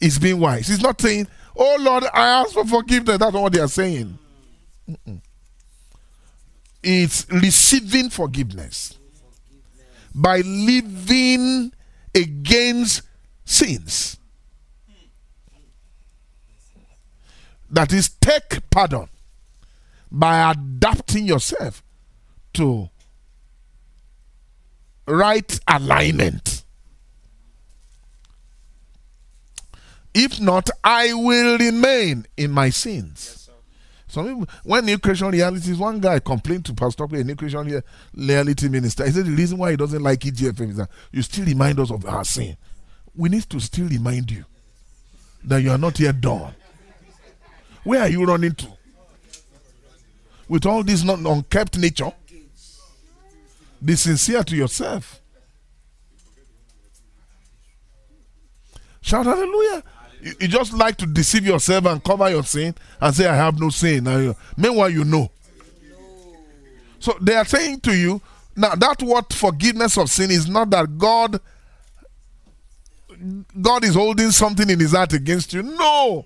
is 0.00 0.18
being 0.18 0.40
wise. 0.40 0.68
He's 0.68 0.82
not 0.82 1.00
saying, 1.00 1.28
"Oh 1.56 1.76
Lord, 1.80 2.04
I 2.12 2.28
ask 2.28 2.52
for 2.52 2.66
forgiveness." 2.66 3.18
That's 3.18 3.32
not 3.32 3.42
what 3.42 3.52
they 3.52 3.60
are 3.60 3.68
saying. 3.68 4.18
Mm-mm. 4.88 5.20
It's 6.82 7.26
receiving 7.30 8.10
forgiveness 8.10 8.96
by 10.14 10.40
living 10.40 11.72
against 12.14 13.02
sins. 13.44 14.16
That 17.70 17.92
is, 17.92 18.08
take 18.08 18.68
pardon 18.70 19.08
by 20.10 20.50
adapting 20.50 21.26
yourself 21.26 21.84
to 22.54 22.90
right 25.10 25.60
alignment. 25.68 26.64
If 30.14 30.40
not, 30.40 30.68
I 30.82 31.12
will 31.12 31.58
remain 31.58 32.26
in 32.36 32.50
my 32.50 32.70
sins. 32.70 33.48
Some 34.08 34.26
people, 34.26 34.46
when 34.64 34.86
New 34.86 34.98
Creation 34.98 35.28
Realities, 35.28 35.78
one 35.78 36.00
guy 36.00 36.18
complained 36.18 36.64
to 36.64 36.74
Pastor 36.74 37.04
a 37.04 37.22
New 37.22 37.36
Creation 37.36 37.82
Reality 38.12 38.68
minister. 38.68 39.04
He 39.06 39.12
said 39.12 39.24
the 39.26 39.30
reason 39.30 39.58
why 39.58 39.70
he 39.70 39.76
doesn't 39.76 40.02
like 40.02 40.18
EGFM 40.20 40.70
is 40.70 40.76
that 40.78 40.90
you 41.12 41.22
still 41.22 41.44
remind 41.44 41.78
us 41.78 41.92
of 41.92 42.04
our 42.06 42.24
sin. 42.24 42.56
We 43.14 43.28
need 43.28 43.48
to 43.50 43.60
still 43.60 43.86
remind 43.86 44.30
you 44.32 44.44
that 45.44 45.62
you 45.62 45.70
are 45.70 45.78
not 45.78 46.00
yet 46.00 46.20
done. 46.20 46.52
Where 47.84 48.00
are 48.00 48.08
you 48.08 48.24
running 48.24 48.54
to? 48.56 48.66
With 50.48 50.66
all 50.66 50.82
this 50.82 51.04
non 51.04 51.24
unkept 51.24 51.78
nature, 51.78 52.12
be 53.84 53.96
sincere 53.96 54.42
to 54.44 54.56
yourself. 54.56 55.20
Shout 59.00 59.26
hallelujah. 59.26 59.82
You, 60.22 60.32
you, 60.40 60.48
just 60.48 60.74
like 60.74 60.96
to 60.98 61.06
deceive 61.06 61.46
yourself 61.46 61.86
and 61.86 62.04
cover 62.04 62.28
your 62.28 62.42
sin 62.42 62.74
and 63.00 63.14
say, 63.14 63.26
I 63.26 63.34
have 63.34 63.58
no 63.58 63.70
sin. 63.70 64.04
Now, 64.04 64.34
meanwhile, 64.56 64.90
you 64.90 65.04
know. 65.04 65.30
So 66.98 67.16
they 67.20 67.34
are 67.34 67.46
saying 67.46 67.80
to 67.80 67.96
you, 67.96 68.20
now 68.54 68.74
that 68.74 69.02
what 69.02 69.32
forgiveness 69.32 69.96
of 69.96 70.10
sin 70.10 70.30
is 70.30 70.48
not 70.48 70.68
that 70.70 70.98
God 70.98 71.40
God 73.60 73.84
is 73.84 73.94
holding 73.94 74.30
something 74.30 74.68
in 74.68 74.80
his 74.80 74.92
heart 74.92 75.12
against 75.12 75.52
you. 75.52 75.62
No. 75.62 76.24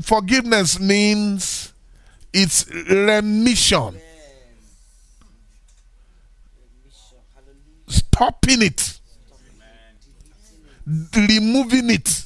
Forgiveness 0.00 0.80
means 0.80 1.72
it's 2.32 2.66
remission. 2.70 4.00
Stopping 8.22 8.62
it. 8.62 9.00
Removing 10.86 11.90
it. 11.90 12.24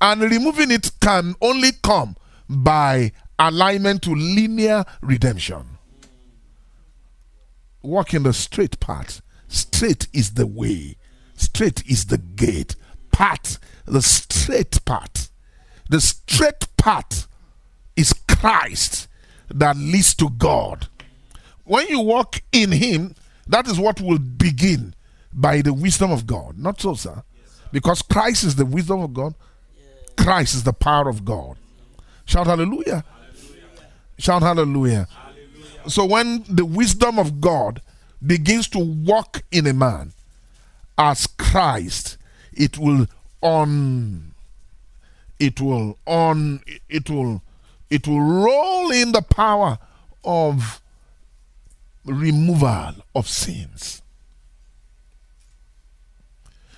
And 0.00 0.22
removing 0.22 0.72
it 0.72 0.90
can 1.00 1.36
only 1.40 1.70
come 1.84 2.16
by 2.48 3.12
alignment 3.38 4.02
to 4.02 4.10
linear 4.12 4.84
redemption. 5.00 5.78
Walk 7.80 8.12
in 8.12 8.24
the 8.24 8.32
straight 8.32 8.80
path. 8.80 9.22
Straight 9.46 10.08
is 10.12 10.34
the 10.34 10.48
way, 10.48 10.96
straight 11.36 11.86
is 11.86 12.06
the 12.06 12.18
gate. 12.18 12.74
Path, 13.12 13.60
the 13.84 14.02
straight 14.02 14.84
path. 14.84 15.30
The 15.90 16.00
straight 16.00 16.66
path 16.76 17.28
is 17.94 18.12
Christ 18.26 19.06
that 19.48 19.76
leads 19.76 20.16
to 20.16 20.28
God. 20.28 20.88
When 21.62 21.86
you 21.86 22.00
walk 22.00 22.42
in 22.50 22.72
Him, 22.72 23.14
that 23.52 23.68
is 23.68 23.78
what 23.78 24.00
will 24.00 24.18
begin 24.18 24.94
by 25.32 25.62
the 25.62 25.72
wisdom 25.72 26.10
of 26.10 26.26
God. 26.26 26.58
Not 26.58 26.80
so, 26.80 26.94
sir. 26.94 27.22
Because 27.70 28.02
Christ 28.02 28.44
is 28.44 28.56
the 28.56 28.66
wisdom 28.66 29.00
of 29.00 29.14
God, 29.14 29.34
Christ 30.16 30.54
is 30.54 30.64
the 30.64 30.72
power 30.72 31.08
of 31.08 31.24
God. 31.24 31.56
Shout 32.24 32.46
hallelujah. 32.46 33.04
hallelujah. 33.04 33.88
Shout 34.18 34.42
hallelujah. 34.42 35.08
hallelujah. 35.10 35.90
So 35.90 36.04
when 36.04 36.44
the 36.48 36.64
wisdom 36.64 37.18
of 37.18 37.40
God 37.40 37.80
begins 38.24 38.68
to 38.68 38.78
walk 38.78 39.42
in 39.50 39.66
a 39.66 39.72
man 39.72 40.12
as 40.98 41.26
Christ, 41.26 42.18
it 42.52 42.78
will 42.78 43.06
on 43.40 44.34
it 45.38 45.60
will 45.60 45.98
on 46.06 46.60
it 46.88 47.10
will 47.10 47.42
it 47.90 48.06
will 48.06 48.20
roll 48.20 48.90
in 48.92 49.12
the 49.12 49.22
power 49.22 49.78
of 50.24 50.81
removal 52.04 52.94
of 53.14 53.28
sins 53.28 54.02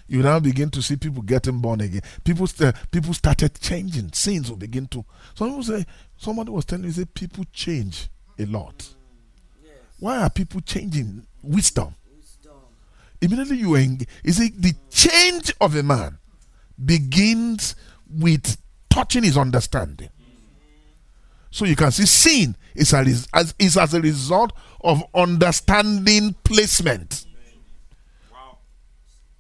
you 0.07 0.23
now 0.23 0.39
begin 0.39 0.71
to 0.71 0.83
see 0.83 0.97
people 0.97 1.23
getting 1.23 1.59
born 1.61 1.81
again. 1.81 2.03
People, 2.25 2.47
st- 2.47 2.75
people 2.91 3.15
started 3.15 3.59
changing. 3.61 4.13
Sins 4.13 4.51
will 4.51 4.57
begin 4.57 4.87
to. 4.89 5.05
Some 5.35 5.49
people 5.49 5.63
say, 5.63 5.87
somebody 6.17 6.51
was 6.51 6.65
telling 6.65 6.85
me, 6.85 6.91
say, 6.91 7.07
people 7.07 7.45
change 7.53 8.09
a 8.39 8.45
lot. 8.47 8.89
Why 9.99 10.19
are 10.19 10.31
people 10.31 10.61
changing? 10.61 11.27
Wisdom. 11.43 11.95
Wisdom. 12.15 12.53
Immediately 13.21 13.57
you 13.59 13.77
engage. 13.77 14.09
You 14.23 14.33
see, 14.33 14.51
the 14.51 14.75
change 14.91 15.53
of 15.61 15.75
a 15.75 15.83
man 15.83 16.19
begins 16.85 17.75
with 18.11 18.59
touching 18.91 19.23
his 19.23 19.39
understanding. 19.39 20.11
So 21.51 21.65
you 21.65 21.77
can 21.77 21.93
see 21.93 22.07
sin 22.07 22.57
is, 22.75 22.93
a, 22.93 22.99
as, 23.35 23.55
is 23.59 23.77
as 23.77 23.95
a 23.95 24.01
result 24.01 24.53
of 24.83 25.03
understanding 25.15 26.35
placement. 26.45 27.27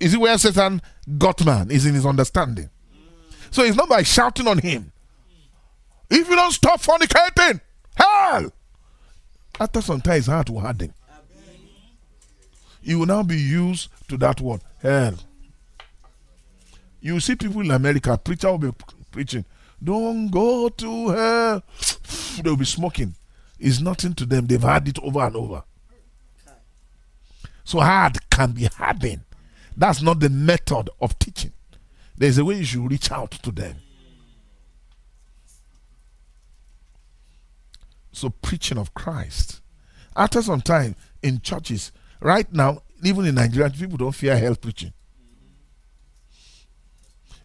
Is 0.00 0.14
it 0.14 0.20
where 0.20 0.36
Satan 0.38 0.82
got 1.18 1.44
man? 1.44 1.70
Is 1.70 1.86
in 1.86 1.94
his 1.94 2.06
understanding. 2.06 2.70
So 3.50 3.62
it's 3.62 3.76
not 3.76 3.88
by 3.88 4.02
shouting 4.02 4.48
on 4.48 4.58
him 4.58 4.92
If 6.10 6.28
you 6.28 6.36
don't 6.36 6.52
stop 6.52 6.80
fornicating, 6.80 7.60
hell. 7.96 8.52
After 9.58 9.80
some 9.80 10.00
time, 10.00 10.18
it's 10.18 10.26
hard 10.26 10.46
to 10.48 10.58
harden. 10.58 10.92
You 12.82 12.98
will 12.98 13.06
now 13.06 13.22
be 13.22 13.36
used 13.36 13.88
to 14.08 14.16
that 14.18 14.40
word, 14.40 14.60
hell. 14.82 15.14
You 17.00 17.18
see 17.20 17.34
people 17.34 17.62
in 17.62 17.70
America, 17.70 18.18
preacher 18.18 18.50
will 18.50 18.58
be 18.58 18.70
preaching, 19.10 19.44
don't 19.82 20.28
go 20.28 20.68
to 20.68 21.08
hell. 21.08 21.62
They'll 22.42 22.56
be 22.56 22.64
smoking. 22.64 23.14
It's 23.58 23.80
nothing 23.80 24.14
to 24.14 24.26
them. 24.26 24.46
They've 24.46 24.60
had 24.60 24.88
it 24.88 24.98
over 25.00 25.20
and 25.20 25.36
over. 25.36 25.62
So 27.64 27.80
hard 27.80 28.18
can 28.30 28.52
be 28.52 28.64
hardened. 28.64 29.22
That's 29.76 30.02
not 30.02 30.20
the 30.20 30.28
method 30.28 30.90
of 31.00 31.18
teaching. 31.18 31.52
There's 32.16 32.38
a 32.38 32.44
way 32.44 32.58
you 32.58 32.64
should 32.64 32.90
reach 32.90 33.10
out 33.10 33.32
to 33.32 33.50
them. 33.50 33.76
So 38.12 38.30
preaching 38.30 38.78
of 38.78 38.94
Christ. 38.94 39.60
After 40.14 40.40
some 40.42 40.60
time 40.60 40.94
in 41.22 41.40
churches, 41.40 41.90
right 42.20 42.50
now, 42.52 42.82
even 43.02 43.24
in 43.26 43.34
Nigeria, 43.34 43.70
people 43.70 43.96
don't 43.96 44.12
fear 44.12 44.36
hell 44.38 44.54
preaching. 44.54 44.92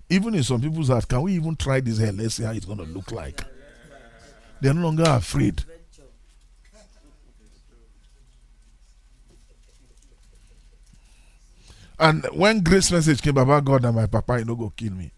Even 0.09 0.35
in 0.35 0.43
some 0.43 0.61
people's 0.61 0.89
heart, 0.89 1.07
can 1.07 1.21
we 1.21 1.33
even 1.33 1.55
try 1.55 1.79
this 1.79 1.97
hell? 1.97 2.13
Let's 2.13 2.35
see 2.35 2.43
how 2.43 2.51
it's 2.51 2.65
going 2.65 2.79
to 2.79 2.83
look 2.83 3.11
like. 3.11 3.41
They're 4.61 4.73
no 4.73 4.81
longer 4.81 5.03
afraid. 5.07 5.63
And 11.99 12.25
when 12.31 12.61
grace 12.61 12.91
message 12.91 13.21
came 13.21 13.37
about 13.37 13.65
God 13.65 13.83
and 13.83 13.95
my 13.95 14.05
papa, 14.05 14.39
you 14.39 14.45
know, 14.45 14.55
go 14.55 14.71
kill 14.75 14.93
me. 14.93 15.11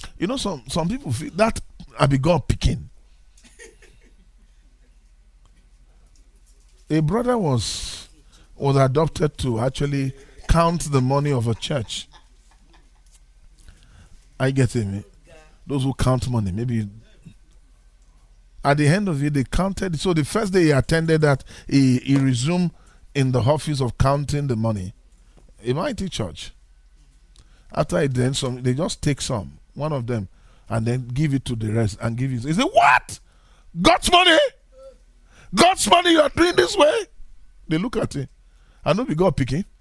You 0.00 0.10
You 0.18 0.26
know, 0.26 0.36
some 0.38 0.62
some 0.68 0.88
people 0.88 1.12
feel 1.12 1.30
that 1.34 1.60
I 1.98 2.06
be 2.06 2.16
God 2.16 2.48
picking. 2.48 2.88
A 6.88 7.00
brother 7.00 7.36
was 7.36 8.08
was 8.56 8.76
adopted 8.76 9.36
to 9.38 9.60
actually 9.60 10.14
count 10.48 10.90
the 10.90 11.00
money 11.00 11.30
of 11.30 11.46
a 11.46 11.54
church. 11.54 12.08
I 14.38 14.50
get 14.50 14.74
it. 14.74 15.04
Those 15.66 15.84
who 15.84 15.92
count 15.94 16.28
money, 16.28 16.52
maybe 16.52 16.88
at 18.64 18.76
the 18.76 18.86
end 18.86 19.08
of 19.08 19.22
it, 19.24 19.34
they 19.34 19.44
counted. 19.44 19.98
So 19.98 20.12
the 20.12 20.24
first 20.24 20.52
day 20.52 20.64
he 20.64 20.70
attended 20.70 21.22
that, 21.22 21.44
he, 21.68 21.98
he 21.98 22.16
resumed 22.16 22.72
in 23.14 23.32
the 23.32 23.40
office 23.40 23.80
of 23.80 23.96
counting 23.98 24.46
the 24.46 24.56
money. 24.56 24.92
A 25.64 25.72
mighty 25.72 26.08
church. 26.08 26.52
After 27.72 27.98
it 28.00 28.14
then 28.14 28.34
some 28.34 28.62
they 28.62 28.74
just 28.74 29.02
take 29.02 29.20
some, 29.20 29.58
one 29.74 29.92
of 29.92 30.06
them, 30.06 30.28
and 30.68 30.86
then 30.86 31.08
give 31.08 31.34
it 31.34 31.44
to 31.46 31.56
the 31.56 31.72
rest 31.72 31.98
and 32.00 32.16
give 32.16 32.32
it. 32.32 32.42
He 32.42 32.52
said, 32.52 32.64
What? 32.64 33.20
God's 33.80 34.10
money? 34.10 34.38
God's 35.54 35.88
money 35.88 36.12
you 36.12 36.20
are 36.20 36.28
doing 36.30 36.56
this 36.56 36.76
way? 36.76 37.06
They 37.68 37.78
look 37.78 37.96
at 37.96 38.16
it. 38.16 38.28
I 38.84 38.92
know 38.92 39.04
we 39.04 39.14
got 39.14 39.36
picking. 39.36 39.64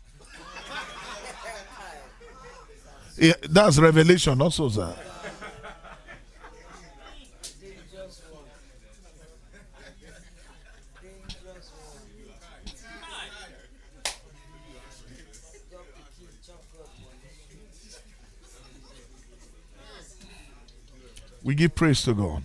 Yeah, 3.22 3.34
that's 3.49 3.77
revelation 3.77 4.41
also, 4.41 4.69
sir. 4.69 4.95
We 21.43 21.55
give 21.55 21.75
praise 21.75 22.03
to 22.03 22.13
God. 22.13 22.43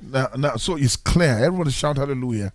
Now, 0.00 0.28
now, 0.36 0.56
so 0.56 0.76
it's 0.76 0.96
clear. 0.96 1.38
Everybody 1.44 1.70
shout 1.70 1.96
hallelujah. 1.96 2.52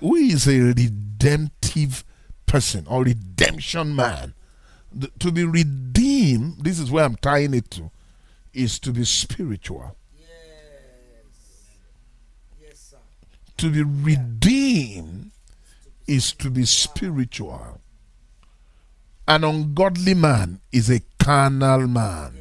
Who 0.00 0.14
is 0.16 0.46
a 0.48 0.58
redemptive 0.60 2.04
person 2.46 2.86
or 2.88 3.04
redemption 3.04 3.94
man? 3.94 4.34
The- 4.92 5.10
to 5.20 5.30
be 5.30 5.44
redeemed, 5.44 6.64
this 6.64 6.78
is 6.78 6.90
where 6.90 7.04
I'm 7.04 7.16
tying 7.16 7.54
it 7.54 7.70
to, 7.72 7.90
is 8.52 8.78
to 8.80 8.92
be 8.92 9.04
spiritual. 9.04 9.96
Yes. 10.18 10.28
Yes, 12.60 12.78
sir. 12.90 12.96
To 13.58 13.70
be 13.70 13.82
redeemed 13.82 15.30
is 16.06 16.32
to 16.34 16.50
be 16.50 16.64
spiritual. 16.64 17.80
An 19.28 19.44
ungodly 19.44 20.14
man 20.14 20.60
is 20.72 20.90
a 20.90 21.00
carnal 21.18 21.86
man. 21.86 22.39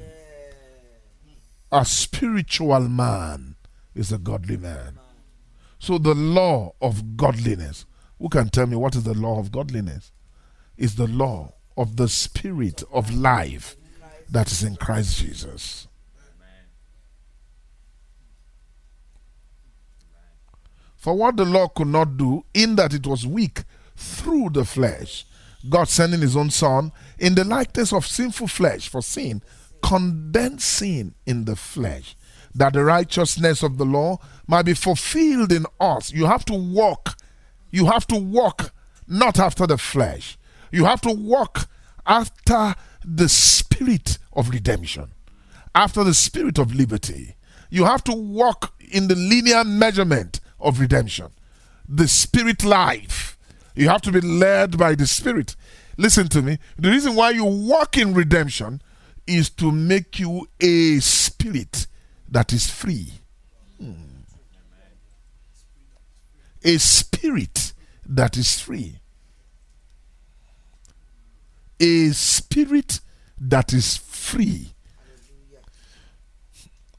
A 1.71 1.85
spiritual 1.85 2.81
man 2.87 3.55
is 3.93 4.11
a 4.11 4.17
godly 4.17 4.57
man. 4.57 4.99
So 5.77 5.97
the 5.97 6.15
law 6.15 6.73
of 6.81 7.15
godliness. 7.15 7.85
Who 8.19 8.27
can 8.29 8.49
tell 8.49 8.67
me 8.67 8.75
what 8.75 8.95
is 8.95 9.03
the 9.03 9.13
law 9.13 9.39
of 9.39 9.51
godliness? 9.51 10.11
Is 10.77 10.95
the 10.95 11.07
law 11.07 11.53
of 11.77 11.95
the 11.95 12.09
spirit 12.09 12.83
of 12.91 13.13
life 13.13 13.77
that 14.29 14.51
is 14.51 14.63
in 14.63 14.75
Christ 14.75 15.19
Jesus. 15.19 15.87
For 20.97 21.15
what 21.15 21.37
the 21.37 21.45
law 21.45 21.69
could 21.69 21.87
not 21.87 22.17
do, 22.17 22.43
in 22.53 22.75
that 22.75 22.93
it 22.93 23.07
was 23.07 23.25
weak 23.25 23.63
through 23.95 24.49
the 24.49 24.65
flesh, 24.65 25.25
God 25.69 25.87
sending 25.87 26.19
his 26.19 26.35
own 26.35 26.49
Son 26.49 26.91
in 27.17 27.35
the 27.35 27.45
likeness 27.45 27.93
of 27.93 28.05
sinful 28.05 28.47
flesh 28.47 28.89
for 28.89 29.01
sin, 29.01 29.41
condemned 29.81 30.61
sin 30.61 31.15
in 31.25 31.45
the 31.45 31.55
flesh, 31.55 32.15
that 32.53 32.73
the 32.73 32.83
righteousness 32.83 33.63
of 33.63 33.77
the 33.77 33.85
law 33.85 34.19
might 34.47 34.63
be 34.65 34.73
fulfilled 34.73 35.51
in 35.51 35.65
us. 35.79 36.11
You 36.11 36.25
have 36.25 36.45
to 36.45 36.53
walk. 36.53 37.17
You 37.71 37.85
have 37.87 38.07
to 38.07 38.15
walk 38.15 38.71
not 39.07 39.39
after 39.39 39.67
the 39.67 39.77
flesh. 39.77 40.37
You 40.71 40.85
have 40.85 41.01
to 41.01 41.11
walk 41.11 41.67
after 42.05 42.75
the 43.05 43.29
spirit 43.29 44.17
of 44.33 44.49
redemption, 44.49 45.11
after 45.73 46.03
the 46.03 46.13
spirit 46.13 46.57
of 46.57 46.75
liberty. 46.75 47.35
You 47.69 47.85
have 47.85 48.03
to 48.05 48.13
walk 48.13 48.73
in 48.91 49.07
the 49.07 49.15
linear 49.15 49.63
measurement 49.63 50.39
of 50.59 50.79
redemption, 50.79 51.27
the 51.87 52.07
spirit 52.07 52.63
life. 52.63 53.37
You 53.75 53.89
have 53.89 54.01
to 54.01 54.11
be 54.11 54.21
led 54.21 54.77
by 54.77 54.95
the 54.95 55.07
spirit. 55.07 55.55
Listen 55.97 56.27
to 56.29 56.41
me. 56.41 56.57
The 56.77 56.89
reason 56.89 57.15
why 57.15 57.31
you 57.31 57.45
walk 57.45 57.97
in 57.97 58.13
redemption 58.13 58.81
is 59.29 59.49
to 59.51 59.71
make 59.71 60.19
you 60.19 60.47
a 60.59 60.99
spirit 60.99 61.87
that 62.27 62.51
is 62.51 62.69
free. 62.69 63.13
Hmm. 63.79 63.93
A 66.63 66.77
spirit 66.77 67.73
that 68.05 68.37
is 68.37 68.59
free. 68.59 68.95
A 71.79 72.09
spirit 72.09 72.99
that 73.39 73.71
is 73.71 73.97
free. 73.97 74.73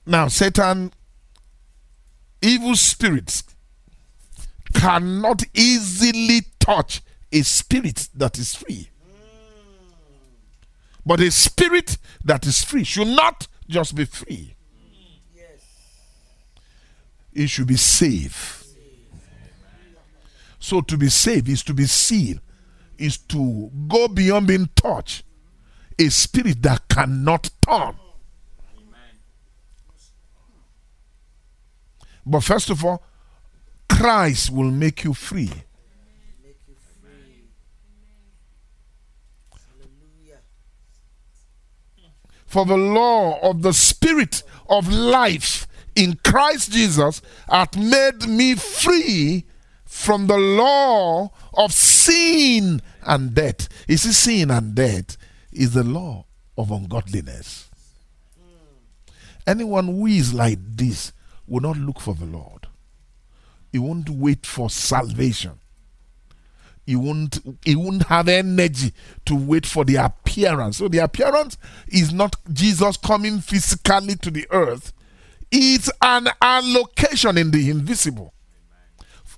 Now, 0.06 0.28
Satan, 0.28 0.92
evil 2.40 2.74
spirits 2.74 3.42
cannot 4.72 5.42
easily 5.52 6.42
touch 6.58 7.02
a 7.32 7.42
spirit 7.42 8.08
that 8.14 8.38
is 8.38 8.54
free. 8.54 8.88
But 11.10 11.18
a 11.18 11.32
spirit 11.32 11.98
that 12.24 12.46
is 12.46 12.62
free 12.62 12.84
should 12.84 13.08
not 13.08 13.48
just 13.68 13.96
be 13.96 14.04
free, 14.04 14.54
Yes. 15.34 15.58
it 17.32 17.48
should 17.48 17.66
be 17.66 17.76
safe. 17.76 18.62
So, 20.60 20.80
to 20.82 20.96
be 20.96 21.08
safe 21.08 21.48
is 21.48 21.64
to 21.64 21.74
be 21.74 21.86
sealed, 21.86 22.38
is 22.96 23.18
to 23.18 23.72
go 23.88 24.06
beyond 24.06 24.46
being 24.46 24.68
touched. 24.76 25.24
A 25.98 26.10
spirit 26.10 26.62
that 26.62 26.86
cannot 26.86 27.50
turn. 27.60 27.96
But 32.24 32.44
first 32.44 32.70
of 32.70 32.84
all, 32.84 33.02
Christ 33.88 34.50
will 34.50 34.70
make 34.70 35.02
you 35.02 35.14
free. 35.14 35.50
Make 36.44 36.60
you 36.68 36.76
free. 37.02 37.48
Hallelujah. 39.50 40.38
For 42.50 42.66
the 42.66 42.76
law 42.76 43.38
of 43.48 43.62
the 43.62 43.72
Spirit 43.72 44.42
of 44.68 44.92
life 44.92 45.68
in 45.94 46.18
Christ 46.24 46.72
Jesus 46.72 47.22
hath 47.48 47.76
made 47.76 48.28
me 48.28 48.56
free 48.56 49.44
from 49.84 50.26
the 50.26 50.36
law 50.36 51.30
of 51.54 51.72
sin 51.72 52.82
and 53.06 53.34
death. 53.34 53.68
You 53.86 53.96
see, 53.98 54.10
sin 54.10 54.50
and 54.50 54.74
death 54.74 55.16
is 55.52 55.74
the 55.74 55.84
law 55.84 56.26
of 56.58 56.72
ungodliness. 56.72 57.70
Anyone 59.46 59.86
who 59.86 60.06
is 60.06 60.34
like 60.34 60.58
this 60.60 61.12
will 61.46 61.60
not 61.60 61.76
look 61.76 62.00
for 62.00 62.16
the 62.16 62.26
Lord. 62.26 62.66
He 63.70 63.78
won't 63.78 64.10
wait 64.10 64.44
for 64.44 64.68
salvation. 64.68 65.59
He 66.90 66.96
won't 66.96 67.38
he 67.64 67.76
won't 67.76 68.02
have 68.08 68.26
energy 68.26 68.92
to 69.24 69.36
wait 69.36 69.64
for 69.64 69.84
the 69.84 69.94
appearance. 69.94 70.78
So 70.78 70.88
the 70.88 70.98
appearance 70.98 71.56
is 71.86 72.12
not 72.12 72.34
Jesus 72.52 72.96
coming 72.96 73.38
physically 73.38 74.16
to 74.16 74.28
the 74.28 74.44
earth. 74.50 74.92
It's 75.52 75.88
an 76.02 76.26
allocation 76.42 77.38
in 77.38 77.52
the 77.52 77.70
invisible. 77.70 78.34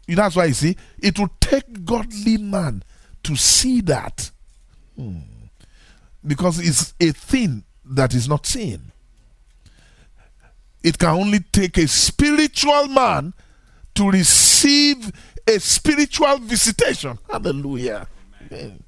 That's 0.09 0.35
why 0.35 0.47
you 0.47 0.55
see 0.55 0.79
it 0.99 1.19
will 1.19 1.29
take 1.41 1.85
godly 1.85 2.39
man 2.39 2.85
to 3.25 3.37
see 3.37 3.83
that. 3.83 4.31
Hmm. 4.97 5.19
Because 6.27 6.59
it's 6.59 6.95
a 7.01 7.13
thing 7.13 7.65
that 7.85 8.15
is 8.15 8.31
not 8.31 8.47
seen. 8.47 8.93
It 10.83 10.99
can 10.99 11.11
only 11.11 11.41
take 11.41 11.77
a 11.77 11.87
spiritual 11.87 12.89
man 12.89 13.35
to 13.95 14.11
receive 14.11 15.13
a 15.47 15.59
spiritual 15.59 16.39
visitation. 16.39 17.19
Hallelujah. 17.31 18.09
Amen. 18.51 18.83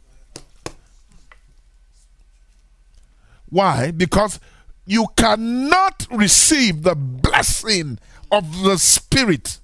Why? 3.48 3.90
Because 3.90 4.40
you 4.86 5.06
cannot 5.16 6.06
receive 6.10 6.82
the 6.82 6.94
blessing 6.94 7.98
of 8.30 8.62
the 8.62 8.76
Spirit. 8.78 9.58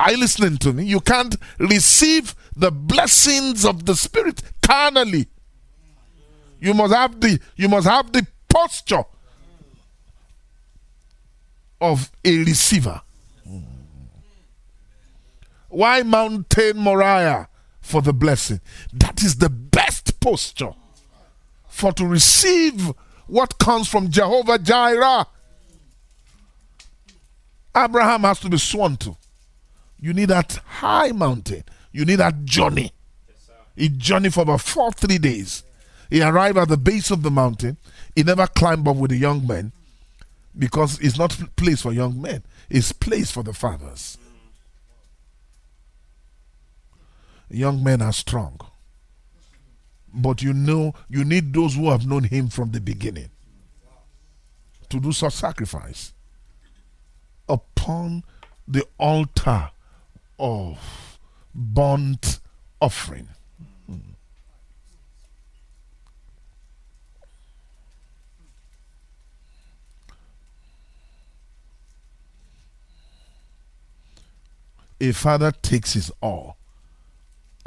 Are 0.00 0.12
you 0.12 0.18
listening 0.18 0.58
to 0.58 0.72
me? 0.72 0.84
You 0.84 1.00
can't 1.00 1.36
receive 1.58 2.34
the 2.56 2.70
blessings 2.70 3.64
of 3.64 3.84
the 3.84 3.94
Spirit 3.94 4.42
carnally. 4.62 5.26
You 6.60 6.74
must 6.74 6.94
have 6.94 7.20
the 7.20 7.38
you 7.56 7.68
must 7.68 7.86
have 7.86 8.12
the 8.12 8.26
posture 8.48 9.04
of 11.80 12.10
a 12.24 12.38
receiver. 12.38 13.00
Why 15.68 16.02
Mountain 16.02 16.78
Moriah 16.78 17.48
for 17.80 18.02
the 18.02 18.12
blessing? 18.12 18.60
That 18.92 19.22
is 19.22 19.36
the 19.36 19.50
best 19.50 20.18
posture 20.20 20.74
for 21.68 21.92
to 21.92 22.06
receive 22.06 22.92
what 23.26 23.58
comes 23.58 23.88
from 23.88 24.10
Jehovah 24.10 24.58
Jireh. 24.58 25.26
Abraham 27.76 28.22
has 28.22 28.40
to 28.40 28.48
be 28.48 28.58
sworn 28.58 28.96
to. 28.98 29.16
You 30.00 30.12
need 30.12 30.26
that 30.30 30.60
high 30.66 31.12
mountain. 31.12 31.64
You 31.92 32.04
need 32.04 32.16
that 32.16 32.44
journey. 32.44 32.92
He 33.76 33.88
journeyed 33.88 34.34
for 34.34 34.40
about 34.40 34.60
four, 34.62 34.90
three 34.92 35.18
days. 35.18 35.62
He 36.10 36.22
arrived 36.22 36.58
at 36.58 36.68
the 36.68 36.76
base 36.76 37.10
of 37.10 37.22
the 37.22 37.30
mountain. 37.30 37.76
He 38.16 38.22
never 38.22 38.46
climbed 38.46 38.88
up 38.88 38.96
with 38.96 39.10
the 39.10 39.16
young 39.16 39.46
men 39.46 39.72
because 40.58 40.98
it's 41.00 41.18
not 41.18 41.38
place 41.56 41.82
for 41.82 41.92
young 41.92 42.20
men. 42.20 42.42
It's 42.68 42.92
place 42.92 43.30
for 43.30 43.42
the 43.42 43.52
fathers. 43.52 44.18
Young 47.50 47.82
men 47.82 48.02
are 48.02 48.12
strong. 48.12 48.60
But 50.12 50.42
you 50.42 50.52
know, 50.52 50.94
you 51.08 51.24
need 51.24 51.52
those 51.52 51.74
who 51.74 51.90
have 51.90 52.06
known 52.06 52.24
him 52.24 52.48
from 52.48 52.70
the 52.70 52.80
beginning 52.80 53.30
to 54.88 55.00
do 55.00 55.12
such 55.12 55.34
sacrifice 55.34 56.12
upon 57.48 58.24
the 58.66 58.86
altar 58.98 59.70
of 60.38 61.18
burnt 61.54 62.40
offering. 62.80 63.28
A 75.00 75.12
father 75.12 75.52
takes 75.52 75.92
his 75.92 76.10
all 76.20 76.57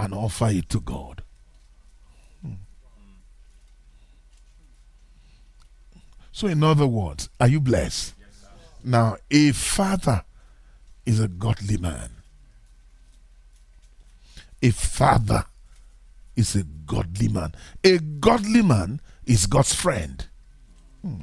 and 0.02 0.16
offer 0.16 0.48
it 0.48 0.68
to 0.68 0.80
God. 0.80 1.22
Hmm. 2.42 2.54
So, 6.32 6.48
in 6.48 6.64
other 6.64 6.88
words, 6.88 7.30
are 7.40 7.48
you 7.48 7.62
blessed? 7.62 8.16
now, 8.84 9.18
a 9.30 9.52
father 9.52 10.24
is 11.06 11.20
a 11.20 11.28
godly 11.28 11.78
man. 11.78 12.10
A 14.64 14.72
father 14.72 15.46
is 16.36 16.56
a 16.56 16.64
godly 16.64 17.28
man. 17.28 17.54
A 17.84 18.00
godly 18.00 18.64
man 18.64 19.02
is 19.28 19.46
God's 19.46 19.76
friend. 19.76 20.26
Hmm. 21.04 21.22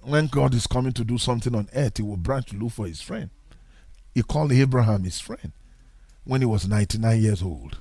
When 0.00 0.28
God 0.28 0.54
is 0.54 0.66
coming 0.66 0.92
to 0.92 1.04
do 1.04 1.18
something 1.18 1.54
on 1.54 1.68
earth, 1.74 1.98
he 1.98 2.02
will 2.02 2.16
branch 2.16 2.46
to 2.46 2.56
look 2.56 2.72
for 2.72 2.86
his 2.86 3.02
friend. 3.02 3.28
He 4.14 4.22
called 4.22 4.50
Abraham 4.50 5.04
his 5.04 5.20
friend 5.20 5.52
when 6.30 6.40
he 6.40 6.46
was 6.46 6.68
99 6.68 7.20
years 7.20 7.42
old. 7.42 7.80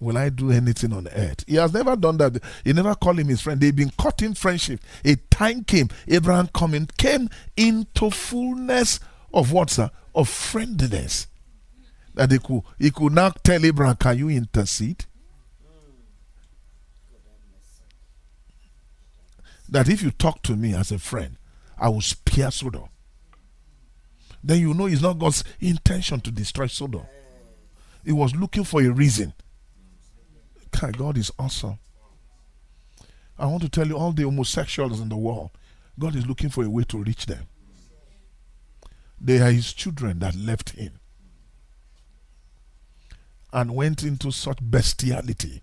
Will 0.00 0.16
I 0.16 0.30
do 0.30 0.50
anything 0.50 0.90
on 0.94 1.06
earth? 1.08 1.44
He 1.46 1.56
has 1.56 1.74
never 1.74 1.94
done 1.96 2.16
that. 2.16 2.42
He 2.64 2.72
never 2.72 2.94
called 2.94 3.18
him 3.18 3.28
his 3.28 3.42
friend. 3.42 3.60
They've 3.60 3.76
been 3.76 3.92
cutting 4.00 4.32
friendship. 4.32 4.80
A 5.04 5.16
time 5.16 5.64
came, 5.64 5.90
Abraham 6.08 6.48
coming, 6.54 6.88
came 6.96 7.28
into 7.58 8.10
fullness 8.10 9.00
of 9.34 9.52
what, 9.52 9.68
sir? 9.68 9.90
Of 10.14 10.30
friendliness. 10.30 11.26
That 12.14 12.30
he 12.30 12.38
could, 12.38 12.62
he 12.78 12.90
could 12.90 13.12
now 13.12 13.32
tell 13.44 13.62
Abraham, 13.62 13.96
Can 13.96 14.16
you 14.16 14.30
intercede? 14.30 15.04
That 19.68 19.90
if 19.90 20.02
you 20.02 20.10
talk 20.10 20.42
to 20.44 20.56
me 20.56 20.72
as 20.74 20.90
a 20.90 20.98
friend, 20.98 21.36
I 21.78 21.90
will 21.90 22.00
spare 22.00 22.50
Sodom 22.50 22.88
then 24.42 24.60
you 24.60 24.74
know 24.74 24.86
it's 24.86 25.02
not 25.02 25.18
God's 25.18 25.44
intention 25.60 26.20
to 26.20 26.30
destroy 26.30 26.66
Sodom. 26.66 27.06
He 28.04 28.12
was 28.12 28.34
looking 28.34 28.64
for 28.64 28.80
a 28.80 28.88
reason. 28.88 29.34
God, 30.70 30.96
God 30.96 31.18
is 31.18 31.30
awesome. 31.38 31.78
I 33.38 33.46
want 33.46 33.62
to 33.62 33.68
tell 33.68 33.86
you, 33.86 33.96
all 33.96 34.12
the 34.12 34.22
homosexuals 34.22 35.00
in 35.00 35.08
the 35.08 35.16
world, 35.16 35.50
God 35.98 36.14
is 36.14 36.26
looking 36.26 36.50
for 36.50 36.64
a 36.64 36.70
way 36.70 36.84
to 36.84 36.98
reach 36.98 37.26
them. 37.26 37.46
They 39.20 39.38
are 39.40 39.50
His 39.50 39.72
children 39.72 40.18
that 40.20 40.34
left 40.34 40.70
Him 40.70 40.92
and 43.52 43.74
went 43.74 44.02
into 44.02 44.30
such 44.30 44.58
bestiality. 44.62 45.62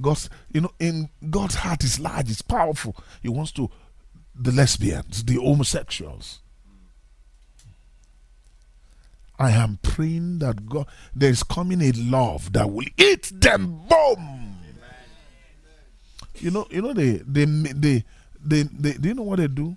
God's, 0.00 0.28
you 0.50 0.60
know, 0.60 0.72
in 0.80 1.08
God's 1.30 1.54
heart 1.54 1.84
is 1.84 2.00
large, 2.00 2.30
it's 2.30 2.42
powerful. 2.42 2.96
He 3.22 3.28
wants 3.28 3.52
to 3.52 3.70
the 4.34 4.52
lesbians, 4.52 5.24
the 5.24 5.36
homosexuals. 5.36 6.40
I 9.38 9.50
am 9.50 9.78
praying 9.82 10.38
that 10.38 10.66
God, 10.66 10.86
there 11.14 11.30
is 11.30 11.42
coming 11.42 11.82
a 11.82 11.90
love 11.92 12.52
that 12.52 12.70
will 12.70 12.86
eat 12.96 13.32
them. 13.34 13.80
Boom. 13.88 14.58
You 16.36 16.50
know, 16.50 16.66
you 16.70 16.82
know 16.82 16.92
they 16.92 17.22
they 17.26 17.44
they 17.44 18.04
they, 18.44 18.62
they 18.62 18.92
do 18.92 19.08
you 19.08 19.14
know 19.14 19.22
what 19.22 19.38
they 19.38 19.48
do? 19.48 19.76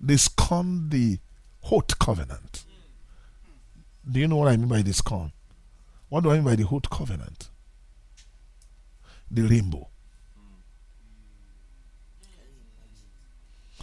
They 0.00 0.16
scorn 0.16 0.90
the 0.90 1.18
Hot 1.64 1.98
covenant. 1.98 2.64
Do 4.10 4.20
you 4.20 4.28
know 4.28 4.36
what 4.36 4.48
I 4.48 4.56
mean 4.56 4.68
by 4.68 4.82
this 4.82 4.98
scorn? 4.98 5.32
What 6.08 6.22
do 6.22 6.30
I 6.30 6.34
mean 6.34 6.44
by 6.44 6.56
the 6.56 6.66
Hot 6.66 6.88
covenant? 6.88 7.50
The 9.30 9.42
rainbow. 9.42 9.88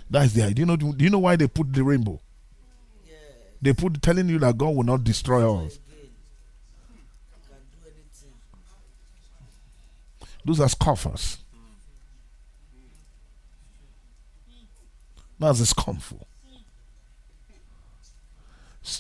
That's 0.09 0.33
the 0.33 0.43
idea. 0.43 0.55
Do 0.55 0.61
you 0.61 0.65
know, 0.65 0.75
do 0.75 1.03
you 1.03 1.09
know 1.09 1.19
why 1.19 1.35
they 1.35 1.47
put 1.47 1.73
the 1.73 1.83
rainbow? 1.83 2.21
Yeah. 3.05 3.15
They 3.61 3.73
put 3.73 4.01
telling 4.01 4.29
you 4.29 4.39
that 4.39 4.57
God 4.57 4.75
will 4.75 4.83
not 4.83 5.03
destroy 5.03 5.41
us. 5.65 5.75
Again. 5.75 6.11
You 6.93 7.41
can 7.47 7.57
do 7.71 7.87
anything. 7.87 8.33
Those 10.45 10.59
are 10.59 10.69
scoffers. 10.69 11.39
That's 15.39 15.59
the 15.59 15.65
scornful. 15.65 16.27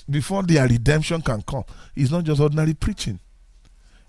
Before 0.09 0.43
their 0.43 0.67
redemption 0.67 1.21
can 1.21 1.41
come, 1.43 1.63
it's 1.95 2.11
not 2.11 2.23
just 2.23 2.41
ordinary 2.41 2.73
preaching. 2.73 3.19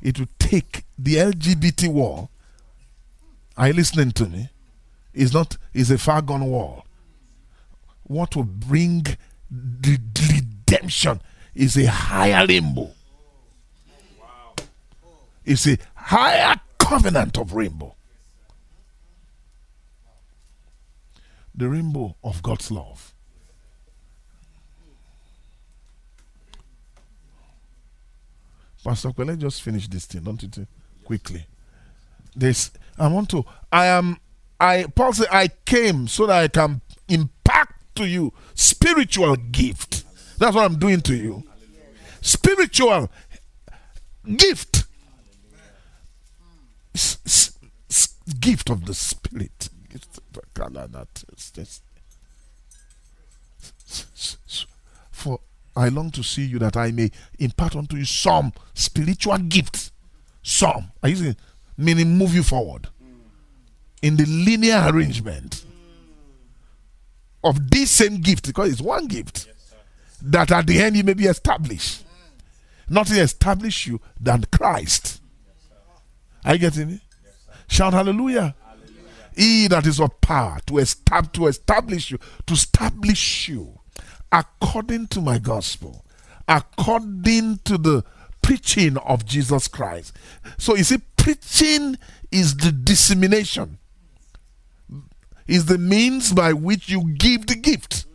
It 0.00 0.18
will 0.18 0.28
take 0.38 0.84
the 0.98 1.16
LGBT 1.16 1.88
war. 1.88 2.28
Are 3.56 3.68
you 3.68 3.74
listening 3.74 4.10
to 4.12 4.26
me? 4.26 4.48
It's 5.14 5.32
not. 5.32 5.56
It's 5.72 5.90
a 5.90 5.98
far 5.98 6.22
gone 6.22 6.44
war. 6.44 6.82
What 8.06 8.36
will 8.36 8.44
bring 8.44 9.04
the 9.50 9.98
redemption 10.32 11.20
is 11.54 11.76
a 11.76 11.86
higher 11.86 12.46
rainbow. 12.46 12.90
It's 15.44 15.66
a 15.66 15.78
higher 15.94 16.56
covenant 16.78 17.38
of 17.38 17.52
rainbow. 17.52 17.94
The 21.54 21.68
rainbow 21.68 22.16
of 22.22 22.42
God's 22.42 22.70
love. 22.70 23.14
Pastor, 28.84 29.10
well, 29.16 29.26
let's 29.26 29.40
just 29.40 29.62
finish 29.62 29.88
this 29.88 30.06
thing, 30.06 30.22
don't 30.22 30.40
you 30.40 30.48
think? 30.48 30.68
Quickly. 31.04 31.46
This 32.36 32.70
I 32.98 33.08
want 33.08 33.30
to 33.30 33.44
I 33.72 33.86
am 33.86 34.18
I 34.60 34.84
Paul 34.94 35.12
said 35.12 35.28
I 35.32 35.48
came 35.48 36.06
so 36.06 36.26
that 36.26 36.36
I 36.36 36.48
can 36.48 36.82
to 37.96 38.06
you 38.08 38.32
spiritual 38.54 39.36
gift. 39.36 40.04
That's 40.38 40.54
what 40.54 40.64
I'm 40.64 40.78
doing 40.78 41.00
to 41.02 41.16
you. 41.16 41.42
Spiritual 42.20 43.10
gift. 44.36 44.84
S- 46.94 47.18
s- 47.26 47.58
s- 47.90 48.14
gift 48.40 48.70
of 48.70 48.86
the 48.86 48.94
spirit. 48.94 49.68
For 55.10 55.40
I 55.74 55.88
long 55.88 56.10
to 56.12 56.22
see 56.22 56.44
you 56.44 56.58
that 56.60 56.76
I 56.76 56.90
may 56.90 57.10
impart 57.38 57.76
unto 57.76 57.96
you 57.96 58.04
some 58.04 58.52
spiritual 58.74 59.38
gifts. 59.38 59.92
Some. 60.42 60.92
Are 61.02 61.08
you 61.08 61.16
saying? 61.16 61.36
Meaning 61.76 62.16
move 62.16 62.34
you 62.34 62.42
forward 62.42 62.88
in 64.02 64.16
the 64.16 64.24
linear 64.26 64.82
arrangement 64.86 65.65
of 67.48 67.70
this 67.70 67.90
same 67.90 68.18
gift, 68.20 68.46
because 68.46 68.72
it's 68.72 68.80
one 68.80 69.06
gift, 69.06 69.48
that 70.22 70.50
at 70.50 70.66
the 70.66 70.80
end 70.80 70.96
you 70.96 71.04
may 71.04 71.14
be 71.14 71.26
established. 71.26 72.04
Nothing 72.88 73.18
establish 73.18 73.86
you 73.86 74.00
than 74.20 74.44
Christ. 74.52 75.20
Are 76.44 76.54
you 76.54 76.60
getting 76.60 76.90
it? 76.90 77.00
Shout 77.68 77.92
hallelujah. 77.92 78.54
He 79.34 79.66
that 79.68 79.86
is 79.86 80.00
of 80.00 80.20
power 80.20 80.58
to 80.66 80.78
establish, 80.78 81.32
to 81.32 81.46
establish 81.48 82.10
you, 82.10 82.18
to 82.46 82.54
establish 82.54 83.48
you 83.48 83.80
according 84.32 85.08
to 85.08 85.20
my 85.20 85.38
gospel, 85.38 86.04
according 86.48 87.58
to 87.64 87.76
the 87.76 88.04
preaching 88.40 88.96
of 88.98 89.26
Jesus 89.26 89.68
Christ. 89.68 90.16
So 90.58 90.76
you 90.76 90.84
see, 90.84 90.98
preaching 91.16 91.98
is 92.30 92.56
the 92.56 92.72
dissemination, 92.72 93.78
is 95.46 95.66
the 95.66 95.78
means 95.78 96.32
by 96.32 96.52
which 96.52 96.88
you 96.88 97.12
give 97.14 97.46
the 97.46 97.54
gift. 97.54 98.06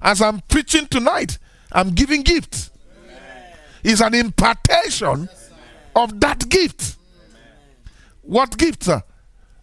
As 0.00 0.20
I'm 0.20 0.40
preaching 0.48 0.86
tonight, 0.86 1.38
I'm 1.70 1.90
giving 1.90 2.22
gift. 2.22 2.70
It's 3.84 4.00
an 4.00 4.14
impartation 4.14 5.28
of 5.94 6.20
that 6.20 6.48
gift. 6.48 6.96
What 8.22 8.56
gift, 8.56 8.84
sir? 8.84 9.02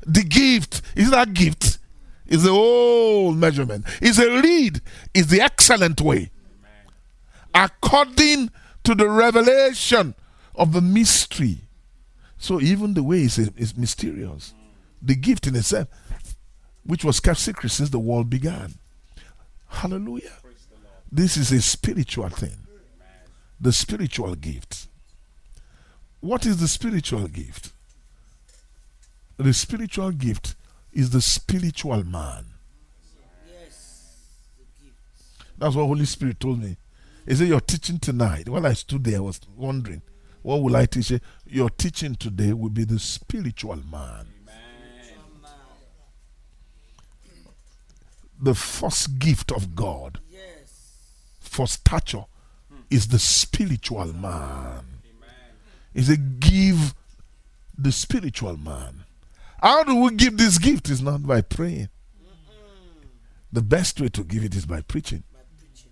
The 0.05 0.23
gift 0.23 0.81
is 0.95 1.11
that 1.11 1.33
gift 1.33 1.79
is 2.27 2.43
the 2.43 2.51
whole 2.51 3.33
measurement. 3.33 3.85
Is 4.01 4.19
a 4.19 4.41
read 4.41 4.81
is 5.13 5.27
the 5.27 5.41
excellent 5.41 6.01
way. 6.01 6.31
According 7.53 8.51
to 8.83 8.95
the 8.95 9.09
revelation 9.09 10.15
of 10.55 10.73
the 10.73 10.81
mystery. 10.81 11.59
So 12.37 12.61
even 12.61 12.93
the 12.93 13.03
way 13.03 13.23
is, 13.23 13.37
is 13.37 13.75
mysterious. 13.75 14.53
The 15.01 15.15
gift 15.15 15.47
in 15.47 15.55
itself, 15.55 15.87
which 16.83 17.03
was 17.03 17.19
kept 17.19 17.39
secret 17.39 17.69
since 17.69 17.89
the 17.89 17.99
world 17.99 18.29
began. 18.29 18.75
Hallelujah. 19.67 20.37
This 21.11 21.37
is 21.37 21.51
a 21.51 21.61
spiritual 21.61 22.29
thing. 22.29 22.57
The 23.59 23.71
spiritual 23.71 24.35
gift. 24.35 24.87
What 26.21 26.45
is 26.45 26.57
the 26.57 26.67
spiritual 26.67 27.27
gift? 27.27 27.71
The 29.37 29.53
spiritual 29.53 30.11
gift 30.11 30.55
is 30.91 31.11
the 31.11 31.21
spiritual 31.21 32.03
man. 32.03 32.45
Yes. 33.47 34.17
That's 35.57 35.75
what 35.75 35.85
Holy 35.85 36.05
Spirit 36.05 36.39
told 36.39 36.61
me. 36.61 36.77
He 37.25 37.35
said, 37.35 37.47
Your 37.47 37.61
teaching 37.61 37.99
tonight. 37.99 38.49
While 38.49 38.65
I 38.65 38.73
stood 38.73 39.03
there, 39.03 39.17
I 39.17 39.21
was 39.21 39.39
wondering, 39.55 40.01
what 40.41 40.61
will 40.61 40.75
I 40.75 40.85
teach? 40.85 41.11
you? 41.11 41.19
Your 41.45 41.69
teaching 41.69 42.15
today 42.15 42.53
will 42.53 42.69
be 42.69 42.85
the 42.85 42.99
spiritual 42.99 43.77
man. 43.91 44.27
The 48.41 48.55
first 48.55 49.19
gift 49.19 49.51
of 49.51 49.75
God 49.75 50.19
Yes. 50.31 50.93
for 51.39 51.67
stature 51.67 52.25
is 52.89 53.07
the 53.09 53.19
spiritual 53.19 54.13
man. 54.13 54.85
Is 55.93 56.07
said, 56.07 56.39
Give 56.39 56.93
the 57.77 57.91
spiritual 57.91 58.57
man. 58.57 59.03
How 59.61 59.83
do 59.83 59.95
we 59.95 60.11
give 60.15 60.37
this 60.37 60.57
gift? 60.57 60.89
Is 60.89 61.01
not 61.01 61.25
by 61.25 61.41
praying. 61.41 61.89
The 63.51 63.61
best 63.61 63.99
way 63.99 64.09
to 64.09 64.23
give 64.23 64.43
it 64.43 64.55
is 64.55 64.65
by 64.65 64.81
preaching. 64.81 65.23
By 65.33 65.39
preaching. 65.57 65.91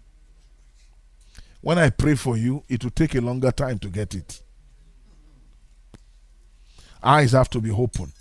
When 1.62 1.78
I 1.80 1.90
pray 1.90 2.16
for 2.16 2.38
you, 2.38 2.64
it 2.70 2.84
will 2.84 2.92
take 2.92 3.16
a 3.16 3.22
longer 3.22 3.52
time 3.52 3.80
to 3.80 3.90
get 3.90 4.14
it. 4.14 4.42
Eyes 7.04 7.32
have 7.32 7.50
to 7.52 7.60
be 7.60 7.72
open 7.72 8.12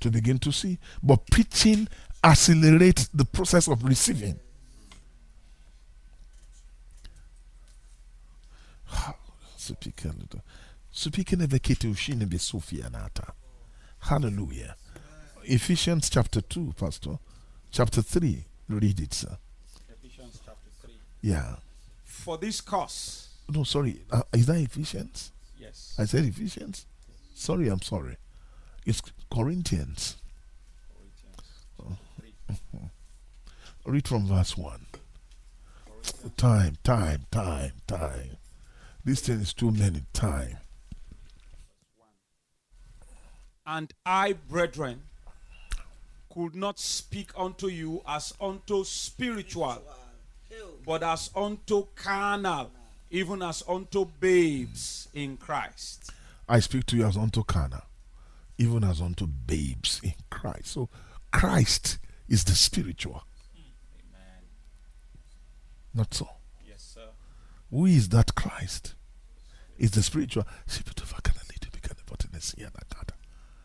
to 0.00 0.10
begin 0.10 0.38
to 0.38 0.52
see. 0.52 0.78
But 1.02 1.26
preaching 1.30 1.88
accelerates 2.24 3.08
the 3.08 3.24
process 3.24 3.68
of 3.68 3.82
receiving. 3.84 4.38
Speaking 10.90 11.42
of 11.42 11.50
the 11.50 12.38
Sophia 12.38 12.90
Hallelujah. 14.00 14.76
Ephesians 15.44 16.10
chapter 16.10 16.40
2, 16.40 16.74
Pastor. 16.78 17.18
Chapter 17.70 18.02
3. 18.02 18.44
Read 18.68 19.00
it, 19.00 19.14
sir. 19.14 19.36
Ephesians 19.88 20.40
chapter 20.44 20.70
3. 20.82 20.92
Yeah. 21.22 21.56
For 22.04 22.36
this 22.38 22.60
cause, 22.60 23.28
No, 23.48 23.64
sorry. 23.64 24.00
Uh, 24.10 24.22
is 24.32 24.46
that 24.46 24.58
Ephesians? 24.58 25.32
yes. 25.58 25.94
I 25.98 26.04
said 26.04 26.24
Ephesians. 26.24 26.86
Sorry, 27.34 27.68
I'm 27.68 27.82
sorry. 27.82 28.16
It's 28.84 29.00
Corinthians. 29.32 30.16
Read 33.86 34.06
from 34.06 34.26
verse 34.26 34.56
1. 34.56 34.86
Time, 36.36 36.76
time, 36.82 37.26
time, 37.30 37.72
time. 37.86 38.36
This 39.04 39.20
thing 39.20 39.40
is 39.40 39.54
too 39.54 39.70
many. 39.70 40.02
Time. 40.12 40.58
And 43.66 43.92
I, 44.04 44.32
brethren, 44.32 45.02
could 46.32 46.54
not 46.54 46.78
speak 46.78 47.30
unto 47.36 47.68
you 47.68 48.02
as 48.06 48.32
unto 48.40 48.84
spiritual, 48.84 49.82
but 50.86 51.02
as 51.02 51.30
unto 51.34 51.86
carnal, 51.94 52.70
even 53.10 53.42
as 53.42 53.62
unto 53.68 54.06
babes 54.20 55.08
in 55.14 55.36
Christ. 55.36 56.10
I 56.48 56.60
speak 56.60 56.86
to 56.86 56.96
you 56.96 57.06
as 57.06 57.16
unto 57.16 57.42
carnal, 57.44 57.82
even 58.56 58.84
as 58.84 59.00
unto 59.00 59.26
babes 59.26 60.00
in 60.02 60.14
Christ. 60.30 60.68
So 60.68 60.88
Christ 61.32 61.98
is 62.28 62.44
the 62.44 62.54
spiritual. 62.54 63.24
Not 65.94 66.14
so. 66.14 66.28
Yes, 66.66 66.92
sir. 66.94 67.08
Who 67.70 67.86
is 67.86 68.10
that 68.10 68.34
Christ? 68.34 68.94
Is 69.78 69.92
the 69.92 70.02
spiritual. 70.02 70.44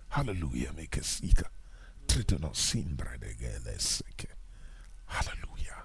Hallelujah. 0.09 0.71
Make 0.75 0.97
a 0.97 1.03
seeker. 1.03 1.47
Treat 2.07 2.33
us 2.33 2.59
sin, 2.59 2.95
brother. 2.95 3.27
Hallelujah. 5.05 5.83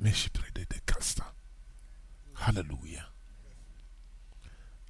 May 0.00 0.12
she 0.12 0.28
pray 0.30 0.48
the 0.54 0.66
caster. 0.86 1.24
Hallelujah. 2.34 3.06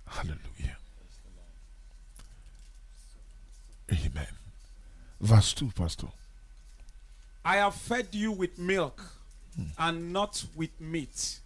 Hallelujah. 0.07 0.77
Amen. 3.91 4.27
Verse 5.21 5.55
2, 5.55 5.71
Pastor. 5.75 6.09
I 7.49 7.57
have 7.57 7.77
fed 7.77 8.09
you 8.13 8.33
with 8.33 8.59
milk 8.59 9.03
and 9.79 10.13
not 10.13 10.45
with 10.55 10.79
meat. 10.79 11.39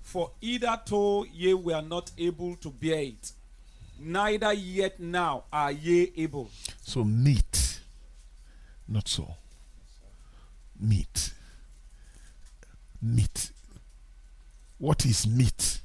For 0.00 0.30
either 0.40 0.80
though 0.86 1.26
ye 1.30 1.52
were 1.52 1.82
not 1.82 2.10
able 2.16 2.56
to 2.56 2.70
bear 2.70 3.02
it, 3.02 3.32
neither 4.00 4.54
yet 4.54 4.98
now 4.98 5.44
are 5.52 5.70
ye 5.70 6.12
able. 6.16 6.48
So 6.80 7.04
meat, 7.04 7.80
not 8.88 9.06
so. 9.06 9.34
Meat. 10.80 11.34
Meat. 13.02 13.50
What 14.78 15.04
is 15.04 15.26
meat? 15.26 15.82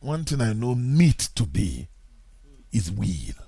One 0.00 0.24
thing 0.24 0.40
I 0.40 0.54
know 0.54 0.74
meat 0.74 1.28
to 1.34 1.44
be 1.44 1.88
is 2.72 2.90
will. 2.90 3.45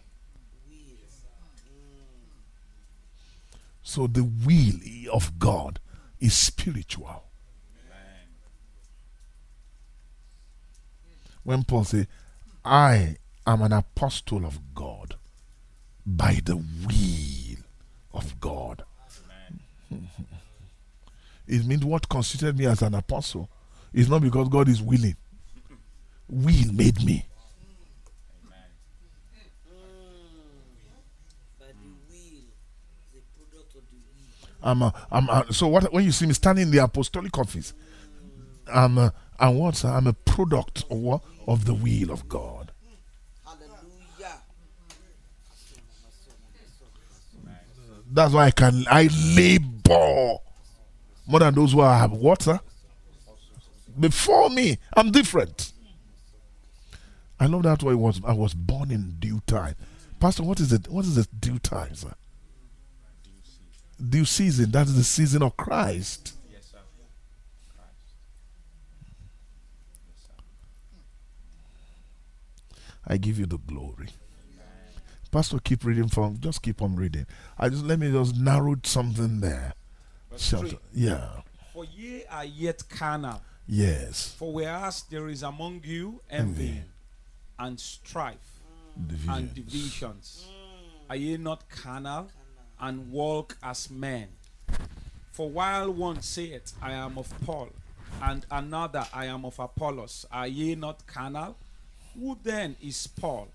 So 3.89 4.07
the 4.07 4.23
will 4.23 4.75
of 5.17 5.39
God 5.39 5.81
is 6.21 6.37
spiritual. 6.37 7.25
When 11.43 11.65
Paul 11.65 11.85
says, 11.85 12.07
I 12.63 13.17
am 13.47 13.63
an 13.63 13.73
apostle 13.73 14.45
of 14.45 14.61
God 14.75 15.15
by 16.05 16.39
the 16.45 16.57
will 16.57 17.65
of 18.13 18.39
God. 18.39 18.85
It 21.47 21.65
means 21.65 21.83
what 21.83 22.11
considered 22.11 22.59
me 22.59 22.67
as 22.67 22.83
an 22.83 22.95
apostle 22.95 23.49
is 23.95 24.11
not 24.11 24.21
because 24.21 24.51
God 24.51 24.69
is 24.69 24.83
willing. 24.83 25.17
Will 26.29 26.73
made 26.75 27.03
me. 27.03 27.25
By 31.59 31.67
the 31.69 31.89
will. 32.11 32.45
The 33.15 33.21
product 33.35 33.75
of 33.77 33.83
the 33.91 33.97
will. 33.97 34.48
I'm 34.63 34.83
a, 34.83 34.93
I'm 35.11 35.29
a, 35.29 35.53
so 35.53 35.69
what 35.69 35.93
when 35.93 36.05
you 36.05 36.13
see 36.13 36.27
me 36.27 36.35
standing 36.35 36.63
in 36.65 36.71
the 36.71 36.79
apostolic 36.79 37.37
office, 37.39 37.73
I'm 38.73 38.99
a, 38.99 39.13
I'm 39.39 39.57
what? 39.57 39.85
I'm 39.85 40.07
a 40.07 40.13
product 40.13 40.85
of 40.91 40.99
what? 40.99 41.23
Of 41.47 41.65
the 41.65 41.75
will 41.75 42.11
of 42.11 42.29
God. 42.29 42.73
Hallelujah. 43.45 44.41
That's 48.11 48.35
why 48.35 48.47
I 48.47 48.51
can 48.51 48.85
I 48.91 49.09
labor 49.37 50.39
more 51.27 51.41
than 51.41 51.55
those 51.55 51.73
who 51.73 51.81
have 51.83 52.13
water. 52.13 52.59
Before 53.99 54.49
me, 54.51 54.79
I'm 54.97 55.11
different. 55.11 55.73
I 57.41 57.47
love 57.47 57.63
that 57.63 57.83
way 57.83 57.95
was 57.95 58.21
I 58.25 58.33
was 58.33 58.55
born 58.55 58.91
in 58.91 59.17
due 59.19 59.41
time. 59.47 59.77
Pastor, 60.19 60.43
what 60.43 60.59
is 60.59 60.73
it? 60.73 60.89
What 60.89 61.05
is 61.05 61.15
the 61.15 61.29
due 61.39 61.59
time, 61.59 61.95
sir? 61.95 62.15
Due 63.99 64.25
season. 64.25 64.71
That 64.71 64.87
is 64.87 64.95
the 64.97 65.05
season 65.05 65.43
of 65.43 65.57
Christ. 65.57 66.35
I 73.07 73.17
give 73.17 73.39
you 73.39 73.47
the 73.47 73.59
glory. 73.59 74.09
Pastor, 75.31 75.59
keep 75.59 75.85
reading 75.85 76.09
from. 76.09 76.39
Just 76.41 76.63
keep 76.63 76.81
on 76.83 76.97
reading. 76.97 77.27
I 77.59 77.69
just 77.69 77.85
let 77.85 77.99
me 77.99 78.11
just 78.11 78.37
narrow 78.37 78.77
something 78.83 79.41
there. 79.41 79.75
Three. 80.37 80.79
yeah. 80.95 81.29
For 81.75 81.85
ye 81.85 82.25
are 82.31 82.45
yet 82.45 82.83
carnal. 82.89 83.43
Yes. 83.67 84.35
For 84.39 84.53
whereas 84.53 85.03
there 85.11 85.29
is 85.29 85.43
among 85.43 85.83
you 85.85 86.23
envy 86.31 86.83
and 87.59 87.79
strife 87.79 88.61
and 88.97 89.09
Division. 89.09 89.51
divisions, 89.55 90.47
are 91.11 91.17
ye 91.17 91.37
not 91.37 91.69
carnal 91.69 92.31
and 92.81 93.11
walk 93.11 93.57
as 93.63 93.91
men? 93.91 94.29
For 95.33 95.49
while 95.49 95.93
one 95.93 96.21
saith, 96.23 96.73
I 96.83 96.93
am 96.93 97.17
of 97.17 97.33
Paul, 97.45 97.69
and 98.23 98.45
another, 98.51 99.07
I 99.15 99.27
am 99.27 99.45
of 99.45 99.59
Apollos, 99.59 100.27
are 100.33 100.49
ye 100.49 100.75
not 100.75 101.07
carnal? 101.07 101.57
Who 102.19 102.37
then 102.43 102.77
is 102.83 103.07
Paul? 103.07 103.49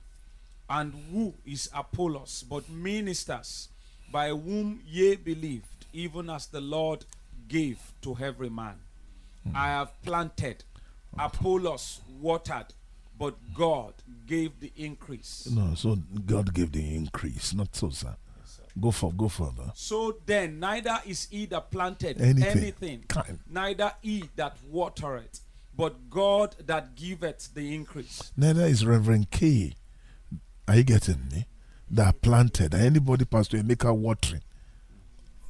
And 0.70 0.94
who 1.12 1.34
is 1.46 1.70
Apollos, 1.76 2.46
but 2.50 2.70
ministers 2.70 3.68
by 4.12 4.30
whom 4.30 4.82
ye 4.88 5.16
believed, 5.16 5.86
even 5.92 6.30
as 6.30 6.48
the 6.48 6.62
Lord 6.62 7.06
gave 7.50 7.80
to 8.04 8.18
every 8.22 8.50
man? 8.50 8.76
Hmm. 9.44 9.58
I 9.58 9.68
have 9.68 10.02
planted, 10.04 10.64
Apollos 11.20 12.00
watered, 12.22 12.68
but 13.20 13.36
God 13.54 13.94
gave 14.26 14.60
the 14.60 14.72
increase. 14.78 15.50
No, 15.52 15.76
so 15.76 15.98
God 16.26 16.54
gave 16.54 16.72
the 16.72 16.96
increase, 16.96 17.54
not 17.54 17.76
so, 17.76 17.90
sir. 17.90 18.16
Go 18.80 18.92
for, 18.92 19.12
go 19.14 19.30
further. 19.30 19.72
So 19.76 20.18
then, 20.26 20.60
neither 20.60 20.98
is 21.06 21.28
he 21.30 21.46
that 21.48 21.70
planted 21.70 22.20
Anything. 22.20 22.44
anything, 22.58 23.06
neither 23.50 23.94
he 24.02 24.30
that 24.36 24.58
watereth, 24.70 25.42
but 25.76 26.10
God 26.10 26.56
that 26.66 26.96
giveth 26.96 27.54
the 27.54 27.74
increase. 27.76 28.32
Neither 28.36 28.64
is 28.66 28.86
Reverend 28.86 29.30
K. 29.32 29.74
Are 30.68 30.78
you 30.78 30.84
getting 30.84 31.28
me? 31.32 31.46
That 31.92 32.22
planted. 32.22 32.74
Anybody, 32.74 33.26
Pastor 33.26 33.58
Emeka 33.58 33.96
watering 33.96 34.42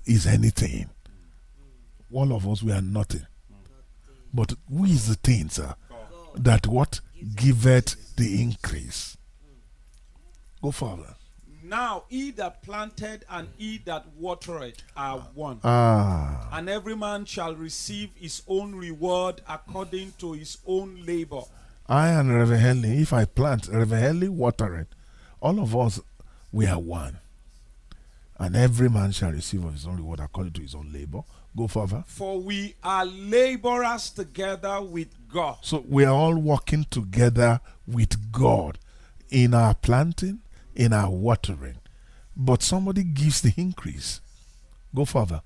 is 0.05 0.27
anything. 0.27 0.89
All 2.11 2.33
of 2.33 2.47
us, 2.47 2.61
we 2.61 2.73
are 2.73 2.81
nothing. 2.81 3.25
But 4.33 4.53
who 4.69 4.83
is 4.85 5.07
the 5.07 5.15
thing, 5.15 5.47
sir? 5.49 5.75
That 6.35 6.67
what? 6.67 6.99
Giveth 7.35 8.15
the 8.17 8.41
increase. 8.41 9.15
Go 10.61 10.71
further. 10.71 11.15
Now 11.63 12.03
he 12.09 12.31
that 12.31 12.61
planted 12.61 13.23
and 13.29 13.47
he 13.57 13.77
that 13.85 14.05
watered 14.17 14.75
are 14.97 15.19
one. 15.33 15.59
Ah. 15.63 16.49
And 16.51 16.67
every 16.69 16.95
man 16.95 17.23
shall 17.25 17.55
receive 17.55 18.09
his 18.15 18.43
own 18.47 18.75
reward 18.75 19.41
according 19.47 20.13
to 20.19 20.33
his 20.33 20.57
own 20.67 21.05
labor. 21.05 21.41
I 21.87 22.09
and 22.09 22.33
Reverend 22.33 22.61
Henley, 22.61 23.01
if 23.01 23.13
I 23.13 23.25
plant, 23.25 23.67
Reverend 23.67 24.03
Henley 24.03 24.29
water 24.29 24.75
it, 24.75 24.87
all 25.41 25.59
of 25.59 25.75
us, 25.75 26.01
we 26.51 26.67
are 26.67 26.79
one. 26.79 27.19
And 28.37 28.55
every 28.55 28.89
man 28.89 29.11
shall 29.11 29.31
receive 29.31 29.63
of 29.63 29.73
his 29.73 29.87
own 29.87 29.97
reward 29.97 30.19
according 30.19 30.53
to 30.53 30.61
his 30.61 30.75
own 30.75 30.91
labor. 30.91 31.21
Go 31.55 31.67
further. 31.67 32.03
For 32.07 32.39
we 32.39 32.75
are 32.83 33.05
laborers 33.05 34.09
together 34.09 34.81
with 34.81 35.07
God. 35.31 35.57
So 35.61 35.85
we 35.87 36.03
are 36.03 36.13
all 36.13 36.35
working 36.35 36.85
together 36.89 37.61
with 37.87 38.31
God 38.31 38.79
in 39.29 39.53
our 39.53 39.73
planting, 39.75 40.39
in 40.75 40.93
our 40.93 41.09
watering. 41.09 41.77
But 42.35 42.63
somebody 42.63 43.03
gives 43.03 43.41
the 43.41 43.53
increase. 43.57 44.21
Go 44.95 45.05
further. 45.05 45.41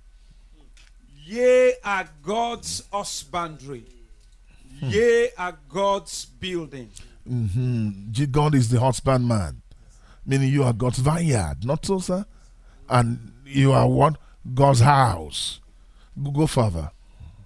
Ye 1.25 1.73
are 1.83 2.07
God's 2.23 2.83
husbandry. 2.91 3.83
Ye 4.81 5.29
are 5.37 5.57
God's 5.67 6.25
building. 6.25 6.89
hmm 7.27 7.89
God 8.31 8.55
is 8.55 8.69
the 8.69 8.79
husbandman, 8.79 9.61
meaning 10.25 10.49
you 10.53 10.63
are 10.63 10.73
God's 10.73 10.99
vineyard, 10.99 11.65
not 11.65 11.85
so, 11.85 11.99
sir? 11.99 12.25
And 12.89 13.33
you 13.45 13.73
are 13.73 13.87
what? 13.89 14.17
God's 14.53 14.79
house. 14.81 15.59
Go- 16.21 16.31
Go 16.31 16.47
further. 16.47 16.91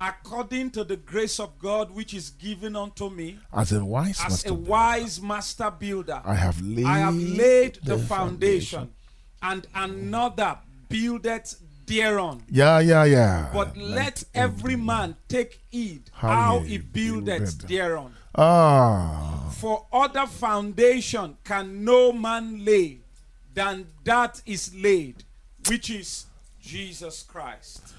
According 0.04 0.72
to 0.72 0.84
the 0.84 0.98
grace 0.98 1.40
of 1.40 1.60
God 1.60 1.92
which 1.92 2.16
is 2.16 2.32
given 2.32 2.76
unto 2.76 3.08
me, 3.10 3.38
As 3.54 3.72
a 3.72 3.86
wise 3.86 4.20
as 4.20 4.30
master 4.32 4.50
a 4.50 4.52
builder, 4.54 4.70
wise 4.72 5.22
master 5.22 5.72
builder, 5.72 6.22
I 6.26 6.34
have 6.34 6.60
laid, 6.60 6.86
I 6.88 6.98
have 6.98 7.16
laid 7.16 7.76
the 7.84 8.00
foundation, 8.00 8.90
and 9.44 9.68
another 9.76 10.58
buildeth 10.90 11.62
thereon. 11.86 12.42
Yeah, 12.50 12.80
yeah, 12.80 13.04
yeah. 13.04 13.50
But 13.54 13.78
let 13.78 14.24
every 14.34 14.76
man 14.76 15.16
take 15.28 15.60
heed 15.70 16.10
How 16.14 16.60
he 16.60 16.80
buildeth 16.80 17.60
builded. 17.60 17.68
thereon. 17.70 18.16
Ah, 18.34 19.54
For 19.60 19.86
other 19.94 20.26
foundation 20.26 21.38
can 21.44 21.86
no 21.86 22.12
man 22.12 22.66
lay 22.66 23.02
than 23.54 23.86
that 24.04 24.42
is 24.48 24.74
laid, 24.74 25.24
which 25.68 25.92
is 25.92 26.26
Jesus 26.60 27.22
Christ. 27.22 27.94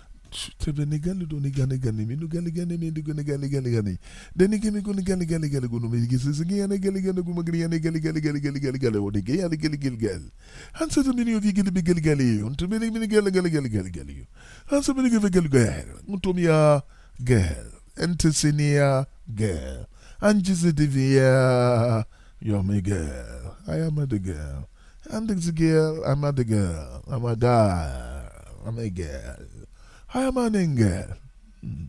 tebe 0.58 0.84
ni 0.84 0.98
gani 0.98 1.26
do 1.26 1.38
ni 1.40 1.50
gani 1.50 1.78
gani 1.78 2.04
mi 2.06 2.16
nu 2.16 2.26
gani 2.28 2.50
gani 2.50 2.76
mi 2.78 2.90
du 2.90 3.02
gani 3.02 3.22
gani 3.24 3.48
gani 3.48 3.70
gani 3.70 3.98
de 4.36 4.46
ni 4.48 4.58
gemi 4.58 4.80
gani 4.80 5.02
gani 5.02 5.24
gani 5.26 5.48
gani 5.48 5.68
gunu 5.68 5.88
mi 5.88 6.06
gisi 6.06 6.32
sigi 6.34 6.58
yana 6.58 6.76
gani 6.78 7.00
gani 7.00 7.22
guma 7.22 7.42
gani 7.42 7.60
yana 7.60 7.78
gani 7.78 8.00
gani 8.00 8.20
gani 8.20 8.40
gani 8.40 8.60
gani 8.60 8.78
gani 8.78 8.96
wodi 8.98 9.22
ge 9.22 9.36
yana 9.44 9.56
gani 9.56 9.76
gani 9.76 9.96
gani 9.96 10.30
han 10.72 10.90
sa 10.90 11.02
to 11.02 11.12
mi 11.12 11.24
ni 11.24 11.32
yogi 11.36 11.52
gani 11.52 11.70
bi 11.70 11.82
gani 11.82 12.00
gani 12.00 12.24
yo 12.40 12.48
to 12.56 12.66
mi 12.68 12.78
ni 12.78 12.90
mi 12.90 13.06
gani 13.06 13.30
gani 13.30 13.50
gani 13.50 13.68
gani 13.68 13.90
gani 13.90 14.12
yo 14.18 14.24
han 14.72 14.82
sa 14.82 14.94
mi 14.94 15.02
ni 15.04 15.10
gani 15.12 15.28
gani 15.30 15.48
gani 15.48 15.92
mu 16.08 16.18
to 16.18 16.32
mi 16.32 16.44
ya 16.48 16.80
gel 17.20 17.68
ente 18.00 18.32
senia 18.32 19.04
gel 19.28 19.84
anjisi 20.20 20.72
divya 20.72 22.04
yo 22.40 22.62
mi 22.62 22.80
gel 22.80 23.52
i 23.68 23.78
am 23.84 23.98
a 23.98 24.06
girl 24.06 24.64
and 25.10 25.28
the 25.28 25.52
girl 25.52 26.00
i'm 26.08 26.24
a 26.24 26.32
girl 26.32 27.02
i'm 27.10 27.24
a 27.26 27.36
guy 27.36 27.90
i'm 28.66 28.78
a 28.78 28.88
girl 28.88 29.36
I 30.14 30.22
am 30.24 30.36
an 30.36 30.54
angel. 30.54 31.16
Mm. 31.64 31.88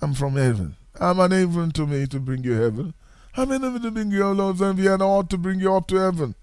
I'm 0.00 0.14
from 0.14 0.34
heaven. 0.34 0.76
I'm 0.98 1.20
an 1.20 1.30
heaven 1.30 1.70
to 1.72 1.86
me 1.86 2.06
to 2.06 2.18
bring 2.18 2.42
you 2.42 2.54
heaven. 2.54 2.94
I'm 3.36 3.52
in 3.52 3.62
heaven 3.62 3.82
to 3.82 3.90
bring 3.92 4.10
you 4.10 4.26
Lord 4.26 4.60
and 4.60 4.78
Vienna 4.78 5.08
ought 5.08 5.30
to 5.30 5.38
bring 5.38 5.60
you 5.60 5.74
up 5.74 5.86
to 5.88 5.96
heaven. 5.96 6.34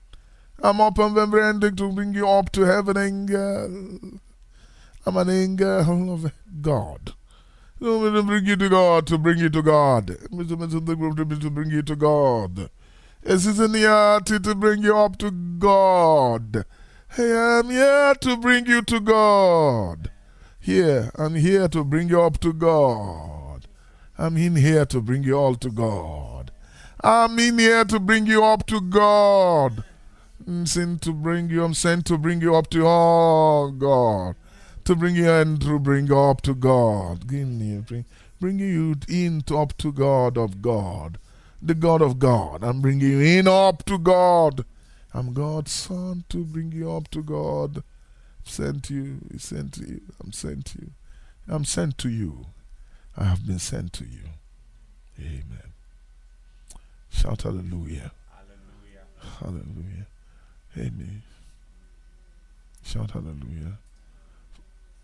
I'm 0.61 0.79
up 0.81 0.95
the 0.95 1.41
ending 1.43 1.75
to 1.75 1.91
bring 1.91 2.13
you 2.13 2.27
up 2.27 2.51
to 2.53 2.61
heaven, 2.61 2.97
angel. 2.97 4.19
I'm 5.05 5.17
an 5.17 5.29
angel 5.29 6.13
of 6.13 6.31
God. 6.61 7.13
I'm 7.81 8.13
to 8.13 8.23
bring 8.23 8.45
you 8.45 8.55
to 8.55 8.69
God, 8.69 9.07
to 9.07 9.17
bring 9.17 9.37
you 9.39 9.49
to 9.49 9.61
God. 9.61 10.07
To 10.07 11.49
bring 11.49 11.69
you 11.69 11.81
to 11.81 11.95
God. 11.95 12.69
This 13.23 13.45
is 13.45 13.59
in 13.59 13.73
the 13.73 13.83
heart 13.83 14.25
to 14.25 14.55
bring 14.55 14.83
you 14.83 14.97
up 14.97 15.17
to 15.19 15.31
God. 15.31 16.65
I'm 17.17 17.69
here 17.69 18.15
to 18.15 18.37
bring 18.37 18.65
you 18.65 18.81
to 18.83 18.99
God. 18.99 20.11
Here, 20.69 21.09
I'm 21.15 21.33
here 21.33 21.67
to 21.67 21.83
bring 21.83 22.09
you 22.09 22.21
up 22.21 22.37
to 22.41 22.53
God. 22.53 23.65
I'm 24.19 24.37
in 24.37 24.55
here 24.55 24.85
to 24.85 25.01
bring 25.01 25.23
you 25.23 25.33
all 25.33 25.55
to 25.55 25.71
God. 25.71 26.51
I'm 27.03 27.39
in 27.39 27.57
here 27.57 27.83
to 27.85 27.99
bring 27.99 28.27
you 28.27 28.43
up 28.43 28.67
to 28.67 28.79
God. 28.79 29.83
I'm 30.45 30.67
sent 30.67 31.01
to 31.01 31.11
bring 31.11 31.49
you, 31.49 31.63
I'm 31.63 31.73
sent 31.73 32.05
to 32.05 32.19
bring 32.19 32.41
you 32.41 32.53
up 32.53 32.69
to 32.69 32.85
all 32.85 33.71
God. 33.71 34.35
To 34.83 34.95
bring 34.95 35.15
you 35.15 35.31
and 35.31 35.59
to 35.61 35.79
bring 35.79 36.05
you 36.05 36.19
up 36.19 36.41
to 36.43 36.53
God. 36.53 37.25
Bring, 37.25 38.05
bring 38.39 38.59
you 38.59 38.93
in 39.09 39.41
to 39.47 39.57
up 39.57 39.75
to 39.79 39.91
God 39.91 40.37
of 40.37 40.61
God. 40.61 41.17
The 41.63 41.73
God 41.73 42.03
of 42.03 42.19
God. 42.19 42.63
I'm 42.63 42.79
bringing 42.81 43.09
you 43.09 43.19
in 43.19 43.47
up 43.47 43.85
to 43.85 43.97
God. 43.97 44.65
I'm 45.15 45.33
God's 45.33 45.71
son 45.71 46.25
to 46.29 46.45
bring 46.45 46.71
you 46.71 46.91
up 46.91 47.07
to 47.07 47.23
God 47.23 47.81
sent 48.49 48.89
you, 48.89 49.19
he 49.31 49.38
sent 49.38 49.77
you, 49.77 50.01
I'm 50.23 50.34
sent 50.34 50.65
to 50.67 50.80
you. 50.80 50.91
I'm 51.47 51.65
sent 51.65 51.97
to 51.99 52.09
you. 52.09 52.45
I 53.17 53.23
have 53.23 53.45
been 53.45 53.59
sent 53.59 53.93
to 53.93 54.03
you. 54.03 54.30
Amen. 55.19 55.73
Shout 57.09 57.41
hallelujah. 57.41 58.11
Hallelujah. 58.30 59.05
Hallelujah. 59.39 60.07
Amen. 60.77 61.23
Shout 62.84 63.11
hallelujah. 63.11 63.77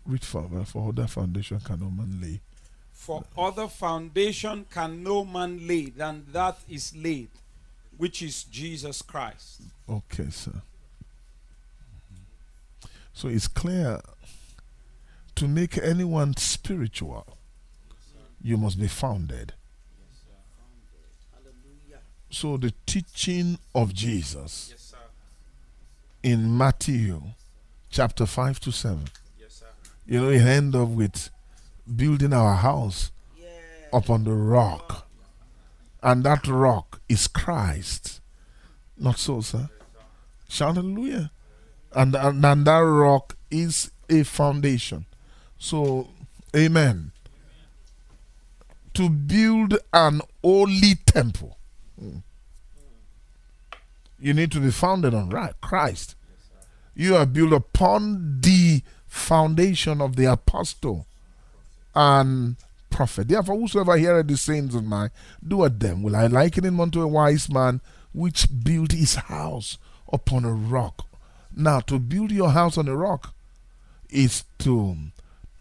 Read 0.06 0.24
further. 0.24 0.64
For 0.64 0.88
other 0.88 1.06
foundation 1.06 1.60
can 1.60 1.80
no 1.80 1.90
man 1.90 2.20
lay. 2.22 2.40
For 2.92 3.24
other 3.36 3.68
foundation 3.68 4.66
can 4.70 5.02
no 5.02 5.24
man 5.24 5.66
lay 5.66 5.86
than 5.86 6.24
that 6.32 6.58
is 6.68 6.96
laid, 6.96 7.28
which 7.96 8.22
is 8.22 8.44
Jesus 8.44 9.02
Christ. 9.02 9.62
Okay, 9.88 10.30
sir. 10.30 10.62
So 13.16 13.28
it's 13.28 13.48
clear 13.48 14.02
to 15.36 15.48
make 15.48 15.78
anyone 15.78 16.36
spiritual, 16.36 17.38
you 18.42 18.58
must 18.58 18.78
be 18.78 18.88
founded. 18.88 19.54
So 22.28 22.58
the 22.58 22.74
teaching 22.84 23.58
of 23.74 23.94
Jesus 23.94 24.92
in 26.22 26.58
Matthew 26.58 27.22
chapter 27.88 28.26
5 28.26 28.60
to 28.60 28.70
7, 28.70 29.04
you 30.06 30.20
know, 30.20 30.28
it 30.28 30.42
end 30.42 30.76
up 30.76 30.88
with 30.88 31.30
building 31.96 32.34
our 32.34 32.56
house 32.56 33.12
upon 33.94 34.24
the 34.24 34.34
rock. 34.34 35.08
And 36.02 36.22
that 36.24 36.46
rock 36.46 37.00
is 37.08 37.28
Christ. 37.28 38.20
Not 38.98 39.18
so, 39.18 39.40
sir. 39.40 39.70
Hallelujah. 40.50 41.30
And, 41.96 42.14
and, 42.14 42.44
and 42.44 42.66
that 42.66 42.78
rock 42.78 43.36
is 43.50 43.90
a 44.10 44.22
foundation. 44.22 45.06
So, 45.58 46.08
amen. 46.54 47.12
To 48.94 49.08
build 49.08 49.78
an 49.94 50.20
holy 50.44 50.96
temple, 51.06 51.56
mm, 52.00 52.22
you 54.20 54.34
need 54.34 54.52
to 54.52 54.60
be 54.60 54.70
founded 54.70 55.14
on 55.14 55.30
right 55.30 55.54
Christ. 55.62 56.14
You 56.94 57.16
are 57.16 57.26
built 57.26 57.52
upon 57.52 58.40
the 58.42 58.82
foundation 59.06 60.00
of 60.02 60.16
the 60.16 60.26
apostle 60.26 61.06
and 61.94 62.56
prophet. 62.90 63.28
Therefore, 63.28 63.58
whosoever 63.58 63.96
heareth 63.96 64.28
the 64.28 64.36
sayings 64.36 64.74
of 64.74 64.84
mine, 64.84 65.10
do 65.42 65.56
doeth 65.56 65.78
them, 65.78 66.02
will 66.02 66.16
I 66.16 66.26
liken 66.26 66.64
him 66.64 66.78
unto 66.78 67.00
a 67.00 67.08
wise 67.08 67.50
man 67.50 67.80
which 68.12 68.48
built 68.64 68.92
his 68.92 69.14
house 69.14 69.78
upon 70.12 70.44
a 70.44 70.52
rock. 70.52 71.05
Now, 71.56 71.80
to 71.80 71.98
build 71.98 72.32
your 72.32 72.50
house 72.50 72.76
on 72.76 72.86
a 72.86 72.94
rock 72.94 73.34
is 74.10 74.44
to 74.58 74.96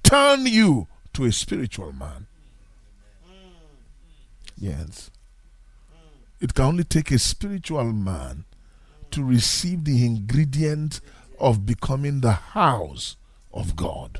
turn 0.04 0.46
you 0.46 0.88
to 1.14 1.24
a 1.24 1.32
spiritual 1.32 1.94
man. 1.94 2.28
Yes. 4.58 5.10
It 6.42 6.54
can 6.54 6.66
only 6.66 6.84
take 6.84 7.12
a 7.12 7.20
spiritual 7.20 7.94
man 7.94 8.44
to 9.12 9.24
receive 9.24 9.86
the 9.86 10.06
ingredient 10.06 11.00
of 11.40 11.66
becoming 11.66 12.20
the 12.20 12.34
house 12.34 13.16
of 13.54 13.78
God. 13.78 14.20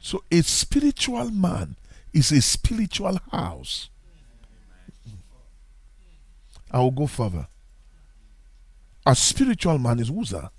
So 0.00 0.24
a 0.30 0.40
spiritual 0.40 1.30
man 1.30 1.76
is 2.14 2.32
a 2.32 2.40
spiritual 2.40 3.18
house. 3.30 3.90
I 6.70 6.78
will 6.78 6.90
go 6.90 7.06
further. 7.06 7.46
A 9.04 9.14
spiritual 9.14 9.78
man 9.78 9.98
is 9.98 10.10
Uza. 10.10 10.50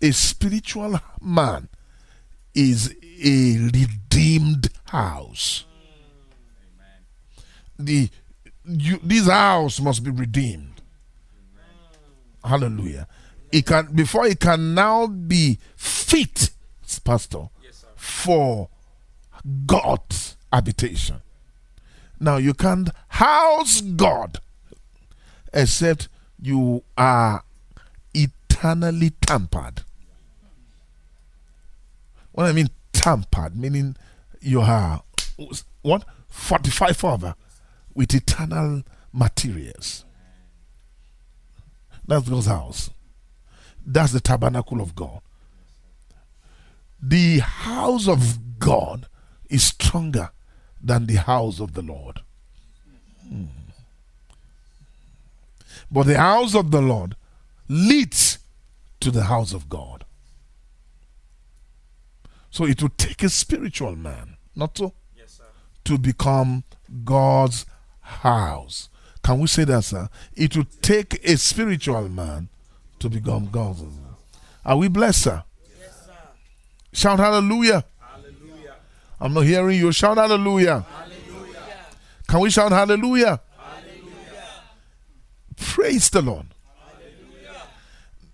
A 0.00 0.12
spiritual 0.12 1.00
man 1.20 1.68
is 2.54 2.94
a 3.22 3.70
redeemed 3.72 4.68
house. 4.84 5.64
The 7.78 8.08
you, 8.64 9.00
this 9.02 9.28
house 9.28 9.80
must 9.80 10.04
be 10.04 10.10
redeemed. 10.10 10.82
Hallelujah. 12.44 13.08
It 13.50 13.66
can 13.66 13.86
before 13.94 14.26
it 14.26 14.40
can 14.40 14.74
now 14.74 15.06
be 15.06 15.58
fit, 15.76 16.50
pastor, 17.04 17.48
for 17.96 18.68
God's 19.66 20.36
habitation. 20.52 21.20
Now 22.20 22.36
you 22.36 22.54
can't 22.54 22.90
house 23.08 23.80
God 23.80 24.40
except 25.52 26.08
you 26.40 26.82
are 26.96 27.42
eternally 28.12 29.10
tampered. 29.20 29.82
When 32.38 32.46
I 32.46 32.52
mean 32.52 32.70
tampered, 32.92 33.56
meaning 33.56 33.96
you 34.40 34.60
are 34.60 35.02
what 35.82 36.04
fortified 36.28 36.96
further 36.96 37.34
with 37.94 38.14
eternal 38.14 38.84
materials. 39.12 40.04
That's 42.06 42.28
God's 42.28 42.46
house. 42.46 42.90
That's 43.84 44.12
the 44.12 44.20
tabernacle 44.20 44.80
of 44.80 44.94
God. 44.94 45.20
The 47.02 47.40
house 47.40 48.06
of 48.06 48.60
God 48.60 49.08
is 49.50 49.64
stronger 49.64 50.30
than 50.80 51.06
the 51.06 51.16
house 51.16 51.58
of 51.58 51.74
the 51.74 51.82
Lord. 51.82 52.20
Hmm. 53.28 53.46
But 55.90 56.04
the 56.04 56.18
house 56.18 56.54
of 56.54 56.70
the 56.70 56.82
Lord 56.82 57.16
leads 57.66 58.38
to 59.00 59.10
the 59.10 59.24
house 59.24 59.52
of 59.52 59.68
God. 59.68 60.04
So 62.50 62.64
it 62.64 62.80
will 62.82 62.90
take 62.96 63.22
a 63.22 63.28
spiritual 63.28 63.94
man, 63.96 64.36
not 64.56 64.74
to, 64.76 64.92
Yes, 65.16 65.32
sir. 65.38 65.44
to 65.84 65.98
become 65.98 66.64
God's 67.04 67.66
house. 68.00 68.88
Can 69.22 69.40
we 69.40 69.46
say 69.46 69.64
that, 69.64 69.84
sir? 69.84 70.08
It 70.34 70.56
will 70.56 70.66
take 70.80 71.22
a 71.24 71.36
spiritual 71.36 72.08
man 72.08 72.48
to 73.00 73.08
become 73.10 73.50
God's. 73.50 73.80
house. 73.80 73.92
Are 74.64 74.76
we 74.76 74.88
blessed, 74.88 75.22
sir? 75.22 75.42
Yes, 75.78 76.06
sir. 76.06 76.12
Shout 76.92 77.18
hallelujah. 77.18 77.84
Hallelujah. 77.98 78.74
I'm 79.20 79.34
not 79.34 79.42
hearing 79.42 79.78
you. 79.78 79.92
Shout 79.92 80.16
hallelujah. 80.16 80.86
Can 82.26 82.40
we 82.40 82.50
shout 82.50 82.72
hallelujah? 82.72 83.40
Praise 85.56 86.08
the 86.10 86.22
Lord. 86.22 86.46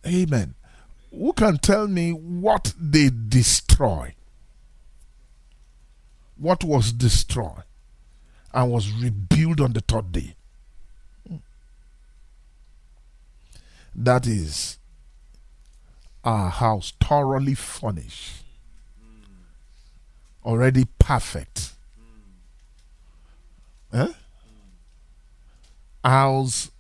Amen. 0.07 0.55
Who 1.17 1.33
can 1.33 1.59
tell 1.59 1.87
me 1.87 2.11
what 2.11 2.75
they 2.79 3.09
destroy? 3.11 4.15
What 6.37 6.65
was 6.65 6.93
destroyed 6.93 7.63
and 8.53 8.73
was 8.73 8.91
rebuilt 8.91 9.61
on 9.61 9.73
the 9.75 9.81
third 9.81 10.11
day? 10.11 10.35
That 13.95 14.27
is 14.27 14.79
our 16.25 16.51
house 16.51 16.93
thoroughly 17.01 17.55
furnished, 17.55 18.43
already 20.45 20.87
perfect. 20.99 21.75
Eh? 23.93 24.09
House 26.05 26.73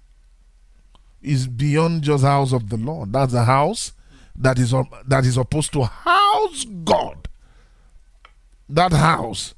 is 1.22 1.46
beyond 1.46 2.02
just 2.02 2.24
house 2.24 2.52
of 2.52 2.68
the 2.68 2.76
Lord. 2.76 3.12
That's 3.12 3.32
a 3.32 3.44
house 3.44 3.92
that 4.36 4.58
is 4.58 4.74
that 5.06 5.24
is 5.24 5.34
supposed 5.34 5.72
to 5.72 5.84
house 5.84 6.64
God. 6.84 7.28
That 8.68 8.92
house 8.92 9.54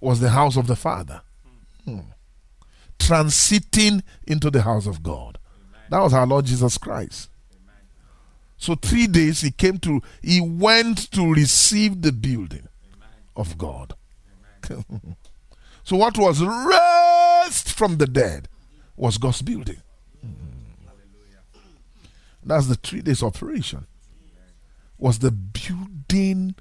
was 0.00 0.20
the 0.20 0.30
house 0.30 0.56
of 0.56 0.66
the 0.66 0.76
Father, 0.76 1.22
Hmm. 1.84 2.00
transiting 2.98 4.02
into 4.26 4.50
the 4.50 4.62
house 4.62 4.86
of 4.86 5.02
God. 5.02 5.38
That 5.90 6.00
was 6.00 6.12
our 6.14 6.26
Lord 6.26 6.44
Jesus 6.46 6.78
Christ. 6.78 7.28
So 8.58 8.74
three 8.74 9.06
days 9.06 9.40
he 9.40 9.50
came 9.50 9.78
to, 9.78 10.02
he 10.22 10.40
went 10.40 11.10
to 11.12 11.32
receive 11.32 12.02
the 12.02 12.12
building 12.12 12.68
of 13.34 13.56
God. 13.56 13.94
so 15.82 15.96
what 15.96 16.18
was 16.18 16.42
raised 16.42 17.70
from 17.70 17.96
the 17.96 18.06
dead 18.06 18.48
was 18.96 19.16
God's 19.16 19.40
building. 19.40 19.80
That's 22.44 22.66
the 22.66 22.74
three 22.74 23.00
days 23.00 23.22
operation. 23.22 23.86
Was 25.00 25.18
the 25.18 25.32
building 25.32 26.54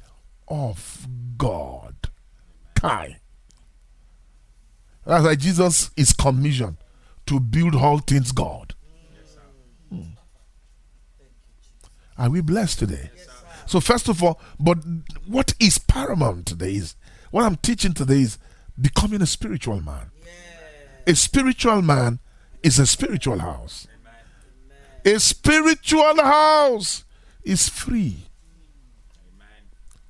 of 0.48 1.08
God. 1.38 1.96
Kai. 2.74 3.20
That's 5.06 5.24
why 5.24 5.36
Jesus 5.36 5.92
is 5.98 6.14
commissioned 6.14 6.78
to 7.26 7.40
build 7.40 7.76
all 7.76 8.00
things 8.00 8.32
God. 8.32 8.74
Hmm. 9.90 10.14
Are 12.18 12.30
we 12.30 12.42
blessed 12.42 12.80
today? 12.80 13.12
So, 13.66 13.80
first 13.80 14.08
of 14.08 14.24
all, 14.24 14.40
but 14.60 14.80
what 15.28 15.54
is 15.60 15.78
paramount 15.78 16.48
today 16.48 16.74
is 16.74 16.96
what 17.32 17.44
I'm 17.44 17.58
teaching 17.58 17.94
today 17.94 18.22
is 18.22 18.40
becoming 18.80 19.22
a 19.22 19.28
spiritual 19.28 19.82
man. 19.82 20.12
A 21.06 21.14
spiritual 21.14 21.82
man 21.82 22.20
is 22.64 22.80
a 22.80 22.88
spiritual 22.88 23.40
house. 23.40 23.88
A 25.06 25.20
spiritual 25.20 26.16
house 26.16 27.04
is 27.44 27.70
free. 27.70 28.29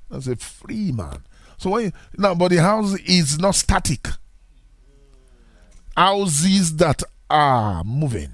That's 0.10 0.28
a 0.28 0.36
free 0.36 0.92
man. 0.92 1.24
So 1.58 1.72
when 1.72 1.86
you, 1.86 1.92
now, 2.18 2.36
but 2.36 2.50
the 2.50 2.58
house 2.58 2.94
is 3.02 3.38
not 3.38 3.56
static. 3.56 4.08
Houses 5.96 6.76
that 6.78 7.04
are 7.30 7.84
moving. 7.84 8.32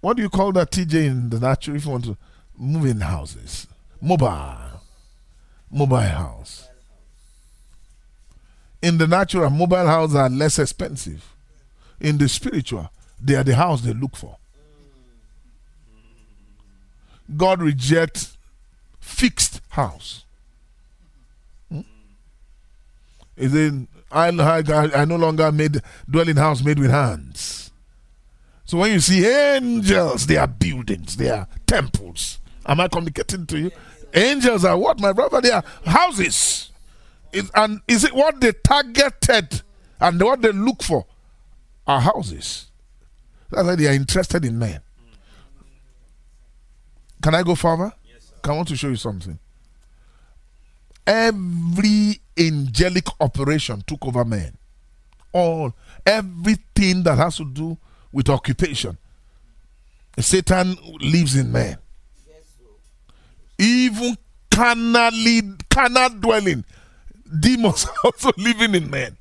What 0.00 0.16
do 0.16 0.22
you 0.22 0.28
call 0.28 0.52
that 0.52 0.70
TJ 0.70 1.06
in 1.06 1.30
the 1.30 1.40
natural? 1.40 1.76
If 1.76 1.86
you 1.86 1.90
want 1.92 2.04
to 2.04 2.16
moving 2.58 3.00
houses, 3.00 3.66
mobile, 4.00 4.82
mobile 5.70 5.96
house. 5.96 6.68
In 8.82 8.98
the 8.98 9.06
natural, 9.06 9.48
mobile 9.48 9.86
houses 9.86 10.16
are 10.16 10.28
less 10.28 10.58
expensive. 10.58 11.34
In 12.00 12.18
the 12.18 12.28
spiritual, 12.28 12.90
they 13.18 13.34
are 13.34 13.44
the 13.44 13.56
house 13.56 13.80
they 13.80 13.94
look 13.94 14.14
for. 14.14 14.36
God 17.36 17.60
rejects 17.62 18.36
fixed 19.00 19.60
house. 19.70 20.24
Hmm? 21.70 21.80
Is 23.36 23.54
it 23.54 23.74
I, 24.14 24.28
I, 24.28 25.02
I 25.02 25.04
no 25.04 25.16
longer 25.16 25.50
made 25.50 25.80
dwelling 26.08 26.36
house 26.36 26.62
made 26.62 26.78
with 26.78 26.90
hands. 26.90 27.72
So 28.64 28.78
when 28.78 28.92
you 28.92 29.00
see 29.00 29.26
angels, 29.26 30.26
they 30.26 30.36
are 30.36 30.46
buildings, 30.46 31.16
they 31.16 31.30
are 31.30 31.48
temples. 31.66 32.38
Am 32.64 32.80
I 32.80 32.88
communicating 32.88 33.46
to 33.46 33.58
you? 33.58 33.70
Angels 34.14 34.64
are 34.64 34.78
what, 34.78 35.00
my 35.00 35.12
brother? 35.12 35.40
They 35.40 35.50
are 35.50 35.64
houses. 35.84 36.70
Is, 37.32 37.50
and 37.54 37.80
is 37.88 38.04
it 38.04 38.14
what 38.14 38.40
they 38.40 38.52
targeted 38.52 39.62
and 40.00 40.22
what 40.22 40.40
they 40.40 40.52
look 40.52 40.82
for 40.82 41.04
are 41.86 42.00
houses? 42.00 42.66
That's 43.50 43.66
why 43.66 43.74
they 43.74 43.88
are 43.88 43.92
interested 43.92 44.44
in 44.44 44.58
men. 44.58 44.80
Can 47.24 47.34
I 47.34 47.42
go 47.42 47.54
further? 47.54 47.90
Yes, 48.06 48.24
sir. 48.44 48.50
I 48.50 48.54
want 48.54 48.68
to 48.68 48.76
show 48.76 48.88
you 48.88 48.96
something. 48.96 49.38
Every 51.06 52.20
angelic 52.38 53.06
operation 53.18 53.82
took 53.86 54.04
over 54.04 54.26
men. 54.26 54.58
All, 55.32 55.72
everything 56.04 57.02
that 57.04 57.16
has 57.16 57.38
to 57.38 57.46
do 57.46 57.78
with 58.12 58.28
occupation. 58.28 58.98
Satan 60.18 60.76
lives 61.00 61.34
in 61.34 61.50
man. 61.50 61.78
Even 63.58 64.18
carnally, 64.50 65.40
carnal 65.70 66.10
dwelling, 66.10 66.62
demons 67.40 67.86
also 68.04 68.32
living 68.36 68.74
in 68.74 68.90
men. 68.90 69.16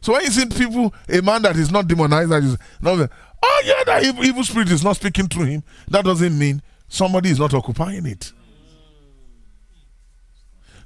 So 0.00 0.12
when 0.12 0.22
you 0.22 0.30
see 0.30 0.46
people, 0.46 0.94
a 1.08 1.20
man 1.20 1.42
that 1.42 1.56
is 1.56 1.72
not 1.72 1.88
demonized, 1.88 2.30
that 2.30 2.44
is 2.44 2.56
not, 2.80 3.10
oh 3.42 3.62
yeah, 3.64 3.82
that 3.86 4.04
evil, 4.04 4.24
evil 4.24 4.44
spirit 4.44 4.70
is 4.70 4.84
not 4.84 4.96
speaking 4.96 5.28
through 5.28 5.46
him, 5.46 5.62
that 5.88 6.04
doesn't 6.04 6.38
mean 6.38 6.62
somebody 6.88 7.30
is 7.30 7.38
not 7.38 7.54
occupying 7.54 8.06
it. 8.06 8.32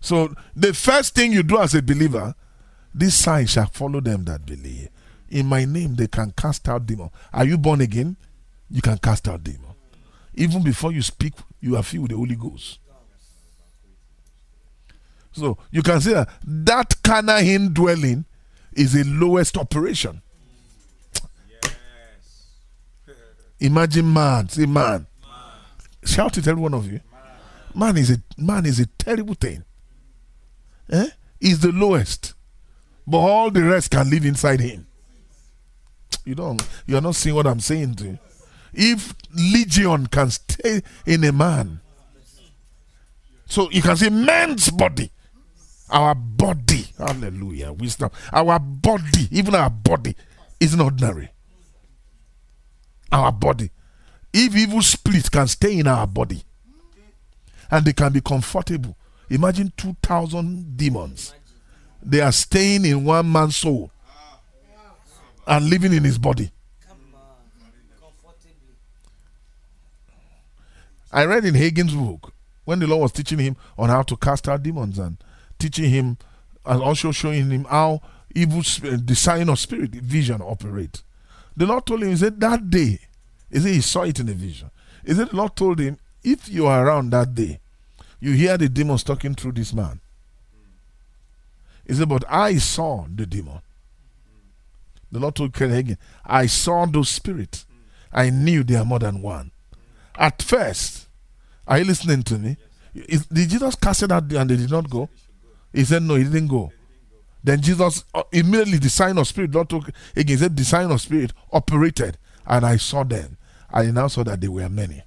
So 0.00 0.34
the 0.54 0.72
first 0.72 1.14
thing 1.14 1.32
you 1.32 1.42
do 1.42 1.58
as 1.58 1.74
a 1.74 1.82
believer, 1.82 2.34
this 2.94 3.14
sign 3.18 3.46
shall 3.46 3.66
follow 3.66 4.00
them 4.00 4.24
that 4.24 4.46
believe. 4.46 4.88
In 5.28 5.46
my 5.46 5.64
name, 5.64 5.96
they 5.96 6.06
can 6.06 6.30
cast 6.30 6.68
out 6.68 6.86
demons. 6.86 7.10
Are 7.32 7.44
you 7.44 7.58
born 7.58 7.80
again? 7.80 8.16
You 8.70 8.80
can 8.80 8.98
cast 8.98 9.28
out 9.28 9.42
demons. 9.42 9.74
Even 10.34 10.62
before 10.62 10.92
you 10.92 11.02
speak, 11.02 11.32
you 11.60 11.76
are 11.76 11.82
filled 11.82 12.02
with 12.02 12.10
the 12.12 12.16
Holy 12.16 12.36
Ghost. 12.36 12.78
So 15.32 15.58
you 15.70 15.82
can 15.82 16.00
see 16.00 16.12
that 16.14 16.28
that 16.42 17.02
carnal 17.02 17.38
indwelling 17.38 18.24
is 18.72 18.92
the 18.92 19.04
lowest 19.04 19.56
operation. 19.58 20.22
Yes. 21.62 21.72
Imagine 23.60 24.12
man, 24.12 24.48
say 24.48 24.66
man. 24.66 25.06
Shout 26.04 26.38
it, 26.38 26.46
every 26.46 26.62
one 26.62 26.74
of 26.74 26.86
you. 26.86 27.00
Man. 27.74 27.94
man 27.94 27.96
is 27.96 28.10
a 28.10 28.22
man 28.36 28.66
is 28.66 28.80
a 28.80 28.86
terrible 28.86 29.34
thing. 29.34 29.64
Eh? 30.90 31.08
Is 31.40 31.60
the 31.60 31.72
lowest, 31.72 32.34
but 33.06 33.18
all 33.18 33.50
the 33.50 33.62
rest 33.62 33.90
can 33.90 34.08
live 34.08 34.24
inside 34.24 34.60
him. 34.60 34.86
You 36.24 36.34
don't. 36.34 36.62
You 36.86 36.96
are 36.96 37.00
not 37.00 37.14
seeing 37.14 37.34
what 37.34 37.46
I'm 37.46 37.60
saying 37.60 37.96
to 37.96 38.04
you. 38.04 38.18
If 38.72 39.14
legion 39.34 40.06
can 40.06 40.30
stay 40.30 40.82
in 41.06 41.24
a 41.24 41.32
man, 41.32 41.80
so 43.46 43.70
you 43.70 43.82
can 43.82 43.96
see 43.96 44.10
man's 44.10 44.70
body 44.70 45.10
our 45.90 46.14
body, 46.14 46.86
hallelujah, 46.98 47.72
wisdom. 47.72 48.10
Our 48.32 48.58
body, 48.58 49.28
even 49.30 49.54
our 49.54 49.70
body, 49.70 50.16
isn't 50.58 50.80
ordinary. 50.80 51.30
Our 53.12 53.32
body. 53.32 53.70
If 54.32 54.54
evil 54.54 54.82
spirits 54.82 55.28
can 55.28 55.46
stay 55.46 55.78
in 55.78 55.86
our 55.86 56.06
body 56.06 56.42
and 57.70 57.84
they 57.84 57.92
can 57.92 58.12
be 58.12 58.20
comfortable, 58.20 58.96
imagine 59.30 59.72
2,000 59.76 60.76
demons. 60.76 61.34
They 62.02 62.20
are 62.20 62.32
staying 62.32 62.84
in 62.84 63.04
one 63.04 63.30
man's 63.30 63.56
soul 63.56 63.90
and 65.46 65.70
living 65.70 65.92
in 65.92 66.04
his 66.04 66.18
body. 66.18 66.50
I 71.12 71.24
read 71.24 71.44
in 71.44 71.54
Hagin's 71.54 71.94
book 71.94 72.34
when 72.64 72.80
the 72.80 72.86
Lord 72.86 73.02
was 73.02 73.12
teaching 73.12 73.38
him 73.38 73.56
on 73.78 73.88
how 73.88 74.02
to 74.02 74.16
cast 74.16 74.48
out 74.48 74.62
demons 74.62 74.98
and 74.98 75.16
teaching 75.58 75.88
him 75.88 76.18
and 76.66 76.82
also 76.82 77.12
showing 77.12 77.48
him 77.48 77.64
how 77.64 78.02
evil 78.34 78.60
the 78.60 79.14
sign 79.14 79.48
of 79.48 79.58
spirit 79.58 79.92
vision 79.92 80.42
operate. 80.42 81.02
The 81.56 81.66
Lord 81.66 81.86
told 81.86 82.02
him, 82.02 82.10
He 82.10 82.16
said, 82.16 82.38
that 82.40 82.68
day, 82.70 83.00
he 83.50 83.58
said 83.60 83.70
he 83.70 83.80
saw 83.80 84.02
it 84.02 84.20
in 84.20 84.28
a 84.28 84.32
vision. 84.32 84.70
He 85.04 85.14
said, 85.14 85.28
the 85.30 85.36
Lord 85.36 85.54
told 85.56 85.78
him, 85.78 85.98
if 86.22 86.48
you 86.48 86.66
are 86.66 86.84
around 86.84 87.10
that 87.10 87.34
day, 87.34 87.60
you 88.18 88.32
hear 88.32 88.58
the 88.58 88.68
demons 88.68 89.04
talking 89.04 89.34
through 89.34 89.52
this 89.52 89.72
man. 89.72 90.00
He 91.86 91.94
said, 91.94 92.08
but 92.08 92.24
I 92.28 92.56
saw 92.56 93.06
the 93.14 93.26
demon. 93.26 93.60
The 95.12 95.20
Lord 95.20 95.36
told 95.36 95.54
Ken 95.54 95.70
Hagin, 95.70 95.96
I 96.24 96.46
saw 96.46 96.84
those 96.86 97.08
spirits. 97.08 97.64
I 98.12 98.30
knew 98.30 98.64
they 98.64 98.74
are 98.74 98.84
more 98.84 98.98
than 98.98 99.22
one. 99.22 99.52
At 100.18 100.42
first, 100.42 101.06
are 101.66 101.78
you 101.78 101.84
listening 101.84 102.22
to 102.24 102.38
me? 102.38 102.56
Did 102.94 103.50
Jesus 103.50 103.76
cast 103.76 104.02
it 104.02 104.10
out 104.10 104.32
and 104.32 104.50
they 104.50 104.56
did 104.56 104.70
not 104.70 104.90
go? 104.90 105.08
He 105.72 105.84
said, 105.84 106.02
No, 106.02 106.14
he 106.14 106.24
didn't 106.24 106.48
go. 106.48 106.72
Then 107.46 107.60
Jesus 107.60 108.04
uh, 108.12 108.24
immediately 108.32 108.78
the 108.78 108.90
sign 108.90 109.16
of 109.18 109.28
spirit, 109.28 109.54
Lord 109.54 109.68
told 109.68 109.88
Hagin 110.16 110.36
said 110.36 110.56
the 110.56 110.64
sign 110.64 110.90
of 110.90 111.00
spirit 111.00 111.32
operated, 111.52 112.18
and 112.44 112.66
I 112.66 112.76
saw 112.76 113.04
them. 113.04 113.38
and 113.72 113.88
I 113.88 113.90
now 113.92 114.08
saw 114.08 114.24
that 114.24 114.40
they 114.40 114.48
were 114.48 114.68
many. 114.68 115.04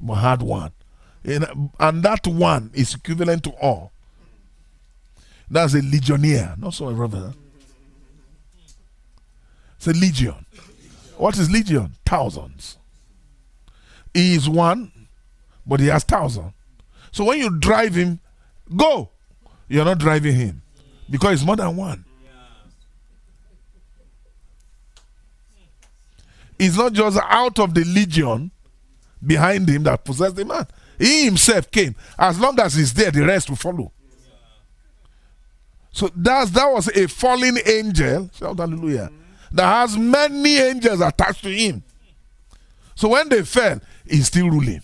But 0.00 0.14
had 0.14 0.42
one. 0.42 0.70
And, 1.24 1.72
and 1.80 2.04
that 2.04 2.24
one 2.24 2.70
is 2.72 2.94
equivalent 2.94 3.42
to 3.44 3.50
all. 3.60 3.90
That's 5.50 5.74
a 5.74 5.82
legionnaire, 5.82 6.54
not 6.56 6.74
so 6.74 6.88
a 6.88 6.94
brother. 6.94 7.34
It's 9.76 9.88
a 9.88 9.92
legion. 9.94 10.46
What 11.16 11.36
is 11.36 11.50
legion? 11.50 11.94
Thousands. 12.06 12.76
He 14.14 14.36
is 14.36 14.48
one, 14.48 14.92
but 15.66 15.80
he 15.80 15.86
has 15.86 16.04
thousand. 16.04 16.52
So 17.10 17.24
when 17.24 17.40
you 17.40 17.58
drive 17.58 17.96
him, 17.96 18.20
go. 18.76 19.10
You're 19.66 19.84
not 19.84 19.98
driving 19.98 20.36
him 20.36 20.62
because 21.10 21.34
it's 21.34 21.44
more 21.44 21.56
than 21.56 21.76
one. 21.76 22.04
It's 26.58 26.76
not 26.76 26.92
just 26.92 27.18
out 27.22 27.58
of 27.60 27.72
the 27.72 27.84
legion 27.84 28.50
behind 29.24 29.68
him 29.68 29.84
that 29.84 30.04
possessed 30.04 30.36
the 30.36 30.44
man. 30.44 30.66
He 30.98 31.24
himself 31.24 31.70
came. 31.70 31.94
As 32.18 32.40
long 32.40 32.58
as 32.58 32.74
he's 32.74 32.92
there, 32.92 33.10
the 33.10 33.24
rest 33.24 33.48
will 33.48 33.56
follow. 33.56 33.92
So 35.92 36.10
that's 36.14 36.50
that 36.50 36.66
was 36.66 36.88
a 36.88 37.08
fallen 37.08 37.58
angel. 37.64 38.30
Shout 38.34 38.58
hallelujah. 38.58 39.10
That 39.52 39.66
has 39.66 39.96
many 39.96 40.58
angels 40.58 41.00
attached 41.00 41.42
to 41.44 41.50
him. 41.50 41.82
So 42.94 43.08
when 43.08 43.28
they 43.28 43.42
fell, 43.42 43.80
he's 44.06 44.26
still 44.26 44.50
ruling. 44.50 44.82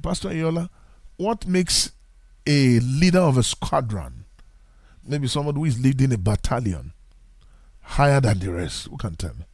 Pastor 0.00 0.30
Ayola, 0.30 0.68
what 1.16 1.46
makes 1.46 1.92
a 2.46 2.80
leader 2.80 3.20
of 3.20 3.36
a 3.36 3.42
squadron, 3.42 4.24
maybe 5.06 5.28
someone 5.28 5.54
who 5.54 5.64
is 5.64 5.80
leading 5.80 6.12
a 6.12 6.18
battalion, 6.18 6.92
higher 7.82 8.20
than 8.20 8.38
the 8.38 8.50
rest? 8.52 8.88
Who 8.88 8.96
can 8.96 9.14
tell 9.14 9.34
me? 9.34 9.44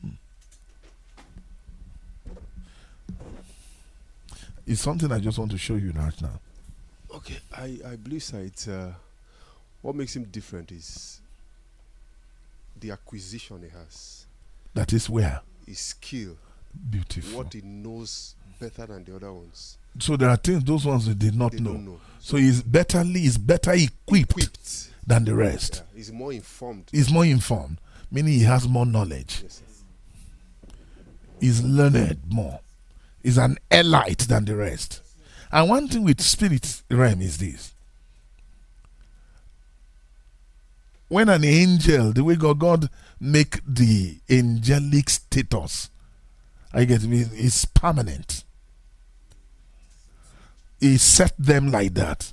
Hmm. 0.00 0.08
It's 4.66 4.80
something 4.80 5.10
I 5.12 5.18
just 5.20 5.38
want 5.38 5.50
to 5.52 5.58
show 5.58 5.76
you 5.76 5.92
right 5.92 6.20
now. 6.22 6.40
Okay, 7.14 7.38
I, 7.56 7.78
I 7.86 7.96
believe 7.96 8.22
so. 8.22 8.38
It's, 8.38 8.68
uh, 8.68 8.92
what 9.82 9.94
makes 9.94 10.14
him 10.16 10.24
different 10.24 10.72
is 10.72 11.20
the 12.78 12.90
acquisition 12.90 13.62
he 13.62 13.68
has. 13.68 14.26
That 14.74 14.92
is 14.92 15.08
where? 15.08 15.40
His 15.66 15.78
skill. 15.78 16.36
Beautiful. 16.90 17.38
What 17.38 17.54
he 17.54 17.62
knows 17.62 18.34
better 18.58 18.86
than 18.86 19.04
the 19.04 19.16
other 19.16 19.32
ones. 19.32 19.78
So 19.98 20.16
there 20.16 20.28
are 20.28 20.36
things 20.36 20.64
those 20.64 20.84
ones 20.84 21.06
they 21.06 21.14
did 21.14 21.34
not 21.34 21.52
they 21.52 21.60
know. 21.60 21.72
know. 21.72 22.00
So 22.20 22.36
he's 22.36 22.62
betterly 22.62 23.24
is 23.24 23.38
better 23.38 23.72
equipped, 23.72 24.32
equipped, 24.32 24.90
than 25.06 25.24
the 25.24 25.34
rest. 25.34 25.82
Yeah, 25.92 25.98
he's 25.98 26.12
more 26.12 26.32
informed. 26.32 26.88
He's 26.90 27.10
more 27.10 27.24
informed, 27.24 27.78
meaning 28.10 28.34
he 28.34 28.42
has 28.42 28.68
more 28.68 28.86
knowledge. 28.86 29.40
Yes, 29.42 29.62
he's 31.40 31.62
learned 31.62 32.20
more. 32.28 32.60
He's 33.22 33.38
an 33.38 33.58
elite 33.70 34.20
than 34.28 34.44
the 34.44 34.56
rest. 34.56 35.00
And 35.52 35.68
one 35.68 35.88
thing 35.88 36.04
with 36.04 36.20
spirit 36.20 36.82
realm 36.90 37.22
is 37.22 37.38
this. 37.38 37.72
when 41.08 41.28
an 41.28 41.44
angel, 41.44 42.12
the 42.12 42.24
way 42.24 42.34
God, 42.34 42.58
God 42.58 42.90
make 43.20 43.60
the 43.66 44.18
angelic 44.28 45.08
status, 45.10 45.90
I 46.72 46.84
get 46.84 47.02
me, 47.04 47.20
is 47.20 47.64
permanent. 47.64 48.44
He 50.86 50.98
set 50.98 51.34
them 51.36 51.72
like 51.72 51.94
that. 51.94 52.32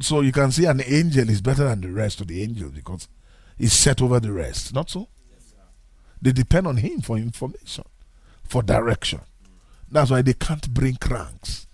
So 0.00 0.20
you 0.20 0.30
can 0.30 0.52
see 0.52 0.64
an 0.66 0.80
angel 0.86 1.28
is 1.28 1.40
better 1.40 1.64
than 1.64 1.80
the 1.80 1.90
rest 1.90 2.20
of 2.20 2.28
the 2.28 2.40
angels 2.40 2.70
because 2.70 3.08
he's 3.56 3.72
set 3.72 4.00
over 4.00 4.20
the 4.20 4.32
rest. 4.32 4.72
Not 4.72 4.90
so? 4.90 5.08
They 6.22 6.30
depend 6.30 6.68
on 6.68 6.76
him 6.76 7.00
for 7.00 7.16
information, 7.16 7.84
for 8.44 8.62
direction. 8.62 9.20
That's 9.90 10.10
why 10.10 10.22
they 10.22 10.34
can't 10.34 10.72
bring 10.72 10.96
cranks. 10.96 11.66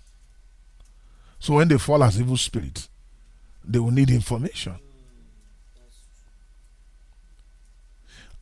So 1.39 1.53
when 1.53 1.67
they 1.67 1.77
fall 1.77 2.03
as 2.03 2.19
evil 2.19 2.37
spirits, 2.37 2.89
they 3.63 3.77
will 3.77 3.91
need 3.91 4.09
information. 4.09 4.79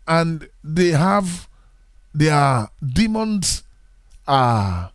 And 0.07 0.48
they 0.64 0.90
have 0.90 1.49
their 2.14 2.70
demons 2.82 3.64
are 4.28 4.93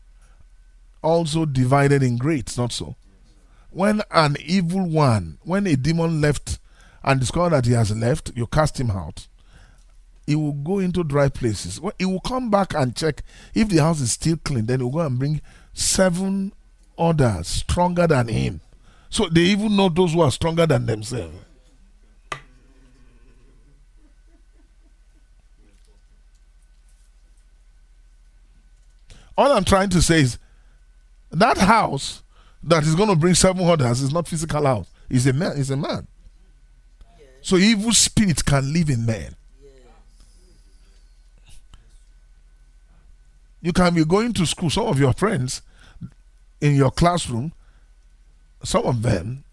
also 1.03 1.45
divided 1.45 2.03
in 2.03 2.17
grades, 2.17 2.57
not 2.59 2.73
so? 2.73 2.97
When 3.71 4.03
an 4.11 4.37
evil 4.45 4.87
one, 4.89 5.39
when 5.43 5.67
a 5.67 5.77
demon 5.77 6.21
left 6.21 6.59
and 7.05 7.21
discover 7.21 7.51
that 7.51 7.67
he 7.67 7.73
has 7.73 7.95
left, 7.97 8.33
you 8.35 8.47
cast 8.47 8.81
him 8.81 8.91
out. 8.91 9.29
He 10.27 10.35
will 10.35 10.53
go 10.53 10.79
into 10.79 11.05
dry 11.05 11.29
places. 11.29 11.81
He 11.99 12.05
will 12.05 12.21
come 12.21 12.51
back 12.51 12.75
and 12.75 12.95
check 12.95 13.23
if 13.55 13.69
the 13.69 13.79
house 13.79 14.01
is 14.01 14.13
still 14.13 14.37
clean. 14.37 14.67
Then 14.67 14.81
he 14.81 14.85
will 14.85 14.93
go 14.93 15.01
and 15.01 15.19
bring 15.19 15.41
seven 15.73 16.53
others 16.99 17.49
stronger 17.49 18.07
than 18.07 18.29
him. 18.29 18.61
So 19.11 19.27
they 19.29 19.43
even 19.43 19.77
know 19.77 19.89
those 19.89 20.13
who 20.13 20.21
are 20.21 20.31
stronger 20.31 20.67
than 20.67 20.85
themselves. 20.85 21.35
All 29.37 29.53
I'm 29.53 29.65
trying 29.65 29.89
to 29.91 30.03
say 30.03 30.23
is 30.23 30.39
that 31.31 31.59
house 31.59 32.23
that 32.63 32.83
is 32.85 32.95
going 32.95 33.09
to 33.09 33.17
bring 33.17 33.35
seven 33.35 33.63
is 33.63 34.13
not 34.13 34.27
physical 34.27 34.65
house. 34.65 34.91
It's 35.11 35.27
a 35.27 35.33
man. 35.33 35.53
It's 35.57 35.71
a 35.71 35.77
man. 35.77 36.07
So 37.41 37.57
evil 37.57 37.93
spirit 37.93 38.45
can 38.45 38.73
live 38.73 38.91
in 38.91 39.07
man. 39.07 39.35
You 43.61 43.73
can 43.73 43.95
be 43.95 44.05
going 44.05 44.33
to 44.35 44.47
school. 44.47 44.71
Some 44.71 44.87
of 44.87 44.99
your 44.99 45.13
friends 45.13 45.63
in 46.61 46.75
your 46.75 46.91
classroom, 46.91 47.53
some 48.63 48.85
of 48.85 49.03
them 49.03 49.45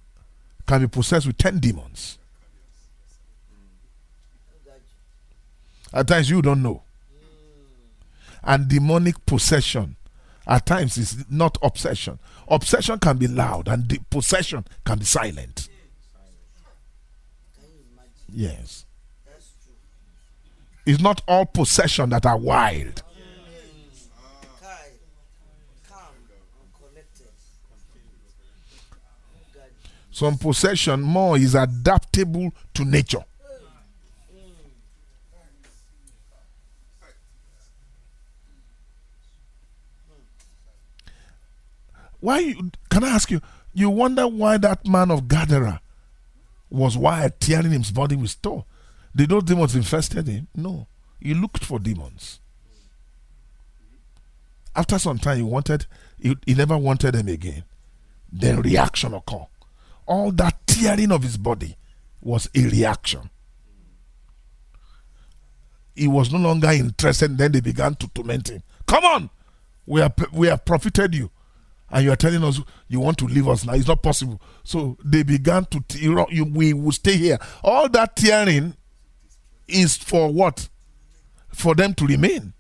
can 0.68 0.82
be 0.82 0.88
possessed 0.88 1.28
with 1.28 1.38
10 1.38 1.60
demons. 1.60 2.18
At 5.94 6.08
times 6.08 6.30
you 6.30 6.42
don't 6.42 6.62
know. 6.62 6.82
And 8.44 8.68
demonic 8.68 9.26
possession 9.26 9.96
at 10.48 10.66
times 10.66 10.98
is 10.98 11.26
not 11.30 11.58
obsession. 11.62 12.20
Obsession 12.48 13.00
can 13.00 13.18
be 13.18 13.28
loud 13.28 13.68
and 13.68 13.88
the 13.90 14.00
possession 14.10 14.66
can 14.86 15.00
be 15.00 15.06
silent. 15.06 15.70
Yes. 18.32 18.86
It's 20.86 21.02
not 21.02 21.22
all 21.28 21.46
possession 21.46 22.10
that 22.10 22.26
are 22.26 22.38
wild. 22.38 23.02
Some 30.12 30.38
possession 30.38 31.02
more 31.02 31.38
is 31.38 31.56
adaptable 31.56 32.54
to 32.76 32.86
nature. 32.86 33.26
Why 42.20 42.40
you, 42.40 42.72
can 42.90 43.04
I 43.04 43.10
ask 43.10 43.30
you? 43.32 43.42
You 43.74 43.90
wonder 43.90 44.28
why 44.28 44.58
that 44.58 44.88
man 44.88 45.12
of 45.12 45.28
Gadara 45.28 45.82
was 46.70 46.98
wired 46.98 47.40
tearing 47.40 47.72
his 47.72 47.92
body 47.92 48.16
with 48.16 48.32
store. 48.32 48.66
Did 49.16 49.30
those 49.30 49.44
demons 49.44 49.76
infested 49.76 50.28
him? 50.28 50.48
No. 50.56 50.88
He 51.20 51.34
looked 51.34 51.64
for 51.64 51.80
demons. 51.80 52.40
After 54.76 55.00
some 55.00 55.18
time, 55.20 55.38
he 55.38 55.44
wanted, 55.44 55.86
he, 56.20 56.36
he 56.46 56.54
never 56.54 56.78
wanted 56.78 57.16
them 57.16 57.28
again. 57.30 57.64
Then 58.32 58.62
reaction 58.62 59.14
occurred. 59.14 59.48
All 60.06 60.32
that 60.34 60.68
tearing 60.68 61.12
of 61.12 61.24
his 61.24 61.38
body 61.38 61.78
was 62.22 62.50
a 62.54 62.64
reaction. 62.66 63.30
He 65.96 66.08
was 66.08 66.32
no 66.32 66.40
longer 66.40 66.70
interested. 66.72 67.38
Then 67.38 67.54
they 67.54 67.62
began 67.62 67.96
to 67.96 68.08
torment 68.10 68.50
him. 68.50 68.64
Come 68.86 69.06
on, 69.06 69.30
we 69.86 70.02
have 70.02 70.14
we 70.34 70.48
have 70.48 70.66
profited 70.66 71.16
you, 71.16 71.32
and 71.92 72.04
you 72.04 72.12
are 72.12 72.16
telling 72.16 72.44
us 72.44 72.60
you 72.88 73.00
want 73.00 73.18
to 73.20 73.26
leave 73.26 73.48
us 73.48 73.66
now. 73.66 73.74
It's 73.74 73.88
not 73.88 74.02
possible. 74.02 74.42
So 74.64 74.98
they 75.04 75.24
began 75.24 75.66
to 75.66 75.80
t- 75.88 76.00
you 76.00 76.46
we 76.46 76.74
will 76.74 76.92
stay 76.92 77.18
here. 77.18 77.38
All 77.64 77.88
that 77.90 78.16
tearing 78.16 78.76
is 79.68 79.96
for 79.96 80.32
what? 80.32 80.68
For 81.54 81.76
them 81.76 81.94
to 81.96 82.06
remain. 82.06 82.54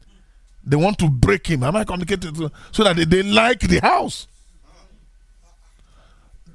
They 0.63 0.77
want 0.77 0.97
to 0.99 1.09
break 1.09 1.47
him. 1.47 1.63
Am 1.63 1.75
I 1.75 1.83
communicating 1.83 2.49
so 2.71 2.83
that 2.83 2.95
they, 2.95 3.05
they 3.05 3.23
like 3.23 3.59
the 3.59 3.79
house? 3.79 4.27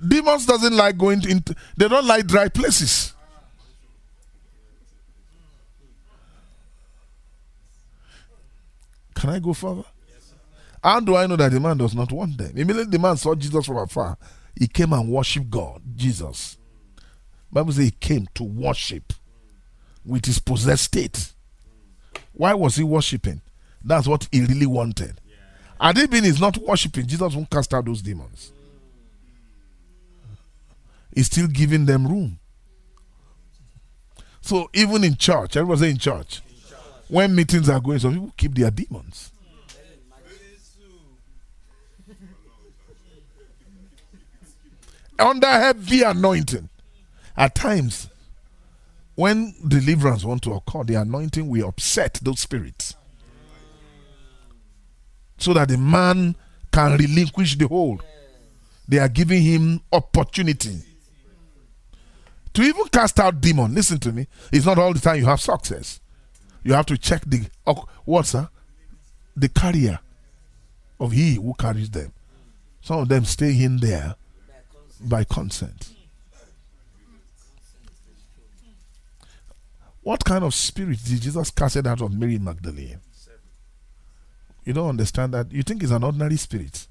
Demons 0.07 0.47
doesn't 0.47 0.75
like 0.75 0.97
going 0.97 1.21
to, 1.21 1.29
into. 1.29 1.55
They 1.77 1.87
don't 1.87 2.07
like 2.07 2.27
dry 2.27 2.49
places. 2.49 3.15
Can 9.15 9.31
I 9.31 9.39
go 9.39 9.53
further? 9.53 9.85
How 10.83 11.01
do 11.01 11.17
I 11.17 11.27
know 11.27 11.37
that 11.37 11.53
the 11.53 11.61
man 11.61 11.77
does 11.77 11.95
not 11.95 12.11
want 12.11 12.39
them? 12.39 12.53
Immediately 12.57 12.91
the 12.91 12.99
man 12.99 13.17
saw 13.17 13.35
Jesus 13.35 13.67
from 13.67 13.77
afar. 13.77 14.17
He 14.59 14.67
came 14.67 14.93
and 14.93 15.09
worshiped 15.09 15.51
God, 15.51 15.83
Jesus. 15.95 16.57
Bible 17.53 17.73
says 17.73 17.85
he 17.85 17.91
came 17.91 18.29
to 18.35 18.45
worship 18.45 19.13
with 20.05 20.25
his 20.25 20.39
possessed 20.39 20.85
state. 20.85 21.33
Why 22.33 22.55
was 22.55 22.77
he 22.77 22.85
worshiping? 22.85 23.43
That's 23.85 24.07
what 24.07 24.29
he 24.31 24.43
really 24.43 24.67
wanted. 24.67 25.21
Had 25.81 25.97
he 25.97 26.07
been 26.07 26.25
is 26.25 26.41
not 26.41 26.57
worshiping, 26.59 27.07
Jesus 27.07 27.35
won't 27.35 27.51
cast 27.51 27.73
out 27.75 27.85
those 27.85 28.03
demons. 28.03 28.53
He's 31.15 31.27
still 31.27 31.49
giving 31.49 31.87
them 31.87 32.07
room. 32.07 32.39
So 34.41 34.71
even 34.73 35.05
in 35.05 35.17
church, 35.17 35.57
everybody 35.57 35.81
say 35.81 35.91
in 35.91 35.99
church, 35.99 36.41
when 37.09 37.35
meetings 37.35 37.69
are 37.69 37.81
going, 37.81 37.99
some 37.99 38.13
people 38.13 38.33
keep 38.37 38.55
their 38.55 38.71
demons. 38.71 39.33
Under 45.21 45.47
heavy 45.47 46.03
anointing. 46.03 46.69
At 47.37 47.55
times, 47.55 48.09
when 49.15 49.55
deliverance 49.67 50.25
want 50.25 50.43
to 50.43 50.53
occur, 50.53 50.85
the 50.85 50.95
anointing 50.95 51.49
will 51.49 51.69
upset 51.69 52.19
those 52.23 52.41
spirits. 52.41 52.95
So 55.39 55.53
that 55.55 55.69
the 55.69 55.79
man 55.79 56.37
can 56.73 56.97
relinquish 56.97 57.57
the 57.57 57.69
hold. 57.69 58.03
They 58.89 58.99
are 58.99 59.09
giving 59.09 59.43
him 59.43 59.81
opportunity. 59.93 60.81
To 62.55 62.63
even 62.63 62.87
cast 62.87 63.21
out 63.21 63.41
demon, 63.41 63.75
listen 63.75 63.99
to 64.01 64.13
me. 64.13 64.27
It's 64.53 64.67
not 64.67 64.79
all 64.79 64.93
the 64.93 65.01
time 65.01 65.19
you 65.19 65.27
have 65.27 65.41
success. 65.41 66.01
You 66.65 66.73
have 66.73 66.87
to 66.87 66.99
check 66.99 67.23
the 67.27 67.47
oh, 67.67 67.85
what's 68.05 68.33
that? 68.33 68.49
The 69.37 69.49
carrier 69.49 70.01
of 70.99 71.13
he 71.13 71.35
who 71.37 71.55
carries 71.55 71.91
them. 71.91 72.13
Some 72.81 73.01
of 73.01 73.09
them 73.09 73.25
stay 73.25 73.63
in 73.63 73.79
there 73.79 74.17
by 75.01 75.25
consent. 75.25 75.91
What 80.03 80.25
kind 80.25 80.45
of 80.45 80.55
spirit 80.55 80.99
did 81.05 81.21
Jesus 81.21 81.51
cast 81.51 81.77
out 81.77 82.01
of 82.01 82.13
Mary 82.13 82.39
Magdalene? 82.39 83.01
You 84.65 84.73
don't 84.73 84.89
understand 84.89 85.35
that. 85.35 85.53
You 85.53 85.63
think 85.63 85.83
it's 85.83 85.93
an 85.93 86.05
ordinary 86.05 86.37
spirit. 86.37 86.87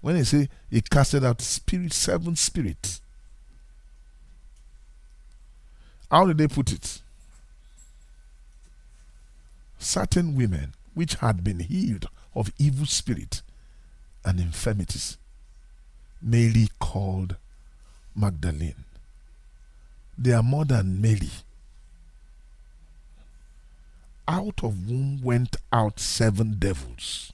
When 0.00 0.16
he 0.16 0.24
say 0.24 0.48
he 0.70 0.80
casted 0.80 1.24
out 1.24 1.40
spirit, 1.40 1.92
seven 1.92 2.36
spirits. 2.36 3.00
How 6.10 6.26
did 6.26 6.38
they 6.38 6.48
put 6.48 6.72
it? 6.72 7.02
Certain 9.78 10.34
women 10.34 10.74
which 10.94 11.14
had 11.14 11.44
been 11.44 11.60
healed 11.60 12.06
of 12.34 12.52
evil 12.58 12.86
spirit 12.86 13.42
and 14.24 14.40
infirmities. 14.40 15.18
Mary 16.22 16.68
called 16.78 17.36
Magdalene. 18.14 18.84
They 20.18 20.32
are 20.32 20.42
more 20.42 20.64
than 20.64 21.00
Mary. 21.00 21.30
Out 24.28 24.62
of 24.62 24.76
whom 24.86 25.22
went 25.22 25.56
out 25.72 25.98
seven 25.98 26.56
devils. 26.58 27.32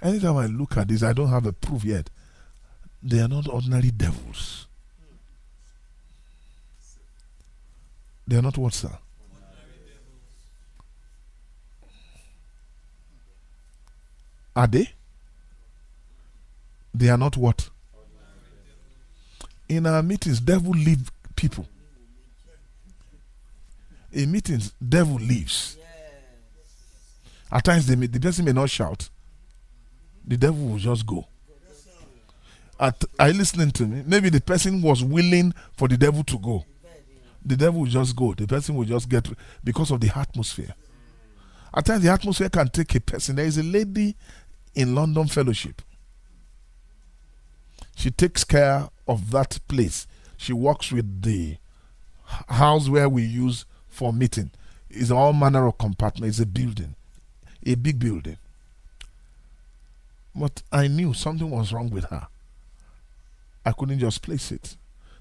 Anytime 0.00 0.36
I 0.36 0.46
look 0.46 0.76
at 0.76 0.88
this, 0.88 1.02
I 1.02 1.12
don't 1.12 1.28
have 1.28 1.46
a 1.46 1.52
proof 1.52 1.84
yet. 1.84 2.08
They 3.02 3.20
are 3.20 3.28
not 3.28 3.48
ordinary 3.48 3.90
devils. 3.90 4.66
They 8.26 8.36
are 8.36 8.42
not 8.42 8.58
what, 8.58 8.74
sir? 8.74 8.98
Are 14.58 14.66
they? 14.66 14.90
They 16.92 17.08
are 17.10 17.16
not 17.16 17.36
what? 17.36 17.70
In 19.68 19.86
our 19.86 20.02
meetings, 20.02 20.40
devil 20.40 20.72
leave 20.72 21.12
people. 21.36 21.64
In 24.10 24.32
meetings, 24.32 24.72
devil 24.86 25.14
leaves. 25.14 25.76
At 27.52 27.62
times, 27.62 27.86
they 27.86 27.94
may, 27.94 28.06
the 28.06 28.18
person 28.18 28.46
may 28.46 28.52
not 28.52 28.68
shout. 28.68 29.08
The 30.26 30.36
devil 30.36 30.66
will 30.70 30.78
just 30.78 31.06
go. 31.06 31.28
At, 32.80 33.04
are 33.16 33.28
you 33.28 33.34
listening 33.34 33.70
to 33.70 33.86
me? 33.86 34.02
Maybe 34.04 34.28
the 34.28 34.40
person 34.40 34.82
was 34.82 35.04
willing 35.04 35.54
for 35.76 35.86
the 35.86 35.96
devil 35.96 36.24
to 36.24 36.36
go. 36.36 36.64
The 37.46 37.56
devil 37.56 37.82
will 37.82 37.86
just 37.86 38.16
go. 38.16 38.34
The 38.34 38.48
person 38.48 38.74
will 38.74 38.86
just 38.86 39.08
get 39.08 39.28
because 39.62 39.92
of 39.92 40.00
the 40.00 40.10
atmosphere. 40.18 40.74
At 41.72 41.84
times, 41.84 42.02
the 42.02 42.10
atmosphere 42.10 42.48
can 42.48 42.68
take 42.70 42.92
a 42.96 43.00
person. 43.00 43.36
There 43.36 43.44
is 43.44 43.56
a 43.58 43.62
lady 43.62 44.16
in 44.78 44.94
London 44.94 45.26
Fellowship. 45.26 45.82
She 47.96 48.12
takes 48.12 48.44
care 48.44 48.88
of 49.08 49.32
that 49.32 49.58
place. 49.66 50.06
She 50.36 50.52
works 50.52 50.92
with 50.92 51.22
the 51.22 51.56
house 52.48 52.88
where 52.88 53.08
we 53.08 53.24
use 53.24 53.64
for 53.88 54.12
meeting. 54.12 54.52
It's 54.88 55.10
all 55.10 55.32
manner 55.32 55.66
of 55.66 55.78
compartments. 55.78 56.38
It's 56.38 56.44
a 56.44 56.46
building, 56.46 56.94
a 57.66 57.74
big 57.74 57.98
building. 57.98 58.38
But 60.32 60.62
I 60.70 60.86
knew 60.86 61.12
something 61.12 61.50
was 61.50 61.72
wrong 61.72 61.90
with 61.90 62.04
her. 62.04 62.28
I 63.66 63.72
couldn't 63.72 63.98
just 63.98 64.22
place 64.22 64.52
it. 64.52 64.76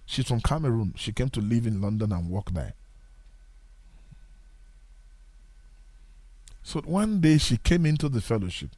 She's 0.05 0.27
from 0.27 0.41
Cameroon. 0.41 0.93
She 0.97 1.11
came 1.11 1.29
to 1.29 1.41
live 1.41 1.65
in 1.65 1.81
London 1.81 2.11
and 2.11 2.29
work 2.29 2.51
there. 2.51 2.75
So 6.61 6.79
one 6.81 7.21
day 7.21 7.39
she 7.39 7.57
came 7.57 7.87
into 7.87 8.07
the 8.07 8.21
fellowship. 8.21 8.69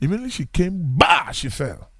Immediately 0.00 0.30
she 0.30 0.46
came, 0.46 0.94
bah, 0.96 1.30
she 1.32 1.48
fell. 1.48 1.90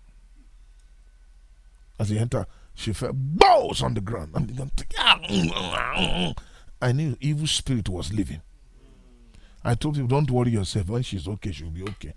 As 1.98 2.08
he 2.08 2.18
entered, 2.18 2.46
she 2.74 2.92
fell, 2.92 3.12
bows 3.12 3.82
on 3.82 3.94
the 3.94 4.00
ground. 4.00 4.30
And 4.34 4.46
began 4.46 4.70
to, 4.74 4.84
ah, 4.98 5.18
mm, 5.28 5.50
mm, 5.50 5.74
mm, 5.74 6.38
I 6.80 6.92
knew 6.92 7.16
evil 7.20 7.46
spirit 7.46 7.88
was 7.88 8.12
leaving. 8.12 8.40
I 9.62 9.74
told 9.74 9.96
him, 9.96 10.06
don't 10.06 10.30
worry 10.30 10.52
yourself. 10.52 10.88
When 10.88 11.02
she's 11.02 11.28
okay, 11.28 11.52
she'll 11.52 11.68
be 11.70 11.82
okay. 11.82 12.14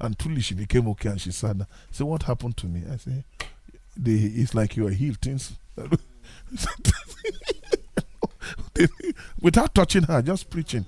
And 0.00 0.18
truly, 0.18 0.40
she 0.40 0.54
became 0.54 0.88
okay 0.88 1.10
and 1.10 1.20
she 1.20 1.30
said. 1.32 1.66
So 1.90 2.06
what 2.06 2.22
happened 2.22 2.56
to 2.58 2.66
me? 2.66 2.82
I 2.90 2.96
said, 2.96 3.24
it's 4.04 4.54
like 4.54 4.76
you 4.76 4.86
are 4.86 4.90
healed. 4.90 5.18
Things 5.20 5.52
without 9.40 9.74
touching 9.74 10.04
her, 10.04 10.22
just 10.22 10.48
preaching. 10.48 10.86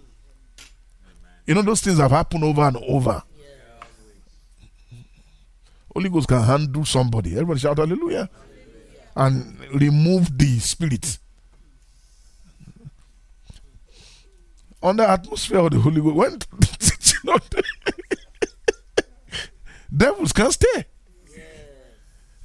You 1.47 1.55
know, 1.55 1.63
those 1.63 1.81
things 1.81 1.99
have 1.99 2.11
happened 2.11 2.45
over 2.45 2.63
and 2.63 2.77
over. 2.79 3.23
Holy 5.93 6.09
Ghost 6.09 6.29
can 6.29 6.43
handle 6.43 6.85
somebody. 6.85 7.33
Everybody 7.33 7.61
shout 7.61 7.79
hallelujah. 7.79 8.29
And 9.17 9.59
remove 9.75 10.37
the 10.39 10.59
spirit. 10.59 11.19
On 14.83 14.97
the 14.97 15.09
atmosphere 15.09 15.59
of 15.59 15.71
the 15.73 15.81
Holy 15.81 16.01
Ghost, 16.01 16.15
when 16.15 16.39
teaching 16.61 17.19
on 17.31 17.41
devils 19.95 20.33
can 20.33 20.51
stay. 20.53 20.85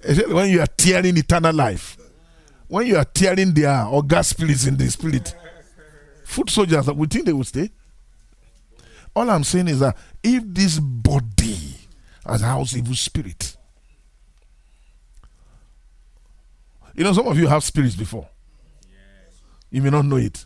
Especially 0.03 0.33
when 0.33 0.49
you 0.49 0.61
are 0.61 0.67
tearing 0.67 1.17
eternal 1.17 1.53
life. 1.53 1.97
When 2.67 2.87
you 2.87 2.97
are 2.97 3.05
tearing 3.05 3.53
their 3.53 3.83
august 3.85 4.31
spirits 4.31 4.65
in 4.65 4.77
the 4.77 4.89
spirit. 4.89 5.35
Foot 6.25 6.49
soldiers, 6.49 6.87
we 6.91 7.07
think 7.07 7.25
they 7.25 7.33
will 7.33 7.43
stay. 7.43 7.69
All 9.15 9.29
I'm 9.29 9.43
saying 9.43 9.67
is 9.67 9.79
that 9.79 9.95
if 10.23 10.43
this 10.47 10.79
body 10.79 11.72
has 12.25 12.41
house 12.41 12.75
evil 12.75 12.95
spirit, 12.95 13.57
you 16.95 17.03
know, 17.03 17.13
some 17.13 17.27
of 17.27 17.37
you 17.37 17.47
have 17.47 17.63
spirits 17.63 17.95
before. 17.95 18.27
You 19.71 19.81
may 19.81 19.89
not 19.89 20.05
know 20.05 20.17
it. 20.17 20.45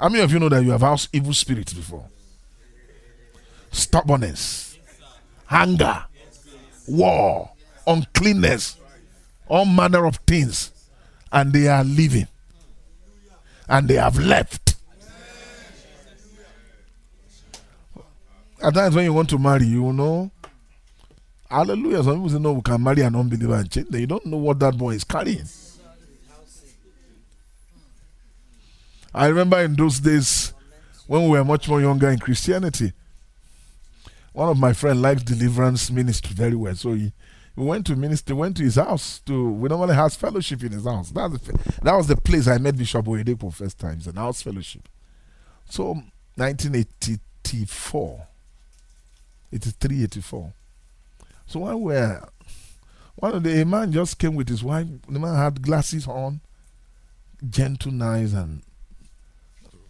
How 0.00 0.08
many 0.08 0.24
of 0.24 0.32
you 0.32 0.38
know 0.38 0.48
that 0.48 0.64
you 0.64 0.70
have 0.70 0.80
house 0.80 1.08
evil 1.12 1.34
spirits 1.34 1.74
before? 1.74 2.06
Stubbornness, 3.70 4.78
hunger, 5.44 6.04
war, 6.88 7.50
uncleanness, 7.86 8.76
all 9.46 9.66
manner 9.66 10.06
of 10.06 10.16
things, 10.26 10.70
and 11.30 11.52
they 11.52 11.68
are 11.68 11.84
living, 11.84 12.28
and 13.68 13.88
they 13.88 13.94
have 13.94 14.18
left. 14.18 14.76
At 18.62 18.72
times 18.72 18.94
when 18.94 19.04
you 19.04 19.12
want 19.12 19.28
to 19.30 19.38
marry, 19.38 19.66
you 19.66 19.92
know. 19.92 20.30
Hallelujah. 21.54 22.02
Some 22.02 22.16
people 22.16 22.30
say, 22.30 22.38
no, 22.40 22.52
we 22.54 22.62
can 22.62 22.82
marry 22.82 23.02
an 23.02 23.14
unbeliever 23.14 23.54
and 23.54 23.70
change 23.70 23.88
them. 23.88 24.00
You 24.00 24.08
don't 24.08 24.26
know 24.26 24.38
what 24.38 24.58
that 24.58 24.76
boy 24.76 24.94
is 24.94 25.04
carrying. 25.04 25.44
I 29.14 29.28
remember 29.28 29.60
in 29.60 29.76
those 29.76 30.00
days 30.00 30.52
when 31.06 31.22
we 31.22 31.28
were 31.28 31.44
much 31.44 31.68
more 31.68 31.80
younger 31.80 32.10
in 32.10 32.18
Christianity, 32.18 32.92
one 34.32 34.48
of 34.48 34.58
my 34.58 34.72
friends 34.72 34.98
liked 34.98 35.26
deliverance 35.26 35.92
ministry 35.92 36.34
very 36.34 36.56
well. 36.56 36.74
So 36.74 36.94
he, 36.94 37.12
we 37.54 37.64
went 37.64 37.86
to 37.86 37.94
minister, 37.94 38.34
went 38.34 38.56
to 38.56 38.64
his 38.64 38.74
house 38.74 39.20
to 39.26 39.48
we 39.52 39.68
normally 39.68 39.94
have 39.94 40.12
fellowship 40.12 40.64
in 40.64 40.72
his 40.72 40.86
house. 40.86 41.10
That's 41.10 41.38
the, 41.38 41.56
that 41.82 41.94
was 41.94 42.08
the 42.08 42.16
place 42.16 42.48
I 42.48 42.58
met 42.58 42.76
Bishop 42.76 43.06
Oyedepo 43.06 43.54
first 43.54 43.78
time. 43.78 43.98
It's 43.98 44.08
an 44.08 44.16
house 44.16 44.42
fellowship. 44.42 44.88
So 45.70 46.02
1984. 46.34 48.26
83, 49.52 50.02
84. 50.02 50.52
So 51.46 51.60
when 51.60 51.80
we 51.80 51.92
were 51.92 52.28
one 53.16 53.34
of 53.34 53.42
the 53.42 53.62
a 53.62 53.64
man 53.64 53.92
just 53.92 54.18
came 54.18 54.34
with 54.34 54.48
his 54.48 54.62
wife. 54.62 54.86
The 55.08 55.18
man 55.18 55.34
had 55.36 55.62
glasses 55.62 56.06
on, 56.06 56.40
gentle, 57.48 57.92
nice, 57.92 58.32
and 58.32 58.62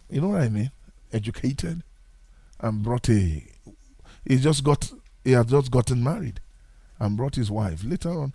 you 0.09 0.21
know 0.21 0.29
what 0.29 0.41
I 0.41 0.49
mean? 0.49 0.71
Educated, 1.11 1.81
and 2.59 2.83
brought 2.83 3.09
a. 3.09 3.43
He 4.25 4.37
just 4.37 4.63
got. 4.63 4.91
He 5.23 5.31
had 5.31 5.49
just 5.49 5.71
gotten 5.71 6.03
married, 6.03 6.39
and 6.99 7.17
brought 7.17 7.35
his 7.35 7.49
wife. 7.49 7.83
Later 7.83 8.11
on, 8.11 8.33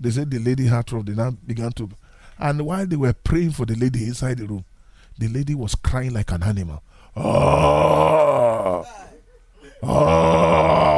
they 0.00 0.10
said 0.10 0.30
the 0.30 0.38
lady 0.38 0.66
had 0.66 0.86
trouble. 0.86 1.04
They 1.04 1.14
now 1.14 1.30
began 1.30 1.72
to, 1.72 1.88
and 2.38 2.66
while 2.66 2.86
they 2.86 2.96
were 2.96 3.12
praying 3.12 3.52
for 3.52 3.64
the 3.64 3.76
lady 3.76 4.04
inside 4.04 4.38
the 4.38 4.46
room, 4.46 4.64
the 5.18 5.28
lady 5.28 5.54
was 5.54 5.76
crying 5.76 6.12
like 6.12 6.32
an 6.32 6.42
animal. 6.42 6.82
Oh, 7.16 8.84
oh. 9.82 10.95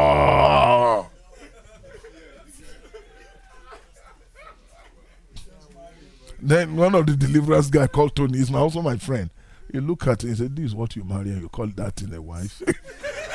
Then 6.41 6.77
one 6.77 6.95
of 6.95 7.07
the 7.07 7.17
deliverance 7.17 7.69
guy 7.69 7.87
called 7.87 8.15
Tony. 8.15 8.39
He's 8.39 8.51
my, 8.51 8.59
also 8.59 8.81
my 8.83 8.97
friend. 8.97 9.31
He 9.73 9.81
look 9.81 10.07
at 10.07 10.25
it 10.25 10.29
and 10.29 10.39
said, 10.39 10.57
"This 10.57 10.67
is 10.67 10.75
what 10.75 10.97
you 10.97 11.05
marry, 11.05 11.31
and 11.31 11.43
you 11.43 11.49
call 11.49 11.67
that 11.67 12.01
in 12.03 12.15
a 12.15 12.23
wife." 12.23 12.63
you 12.67 12.75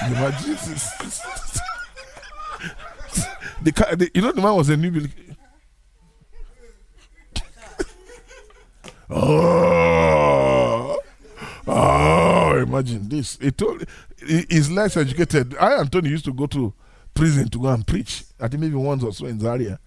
imagine 0.07 0.51
this. 0.53 1.19
the, 3.61 3.71
the 3.71 4.11
you 4.13 4.21
know 4.21 4.31
the 4.31 4.41
man 4.41 4.55
was 4.55 4.69
a 4.69 4.77
new. 4.77 5.07
oh, 9.09 10.97
oh, 11.67 12.57
imagine 12.57 13.09
this. 13.09 13.37
He 13.39 13.51
told 13.51 13.85
he, 14.25 14.45
he's 14.49 14.71
less 14.71 14.97
educated. 14.97 15.55
I 15.57 15.79
and 15.81 15.91
Tony 15.91 16.09
used 16.09 16.25
to 16.25 16.33
go 16.33 16.47
to 16.47 16.73
prison 17.13 17.47
to 17.49 17.59
go 17.59 17.67
and 17.67 17.85
preach. 17.85 18.23
I 18.39 18.47
think 18.47 18.61
maybe 18.61 18.75
once 18.75 19.03
or 19.03 19.13
so 19.13 19.25
in 19.27 19.39
Zaria. 19.39 19.79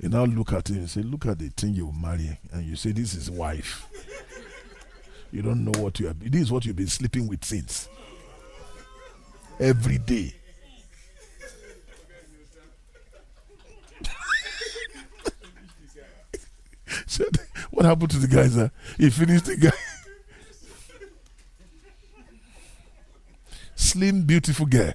You 0.00 0.08
now 0.08 0.24
look 0.24 0.52
at 0.54 0.70
him 0.70 0.78
and 0.78 0.88
say, 0.88 1.02
Look 1.02 1.26
at 1.26 1.38
the 1.38 1.50
thing 1.50 1.74
you 1.74 1.92
marry, 1.92 2.38
and 2.52 2.64
you 2.64 2.74
say, 2.74 2.92
This 2.92 3.12
is 3.14 3.30
wife. 3.30 3.86
you 5.30 5.42
don't 5.42 5.62
know 5.62 5.78
what 5.78 6.00
you 6.00 6.06
have. 6.06 6.18
This 6.18 6.40
is 6.42 6.52
what 6.52 6.64
you've 6.64 6.76
been 6.76 6.86
sleeping 6.86 7.28
with 7.28 7.44
since. 7.44 7.86
Every 9.58 9.98
day. 9.98 10.34
what 17.70 17.84
happened 17.84 18.10
to 18.12 18.18
the 18.18 18.28
guy, 18.28 18.48
sir? 18.48 18.70
He 18.96 19.10
finished 19.10 19.44
the 19.44 19.58
guy. 19.58 19.70
Slim, 23.74 24.22
beautiful 24.22 24.64
girl. 24.64 24.94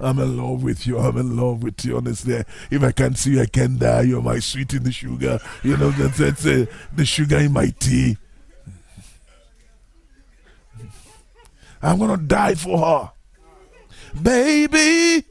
I'm 0.00 0.18
in 0.18 0.36
love 0.36 0.62
with 0.62 0.86
you. 0.86 0.98
I'm 0.98 1.16
in 1.18 1.36
love 1.36 1.62
with 1.62 1.84
you. 1.84 1.98
Honestly, 1.98 2.42
if 2.70 2.82
I 2.82 2.90
can't 2.92 3.18
see 3.18 3.32
you, 3.32 3.42
I 3.42 3.46
can 3.46 3.78
die. 3.78 4.02
You're 4.02 4.22
my 4.22 4.38
sweet 4.38 4.72
in 4.72 4.82
the 4.82 4.92
sugar. 4.92 5.38
You 5.62 5.76
know 5.76 5.90
that's, 5.90 6.18
that's 6.18 6.46
uh, 6.46 6.66
the 6.94 7.04
sugar 7.04 7.38
in 7.38 7.52
my 7.52 7.68
tea. 7.78 8.16
I'm 11.82 11.98
gonna 11.98 12.16
die 12.16 12.54
for 12.54 12.78
her. 12.78 13.10
Baby. 14.22 15.26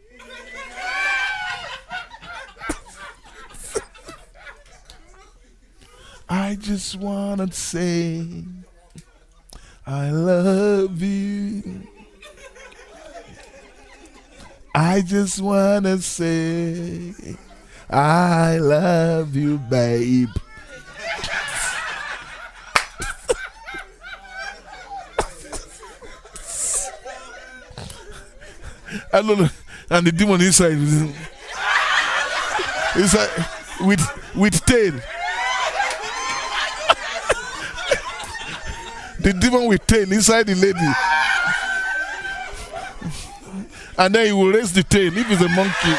I 6.31 6.55
just 6.55 6.95
want 6.95 7.41
to 7.41 7.51
say, 7.51 8.43
I 9.87 10.11
love 10.11 11.01
you. 11.01 11.87
I 14.73 15.01
just 15.01 15.41
want 15.41 15.85
to 15.85 16.01
say, 16.01 17.13
I 17.89 18.57
love 18.57 19.35
you, 19.35 19.57
babe. 19.57 20.29
I 29.11 29.21
don't 29.21 29.39
know. 29.39 29.49
And 29.91 30.05
the 30.05 30.11
demon 30.11 30.39
inside, 30.41 30.73
inside 32.95 33.29
uh, 33.37 33.43
with 33.81 34.35
with 34.35 34.63
tail. 34.65 34.93
the 39.19 39.33
demon 39.33 39.65
with 39.67 39.85
tail 39.87 40.11
inside 40.11 40.45
the 40.47 40.55
lady. 40.55 40.79
And 43.99 44.15
then 44.15 44.27
he 44.27 44.31
will 44.31 44.53
raise 44.53 44.71
the 44.71 44.81
tail 44.81 45.15
if 45.15 45.29
it's 45.29 45.41
a 45.41 45.49
monkey. 45.49 45.95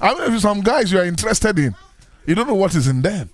I 0.00 0.14
mean, 0.18 0.34
if 0.34 0.40
some 0.40 0.62
guys 0.62 0.90
you 0.90 0.98
are 0.98 1.04
interested 1.04 1.56
in, 1.60 1.76
you 2.26 2.34
don't 2.34 2.48
know 2.48 2.54
what 2.54 2.74
is 2.74 2.88
in 2.88 3.02
them. 3.02 3.30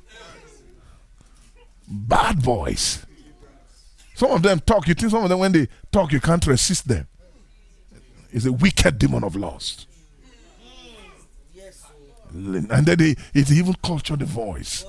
Bad 1.88 2.42
boys. 2.42 3.04
Some 4.14 4.32
of 4.32 4.42
them 4.42 4.60
talk, 4.60 4.86
you 4.86 4.92
think 4.92 5.10
some 5.10 5.22
of 5.22 5.30
them, 5.30 5.38
when 5.38 5.52
they 5.52 5.66
talk, 5.90 6.12
you 6.12 6.20
can't 6.20 6.46
resist 6.46 6.88
them. 6.88 7.08
It's 8.30 8.44
a 8.44 8.52
wicked 8.52 8.98
demon 8.98 9.24
of 9.24 9.34
lust. 9.34 9.86
Oh, 10.62 10.68
And 12.34 12.68
then 12.86 12.98
they, 12.98 13.16
it 13.32 13.50
even 13.50 13.74
culture 13.82 14.14
the 14.14 14.26
voice. 14.26 14.84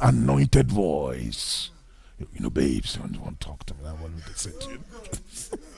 Anointed 0.00 0.70
voice. 0.70 1.70
You 2.18 2.40
know, 2.40 2.50
babes, 2.50 2.94
don't 2.94 3.20
want 3.20 3.40
to 3.40 3.46
talk 3.46 3.64
to 3.66 3.74
me. 3.74 3.80
I 3.86 3.92
want 3.92 4.24
to 4.24 4.38
say 4.38 4.50
to 4.50 4.70
you. 4.70 4.80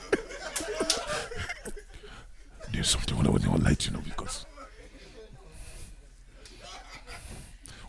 There's 2.72 2.88
something 2.88 3.26
I 3.26 3.30
want 3.30 3.42
to 3.42 3.50
light, 3.56 3.86
you 3.86 3.92
know 3.92 4.00
because 4.00 4.46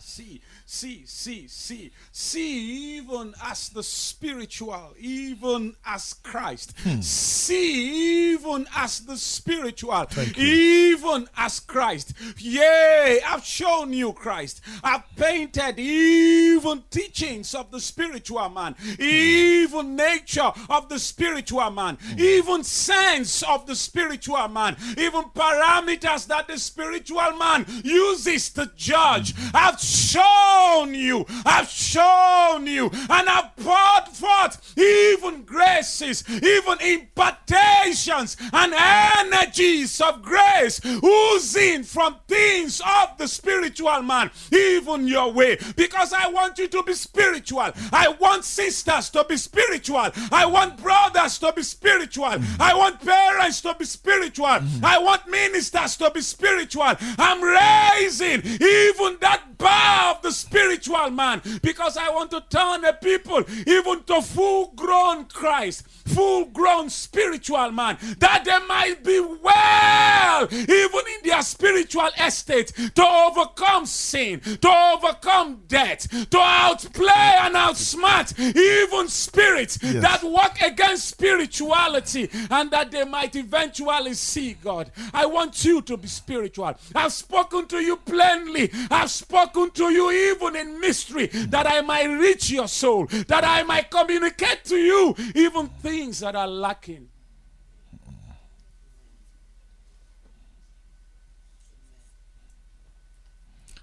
See, 0.00 0.40
see, 0.68 1.04
see, 1.06 1.46
see, 1.46 1.92
see, 2.10 2.96
even 2.96 3.32
as 3.42 3.68
the 3.68 3.82
spiritual, 3.84 4.94
even 4.98 5.76
as 5.86 6.14
Christ, 6.24 6.74
hmm. 6.82 7.00
see, 7.00 8.32
even 8.32 8.66
as 8.74 9.00
the 9.00 9.16
spiritual, 9.16 10.06
even 10.36 11.28
as 11.36 11.60
Christ. 11.60 12.14
Yea, 12.38 13.20
I've 13.24 13.44
shown 13.44 13.92
you 13.92 14.12
Christ. 14.12 14.60
I've 14.82 15.04
painted 15.14 15.78
even 15.78 16.82
teachings 16.90 17.54
of 17.54 17.70
the 17.70 17.80
spiritual 17.80 18.48
man, 18.48 18.74
hmm. 18.78 19.00
even 19.00 19.94
nature 19.94 20.50
of 20.68 20.88
the 20.88 20.98
spiritual 20.98 21.70
man, 21.70 21.96
hmm. 22.00 22.18
even 22.18 22.64
sense 22.64 23.44
of 23.44 23.66
the 23.66 23.76
spiritual 23.76 24.48
man, 24.48 24.76
even 24.98 25.22
parameters 25.34 26.26
that 26.26 26.48
the 26.48 26.58
spiritual 26.58 27.32
man 27.38 27.64
uses 27.84 28.50
to 28.50 28.68
judge. 28.76 29.32
I've 29.54 29.80
shown 29.80 30.55
you, 30.94 31.26
I've 31.44 31.68
shown 31.68 32.66
you, 32.66 32.90
and 32.92 33.28
I've 33.28 33.56
poured 33.56 34.08
forth 34.12 34.74
even 34.78 35.42
graces, 35.44 36.24
even 36.28 36.78
impartations 36.80 38.36
and 38.52 38.74
energies 38.74 40.00
of 40.00 40.22
grace 40.22 40.80
oozing 40.84 41.82
from 41.84 42.16
things 42.28 42.80
of 42.80 43.16
the 43.18 43.28
spiritual 43.28 44.02
man, 44.02 44.30
even 44.52 45.06
your 45.06 45.32
way. 45.32 45.58
Because 45.76 46.12
I 46.12 46.28
want 46.28 46.58
you 46.58 46.68
to 46.68 46.82
be 46.82 46.94
spiritual. 46.94 47.70
I 47.92 48.14
want 48.20 48.44
sisters 48.44 49.10
to 49.10 49.24
be 49.24 49.36
spiritual. 49.36 50.10
I 50.32 50.46
want 50.46 50.82
brothers 50.82 51.38
to 51.38 51.52
be 51.52 51.62
spiritual. 51.62 52.34
I 52.60 52.74
want 52.74 53.00
parents 53.00 53.60
to 53.62 53.74
be 53.74 53.84
spiritual. 53.84 54.46
I 54.82 54.98
want 54.98 55.28
ministers 55.28 55.96
to 55.98 56.10
be 56.10 56.20
spiritual. 56.20 56.94
I'm 57.18 57.42
raising 57.42 58.42
even 58.44 59.18
that 59.20 59.56
bar 59.58 60.14
of 60.14 60.22
the 60.22 60.30
spiritual 60.46 61.10
man 61.10 61.42
because 61.62 61.96
I 61.96 62.08
want 62.10 62.30
to 62.30 62.42
turn 62.48 62.82
the 62.82 62.92
people 63.02 63.42
even 63.66 64.02
to 64.04 64.22
full 64.22 64.72
grown 64.76 65.24
Christ, 65.26 65.86
full 66.06 66.46
grown 66.46 66.88
spiritual 66.88 67.72
man, 67.72 67.98
that 68.18 68.44
they 68.44 68.58
might 68.66 69.02
be 69.02 69.20
well 69.20 70.48
even 70.52 71.02
in 71.14 71.28
their 71.28 71.42
spiritual 71.42 72.08
estate 72.24 72.72
to 72.94 73.04
overcome 73.04 73.86
sin, 73.86 74.40
to 74.40 74.68
overcome 74.94 75.62
death, 75.66 76.08
to 76.30 76.38
outplay 76.38 77.36
and 77.40 77.54
outsmart 77.54 78.28
even 78.38 79.08
spirits 79.08 79.78
Yes. 79.82 80.02
that 80.02 80.22
work 80.24 80.60
against 80.62 81.08
spirituality 81.08 82.28
and 82.50 82.70
that 82.70 82.90
they 82.90 83.04
might 83.04 83.34
eventually 83.36 84.14
see 84.14 84.54
God. 84.54 84.90
I 85.12 85.26
want 85.26 85.64
you 85.64 85.80
to 85.82 85.96
be 85.96 86.08
spiritual. 86.08 86.74
I've 86.94 87.12
spoken 87.12 87.66
to 87.68 87.78
you 87.78 87.96
plainly. 87.96 88.70
I've 88.90 89.10
spoken 89.10 89.70
to 89.72 89.84
you 89.92 90.10
even 90.10 90.35
in 90.56 90.80
mystery 90.80 91.26
that 91.26 91.66
I 91.66 91.80
might 91.80 92.06
reach 92.06 92.50
your 92.50 92.68
soul, 92.68 93.06
that 93.06 93.44
I 93.44 93.62
might 93.62 93.90
communicate 93.90 94.64
to 94.64 94.76
you 94.76 95.14
even 95.34 95.68
things 95.68 96.20
that 96.20 96.34
are 96.36 96.48
lacking. 96.48 97.08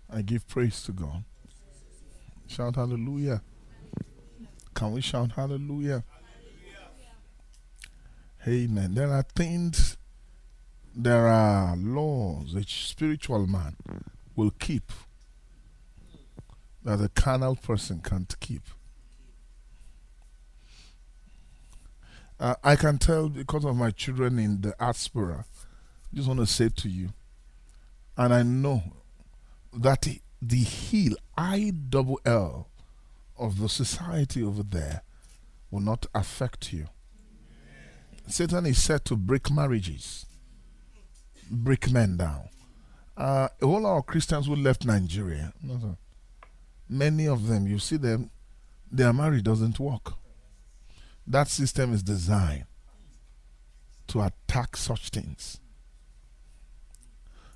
I 0.10 0.22
give 0.22 0.48
praise 0.48 0.84
to 0.84 0.92
God. 0.92 1.24
Shout 2.48 2.76
hallelujah. 2.76 3.42
Can 4.76 4.92
we 4.92 5.02
shout 5.02 5.32
hallelujah? 5.32 6.04
Amen. 8.48 8.94
There 8.94 9.10
are 9.10 9.24
things, 9.36 9.98
there 10.96 11.28
are 11.28 11.76
laws 11.78 12.54
a 12.54 12.64
spiritual 12.64 13.48
man 13.48 13.76
will 14.36 14.52
keep 14.52 14.92
that 16.84 17.02
a 17.02 17.10
carnal 17.10 17.56
person 17.56 18.02
can't 18.04 18.34
keep. 18.40 18.64
Uh, 22.40 22.56
I 22.64 22.76
can 22.76 22.98
tell 22.98 23.30
because 23.30 23.64
of 23.64 23.76
my 23.76 23.92
children 23.92 24.38
in 24.40 24.62
the 24.62 24.76
diaspora. 24.78 25.46
Just 26.14 26.28
want 26.28 26.40
to 26.42 26.46
say 26.46 26.70
to 26.70 26.90
you, 26.90 27.10
and 28.18 28.34
I 28.34 28.44
know 28.44 28.84
that 29.74 30.08
the 30.42 30.58
heel 30.58 31.16
I 31.38 31.72
double 31.90 32.20
L 32.26 32.68
of 33.38 33.60
the 33.60 33.70
society 33.70 34.44
over 34.44 34.62
there 34.62 35.02
will 35.72 35.80
not 35.80 36.06
affect 36.14 36.72
you. 36.74 36.88
Satan 38.28 38.66
is 38.66 38.82
set 38.82 39.06
to 39.06 39.16
break 39.16 39.50
marriages, 39.50 40.26
break 41.50 41.90
men 41.92 42.18
down. 42.18 42.50
Uh, 43.18 43.48
all 43.62 43.86
our 43.86 44.02
Christians 44.02 44.48
who 44.48 44.56
left 44.56 44.86
Nigeria, 44.86 45.54
many 46.94 47.28
of 47.28 47.48
them, 47.48 47.68
you 47.68 47.80
see 47.80 47.98
them, 47.98 48.30
their 48.92 49.12
marriage 49.12 49.44
doesn't 49.44 49.80
work. 49.80 50.14
That 51.26 51.48
system 51.48 51.94
is 51.94 52.04
designed 52.04 52.66
to 54.08 54.22
attack 54.22 54.78
such 54.78 55.10
things. 55.10 55.60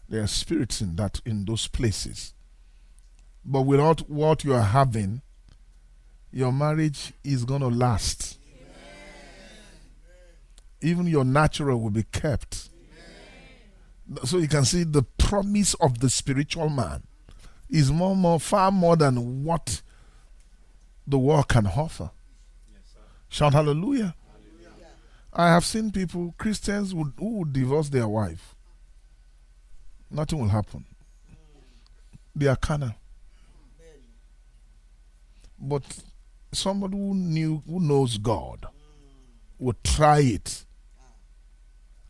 There 0.10 0.24
are 0.24 0.28
spirits 0.28 0.82
in 0.82 0.96
that 0.96 1.22
in 1.26 1.46
those 1.46 1.68
places. 1.68 2.34
But 3.46 3.62
without 3.62 4.10
what 4.10 4.44
you 4.44 4.54
are 4.54 4.62
having, 4.62 5.22
your 6.32 6.52
marriage 6.52 7.14
is 7.24 7.46
to 7.46 7.58
last. 7.58 8.40
Even 10.82 11.08
your 11.08 11.26
natural 11.26 11.80
will 11.82 11.90
be 11.90 12.04
kept. 12.04 12.70
So 14.24 14.38
you 14.38 14.48
can 14.48 14.64
see 14.64 14.84
the 14.84 15.04
promise 15.04 15.74
of 15.76 16.00
the 16.00 16.10
spiritual 16.10 16.70
man 16.70 17.04
is 17.70 17.92
more, 17.92 18.16
more, 18.16 18.40
far 18.40 18.72
more 18.72 18.96
than 18.96 19.44
what 19.44 19.82
the 21.06 21.18
world 21.18 21.48
can 21.48 21.68
offer. 21.68 22.12
Shout 23.30 23.54
hallelujah. 23.54 24.16
I 25.34 25.50
have 25.50 25.66
seen 25.66 25.92
people, 25.92 26.34
Christians, 26.38 26.92
who, 26.92 27.14
who 27.18 27.40
would 27.40 27.54
divorce 27.54 27.90
their 27.90 28.08
wife. 28.08 28.56
Nothing 30.10 30.40
will 30.40 30.48
happen. 30.48 30.86
They 32.36 32.48
are 32.48 32.56
carnal. 32.56 32.96
But 35.60 35.84
somebody 36.52 36.98
who 36.98 37.14
knew, 37.14 37.62
who 37.68 37.80
knows 37.80 38.18
God, 38.18 38.66
will 39.60 39.76
try 39.84 40.20
it, 40.20 40.66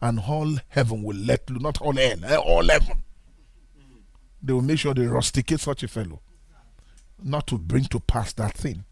and 0.01 0.19
all 0.19 0.57
heaven 0.69 1.01
will 1.03 1.15
let 1.15 1.49
loose. 1.49 1.61
Not 1.61 1.81
all 1.81 1.93
hell, 1.93 2.19
eh, 2.23 2.35
all 2.35 2.67
heaven. 2.67 3.03
They 4.41 4.53
will 4.53 4.61
make 4.61 4.79
sure 4.79 4.93
they 4.93 5.07
rusticate 5.07 5.59
such 5.59 5.83
a 5.83 5.87
fellow, 5.87 6.21
not 7.21 7.47
to 7.47 7.57
bring 7.57 7.85
to 7.85 7.99
pass 7.99 8.33
that 8.33 8.53
thing. 8.53 8.85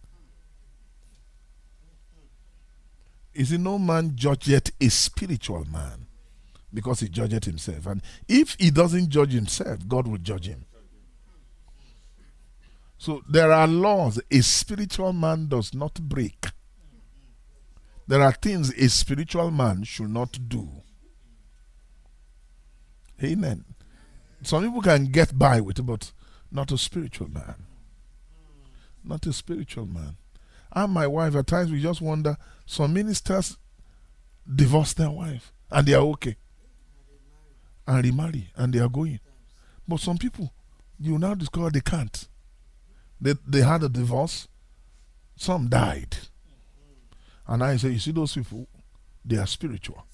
Is 3.33 3.51
it 3.51 3.59
no 3.59 3.77
man 3.77 4.13
judge 4.15 4.47
yet 4.47 4.71
a 4.79 4.89
spiritual 4.89 5.65
man? 5.65 6.07
Because 6.73 7.01
he 7.01 7.09
judged 7.09 7.45
himself. 7.45 7.85
And 7.85 8.01
if 8.27 8.55
he 8.57 8.71
doesn't 8.71 9.09
judge 9.09 9.33
himself, 9.33 9.87
God 9.87 10.07
will 10.07 10.17
judge 10.17 10.47
him. 10.47 10.65
So 12.97 13.21
there 13.29 13.51
are 13.51 13.67
laws 13.67 14.19
a 14.31 14.41
spiritual 14.41 15.13
man 15.13 15.47
does 15.47 15.73
not 15.73 15.95
break. 15.95 16.47
There 18.07 18.21
are 18.21 18.31
things 18.31 18.73
a 18.73 18.87
spiritual 18.89 19.51
man 19.51 19.83
should 19.83 20.09
not 20.09 20.37
do. 20.47 20.69
Amen. 23.23 23.65
Some 24.45 24.63
people 24.63 24.83
can 24.83 25.05
get 25.05 25.37
by 25.37 25.59
with 25.59 25.79
it, 25.79 25.81
but 25.81 26.11
not 26.51 26.71
a 26.71 26.77
spiritual 26.77 27.29
man. 27.29 27.55
Not 29.03 29.25
a 29.25 29.33
spiritual 29.33 29.87
man. 29.87 30.17
And 30.71 30.93
my 30.93 31.07
wife, 31.07 31.35
at 31.35 31.47
times 31.47 31.71
we 31.71 31.81
just 31.81 31.99
wonder 31.99 32.37
some 32.63 32.93
ministers 32.93 33.57
divorce 34.53 34.93
their 34.93 35.09
wife 35.09 35.51
and 35.71 35.87
they 35.87 35.95
are 35.95 36.03
okay 36.03 36.35
and 37.87 38.05
remarry 38.05 38.51
and 38.55 38.71
they 38.71 38.79
are 38.79 38.89
going. 38.89 39.19
But 39.87 39.99
some 39.99 40.19
people, 40.19 40.53
you 40.99 41.17
now 41.17 41.33
discover 41.33 41.71
they 41.71 41.81
can't. 41.81 42.27
They, 43.19 43.33
they 43.47 43.61
had 43.61 43.81
a 43.81 43.89
divorce, 43.89 44.47
some 45.35 45.69
died. 45.69 46.17
And 47.47 47.63
I 47.63 47.77
say, 47.77 47.89
you 47.89 47.99
see 47.99 48.11
those 48.11 48.35
people, 48.35 48.67
they 49.23 49.37
are 49.37 49.47
spiritual. 49.47 50.05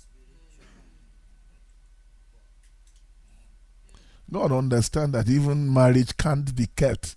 God 4.31 4.51
understand 4.51 5.13
that 5.13 5.27
even 5.29 5.73
marriage 5.73 6.15
can't 6.15 6.55
be 6.55 6.67
kept 6.67 7.15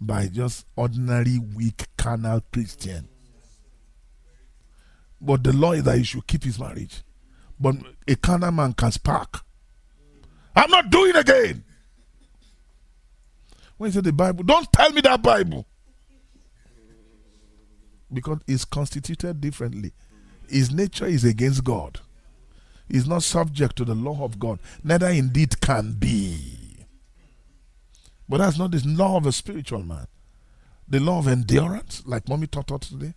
by 0.00 0.28
just 0.28 0.66
ordinary 0.76 1.38
weak 1.38 1.86
carnal 1.96 2.42
Christian. 2.52 3.08
But 5.20 5.44
the 5.44 5.52
law 5.52 5.72
is 5.72 5.84
that 5.84 5.98
he 5.98 6.04
should 6.04 6.26
keep 6.26 6.44
his 6.44 6.58
marriage. 6.58 7.02
But 7.60 7.76
a 8.06 8.14
carnal 8.14 8.52
man 8.52 8.72
can 8.72 8.92
spark. 8.92 9.44
I'm 10.54 10.70
not 10.70 10.90
doing 10.90 11.16
again. 11.16 11.64
When 13.76 13.88
you 13.88 13.94
say 13.94 14.00
the 14.00 14.12
Bible, 14.12 14.44
don't 14.44 14.72
tell 14.72 14.90
me 14.92 15.00
that 15.02 15.22
Bible. 15.22 15.66
Because 18.12 18.38
it's 18.46 18.64
constituted 18.64 19.40
differently. 19.40 19.92
His 20.48 20.72
nature 20.72 21.06
is 21.06 21.24
against 21.24 21.62
God. 21.62 22.00
He's 22.88 23.06
not 23.06 23.22
subject 23.22 23.76
to 23.76 23.84
the 23.84 23.94
law 23.94 24.24
of 24.24 24.38
God. 24.38 24.58
Neither 24.82 25.08
indeed 25.08 25.60
can 25.60 25.92
be. 25.92 26.86
But 28.28 28.38
that's 28.38 28.58
not 28.58 28.70
the 28.70 28.82
law 28.86 29.16
of 29.16 29.26
a 29.26 29.32
spiritual 29.32 29.82
man. 29.82 30.06
The 30.88 31.00
law 31.00 31.18
of 31.18 31.28
endurance, 31.28 32.02
like 32.06 32.28
mommy 32.28 32.46
taught 32.46 32.72
us 32.72 32.88
today. 32.88 33.14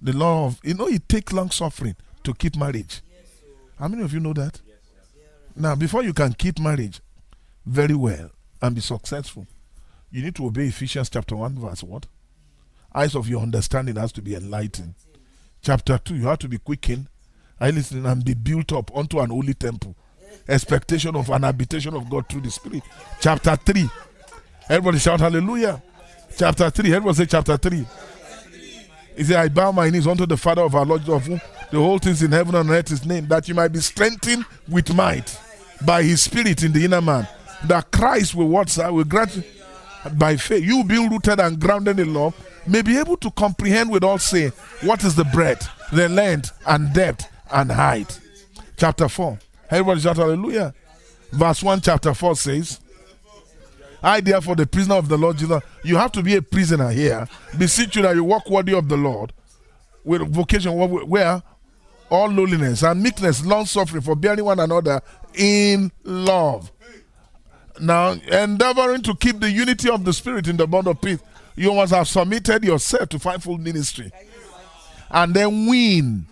The 0.00 0.12
law 0.12 0.46
of, 0.46 0.60
you 0.62 0.74
know, 0.74 0.88
it 0.88 1.08
takes 1.08 1.32
long 1.32 1.50
suffering 1.50 1.96
to 2.22 2.34
keep 2.34 2.56
marriage. 2.56 3.02
How 3.78 3.88
many 3.88 4.02
of 4.02 4.12
you 4.12 4.20
know 4.20 4.32
that? 4.34 4.60
Now, 5.56 5.74
before 5.74 6.02
you 6.02 6.12
can 6.12 6.32
keep 6.32 6.58
marriage 6.58 7.00
very 7.64 7.94
well 7.94 8.30
and 8.60 8.74
be 8.74 8.80
successful, 8.80 9.46
you 10.10 10.22
need 10.22 10.34
to 10.36 10.46
obey 10.46 10.66
Ephesians 10.66 11.10
chapter 11.10 11.36
1, 11.36 11.58
verse 11.58 11.82
what? 11.82 12.06
Eyes 12.94 13.14
of 13.14 13.28
your 13.28 13.40
understanding 13.40 13.96
has 13.96 14.12
to 14.12 14.22
be 14.22 14.34
enlightened. 14.34 14.94
Chapter 15.60 15.98
2, 15.98 16.14
you 16.16 16.26
have 16.26 16.38
to 16.38 16.48
be 16.48 16.58
quickened. 16.58 17.08
I 17.60 17.70
listen 17.70 18.04
and 18.04 18.24
be 18.24 18.34
built 18.34 18.72
up 18.72 18.94
unto 18.96 19.20
an 19.20 19.30
holy 19.30 19.54
temple 19.54 19.94
expectation 20.48 21.16
of 21.16 21.30
an 21.30 21.42
habitation 21.42 21.94
of 21.94 22.08
God 22.08 22.28
through 22.28 22.42
the 22.42 22.50
Spirit. 22.50 22.82
Chapter 23.20 23.56
3. 23.56 23.88
Everybody 24.68 24.98
shout 24.98 25.20
hallelujah. 25.20 25.82
Chapter 26.36 26.70
3. 26.70 26.94
Everybody 26.94 27.16
say 27.16 27.26
chapter 27.26 27.56
3. 27.56 27.86
He 29.16 29.24
said, 29.24 29.36
I 29.36 29.48
bow 29.48 29.70
my 29.72 29.90
knees 29.90 30.06
unto 30.06 30.26
the 30.26 30.36
Father 30.36 30.62
of 30.62 30.74
our 30.74 30.84
Lord, 30.84 31.08
of 31.08 31.26
whom 31.26 31.40
the 31.70 31.78
whole 31.78 31.98
things 31.98 32.22
in 32.22 32.32
heaven 32.32 32.54
and 32.54 32.68
earth 32.70 32.90
is 32.90 33.06
named, 33.06 33.28
that 33.28 33.48
you 33.48 33.54
might 33.54 33.68
be 33.68 33.80
strengthened 33.80 34.44
with 34.68 34.92
might 34.94 35.38
by 35.86 36.02
his 36.02 36.22
spirit 36.22 36.62
in 36.62 36.72
the 36.72 36.84
inner 36.84 37.00
man. 37.00 37.28
That 37.64 37.90
Christ 37.92 38.34
will 38.34 38.48
what, 38.48 38.68
sir? 38.68 38.90
Will 38.90 39.04
grant 39.04 39.40
by 40.14 40.36
faith. 40.36 40.64
You 40.64 40.84
being 40.84 41.08
rooted 41.08 41.40
and 41.40 41.60
grounded 41.60 42.00
in 42.00 42.12
love 42.12 42.34
may 42.66 42.82
be 42.82 42.98
able 42.98 43.16
to 43.18 43.30
comprehend 43.30 43.90
with 43.90 44.02
all 44.02 44.18
say 44.18 44.48
what 44.82 45.04
is 45.04 45.14
the 45.14 45.24
breadth, 45.24 45.68
the 45.92 46.08
length, 46.08 46.52
and 46.66 46.92
depth 46.92 47.28
and 47.54 47.72
hide. 47.72 48.12
Chapter 48.76 49.08
4. 49.08 49.38
Everybody 49.70 50.00
shout 50.00 50.16
hallelujah. 50.16 50.74
Verse 51.32 51.62
1, 51.62 51.80
chapter 51.80 52.12
4 52.12 52.36
says, 52.36 52.80
I, 54.02 54.20
therefore, 54.20 54.56
the 54.56 54.66
prisoner 54.66 54.96
of 54.96 55.08
the 55.08 55.16
Lord 55.16 55.38
Jesus, 55.38 55.62
you 55.82 55.96
have 55.96 56.12
to 56.12 56.22
be 56.22 56.36
a 56.36 56.42
prisoner 56.42 56.90
here. 56.90 57.26
Beseech 57.56 57.96
you 57.96 58.02
that 58.02 58.14
you 58.14 58.24
walk 58.24 58.50
worthy 58.50 58.74
of 58.74 58.88
the 58.88 58.96
Lord 58.96 59.32
with 60.04 60.20
vocation 60.30 60.72
where 61.08 61.42
all 62.10 62.28
lowliness 62.28 62.82
and 62.82 63.02
meekness, 63.02 63.44
long 63.46 63.64
suffering, 63.64 64.02
for 64.02 64.14
bearing 64.14 64.44
one 64.44 64.60
another 64.60 65.00
in 65.32 65.90
love. 66.02 66.70
Now, 67.80 68.10
endeavoring 68.10 69.02
to 69.04 69.14
keep 69.14 69.40
the 69.40 69.50
unity 69.50 69.88
of 69.88 70.04
the 70.04 70.12
Spirit 70.12 70.48
in 70.48 70.58
the 70.58 70.66
bond 70.66 70.86
of 70.86 71.00
peace, 71.00 71.20
you 71.56 71.72
must 71.72 71.94
have 71.94 72.06
submitted 72.06 72.62
yourself 72.62 73.08
to 73.08 73.18
fivefold 73.18 73.60
ministry. 73.60 74.12
And 75.10 75.32
then 75.32 75.66
win. 75.66 76.26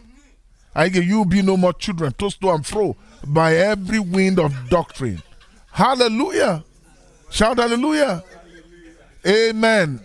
I 0.75 0.89
give 0.89 1.05
you 1.05 1.25
be 1.25 1.43
no 1.43 1.57
more 1.57 1.73
children, 1.73 2.13
tossed 2.13 2.41
to 2.41 2.51
and 2.51 2.67
fro 2.67 2.97
by 3.27 3.57
every 3.57 3.99
wind 3.99 4.39
of 4.39 4.55
doctrine. 4.69 5.23
Hallelujah. 5.71 6.65
Shout 7.31 7.59
hallelujah. 7.59 8.23
Amen. 9.27 10.01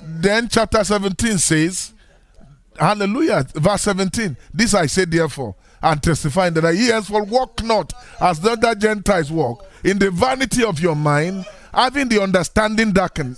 Then 0.00 0.48
chapter 0.48 0.82
17 0.82 1.38
says, 1.38 1.92
Hallelujah. 2.78 3.44
Verse 3.54 3.82
17. 3.82 4.36
This 4.54 4.74
I 4.74 4.86
say 4.86 5.04
therefore, 5.04 5.56
and 5.82 6.02
testifying 6.02 6.54
that 6.54 6.64
I 6.64 6.74
henceforth 6.74 7.28
walk 7.28 7.62
not 7.62 7.92
as 8.20 8.40
the 8.40 8.52
other 8.52 8.74
Gentiles 8.74 9.30
walk, 9.30 9.66
in 9.84 9.98
the 9.98 10.10
vanity 10.10 10.64
of 10.64 10.80
your 10.80 10.96
mind, 10.96 11.44
having 11.74 12.08
the 12.08 12.22
understanding 12.22 12.92
darkened, 12.92 13.36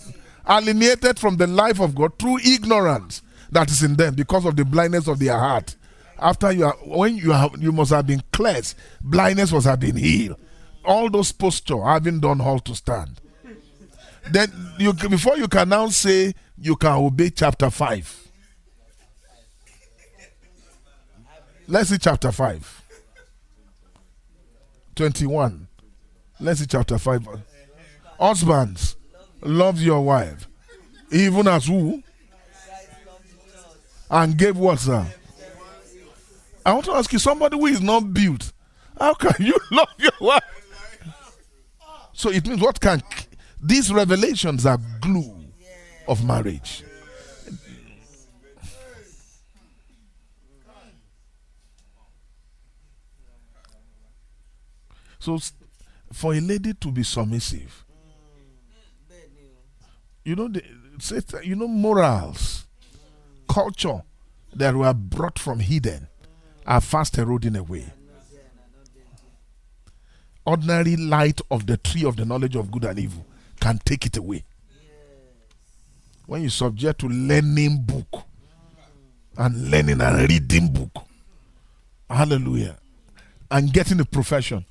alienated 0.49 1.19
from 1.19 1.37
the 1.37 1.47
life 1.47 1.81
of 1.81 1.95
God 1.95 2.19
through 2.19 2.39
ignorance 2.45 3.23
that 3.51 3.71
is 3.71 3.83
in 3.83 3.97
them 3.97 4.15
because 4.15 4.45
of 4.45 4.57
the 4.57 4.65
blindness 4.65 5.09
of 5.09 5.19
their 5.19 5.39
heart 5.39 5.77
After 6.21 6.53
you 6.53 6.67
are, 6.67 6.77
when 6.85 7.17
you 7.17 7.33
have, 7.33 7.55
you 7.59 7.73
must 7.73 7.91
have 7.93 8.07
been 8.07 8.23
cleansed. 8.31 8.77
Blindness 9.01 9.53
must 9.53 9.67
have 9.67 9.81
been 9.81 9.97
healed. 9.97 10.39
All 10.85 11.09
those 11.09 11.33
posture 11.33 11.83
having 11.83 12.21
done 12.21 12.41
all 12.41 12.59
to 12.61 12.75
stand. 12.75 13.21
Then 14.31 14.53
you 14.79 14.93
before 14.93 15.39
you 15.39 15.49
can 15.49 15.71
now 15.71 15.89
say 15.89 16.35
you 16.59 16.77
can 16.77 16.93
obey 16.93 17.31
chapter 17.31 17.71
five. 17.71 18.15
Let's 21.67 21.89
see 21.89 21.99
chapter 21.99 22.31
five. 22.33 22.83
Twenty-one. 24.95 25.69
Let's 26.39 26.61
see 26.61 26.67
chapter 26.67 26.99
five. 26.99 27.27
Husbands, 28.19 28.97
love 29.41 29.81
your 29.81 30.05
wife, 30.05 30.49
even 31.11 31.49
as 31.49 31.67
who 31.67 32.03
and 34.11 34.37
gave 34.37 34.59
what, 34.59 34.81
sir? 34.81 35.07
I 36.65 36.73
want 36.73 36.85
to 36.87 36.93
ask 36.93 37.13
you 37.13 37.19
somebody 37.19 37.57
who 37.59 37.67
is 37.67 37.81
not 37.81 38.13
built, 38.13 38.53
how 38.99 39.15
can 39.15 39.35
you 39.45 39.59
love 39.71 39.89
your 39.99 40.13
wife? 40.21 40.43
So 42.13 42.31
it 42.31 42.47
means 42.47 42.61
what 42.61 42.81
can 42.81 43.03
these 43.63 43.93
revelations 43.93 44.67
are 44.67 44.79
glue 45.01 45.45
of 46.07 46.25
marriage. 46.25 46.85
So 55.19 55.39
for 56.13 56.35
a 56.35 56.41
lady 56.41 56.73
to 56.75 56.91
be 56.91 57.03
submissive, 57.03 57.85
you 60.25 60.35
know 60.35 60.49
the 60.49 60.63
you 61.43 61.57
know 61.57 61.69
morals, 61.69 62.67
culture 63.49 64.03
that 64.55 64.75
were 64.75 64.93
brought 64.93 65.39
from 65.39 65.61
hidden 65.61 66.09
are 66.67 66.81
fast 66.81 67.19
eroding 67.19 67.57
away. 67.57 67.93
Ordinary 70.47 70.97
light 70.97 71.41
of 71.51 71.67
the 71.67 71.77
tree 71.77 72.05
of 72.05 72.17
the 72.17 72.25
knowledge 72.25 72.57
of 72.57 72.71
good 72.71 72.85
and 72.85 72.99
evil 72.99 73.27
can 73.61 73.79
take 73.85 74.07
it 74.07 74.17
away. 74.17 74.45
When 76.27 76.43
you 76.43 76.49
subject 76.49 77.01
to 77.01 77.09
learning 77.09 77.83
book 77.83 78.25
and 79.37 79.71
learning 79.71 80.01
and 80.01 80.29
reading 80.29 80.73
book, 80.73 81.05
hallelujah, 82.09 82.79
and 83.51 83.73
getting 83.73 84.01
a 84.01 84.05
profession 84.05 84.65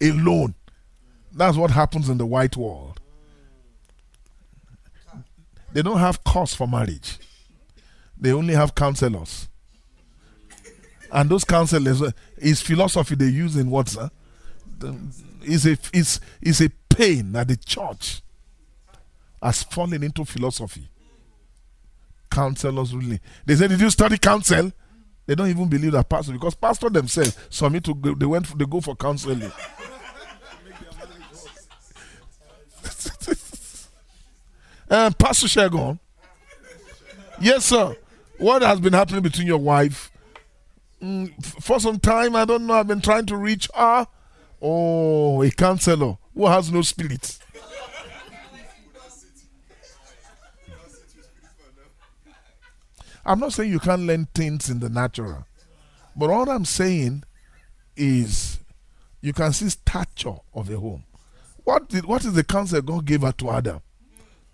alone, 0.00 0.54
that's 1.32 1.56
what 1.56 1.70
happens 1.70 2.08
in 2.08 2.18
the 2.18 2.26
white 2.26 2.56
world. 2.56 3.00
They 5.72 5.82
don't 5.82 5.98
have 5.98 6.24
course 6.24 6.54
for 6.54 6.66
marriage. 6.66 7.18
They 8.18 8.32
only 8.32 8.54
have 8.54 8.74
counselors. 8.74 9.48
And 11.12 11.28
those 11.28 11.44
counselors 11.44 12.02
uh, 12.02 12.10
is 12.38 12.62
philosophy 12.62 13.14
they 13.14 13.26
use 13.26 13.56
in 13.56 13.68
what, 13.70 13.88
sir? 13.88 14.10
Is 15.42 15.66
a 15.66 15.76
is 15.92 16.20
is 16.40 16.60
a 16.60 16.68
pain 16.88 17.32
that 17.32 17.48
the 17.48 17.56
church 17.56 18.22
has 19.42 19.62
fallen 19.62 20.02
into 20.02 20.24
philosophy. 20.24 20.88
Counselors 22.30 22.94
really. 22.94 23.20
They 23.44 23.56
say, 23.56 23.68
Did 23.68 23.80
you 23.80 23.90
study 23.90 24.18
counsel? 24.18 24.72
They 25.26 25.34
don't 25.34 25.48
even 25.48 25.68
believe 25.68 25.92
that 25.92 26.08
pastor 26.08 26.32
because 26.32 26.54
pastor 26.54 26.90
themselves 26.90 27.36
submit 27.50 27.84
to 27.84 27.94
go, 27.94 28.14
they 28.14 28.26
went 28.26 28.46
for, 28.46 28.56
they 28.56 28.64
go 28.64 28.80
for 28.80 28.94
counseling. 28.96 29.50
Uh, 34.90 35.10
Pastor 35.18 35.46
Shagon. 35.46 35.98
Yes, 37.40 37.64
sir. 37.66 37.96
What 38.38 38.62
has 38.62 38.80
been 38.80 38.92
happening 38.92 39.22
between 39.22 39.46
your 39.46 39.58
wife? 39.58 40.10
Mm, 41.02 41.62
for 41.62 41.80
some 41.80 41.98
time, 41.98 42.36
I 42.36 42.44
don't 42.44 42.66
know. 42.66 42.74
I've 42.74 42.86
been 42.86 43.00
trying 43.00 43.26
to 43.26 43.36
reach 43.36 43.68
her. 43.74 44.06
Oh, 44.60 45.42
a 45.42 45.50
counselor 45.50 46.18
who 46.34 46.46
has 46.46 46.70
no 46.70 46.82
spirit. 46.82 47.38
I'm 53.24 53.38
not 53.38 53.52
saying 53.52 53.70
you 53.70 53.78
can't 53.78 54.02
learn 54.02 54.26
things 54.34 54.70
in 54.70 54.80
the 54.80 54.88
natural, 54.88 55.46
but 56.16 56.30
all 56.30 56.48
I'm 56.48 56.64
saying 56.64 57.24
is 57.96 58.60
you 59.20 59.32
can 59.32 59.52
see 59.52 59.68
stature 59.68 60.36
of 60.54 60.70
a 60.70 60.78
home. 60.78 61.04
What 61.64 61.88
did 61.88 62.06
what 62.06 62.24
is 62.24 62.32
the 62.32 62.44
counsel 62.44 62.80
God 62.82 63.04
gave 63.04 63.22
her 63.22 63.32
to 63.32 63.50
Adam? 63.50 63.80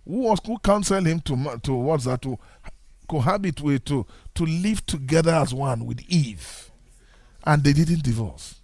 Who 0.04 0.18
was 0.18 0.40
who 0.44 0.58
counseled 0.58 1.06
him 1.06 1.20
to 1.20 1.72
what's 1.72 2.04
that 2.04 2.22
to 2.22 2.38
cohabit 3.06 3.60
with 3.60 3.84
to 3.86 4.06
to 4.34 4.44
live 4.44 4.84
together 4.86 5.32
as 5.32 5.54
one 5.54 5.86
with 5.86 6.00
Eve, 6.08 6.70
and 7.44 7.62
they 7.64 7.72
didn't 7.72 8.02
divorce. 8.02 8.56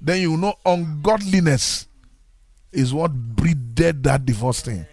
Then 0.00 0.20
you 0.20 0.36
know 0.36 0.54
ungodliness 0.64 1.88
is 2.72 2.94
what 2.94 3.12
breeded 3.12 4.04
that 4.04 4.24
divorce 4.24 4.60
thing. 4.60 4.86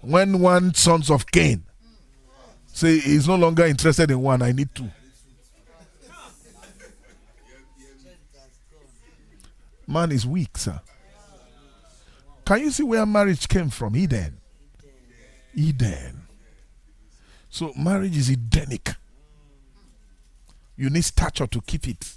When 0.00 0.40
one 0.40 0.74
sons 0.74 1.10
of 1.10 1.26
Cain 1.26 1.64
say 2.66 2.98
he's 2.98 3.28
no 3.28 3.36
longer 3.36 3.66
interested 3.66 4.10
in 4.10 4.20
one, 4.20 4.42
I 4.42 4.52
need 4.52 4.74
two. 4.74 4.90
Man 9.86 10.12
is 10.12 10.26
weak, 10.26 10.56
sir. 10.56 10.80
Can 12.44 12.60
you 12.60 12.70
see 12.70 12.82
where 12.82 13.04
marriage 13.04 13.46
came 13.48 13.68
from? 13.70 13.96
Eden. 13.96 14.41
Eden. 15.54 16.22
So 17.48 17.72
marriage 17.76 18.16
is 18.16 18.30
Edenic. 18.30 18.94
You 20.76 20.90
need 20.90 21.04
stature 21.04 21.46
to 21.46 21.60
keep 21.60 21.86
it. 21.86 22.14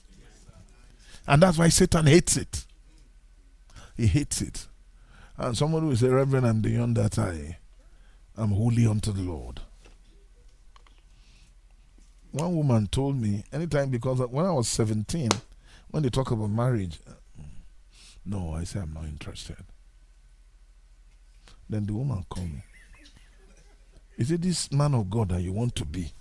And 1.27 1.41
that's 1.41 1.57
why 1.57 1.69
Satan 1.69 2.05
hates 2.05 2.37
it. 2.37 2.65
He 3.97 4.07
hates 4.07 4.41
it. 4.41 4.67
And 5.37 5.57
somebody 5.57 5.87
will 5.87 5.95
say, 5.95 6.07
Reverend, 6.07 6.47
I'm 6.47 6.61
beyond 6.61 6.95
that. 6.97 7.19
I 7.19 7.57
am 8.37 8.49
holy 8.51 8.85
unto 8.85 9.11
the 9.11 9.21
Lord. 9.21 9.59
One 12.31 12.55
woman 12.55 12.87
told 12.87 13.19
me, 13.21 13.43
anytime, 13.51 13.89
because 13.89 14.19
when 14.19 14.45
I 14.45 14.51
was 14.51 14.67
17, 14.67 15.29
when 15.91 16.03
they 16.03 16.09
talk 16.09 16.31
about 16.31 16.49
marriage, 16.49 16.99
no, 18.25 18.53
I 18.53 18.63
say 18.65 18.79
I'm 18.79 18.93
not 18.93 19.05
interested. 19.05 19.57
Then 21.69 21.85
the 21.85 21.93
woman 21.93 22.25
called 22.29 22.51
me. 22.51 22.63
Is 24.17 24.31
it 24.31 24.41
this 24.41 24.71
man 24.71 24.93
of 24.93 25.09
God 25.09 25.29
that 25.29 25.41
you 25.41 25.51
want 25.51 25.75
to 25.75 25.85
be? 25.85 26.11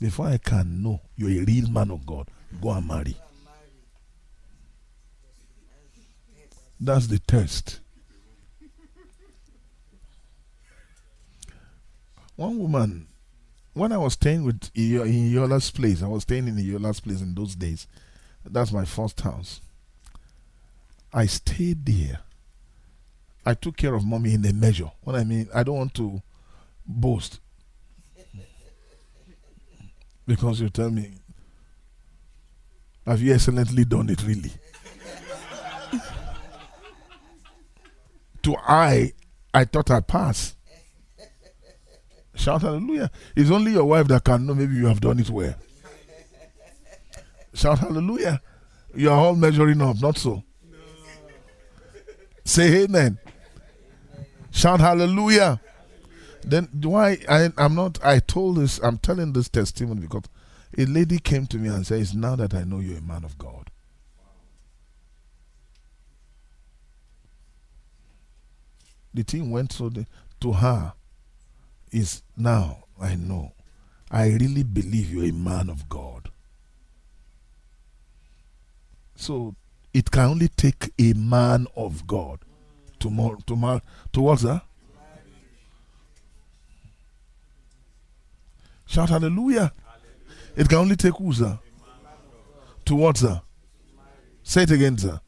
Before 0.00 0.26
I 0.26 0.38
can 0.38 0.82
know 0.82 1.00
you're 1.16 1.42
a 1.42 1.44
real 1.44 1.68
man 1.68 1.90
of 1.90 2.06
God, 2.06 2.28
go 2.60 2.70
and 2.70 2.86
marry. 2.86 3.16
That's 6.80 7.08
the 7.08 7.18
test. 7.18 7.80
One 12.36 12.58
woman, 12.58 13.06
when 13.74 13.92
I 13.92 13.98
was 13.98 14.14
staying 14.14 14.44
with 14.44 14.70
in 14.74 15.36
Iola's 15.36 15.70
place, 15.70 16.02
I 16.02 16.08
was 16.08 16.22
staying 16.22 16.48
in 16.48 16.58
Iola's 16.58 17.00
place 17.00 17.20
in 17.20 17.34
those 17.34 17.54
days. 17.54 17.86
That's 18.44 18.72
my 18.72 18.86
first 18.86 19.20
house. 19.20 19.60
I 21.12 21.26
stayed 21.26 21.84
there. 21.84 22.20
I 23.44 23.52
took 23.54 23.76
care 23.76 23.94
of 23.94 24.04
mommy 24.04 24.32
in 24.32 24.46
a 24.46 24.52
measure. 24.54 24.90
What 25.02 25.16
I 25.16 25.24
mean, 25.24 25.48
I 25.54 25.64
don't 25.64 25.76
want 25.76 25.94
to 25.94 26.22
boast. 26.90 27.40
Because 30.26 30.60
you 30.60 30.68
tell 30.68 30.90
me, 30.90 31.10
have 33.06 33.20
you 33.20 33.34
excellently 33.34 33.84
done 33.84 34.10
it 34.10 34.22
really? 34.24 34.52
to 38.42 38.56
I, 38.56 39.12
I 39.52 39.64
thought 39.64 39.90
I 39.90 40.00
passed. 40.00 40.56
Shout 42.34 42.62
hallelujah. 42.62 43.10
It's 43.36 43.50
only 43.50 43.72
your 43.72 43.84
wife 43.84 44.06
that 44.08 44.24
can 44.24 44.46
know 44.46 44.54
maybe 44.54 44.74
you 44.74 44.86
have 44.86 45.00
done 45.00 45.18
it 45.18 45.28
well. 45.28 45.54
Shout 47.52 47.80
hallelujah. 47.80 48.40
You 48.94 49.10
are 49.10 49.18
all 49.18 49.34
measuring 49.34 49.82
up, 49.82 50.00
not 50.00 50.16
so. 50.16 50.42
Say 52.44 52.84
amen. 52.84 53.18
Shout 54.50 54.80
hallelujah. 54.80 55.60
Then 56.42 56.68
why 56.82 57.18
I 57.28 57.50
I'm 57.58 57.74
not 57.74 58.02
I 58.04 58.18
told 58.18 58.56
this 58.56 58.78
I'm 58.82 58.98
telling 58.98 59.32
this 59.32 59.48
testimony 59.48 60.02
because 60.02 60.24
a 60.78 60.84
lady 60.84 61.18
came 61.18 61.46
to 61.48 61.58
me 61.58 61.68
and 61.68 61.86
says, 61.86 62.14
now 62.14 62.36
that 62.36 62.54
I 62.54 62.62
know 62.62 62.78
you're 62.78 62.98
a 62.98 63.02
man 63.02 63.24
of 63.24 63.36
God. 63.36 63.70
The 69.12 69.24
thing 69.24 69.50
went 69.50 69.72
so 69.72 69.88
the, 69.88 70.06
to 70.40 70.52
her 70.52 70.94
is 71.90 72.22
now 72.36 72.84
I 73.00 73.16
know. 73.16 73.52
I 74.10 74.28
really 74.28 74.62
believe 74.62 75.12
you're 75.12 75.24
a 75.24 75.32
man 75.32 75.68
of 75.68 75.88
God. 75.88 76.30
So 79.16 79.54
it 79.92 80.10
can 80.10 80.30
only 80.30 80.48
take 80.48 80.92
a 80.98 81.12
man 81.12 81.66
of 81.76 82.06
God 82.06 82.40
to 83.00 83.10
more 83.10 83.36
to 83.46 83.82
towards 84.12 84.42
that. 84.42 84.62
Shout 88.90 89.08
hallelujah. 89.08 89.72
It 90.56 90.68
can 90.68 90.78
only 90.78 90.96
take 90.96 91.14
who, 91.14 91.32
sir? 91.32 91.56
To 92.86 92.96
what? 92.96 93.22
Say 94.42 94.64
it 94.64 94.72
again, 94.72 94.98
sir. 94.98 95.20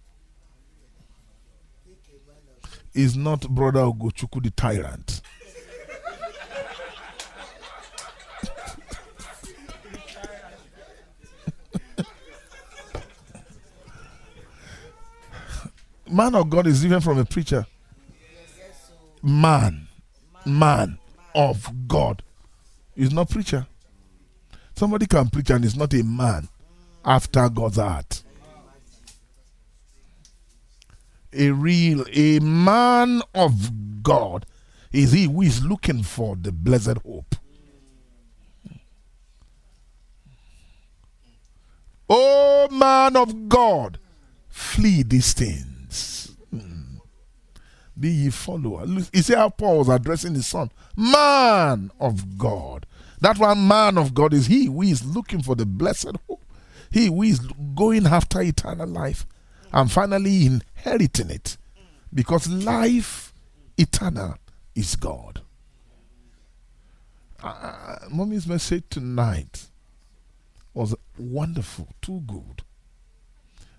Is 2.93 3.17
not 3.17 3.49
brother 3.49 3.79
Ogochukwu 3.83 4.43
the 4.43 4.51
tyrant. 4.51 5.21
Man 16.11 16.35
of 16.35 16.51
God 16.51 16.67
is 16.67 16.83
different 16.83 17.05
from 17.05 17.19
a 17.21 17.25
preacher. 17.25 17.65
Man, 19.23 19.87
man 20.45 20.99
of 21.33 21.71
God 21.87 22.25
is 23.03 23.13
not 23.13 23.29
preacher. 23.31 23.67
Somebody 24.77 25.07
can 25.07 25.29
preach 25.29 25.51
and 25.51 25.65
is 25.65 25.77
not 25.77 25.93
a 25.95 26.03
man 26.05 26.49
after 27.05 27.49
God's 27.49 27.77
heart. 27.77 28.23
A 31.33 31.51
real, 31.51 32.05
a 32.13 32.39
man 32.41 33.23
of 33.35 34.03
God 34.03 34.47
is 34.93 35.13
he 35.13 35.25
who 35.25 35.43
is 35.43 35.65
looking 35.65 36.03
for 36.03 36.37
the 36.37 36.53
blessed 36.53 36.99
hope. 37.05 37.35
Oh, 42.09 42.69
man 42.71 43.17
of 43.17 43.49
God, 43.49 43.99
flee 44.49 45.03
these 45.03 45.33
things. 45.33 46.37
Hmm. 46.51 46.99
Be 47.99 48.11
ye 48.11 48.31
follower. 48.31 48.85
You 48.87 49.23
see 49.23 49.35
how 49.35 49.49
Paul 49.49 49.79
was 49.79 49.89
addressing 49.89 50.35
his 50.35 50.47
son? 50.47 50.71
Man 50.95 51.91
of 51.99 52.37
God. 52.37 52.87
That 53.23 53.39
one 53.39 53.69
man 53.69 53.99
of 53.99 54.15
God 54.15 54.35
is 54.35 54.47
he 54.47 54.67
who 54.67 54.83
is 54.83 55.05
looking 55.07 55.43
for 55.45 55.55
the 55.55 55.65
blessed 55.65 56.17
hope. 56.27 56.45
He 56.91 57.07
who 57.07 57.23
is 57.23 57.39
going 57.77 58.05
after 58.05 58.43
eternal 58.43 58.89
life 58.89 59.27
and 59.73 59.91
finally 59.91 60.45
inheriting 60.45 61.31
it. 61.31 61.57
Because 62.13 62.49
life 62.49 63.33
eternal 63.79 64.35
is 64.75 64.97
God. 64.97 65.41
Uh, 67.41 67.97
mommy's 68.11 68.49
message 68.49 68.83
tonight 68.91 69.69
was 70.75 70.93
wonderful, 71.17 71.87
too 72.03 72.25
good. 72.27 72.65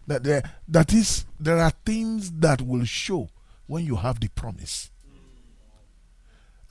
That 0.07 0.23
there, 0.23 0.43
that 0.69 0.93
is, 0.93 1.25
there 1.37 1.59
are 1.59 1.73
things 1.85 2.31
that 2.31 2.61
will 2.61 2.85
show 2.85 3.27
when 3.67 3.83
you 3.85 3.97
have 3.97 4.21
the 4.21 4.29
promise. 4.29 4.89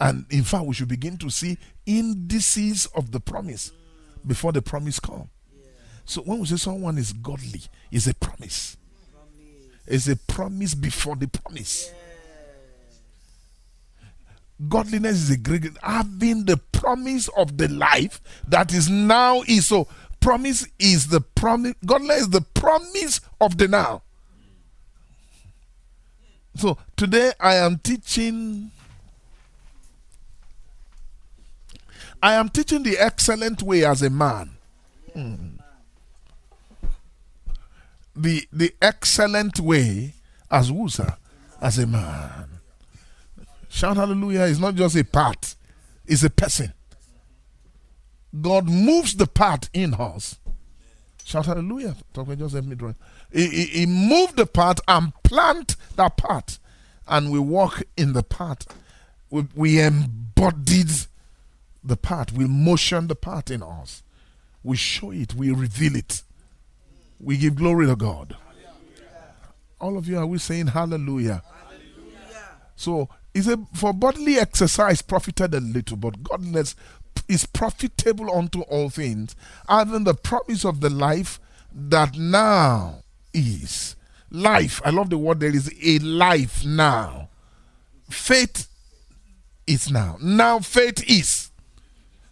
And 0.01 0.25
in 0.31 0.43
fact, 0.43 0.65
we 0.65 0.75
should 0.75 0.89
begin 0.89 1.19
to 1.19 1.29
see 1.29 1.59
indices 1.87 2.87
of 2.95 3.11
the 3.11 3.21
promise 3.21 3.73
before 4.27 4.53
the 4.53 4.63
promise 4.63 5.01
come. 5.01 5.29
So 6.05 6.23
when 6.23 6.41
we 6.41 6.47
say 6.47 6.57
someone 6.57 6.99
is 6.99 7.13
godly, 7.13 7.63
it's 7.91 8.07
a 8.07 8.15
promise. 8.15 8.77
It's 9.87 10.09
a 10.09 10.17
promise 10.17 10.75
before 10.75 11.17
the 11.17 11.29
promise. 11.29 11.93
Godliness 14.69 15.23
is 15.23 15.31
a 15.31 15.37
great 15.37 15.65
having 15.83 16.45
the 16.45 16.57
promise 16.57 17.29
of 17.37 17.59
the 17.59 17.69
life 17.69 18.21
that 18.47 18.73
is 18.73 18.89
now 18.89 19.43
is 19.49 19.67
so 19.67 19.89
promise 20.21 20.67
is 20.79 21.09
the 21.09 21.21
promise 21.21 21.75
godliness 21.85 22.23
is 22.23 22.31
the 22.31 22.41
promise 22.41 23.21
of 23.41 23.59
the 23.59 23.67
now. 23.67 24.03
So 26.57 26.77
today 26.97 27.33
I 27.41 27.55
am 27.55 27.79
teaching 27.79 28.72
I 32.23 32.35
am 32.35 32.49
teaching 32.49 32.85
the 32.85 32.97
excellent 32.99 33.63
way 33.63 33.85
as 33.85 34.01
a 34.03 34.11
man. 34.11 34.51
Mm. 35.17 35.59
The 38.15 38.47
the 38.53 38.73
excellent 38.81 39.59
way 39.59 40.15
as 40.51 40.71
sir? 40.89 41.17
As 41.61 41.79
a 41.79 41.87
man. 41.87 42.61
Shout 43.69 43.97
hallelujah 43.97 44.43
is 44.43 44.61
not 44.61 44.75
just 44.75 44.97
a 44.97 45.05
part, 45.05 45.57
it's 46.07 46.23
a 46.23 46.31
person. 46.31 46.73
God 48.41 48.69
moves 48.69 49.15
the 49.17 49.27
part 49.27 49.69
in 49.73 49.95
us. 49.95 50.39
Shout 51.25 51.47
hallelujah. 51.47 51.97
Talk 52.13 52.27
about 52.27 52.39
just 52.39 52.55
me. 52.55 52.77
He, 53.33 53.47
he, 53.49 53.65
he 53.65 53.87
moved 53.87 54.37
the 54.37 54.47
part 54.47 54.81
and 54.89 55.13
plant 55.23 55.77
that 55.97 56.17
part. 56.17 56.59
And 57.07 57.31
we 57.31 57.39
walk 57.39 57.83
in 57.97 58.13
the 58.13 58.23
part. 58.23 58.67
We, 59.31 59.47
we 59.55 59.81
embodied 59.81 60.91
the 61.83 61.97
part. 61.97 62.33
We 62.33 62.47
motion 62.47 63.09
the 63.09 63.15
part 63.15 63.51
in 63.51 63.63
us. 63.63 64.03
We 64.63 64.77
show 64.77 65.11
it. 65.11 65.35
We 65.35 65.51
reveal 65.51 65.97
it. 65.97 66.23
We 67.19 67.37
give 67.37 67.57
glory 67.57 67.87
to 67.87 67.97
God. 67.97 68.37
All 69.81 69.99
of 69.99 70.07
you 70.07 70.19
are 70.19 70.27
we 70.27 70.39
saying 70.39 70.69
hallelujah? 70.69 71.43
So 72.77 73.09
he 73.35 73.43
said, 73.43 73.67
For 73.75 73.93
bodily 73.93 74.39
exercise 74.39 75.03
profited 75.03 75.55
a 75.55 75.61
little, 75.61 75.97
but 75.97 76.23
godliness 76.23 76.75
is 77.29 77.47
profitable 77.47 78.33
unto 78.35 78.63
all 78.63 78.91
things, 78.91 79.35
having 79.69 80.05
the 80.05 80.15
promise 80.15 80.65
of 80.65 80.81
the 80.81 80.91
life 80.91 81.41
that 81.75 82.17
now 82.17 83.03
is. 83.33 83.97
Life, 84.31 84.81
I 84.85 84.91
love 84.91 85.11
the 85.11 85.19
word, 85.19 85.41
there 85.41 85.55
is 85.55 85.73
a 85.83 85.99
life 85.99 86.65
now. 86.65 87.29
Faith 88.09 88.69
is 89.67 89.91
now. 89.91 90.17
Now 90.21 90.59
faith 90.61 91.03
is. 91.09 91.42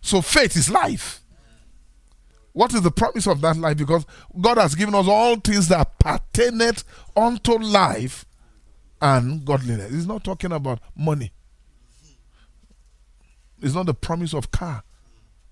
So 0.00 0.22
faith 0.22 0.56
is 0.56 0.70
life. 0.70 1.20
What 2.52 2.74
is 2.74 2.82
the 2.82 2.90
promise 2.90 3.26
of 3.26 3.40
that 3.42 3.56
life? 3.56 3.76
Because 3.76 4.04
God 4.40 4.58
has 4.58 4.74
given 4.74 4.94
us 4.94 5.06
all 5.06 5.36
things 5.36 5.68
that 5.68 5.98
pertaineth 5.98 6.84
unto 7.16 7.58
life 7.58 8.24
and 9.00 9.44
godliness. 9.44 9.92
He's 9.92 10.06
not 10.06 10.24
talking 10.24 10.52
about 10.52 10.80
money. 10.96 11.32
It's 13.62 13.74
not 13.74 13.86
the 13.86 13.94
promise 13.94 14.34
of 14.34 14.50
car. 14.50 14.82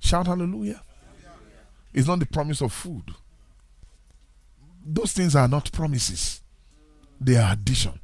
Shout 0.00 0.26
hallelujah. 0.26 0.82
It's 1.92 2.08
not 2.08 2.18
the 2.18 2.26
promise 2.26 2.60
of 2.60 2.72
food. 2.72 3.04
Those 4.84 5.12
things 5.12 5.36
are 5.36 5.48
not 5.48 5.70
promises. 5.72 6.40
They 7.20 7.36
are 7.36 7.52
addition. 7.52 8.00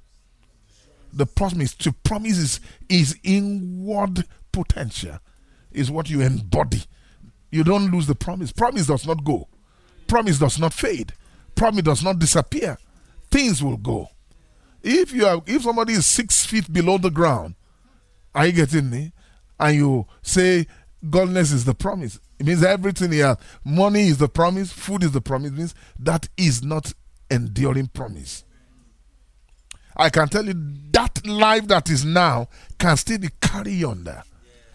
The 1.13 1.27
promise 1.27 1.75
to 1.75 1.93
promise 1.93 2.39
is, 2.39 2.61
is 2.89 3.17
inward 3.23 4.25
potential. 4.53 5.19
Is 5.75 5.91
what 5.91 6.09
you 6.09 6.21
embody. 6.21 6.83
You 7.51 7.65
don't 7.65 7.91
lose 7.91 8.07
the 8.07 8.15
promise. 8.15 8.53
Promise 8.53 8.87
does 8.87 9.07
not 9.07 9.25
go. 9.25 9.49
Promise 10.07 10.39
does 10.39 10.59
not 10.59 10.73
fade. 10.73 11.13
Promise 11.55 11.83
does 11.83 12.03
not 12.05 12.19
disappear. 12.19 12.79
Things 13.31 13.63
will 13.63 13.77
go. 13.77 14.09
If 14.83 15.13
you 15.13 15.27
are 15.27 15.43
if 15.47 15.63
somebody 15.63 15.95
is 15.95 16.07
six 16.07 16.45
feet 16.45 16.73
below 16.73 16.99
the 16.99 17.11
ground, 17.11 17.55
are 18.35 18.47
you 18.47 18.53
getting 18.53 18.91
me? 18.91 19.13
And 19.59 19.77
you 19.77 20.07
say 20.23 20.67
godliness 21.09 21.53
is 21.53 21.65
the 21.65 21.75
promise. 21.75 22.19
It 22.39 22.47
means 22.47 22.63
everything 22.63 23.13
here. 23.13 23.37
Money 23.65 24.09
is 24.09 24.19
the 24.19 24.29
promise, 24.29 24.73
food 24.73 25.03
is 25.03 25.13
the 25.13 25.21
promise. 25.21 25.51
It 25.51 25.59
means 25.59 25.75
that 25.99 26.29
is 26.37 26.63
not 26.63 26.93
enduring 27.31 27.89
promise. 27.89 28.45
I 29.97 30.11
can 30.11 30.29
tell 30.29 30.45
you 30.45 30.55
that 30.91 31.25
life 31.27 31.69
that 31.69 31.89
is 31.89 32.05
now 32.05 32.49
can 32.79 32.97
still 32.97 33.19
be 33.19 33.29
carried 33.41 33.85
on 33.85 34.05
there. 34.05 34.25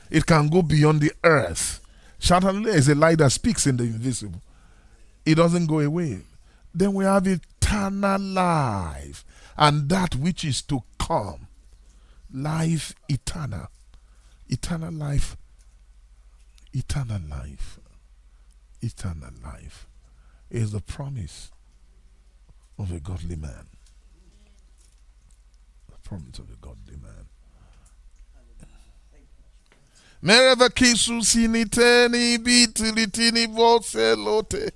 It 0.10 0.26
can 0.26 0.48
go 0.48 0.62
beyond 0.62 1.02
the 1.02 1.12
earth. 1.24 1.82
Hallelujah 2.22 2.74
is 2.74 2.90
a 2.90 2.96
light 2.96 3.20
that 3.20 3.32
speaks 3.32 3.66
in 3.68 3.78
the 3.78 3.84
invisible. 3.84 4.42
It 5.26 5.36
doesn't 5.36 5.68
go 5.68 5.80
away. 5.80 6.20
Then 6.74 6.94
we 6.94 7.06
have 7.06 7.28
eternal 7.28 8.20
life 8.20 9.24
and 9.58 9.90
that 9.90 10.16
which 10.16 10.44
is 10.44 10.62
to 10.64 10.84
come. 10.98 11.48
Life 12.34 12.94
eternal. 13.08 13.68
Eternal 14.48 14.94
life. 14.94 15.36
Eternal 16.74 17.22
life. 17.30 17.80
Eternal 18.82 19.32
life 19.44 19.88
is 20.50 20.72
the 20.72 20.82
promise 20.82 21.52
of 22.78 22.92
a 22.92 23.00
godly 23.00 23.36
man. 23.36 23.68
The 25.90 25.98
promise 26.04 26.40
of 26.40 26.50
a 26.52 26.56
godly 26.62 26.96
man. 27.02 27.19
Mereva 30.22 30.70
kisu 30.70 31.24
siniteni 31.24 32.38
bitilitini 32.38 33.48
voselote. 33.48 34.72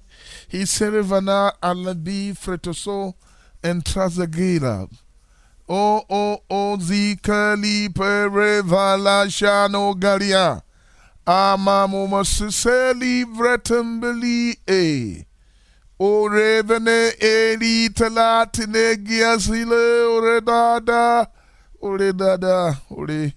He 0.47 0.65
servana 0.65 1.51
alabi 1.61 2.33
fretoso 2.33 3.13
entrazagila. 3.61 4.87
O 5.67 6.05
o 6.09 6.37
o 6.49 6.77
zikali 6.77 7.89
perevala 7.89 9.27
shano 9.29 9.93
galia. 9.95 10.61
Amamu 11.27 12.07
masiseli 12.07 13.25
vretembeli 13.25 14.57
e. 14.65 15.25
O 15.99 16.29
revene 16.29 17.13
eli 17.19 17.89
talatine 17.89 18.95
giasile 18.95 20.05
ore 20.07 20.39
dada. 20.41 21.27
Ore 21.81 22.13
dada. 22.13 22.77
Ore. 22.89 23.33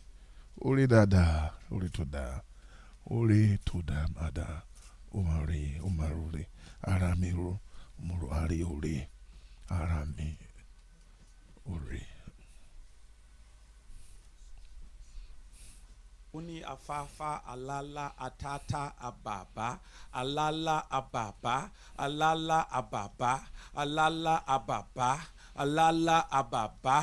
Ore 0.61 0.87
dada. 0.87 1.56
orí 1.77 1.89
tó 1.97 2.05
dáa 2.15 2.35
orí 3.17 3.41
tó 3.67 3.77
dáa 3.89 4.05
máa 4.15 4.31
dáa 4.39 4.57
ó 5.17 5.19
máa 5.29 5.43
rí 5.51 5.63
ó 5.87 5.89
máa 5.99 6.11
rúre 6.17 6.43
ara 6.93 7.11
mi 7.21 7.31
ro 7.39 7.51
mo 8.05 8.15
ro 8.21 8.29
àrí 8.41 8.59
orí 8.73 8.97
ara 9.79 10.01
mi 10.17 10.29
orí. 11.73 12.03
ó 16.37 16.41
ní 16.47 16.57
afáfá 16.75 17.31
alálá 17.53 18.07
atátá 18.27 18.83
àbàbá 19.09 19.69
alálá 20.21 20.77
àbàbá 20.99 21.55
alálá 22.05 22.59
àbàbá 22.79 23.33
alálá 23.83 24.35
àbàbá 24.57 25.09
alálá 25.63 26.17
àbàbá 26.41 26.97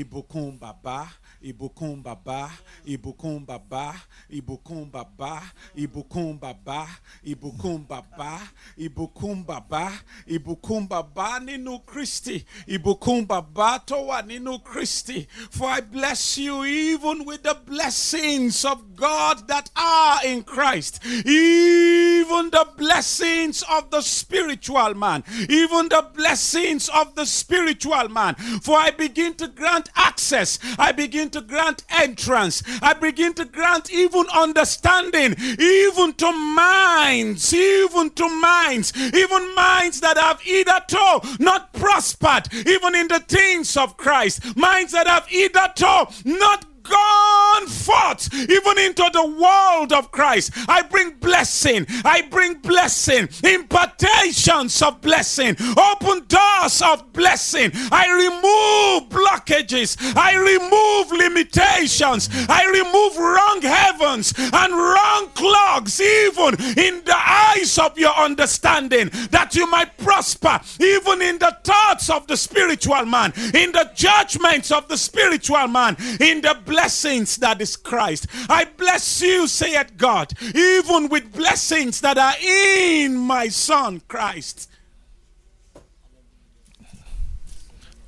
ìbùkún 0.00 0.48
bàbá 0.62 0.96
ìbùkún 1.42 2.02
bàbá 2.02 2.50
ìbùkún 2.86 3.46
bàbá 3.46 3.94
ìbùkún 4.30 4.90
bàbá 4.92 5.42
ìbùkún 5.76 6.38
bàbá 6.40 6.86
ìbùkún 7.24 7.86
bàbá 7.88 8.38
ìbùkún 8.78 9.46
bàbá 9.46 9.92
ìbùkún 10.26 10.88
bàbá 10.88 11.38
nínú 11.38 11.78
Kristi 11.86 12.44
ìbùkún 12.66 13.26
bàbá 13.28 13.78
tó 13.78 13.96
wà 13.96 14.22
nínú 14.26 14.58
Kristi. 14.64 15.26
For 15.50 15.68
I 15.68 15.80
bless 15.80 16.38
you 16.38 16.64
even 16.64 17.24
with 17.24 17.42
the 17.42 17.54
blessings 17.66 18.64
of 18.64 18.96
God 18.96 19.48
that 19.48 19.70
are 19.76 20.20
in 20.24 20.42
Christ. 20.42 21.00
Even 21.04 22.50
the 22.50 22.66
blessings 22.76 23.62
of 23.70 23.90
the 23.90 24.00
spiritual 24.00 24.94
man. 24.94 25.24
Even 25.48 25.88
the 25.88 26.04
blessings 26.14 26.88
of 26.88 27.14
the 27.14 27.24
spiritual 27.26 28.08
man. 28.08 28.34
For 28.34 28.76
I 28.78 28.90
begin 28.90 29.34
to 29.34 29.48
grant 29.48 29.88
access. 29.96 30.58
I 30.78 30.92
begin 30.92 31.30
to 31.30 31.35
grant 31.40 31.84
entrance. 31.90 32.62
I 32.82 32.92
begin 32.94 33.34
to 33.34 33.44
grant 33.44 33.90
even 33.92 34.26
understanding 34.34 35.34
even 35.58 36.12
to 36.14 36.32
minds 36.32 37.52
even 37.52 38.10
to 38.10 38.28
minds 38.40 38.92
even 38.96 39.54
minds 39.54 40.00
that 40.00 40.18
have 40.18 40.40
hitherto 40.40 41.20
not 41.38 41.72
prospered 41.72 42.52
even 42.66 42.94
in 42.94 43.08
the 43.08 43.20
things 43.20 43.76
of 43.76 43.96
Christ. 43.96 44.56
Minds 44.56 44.92
that 44.92 45.06
have 45.06 45.26
hitherto 45.26 46.06
not 46.24 46.64
gone 46.88 47.66
forth 47.66 48.32
even 48.34 48.78
into 48.78 49.08
the 49.12 49.26
world 49.26 49.92
of 49.92 50.10
Christ. 50.10 50.52
I 50.68 50.82
bring 50.82 51.12
blessing. 51.12 51.86
I 52.04 52.22
bring 52.22 52.54
blessing. 52.54 53.28
Impartations 53.44 54.82
of 54.82 55.00
blessing. 55.00 55.56
Open 55.76 56.24
doors 56.26 56.82
of 56.82 57.12
blessing. 57.12 57.70
I 57.92 58.06
remove 58.10 59.10
blockages. 59.10 59.96
I 60.16 60.34
remove 60.34 61.12
limitations. 61.12 62.28
I 62.48 62.66
remove 62.66 63.16
wrong 63.16 63.62
heavens 63.62 64.34
and 64.36 64.72
wrong 64.72 65.28
clogs 65.34 66.00
even 66.00 66.54
in 66.78 67.04
the 67.04 67.16
eyes 67.16 67.78
of 67.78 67.98
your 67.98 68.14
understanding 68.14 69.10
that 69.30 69.54
you 69.54 69.66
might 69.70 69.96
prosper 69.98 70.60
even 70.80 71.22
in 71.22 71.38
the 71.38 71.56
thoughts 71.64 72.10
of 72.10 72.26
the 72.26 72.36
spiritual 72.36 73.04
man, 73.04 73.32
in 73.54 73.72
the 73.72 73.90
judgments 73.94 74.70
of 74.70 74.88
the 74.88 74.96
spiritual 74.96 75.66
man, 75.68 75.96
in 76.20 76.40
the 76.40 76.56
blessings 76.76 77.38
that 77.38 77.58
is 77.62 77.74
Christ. 77.74 78.26
I 78.50 78.66
bless 78.66 79.22
you, 79.22 79.48
saith 79.48 79.96
God, 79.96 80.34
even 80.54 81.08
with 81.08 81.32
blessings 81.32 82.02
that 82.02 82.18
are 82.18 82.34
in 82.38 83.16
my 83.16 83.48
Son 83.48 84.02
Christ. 84.08 84.68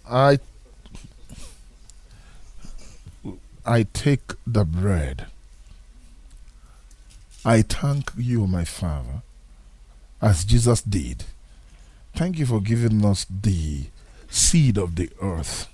I 0.07 0.39
I 3.65 3.85
take 3.85 4.35
the 4.47 4.67
bread. 4.67 5.27
I 7.45 7.63
thank 7.63 8.11
you, 8.19 8.47
my 8.47 8.65
Father, 8.65 9.23
as 10.21 10.45
Jesus 10.45 10.83
did. 10.83 11.25
Thank 12.15 12.39
you 12.39 12.45
for 12.45 12.61
giving 12.61 13.03
us 13.07 13.25
the 13.31 13.87
seed 14.29 14.77
of 14.77 14.97
the 14.97 15.09
earth, 15.23 15.69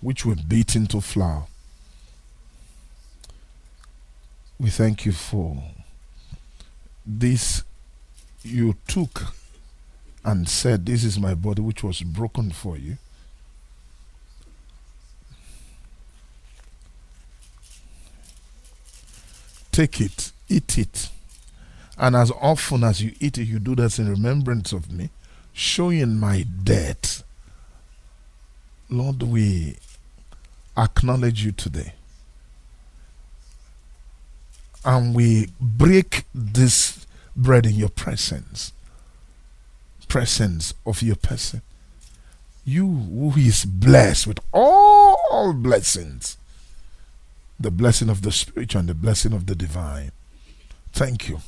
which 0.00 0.24
we 0.24 0.34
beat 0.34 0.74
into 0.74 1.00
flour. 1.00 1.46
We 4.58 4.70
thank 4.70 5.04
you 5.04 5.12
for 5.12 5.62
this 7.04 7.64
you 8.42 8.76
took 8.86 9.34
and 10.24 10.48
said, 10.48 10.86
This 10.86 11.04
is 11.04 11.18
my 11.18 11.34
body 11.34 11.62
which 11.62 11.82
was 11.82 12.02
broken 12.02 12.50
for 12.50 12.76
you. 12.76 12.98
Take 19.72 20.00
it, 20.00 20.30
eat 20.48 20.78
it. 20.78 21.08
And 21.98 22.14
as 22.14 22.30
often 22.30 22.84
as 22.84 23.02
you 23.02 23.12
eat 23.18 23.38
it, 23.38 23.44
you 23.44 23.58
do 23.58 23.74
that 23.76 23.98
in 23.98 24.08
remembrance 24.08 24.72
of 24.72 24.92
me, 24.92 25.10
showing 25.52 26.16
my 26.16 26.44
death. 26.62 27.24
Lord, 28.88 29.22
we 29.22 29.76
acknowledge 30.76 31.44
you 31.44 31.52
today. 31.52 31.94
And 34.84 35.14
we 35.14 35.48
break 35.60 36.24
this 36.34 37.06
bread 37.34 37.66
in 37.66 37.74
your 37.74 37.88
presence, 37.88 38.72
presence 40.08 40.74
of 40.84 41.02
your 41.02 41.16
person. 41.16 41.62
You 42.66 42.86
who 42.86 43.32
is 43.36 43.64
blessed 43.64 44.26
with 44.26 44.40
all 44.52 45.52
blessings, 45.54 46.36
the 47.58 47.70
blessing 47.70 48.08
of 48.08 48.22
the 48.22 48.32
spiritual 48.32 48.80
and 48.80 48.88
the 48.88 48.94
blessing 48.94 49.32
of 49.32 49.46
the 49.46 49.54
divine. 49.54 50.12
Thank 50.92 51.28
you. 51.28 51.40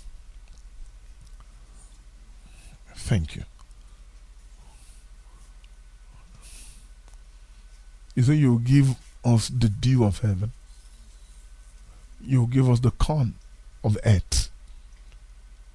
Thank 2.94 3.36
you. 3.36 3.44
You 8.14 8.22
say 8.22 8.34
you 8.34 8.60
give 8.60 8.96
us 9.24 9.48
the 9.48 9.68
dew 9.68 10.04
of 10.04 10.20
heaven. 10.20 10.52
You 12.26 12.48
give 12.48 12.68
us 12.68 12.80
the 12.80 12.90
corn 12.90 13.34
of 13.84 13.96
earth, 14.04 14.50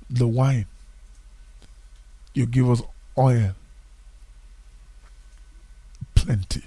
the 0.10 0.28
wine. 0.28 0.66
You 2.34 2.46
give 2.46 2.70
us 2.70 2.82
oil, 3.18 3.56
plenty. 6.14 6.64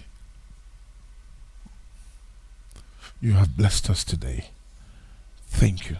You 3.21 3.33
have 3.33 3.57
blessed 3.57 3.91
us 3.91 4.05
today. 4.05 4.47
Thank 5.49 5.91
you. 5.91 5.97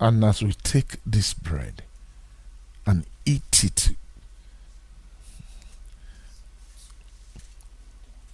And 0.00 0.24
as 0.24 0.42
we 0.42 0.52
take 0.52 0.96
this 1.04 1.34
bread 1.34 1.82
and 2.86 3.04
eat 3.26 3.64
it, 3.64 3.90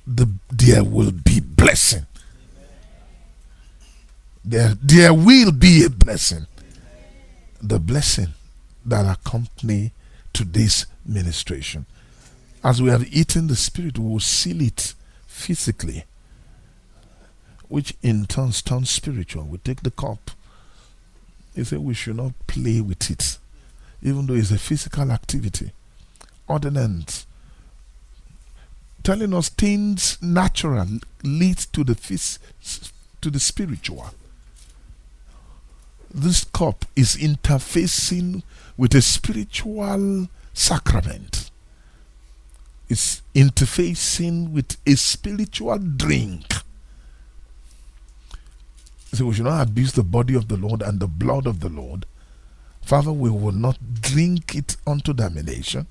the, 0.07 0.29
there 0.51 0.85
will 0.85 1.11
be 1.11 1.41
blessing. 1.41 2.07
There, 4.45 4.75
there 4.83 5.15
will 5.15 5.53
be 5.53 5.85
a 5.85 5.91
blessing. 5.91 6.47
The 7.63 7.79
blessing 7.79 8.35
that 8.85 9.07
accompany 9.07 9.93
today's 10.33 10.87
ministration. 11.07 11.87
As 12.63 12.83
we 12.83 12.91
have 12.91 13.07
eaten 13.15 13.47
the 13.47 13.57
Spirit, 13.57 13.99
we 13.99 14.09
will 14.09 14.21
seal 14.21 14.61
it 14.61 14.95
physically, 15.27 16.05
which 17.69 17.95
in 18.03 18.27
turn 18.27 18.53
turns 18.53 18.91
spiritual. 18.91 19.45
We 19.45 19.59
take 19.59 19.83
the 19.83 19.91
cup. 19.91 20.31
He 21.55 21.65
said 21.65 21.79
we 21.79 21.95
should 21.95 22.17
not 22.17 22.33
play 22.47 22.81
with 22.81 23.11
it, 23.11 23.39
even 24.03 24.27
though 24.27 24.35
it's 24.35 24.51
a 24.51 24.59
physical 24.59 25.11
activity. 25.11 25.73
Ordinance 26.49 27.27
telling 29.03 29.35
us 29.35 29.51
things 29.51 30.19
natural 30.23 30.87
leads 31.23 31.67
to 31.67 31.85
the 31.85 31.95
phys- 31.95 32.39
to 33.21 33.31
the 33.31 33.41
spiritual. 33.41 34.11
This 36.15 36.45
cup 36.45 36.85
is 36.95 37.17
interfacing 37.17 38.43
with 38.77 38.95
a 38.95 39.03
spiritual 39.03 40.29
sacrament. 40.53 41.51
It's 42.89 43.23
interfacing 43.35 44.53
with 44.53 44.77
a 44.87 44.95
spiritual 44.95 45.79
drink. 45.79 46.45
So 49.13 49.27
we 49.27 49.35
should 49.35 49.45
not 49.45 49.67
abuse 49.69 49.93
the 49.93 50.03
body 50.03 50.35
of 50.35 50.49
the 50.49 50.57
Lord 50.57 50.83
and 50.83 51.01
the 51.01 51.07
blood 51.09 51.47
of 51.47 51.61
the 51.61 51.69
Lord. 51.69 52.07
Father, 52.83 53.13
we 53.13 53.31
will 53.31 53.53
not 53.53 53.79
drink 54.01 54.55
it 54.55 54.77
unto 54.87 55.13
damnation 55.13 55.87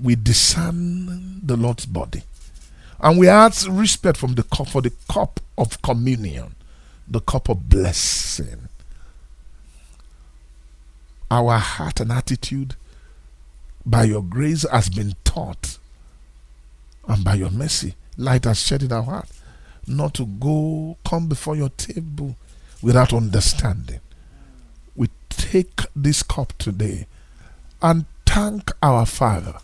we 0.00 0.14
discern 0.14 1.40
the 1.44 1.56
Lord's 1.56 1.86
body. 1.86 2.22
And 3.00 3.18
we 3.18 3.28
ask 3.28 3.66
respect 3.68 4.16
from 4.16 4.34
the 4.34 4.42
cup 4.42 4.68
for 4.68 4.82
the 4.82 4.92
cup 5.10 5.40
of 5.56 5.80
communion, 5.82 6.54
the 7.06 7.20
cup 7.20 7.48
of 7.48 7.68
blessing. 7.68 8.68
Our 11.30 11.58
heart 11.58 12.00
and 12.00 12.10
attitude, 12.10 12.76
by 13.84 14.04
your 14.04 14.22
grace, 14.22 14.66
has 14.70 14.88
been 14.88 15.14
taught. 15.24 15.78
And 17.06 17.24
by 17.24 17.34
your 17.34 17.50
mercy, 17.50 17.94
light 18.16 18.44
has 18.44 18.58
shed 18.60 18.82
in 18.82 18.92
our 18.92 19.02
heart. 19.02 19.28
Not 19.86 20.14
to 20.14 20.26
go 20.26 20.96
come 21.04 21.28
before 21.28 21.56
your 21.56 21.70
table 21.70 22.36
without 22.82 23.12
understanding. 23.12 24.00
We 24.94 25.08
take 25.30 25.80
this 25.96 26.22
cup 26.22 26.52
today 26.58 27.06
and 27.80 28.04
thank 28.26 28.70
our 28.82 29.06
Father 29.06 29.54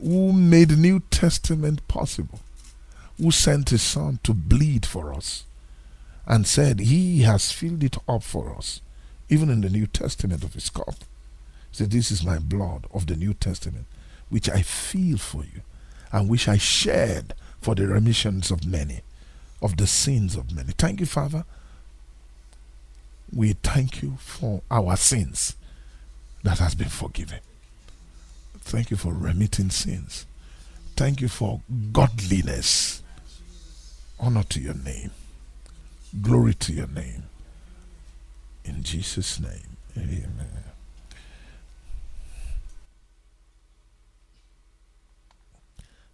who 0.00 0.32
made 0.32 0.70
the 0.70 0.76
New 0.76 1.00
Testament 1.10 1.86
possible, 1.86 2.40
who 3.18 3.30
sent 3.30 3.70
his 3.70 3.82
Son 3.82 4.18
to 4.24 4.34
bleed 4.34 4.84
for 4.84 5.12
us 5.14 5.44
and 6.26 6.46
said 6.46 6.80
he 6.80 7.22
has 7.22 7.52
filled 7.52 7.84
it 7.84 7.96
up 8.08 8.22
for 8.22 8.56
us, 8.56 8.80
even 9.32 9.48
in 9.48 9.62
the 9.62 9.70
New 9.70 9.86
Testament 9.86 10.44
of 10.44 10.52
his 10.52 10.68
cup. 10.68 10.94
He 11.70 11.76
said, 11.78 11.90
This 11.90 12.10
is 12.10 12.22
my 12.22 12.38
blood 12.38 12.86
of 12.92 13.06
the 13.06 13.16
New 13.16 13.32
Testament, 13.32 13.86
which 14.28 14.50
I 14.50 14.60
feel 14.60 15.16
for 15.16 15.42
you, 15.42 15.62
and 16.12 16.28
which 16.28 16.48
I 16.48 16.58
shed 16.58 17.32
for 17.58 17.74
the 17.74 17.86
remissions 17.86 18.50
of 18.50 18.66
many, 18.66 19.00
of 19.62 19.78
the 19.78 19.86
sins 19.86 20.36
of 20.36 20.54
many. 20.54 20.72
Thank 20.76 21.00
you, 21.00 21.06
Father. 21.06 21.46
We 23.34 23.54
thank 23.54 24.02
you 24.02 24.18
for 24.18 24.60
our 24.70 24.98
sins 24.98 25.56
that 26.42 26.58
has 26.58 26.74
been 26.74 26.90
forgiven. 26.90 27.40
Thank 28.60 28.90
you 28.90 28.98
for 28.98 29.14
remitting 29.14 29.70
sins. 29.70 30.26
Thank 30.94 31.22
you 31.22 31.28
for 31.28 31.62
godliness. 31.90 33.02
Honor 34.20 34.42
to 34.42 34.60
your 34.60 34.74
name. 34.74 35.10
Glory 36.20 36.52
to 36.52 36.72
your 36.74 36.88
name. 36.88 37.22
In 38.64 38.82
Jesus' 38.82 39.40
name. 39.40 39.76
Amen. 39.96 40.42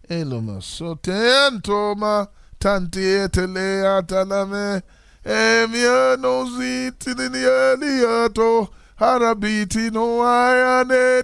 Eloma 0.09 0.59
soten 0.61 1.61
toma 1.61 2.27
tanti 2.59 2.99
etele 2.99 3.85
atalame 3.85 4.81
emia 5.23 6.17
nozi 6.17 6.91
tininieliato 6.97 8.69
harabiti 8.95 9.91
no 9.91 10.23
ayane 10.25 11.23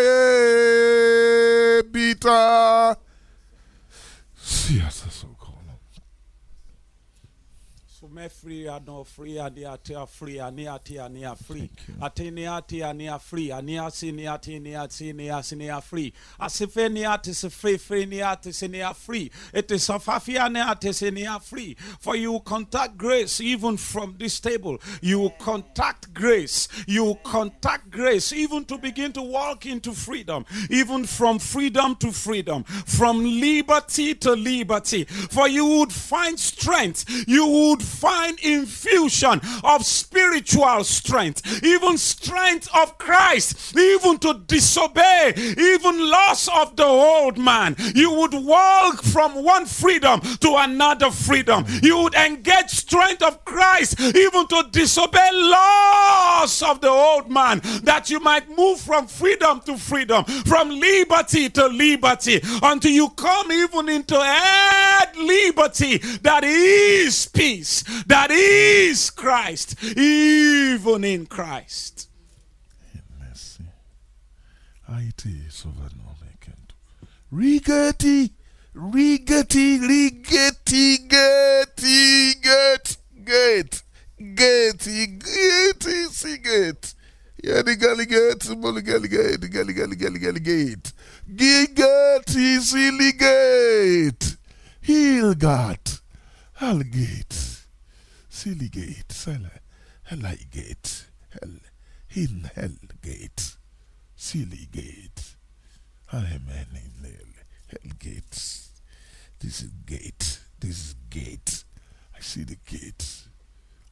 e 0.00 1.82
bita. 1.82 2.96
Siasa 4.42 5.10
so 5.10 5.28
kono. 5.38 5.78
So 8.18 8.22
me 8.24 8.28
free 8.28 8.66
and 8.66 8.86
no 8.86 9.04
free 9.04 9.38
and 9.38 9.54
the 9.54 9.72
ate 9.72 10.08
free 10.08 10.38
and 10.38 10.58
the 10.58 10.66
ate 10.66 10.96
and 10.96 11.16
the 11.16 11.36
free. 11.36 11.70
Thank 11.86 11.88
you. 11.88 11.94
Ate 12.02 12.32
ni 12.32 12.46
ate 12.46 12.82
and 12.82 13.00
the 13.00 13.18
free 13.18 13.50
and 13.50 13.68
the 13.68 13.76
ase 13.78 14.02
ni 14.02 14.26
ate 14.26 14.60
ni 14.60 14.74
ate 14.74 15.12
ni 15.14 15.30
ase 15.30 15.52
ni 15.52 15.70
are 15.70 15.80
free. 15.80 16.12
Asife 16.40 16.90
ni 16.90 17.04
ate 17.04 17.32
se 17.32 17.48
free 17.48 17.76
free 17.76 18.06
ni 18.06 18.20
ate 18.20 18.52
se 18.52 18.66
ni 18.66 18.82
are 18.82 18.94
free. 18.94 19.30
It 19.54 19.70
is 19.70 19.88
a 19.88 19.98
fafia 20.00 20.48
ni 20.48 20.60
ate 20.60 20.92
se 20.92 21.10
ni 21.10 21.26
are 21.26 21.38
free. 21.38 21.76
For 22.00 22.16
you 22.16 22.40
contact 22.40 22.96
grace 22.96 23.40
even 23.40 23.76
from 23.76 24.16
this 24.18 24.40
table. 24.40 24.78
You 25.00 25.30
contact 25.38 26.12
grace. 26.12 26.68
You 26.86 27.18
contact 27.22 27.90
grace 27.90 28.32
even 28.32 28.64
to 28.64 28.78
begin 28.78 29.12
to 29.12 29.22
walk 29.22 29.66
into 29.66 29.92
freedom. 29.92 30.44
Even 30.70 31.04
from 31.04 31.38
freedom 31.38 31.94
to 31.96 32.10
freedom. 32.10 32.64
From 32.64 33.22
liberty 33.22 34.14
to 34.16 34.32
liberty. 34.32 35.04
For 35.04 35.46
you 35.46 35.66
would 35.66 35.92
find 35.92 36.38
strength. 36.38 37.04
You 37.28 37.46
would 37.46 37.82
find 37.82 38.07
infusion 38.42 39.40
of 39.64 39.84
spiritual 39.84 40.84
strength. 40.84 41.62
Even 41.64 41.98
strength 41.98 42.68
of 42.74 42.98
Christ. 42.98 43.76
Even 43.76 44.18
to 44.18 44.34
disobey. 44.46 45.34
Even 45.36 46.10
loss 46.10 46.48
of 46.48 46.76
the 46.76 46.84
old 46.84 47.38
man. 47.38 47.76
You 47.94 48.12
would 48.12 48.34
walk 48.34 49.02
from 49.02 49.42
one 49.42 49.66
freedom 49.66 50.20
to 50.20 50.56
another 50.56 51.10
freedom. 51.10 51.64
You 51.82 51.98
would 52.02 52.14
engage 52.14 52.70
strength 52.70 53.22
of 53.22 53.44
Christ 53.44 54.00
even 54.00 54.46
to 54.48 54.64
disobey 54.70 55.30
laws 55.32 56.62
of 56.62 56.80
the 56.80 56.90
old 56.90 57.30
man 57.30 57.60
that 57.82 58.10
you 58.10 58.20
might 58.20 58.48
move 58.56 58.80
from 58.80 59.06
freedom 59.06 59.60
to 59.60 59.76
freedom, 59.76 60.24
from 60.24 60.70
liberty 60.70 61.48
to 61.50 61.66
liberty 61.66 62.40
until 62.62 62.90
you 62.90 63.08
come 63.10 63.50
even 63.52 63.88
into 63.88 64.16
earth 64.16 65.16
liberty 65.16 65.98
that 66.22 66.44
is 66.44 67.26
peace, 67.26 67.84
that 68.06 68.30
is 68.30 69.10
Christ, 69.10 69.76
even 69.96 71.04
in 71.04 71.26
Christ. 71.26 72.08
Mercy. 73.18 73.64
Aite 74.88 75.50
sovanomekento. 75.50 76.74
Rigeti, 77.32 78.30
rigeti, 78.74 79.78
rigeti, 79.80 81.08
geti, 81.08 82.34
get, 82.40 82.96
get, 83.24 83.82
geti, 84.18 85.18
geti, 85.18 86.08
siget. 86.10 86.94
Yadi 87.42 87.76
gali 87.76 88.06
get, 88.06 88.40
moli 88.58 88.82
gali 88.82 89.08
get, 89.08 89.40
gali 89.40 89.72
gali 89.72 89.96
gali 89.96 90.18
gali 90.18 90.40
get. 90.42 90.92
Gigeti, 91.28 92.58
silly 92.60 93.12
get. 93.12 94.36
Hilgat, 94.82 96.00
algate, 96.60 97.47
silly 98.38 98.68
gate, 98.68 99.10
sala, 99.10 99.50
helai 100.08 100.38
gate, 100.52 101.06
hell, 101.30 101.56
in 102.14 102.48
hell 102.54 102.78
gate. 103.02 103.56
Silly 104.14 104.68
gate. 104.70 105.34
Amen. 106.14 106.68
In 106.72 107.14
hell 107.66 107.92
gates. 107.98 108.70
This 109.40 109.62
is 109.62 109.70
gate. 109.84 110.38
This 110.60 110.78
is 110.86 110.94
gate. 111.10 111.64
I 112.16 112.20
see 112.20 112.44
the 112.44 112.58
gate. 112.64 113.24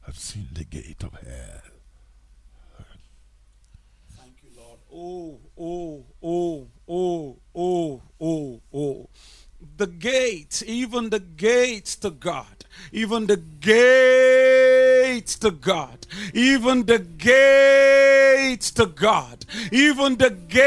I've 0.07 0.17
seen 0.17 0.47
the 0.53 0.63
gate 0.63 1.03
of 1.03 1.13
hell. 1.15 1.73
Thank 4.17 4.37
you, 4.45 4.51
Lord. 4.57 4.79
Oh, 4.93 5.41
oh, 5.59 6.05
oh, 6.23 6.69
oh, 6.89 7.37
oh, 7.53 8.03
oh, 8.21 8.61
oh. 8.73 9.09
The 9.77 9.89
gate, 9.89 10.63
even 10.65 11.11
the 11.11 11.19
gates 11.19 11.97
to 11.97 12.11
God, 12.11 12.56
even 12.93 13.27
the 13.27 13.37
gates 13.61 15.37
to 15.39 15.51
God, 15.51 16.07
even 16.33 16.87
the 16.87 16.99
gates 16.99 18.71
to 18.73 18.87
God, 18.87 19.45
even 19.73 20.17
the 20.17 20.31
gate 20.31 20.67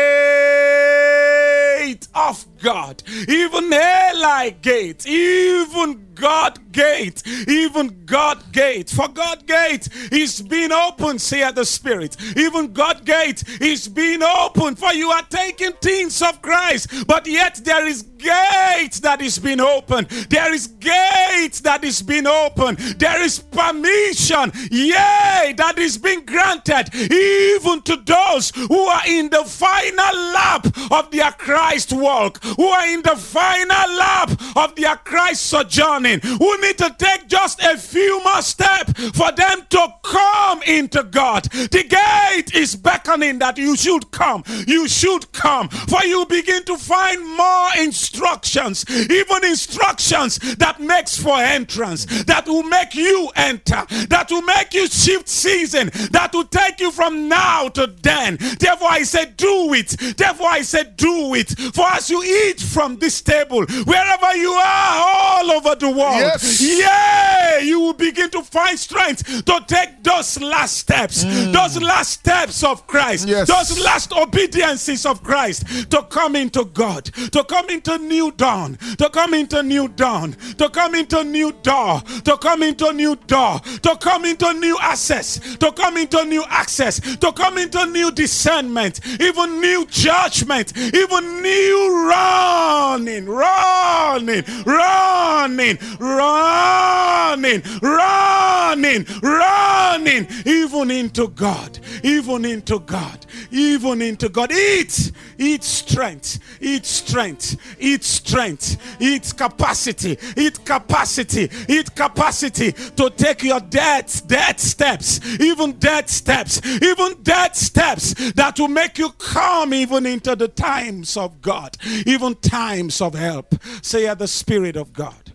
of 2.14 2.46
God, 2.62 3.04
even 3.28 3.74
Eli 3.74 4.50
gate, 4.50 5.06
even 5.08 6.09
God 6.20 6.72
gate, 6.74 7.24
even 7.48 8.06
God 8.06 8.52
gate. 8.52 8.90
For 8.90 9.08
God 9.08 9.48
gate 9.48 9.88
is 10.12 10.42
being 10.42 10.72
opened, 10.72 11.22
saith 11.22 11.56
the 11.56 11.66
Spirit. 11.66 12.18
Even 12.36 12.74
God 12.74 13.06
gate 13.06 13.44
is 13.62 13.88
being 13.88 14.22
opened. 14.22 14.78
For 14.80 14.94
you 14.94 15.10
are 15.10 15.26
taking 15.30 15.72
things 15.74 16.22
of 16.22 16.42
Christ, 16.42 17.08
but 17.08 17.26
yet 17.26 17.62
there 17.64 17.88
is 17.88 18.04
gate 18.20 19.00
that 19.02 19.22
is 19.22 19.40
being 19.40 19.62
opened. 19.62 20.10
There 20.30 20.54
is 20.54 20.68
gate 20.68 21.62
that 21.64 21.84
is 21.84 22.02
being 22.02 22.28
opened. 22.28 22.78
There 22.78 23.22
is 23.22 23.40
permission, 23.40 24.52
yea, 24.70 25.54
that 25.56 25.76
is 25.78 25.98
being 25.98 26.26
granted 26.26 26.94
even 26.94 27.82
to 27.84 27.96
those 27.98 28.52
who 28.52 28.80
are 28.80 29.08
in 29.08 29.30
the 29.30 29.44
final 29.46 30.16
lap 30.34 30.68
of 30.92 31.10
their 31.12 31.32
Christ 31.32 31.94
walk, 31.94 32.44
who 32.44 32.68
are 32.68 32.88
in 32.88 33.02
the 33.02 33.16
final 33.16 33.96
lap 33.96 34.32
of 34.56 34.76
their 34.76 34.98
Christ 34.98 35.46
sojourning, 35.46 36.09
who 36.18 36.62
need 36.62 36.78
to 36.80 36.96
take 36.98 37.28
just 37.28 37.62
a 37.62 37.78
few 37.78 38.24
more 38.24 38.42
steps 38.42 38.94
for 39.12 39.32
them 39.32 39.62
to 39.70 39.88
come 40.04 40.64
into 40.64 41.04
God. 41.04 41.44
The 41.44 41.84
gate 41.84 42.56
is 42.56 42.76
beckoning 42.76 43.40
that 43.40 43.58
you 43.58 43.76
should 43.76 44.10
come. 44.12 44.44
You 44.68 44.88
should 44.88 45.32
come, 45.32 45.70
for 45.70 46.04
you 46.04 46.26
begin 46.26 46.64
to 46.66 46.78
find 46.78 47.26
more 47.38 47.70
instructions, 47.78 48.86
even 48.90 49.46
instructions 49.46 50.40
that 50.56 50.80
makes 50.80 51.18
for 51.22 51.38
entrance, 51.38 52.06
that 52.24 52.48
will 52.48 52.64
make 52.64 52.96
you 52.96 53.30
enter, 53.36 53.86
that 54.08 54.28
will 54.32 54.42
make 54.42 54.74
you 54.74 54.88
shift 54.88 55.28
season, 55.28 55.92
that 56.12 56.32
will 56.34 56.46
take 56.46 56.80
you 56.80 56.92
from 56.92 57.28
now 57.28 57.68
to 57.70 57.88
then. 58.02 58.38
Therefore, 58.60 58.90
I 58.90 59.04
said, 59.04 59.38
do 59.38 59.74
it. 59.74 59.90
Therefore, 60.18 60.50
I 60.50 60.62
said, 60.62 60.98
do 60.98 61.34
it. 61.36 61.50
For 61.74 61.86
as 61.86 62.10
you 62.10 62.24
eat 62.24 62.60
from 62.60 62.98
this 62.98 63.22
table, 63.22 63.66
wherever 63.66 64.36
you 64.36 64.52
are, 64.52 65.06
all 65.06 65.52
over 65.52 65.76
the 65.76 65.90
world, 65.90 65.99
Yes. 66.00 66.62
yeah, 66.80 67.60
you 67.60 67.80
will 67.80 67.94
begin 67.94 68.30
to 68.32 68.42
find 68.44 68.78
strength 68.80 69.46
to 69.46 69.64
take 69.68 70.04
those 70.04 70.40
last 70.42 70.78
steps, 70.78 71.24
mm. 71.24 71.52
those 71.54 71.82
last 71.82 72.12
steps 72.12 72.64
of 72.64 72.86
Christ, 72.88 73.28
Yes. 73.28 73.48
those 73.48 73.80
last 73.84 74.12
obediences 74.14 75.06
of 75.06 75.24
Christ 75.24 75.90
to 75.92 76.02
come 76.04 76.36
into 76.36 76.66
God, 76.66 77.06
to 77.06 77.44
come 77.44 77.70
into 77.70 77.98
new 77.98 78.32
dawn, 78.32 78.78
to 78.98 79.10
come 79.10 79.34
into 79.34 79.62
new 79.64 79.88
dawn, 79.90 80.34
to 80.58 80.70
come 80.70 80.96
into 80.96 81.24
new 81.24 81.52
door, 81.64 82.02
to 82.24 82.38
come 82.38 82.64
into 82.64 82.94
new 82.94 83.16
door, 83.28 83.60
to 83.60 83.98
come 84.00 84.26
into 84.26 84.54
new 84.54 84.78
access, 84.80 85.40
to 85.58 85.72
come 85.72 85.98
into 85.98 86.24
new 86.26 86.44
access, 86.50 87.00
to 87.18 87.32
come 87.34 87.58
into 87.58 87.86
new 87.88 88.12
discernment, 88.12 89.00
even 89.20 89.60
new 89.60 89.86
judgment, 89.88 90.76
even 90.78 91.42
new 91.42 92.08
running, 92.10 93.26
running, 93.26 94.44
running, 94.66 95.78
running, 96.00 97.62
running, 97.82 99.06
running, 99.22 100.28
even 100.46 100.92
into 100.92 101.28
God, 101.30 101.80
even 102.04 102.46
into 102.46 102.80
God, 102.80 103.26
even 103.52 104.02
into 104.02 104.30
God. 104.30 104.52
Eat, 104.52 105.12
eat 105.38 105.64
strength, 105.64 106.40
eat 106.62 106.86
strength, 106.86 107.58
eat 107.80 108.04
strength, 108.04 108.78
eat 109.00 109.34
capacity, 109.36 110.18
eat 110.38 110.64
capacity, 110.66 111.50
eat 111.68 111.96
capacity 111.96 112.72
to 112.72 113.10
take 113.12 113.44
your 113.44 113.60
dead, 113.60 114.12
dead 114.28 114.60
steps, 114.60 115.20
even 115.40 115.74
dead 115.74 116.10
steps, 116.10 116.62
even 116.82 117.22
dead 117.24 117.56
steps 117.56 118.14
that 118.34 118.60
will 118.60 118.68
make 118.68 118.98
you 118.98 119.10
come 119.12 119.74
even 119.74 120.06
into 120.06 120.36
the 120.36 120.48
times 120.48 121.18
of 121.18 121.42
God, 121.42 121.78
even 122.06 122.36
times 122.36 123.02
of 123.02 123.14
help. 123.14 123.56
Say, 123.82 124.08
at 124.08 124.20
the 124.20 124.28
Spirit 124.28 124.76
of 124.76 124.94
God. 124.94 125.29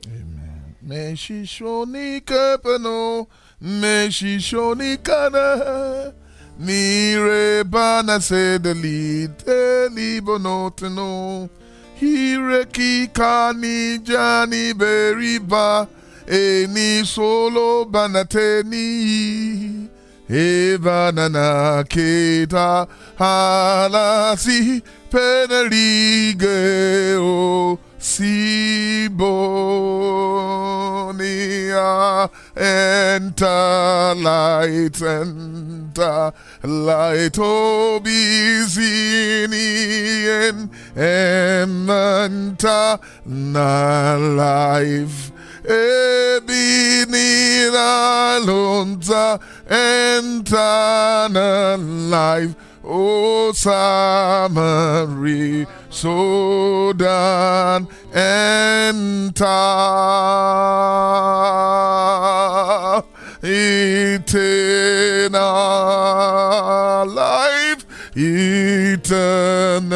Meshishoni 0.87 2.21
kapano, 2.21 3.27
Meshishoni 3.63 5.03
kana, 5.03 6.13
Mire 6.59 7.65
bana 7.65 8.21
se 8.21 8.59
delite 8.59 9.89
libonoteno, 9.89 11.49
Hireki 11.99 13.09
kani 13.13 13.99
jani 14.05 14.75
beriba, 14.75 15.89
Eni 16.27 17.05
solo 17.07 17.85
banateni, 17.87 19.89
Evanana 20.29 21.85
keta 21.89 22.87
halasi 23.19 24.83
penelige 25.15 27.15
o 27.19 27.79
Sibonia. 28.01 29.15
Enter 32.57 34.15
light 34.17 35.01
enter 35.01 36.33
light 36.65 37.39
obizini 37.39 38.09
en 40.27 40.69
enter 40.99 42.99
na 43.25 44.17
life. 44.19 45.31
Ebinina 45.65 47.09
lonza 48.45 49.39
enter 49.71 51.29
na 51.31 51.77
life 52.11 52.55
O 52.87 53.53
Samari, 53.55 54.57
Sodan, 55.91 57.89
enter. 58.13 59.45
Eternal 63.47 65.35
life, 67.07 67.84
eternal 68.17 69.95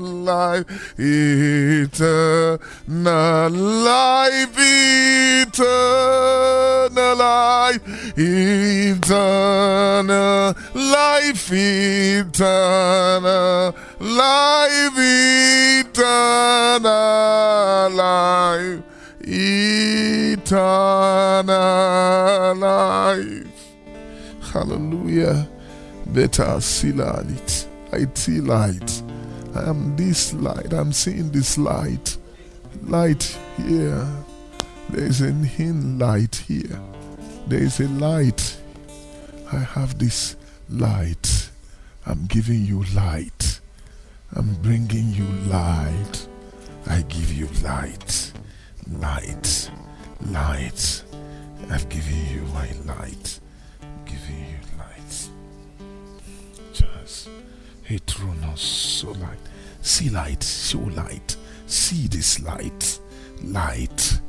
life, 0.00 0.66
eternal 0.98 2.00
life, 3.50 4.58
eternal 5.48 6.06
life, 7.16 7.80
eternal 8.18 8.94
life, 10.74 11.52
eternal 11.52 12.54
life, 14.00 14.98
eternal 15.86 16.80
life, 17.90 18.82
eternal 19.22 20.56
life. 22.54 23.46
Hallelujah. 24.52 25.48
Better 26.12 26.60
see 26.60 26.92
light. 26.92 27.66
I 27.92 28.06
see 28.14 28.40
light. 28.40 29.02
I 29.54 29.68
am 29.68 29.96
this 29.96 30.32
light. 30.34 30.72
I'm 30.72 30.92
seeing 30.92 31.30
this 31.30 31.58
light. 31.58 32.16
Light 32.82 33.36
here. 33.56 34.06
There 34.90 35.04
is 35.04 35.20
a 35.20 35.32
hidden 35.32 35.98
light 35.98 36.36
here. 36.36 36.80
There 37.48 37.62
is 37.62 37.80
a 37.80 37.88
light. 37.88 38.56
I 39.52 39.58
have 39.58 39.98
this 39.98 40.36
light. 40.68 41.50
I'm 42.06 42.26
giving 42.26 42.64
you 42.64 42.84
light. 42.94 43.60
I'm 44.34 44.54
bringing 44.62 45.12
you 45.12 45.26
light. 45.48 46.28
I 46.86 47.02
give 47.02 47.32
you 47.32 47.48
light. 47.62 48.32
Light. 48.90 49.70
Light. 50.26 51.02
I've 51.70 51.88
given 51.88 52.26
you 52.32 52.42
my 52.52 52.70
light. 52.84 53.40
A 57.88 57.98
Tronos 58.00 58.58
so 58.58 59.08
oh 59.08 59.12
light. 59.12 59.38
See 59.80 60.10
light, 60.10 60.42
show 60.42 60.78
light. 60.78 61.36
See 61.66 62.08
this 62.08 62.40
light. 62.42 62.98
Light. 63.44 64.20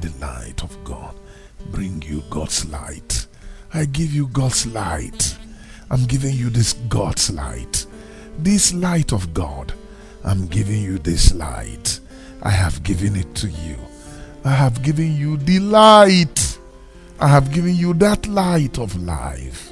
The 0.00 0.10
light 0.20 0.62
of 0.62 0.82
God. 0.84 1.14
Bring 1.70 2.00
you 2.02 2.22
God's 2.30 2.64
light. 2.70 3.26
I 3.74 3.84
give 3.84 4.12
you 4.12 4.28
God's 4.28 4.66
light. 4.66 5.36
I'm 5.90 6.04
giving 6.04 6.34
you 6.34 6.48
this 6.48 6.72
God's 6.88 7.30
light. 7.30 7.86
This 8.38 8.72
light 8.72 9.12
of 9.12 9.34
God. 9.34 9.74
I'm 10.24 10.46
giving 10.46 10.80
you 10.80 10.98
this 10.98 11.34
light. 11.34 12.00
I 12.42 12.50
have 12.50 12.82
given 12.82 13.14
it 13.16 13.34
to 13.36 13.48
you. 13.48 13.76
I 14.44 14.50
have 14.50 14.82
given 14.82 15.14
you 15.14 15.36
the 15.36 15.58
light. 15.58 16.58
I 17.20 17.28
have 17.28 17.52
given 17.52 17.76
you 17.76 17.92
that 17.94 18.26
light 18.26 18.78
of 18.78 18.96
life. 19.02 19.70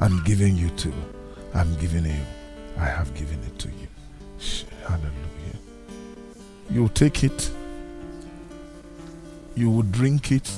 I'm 0.00 0.22
giving 0.24 0.56
you 0.56 0.70
to. 0.70 0.92
I'm 1.54 1.76
giving 1.76 2.06
you. 2.06 2.39
I 2.80 2.86
have 2.86 3.14
given 3.14 3.38
it 3.44 3.58
to 3.58 3.68
you. 3.68 3.88
Hallelujah. 4.86 5.58
You 6.70 6.88
take 6.88 7.22
it. 7.22 7.50
You 9.54 9.70
will 9.70 9.82
drink 9.82 10.32
it 10.32 10.50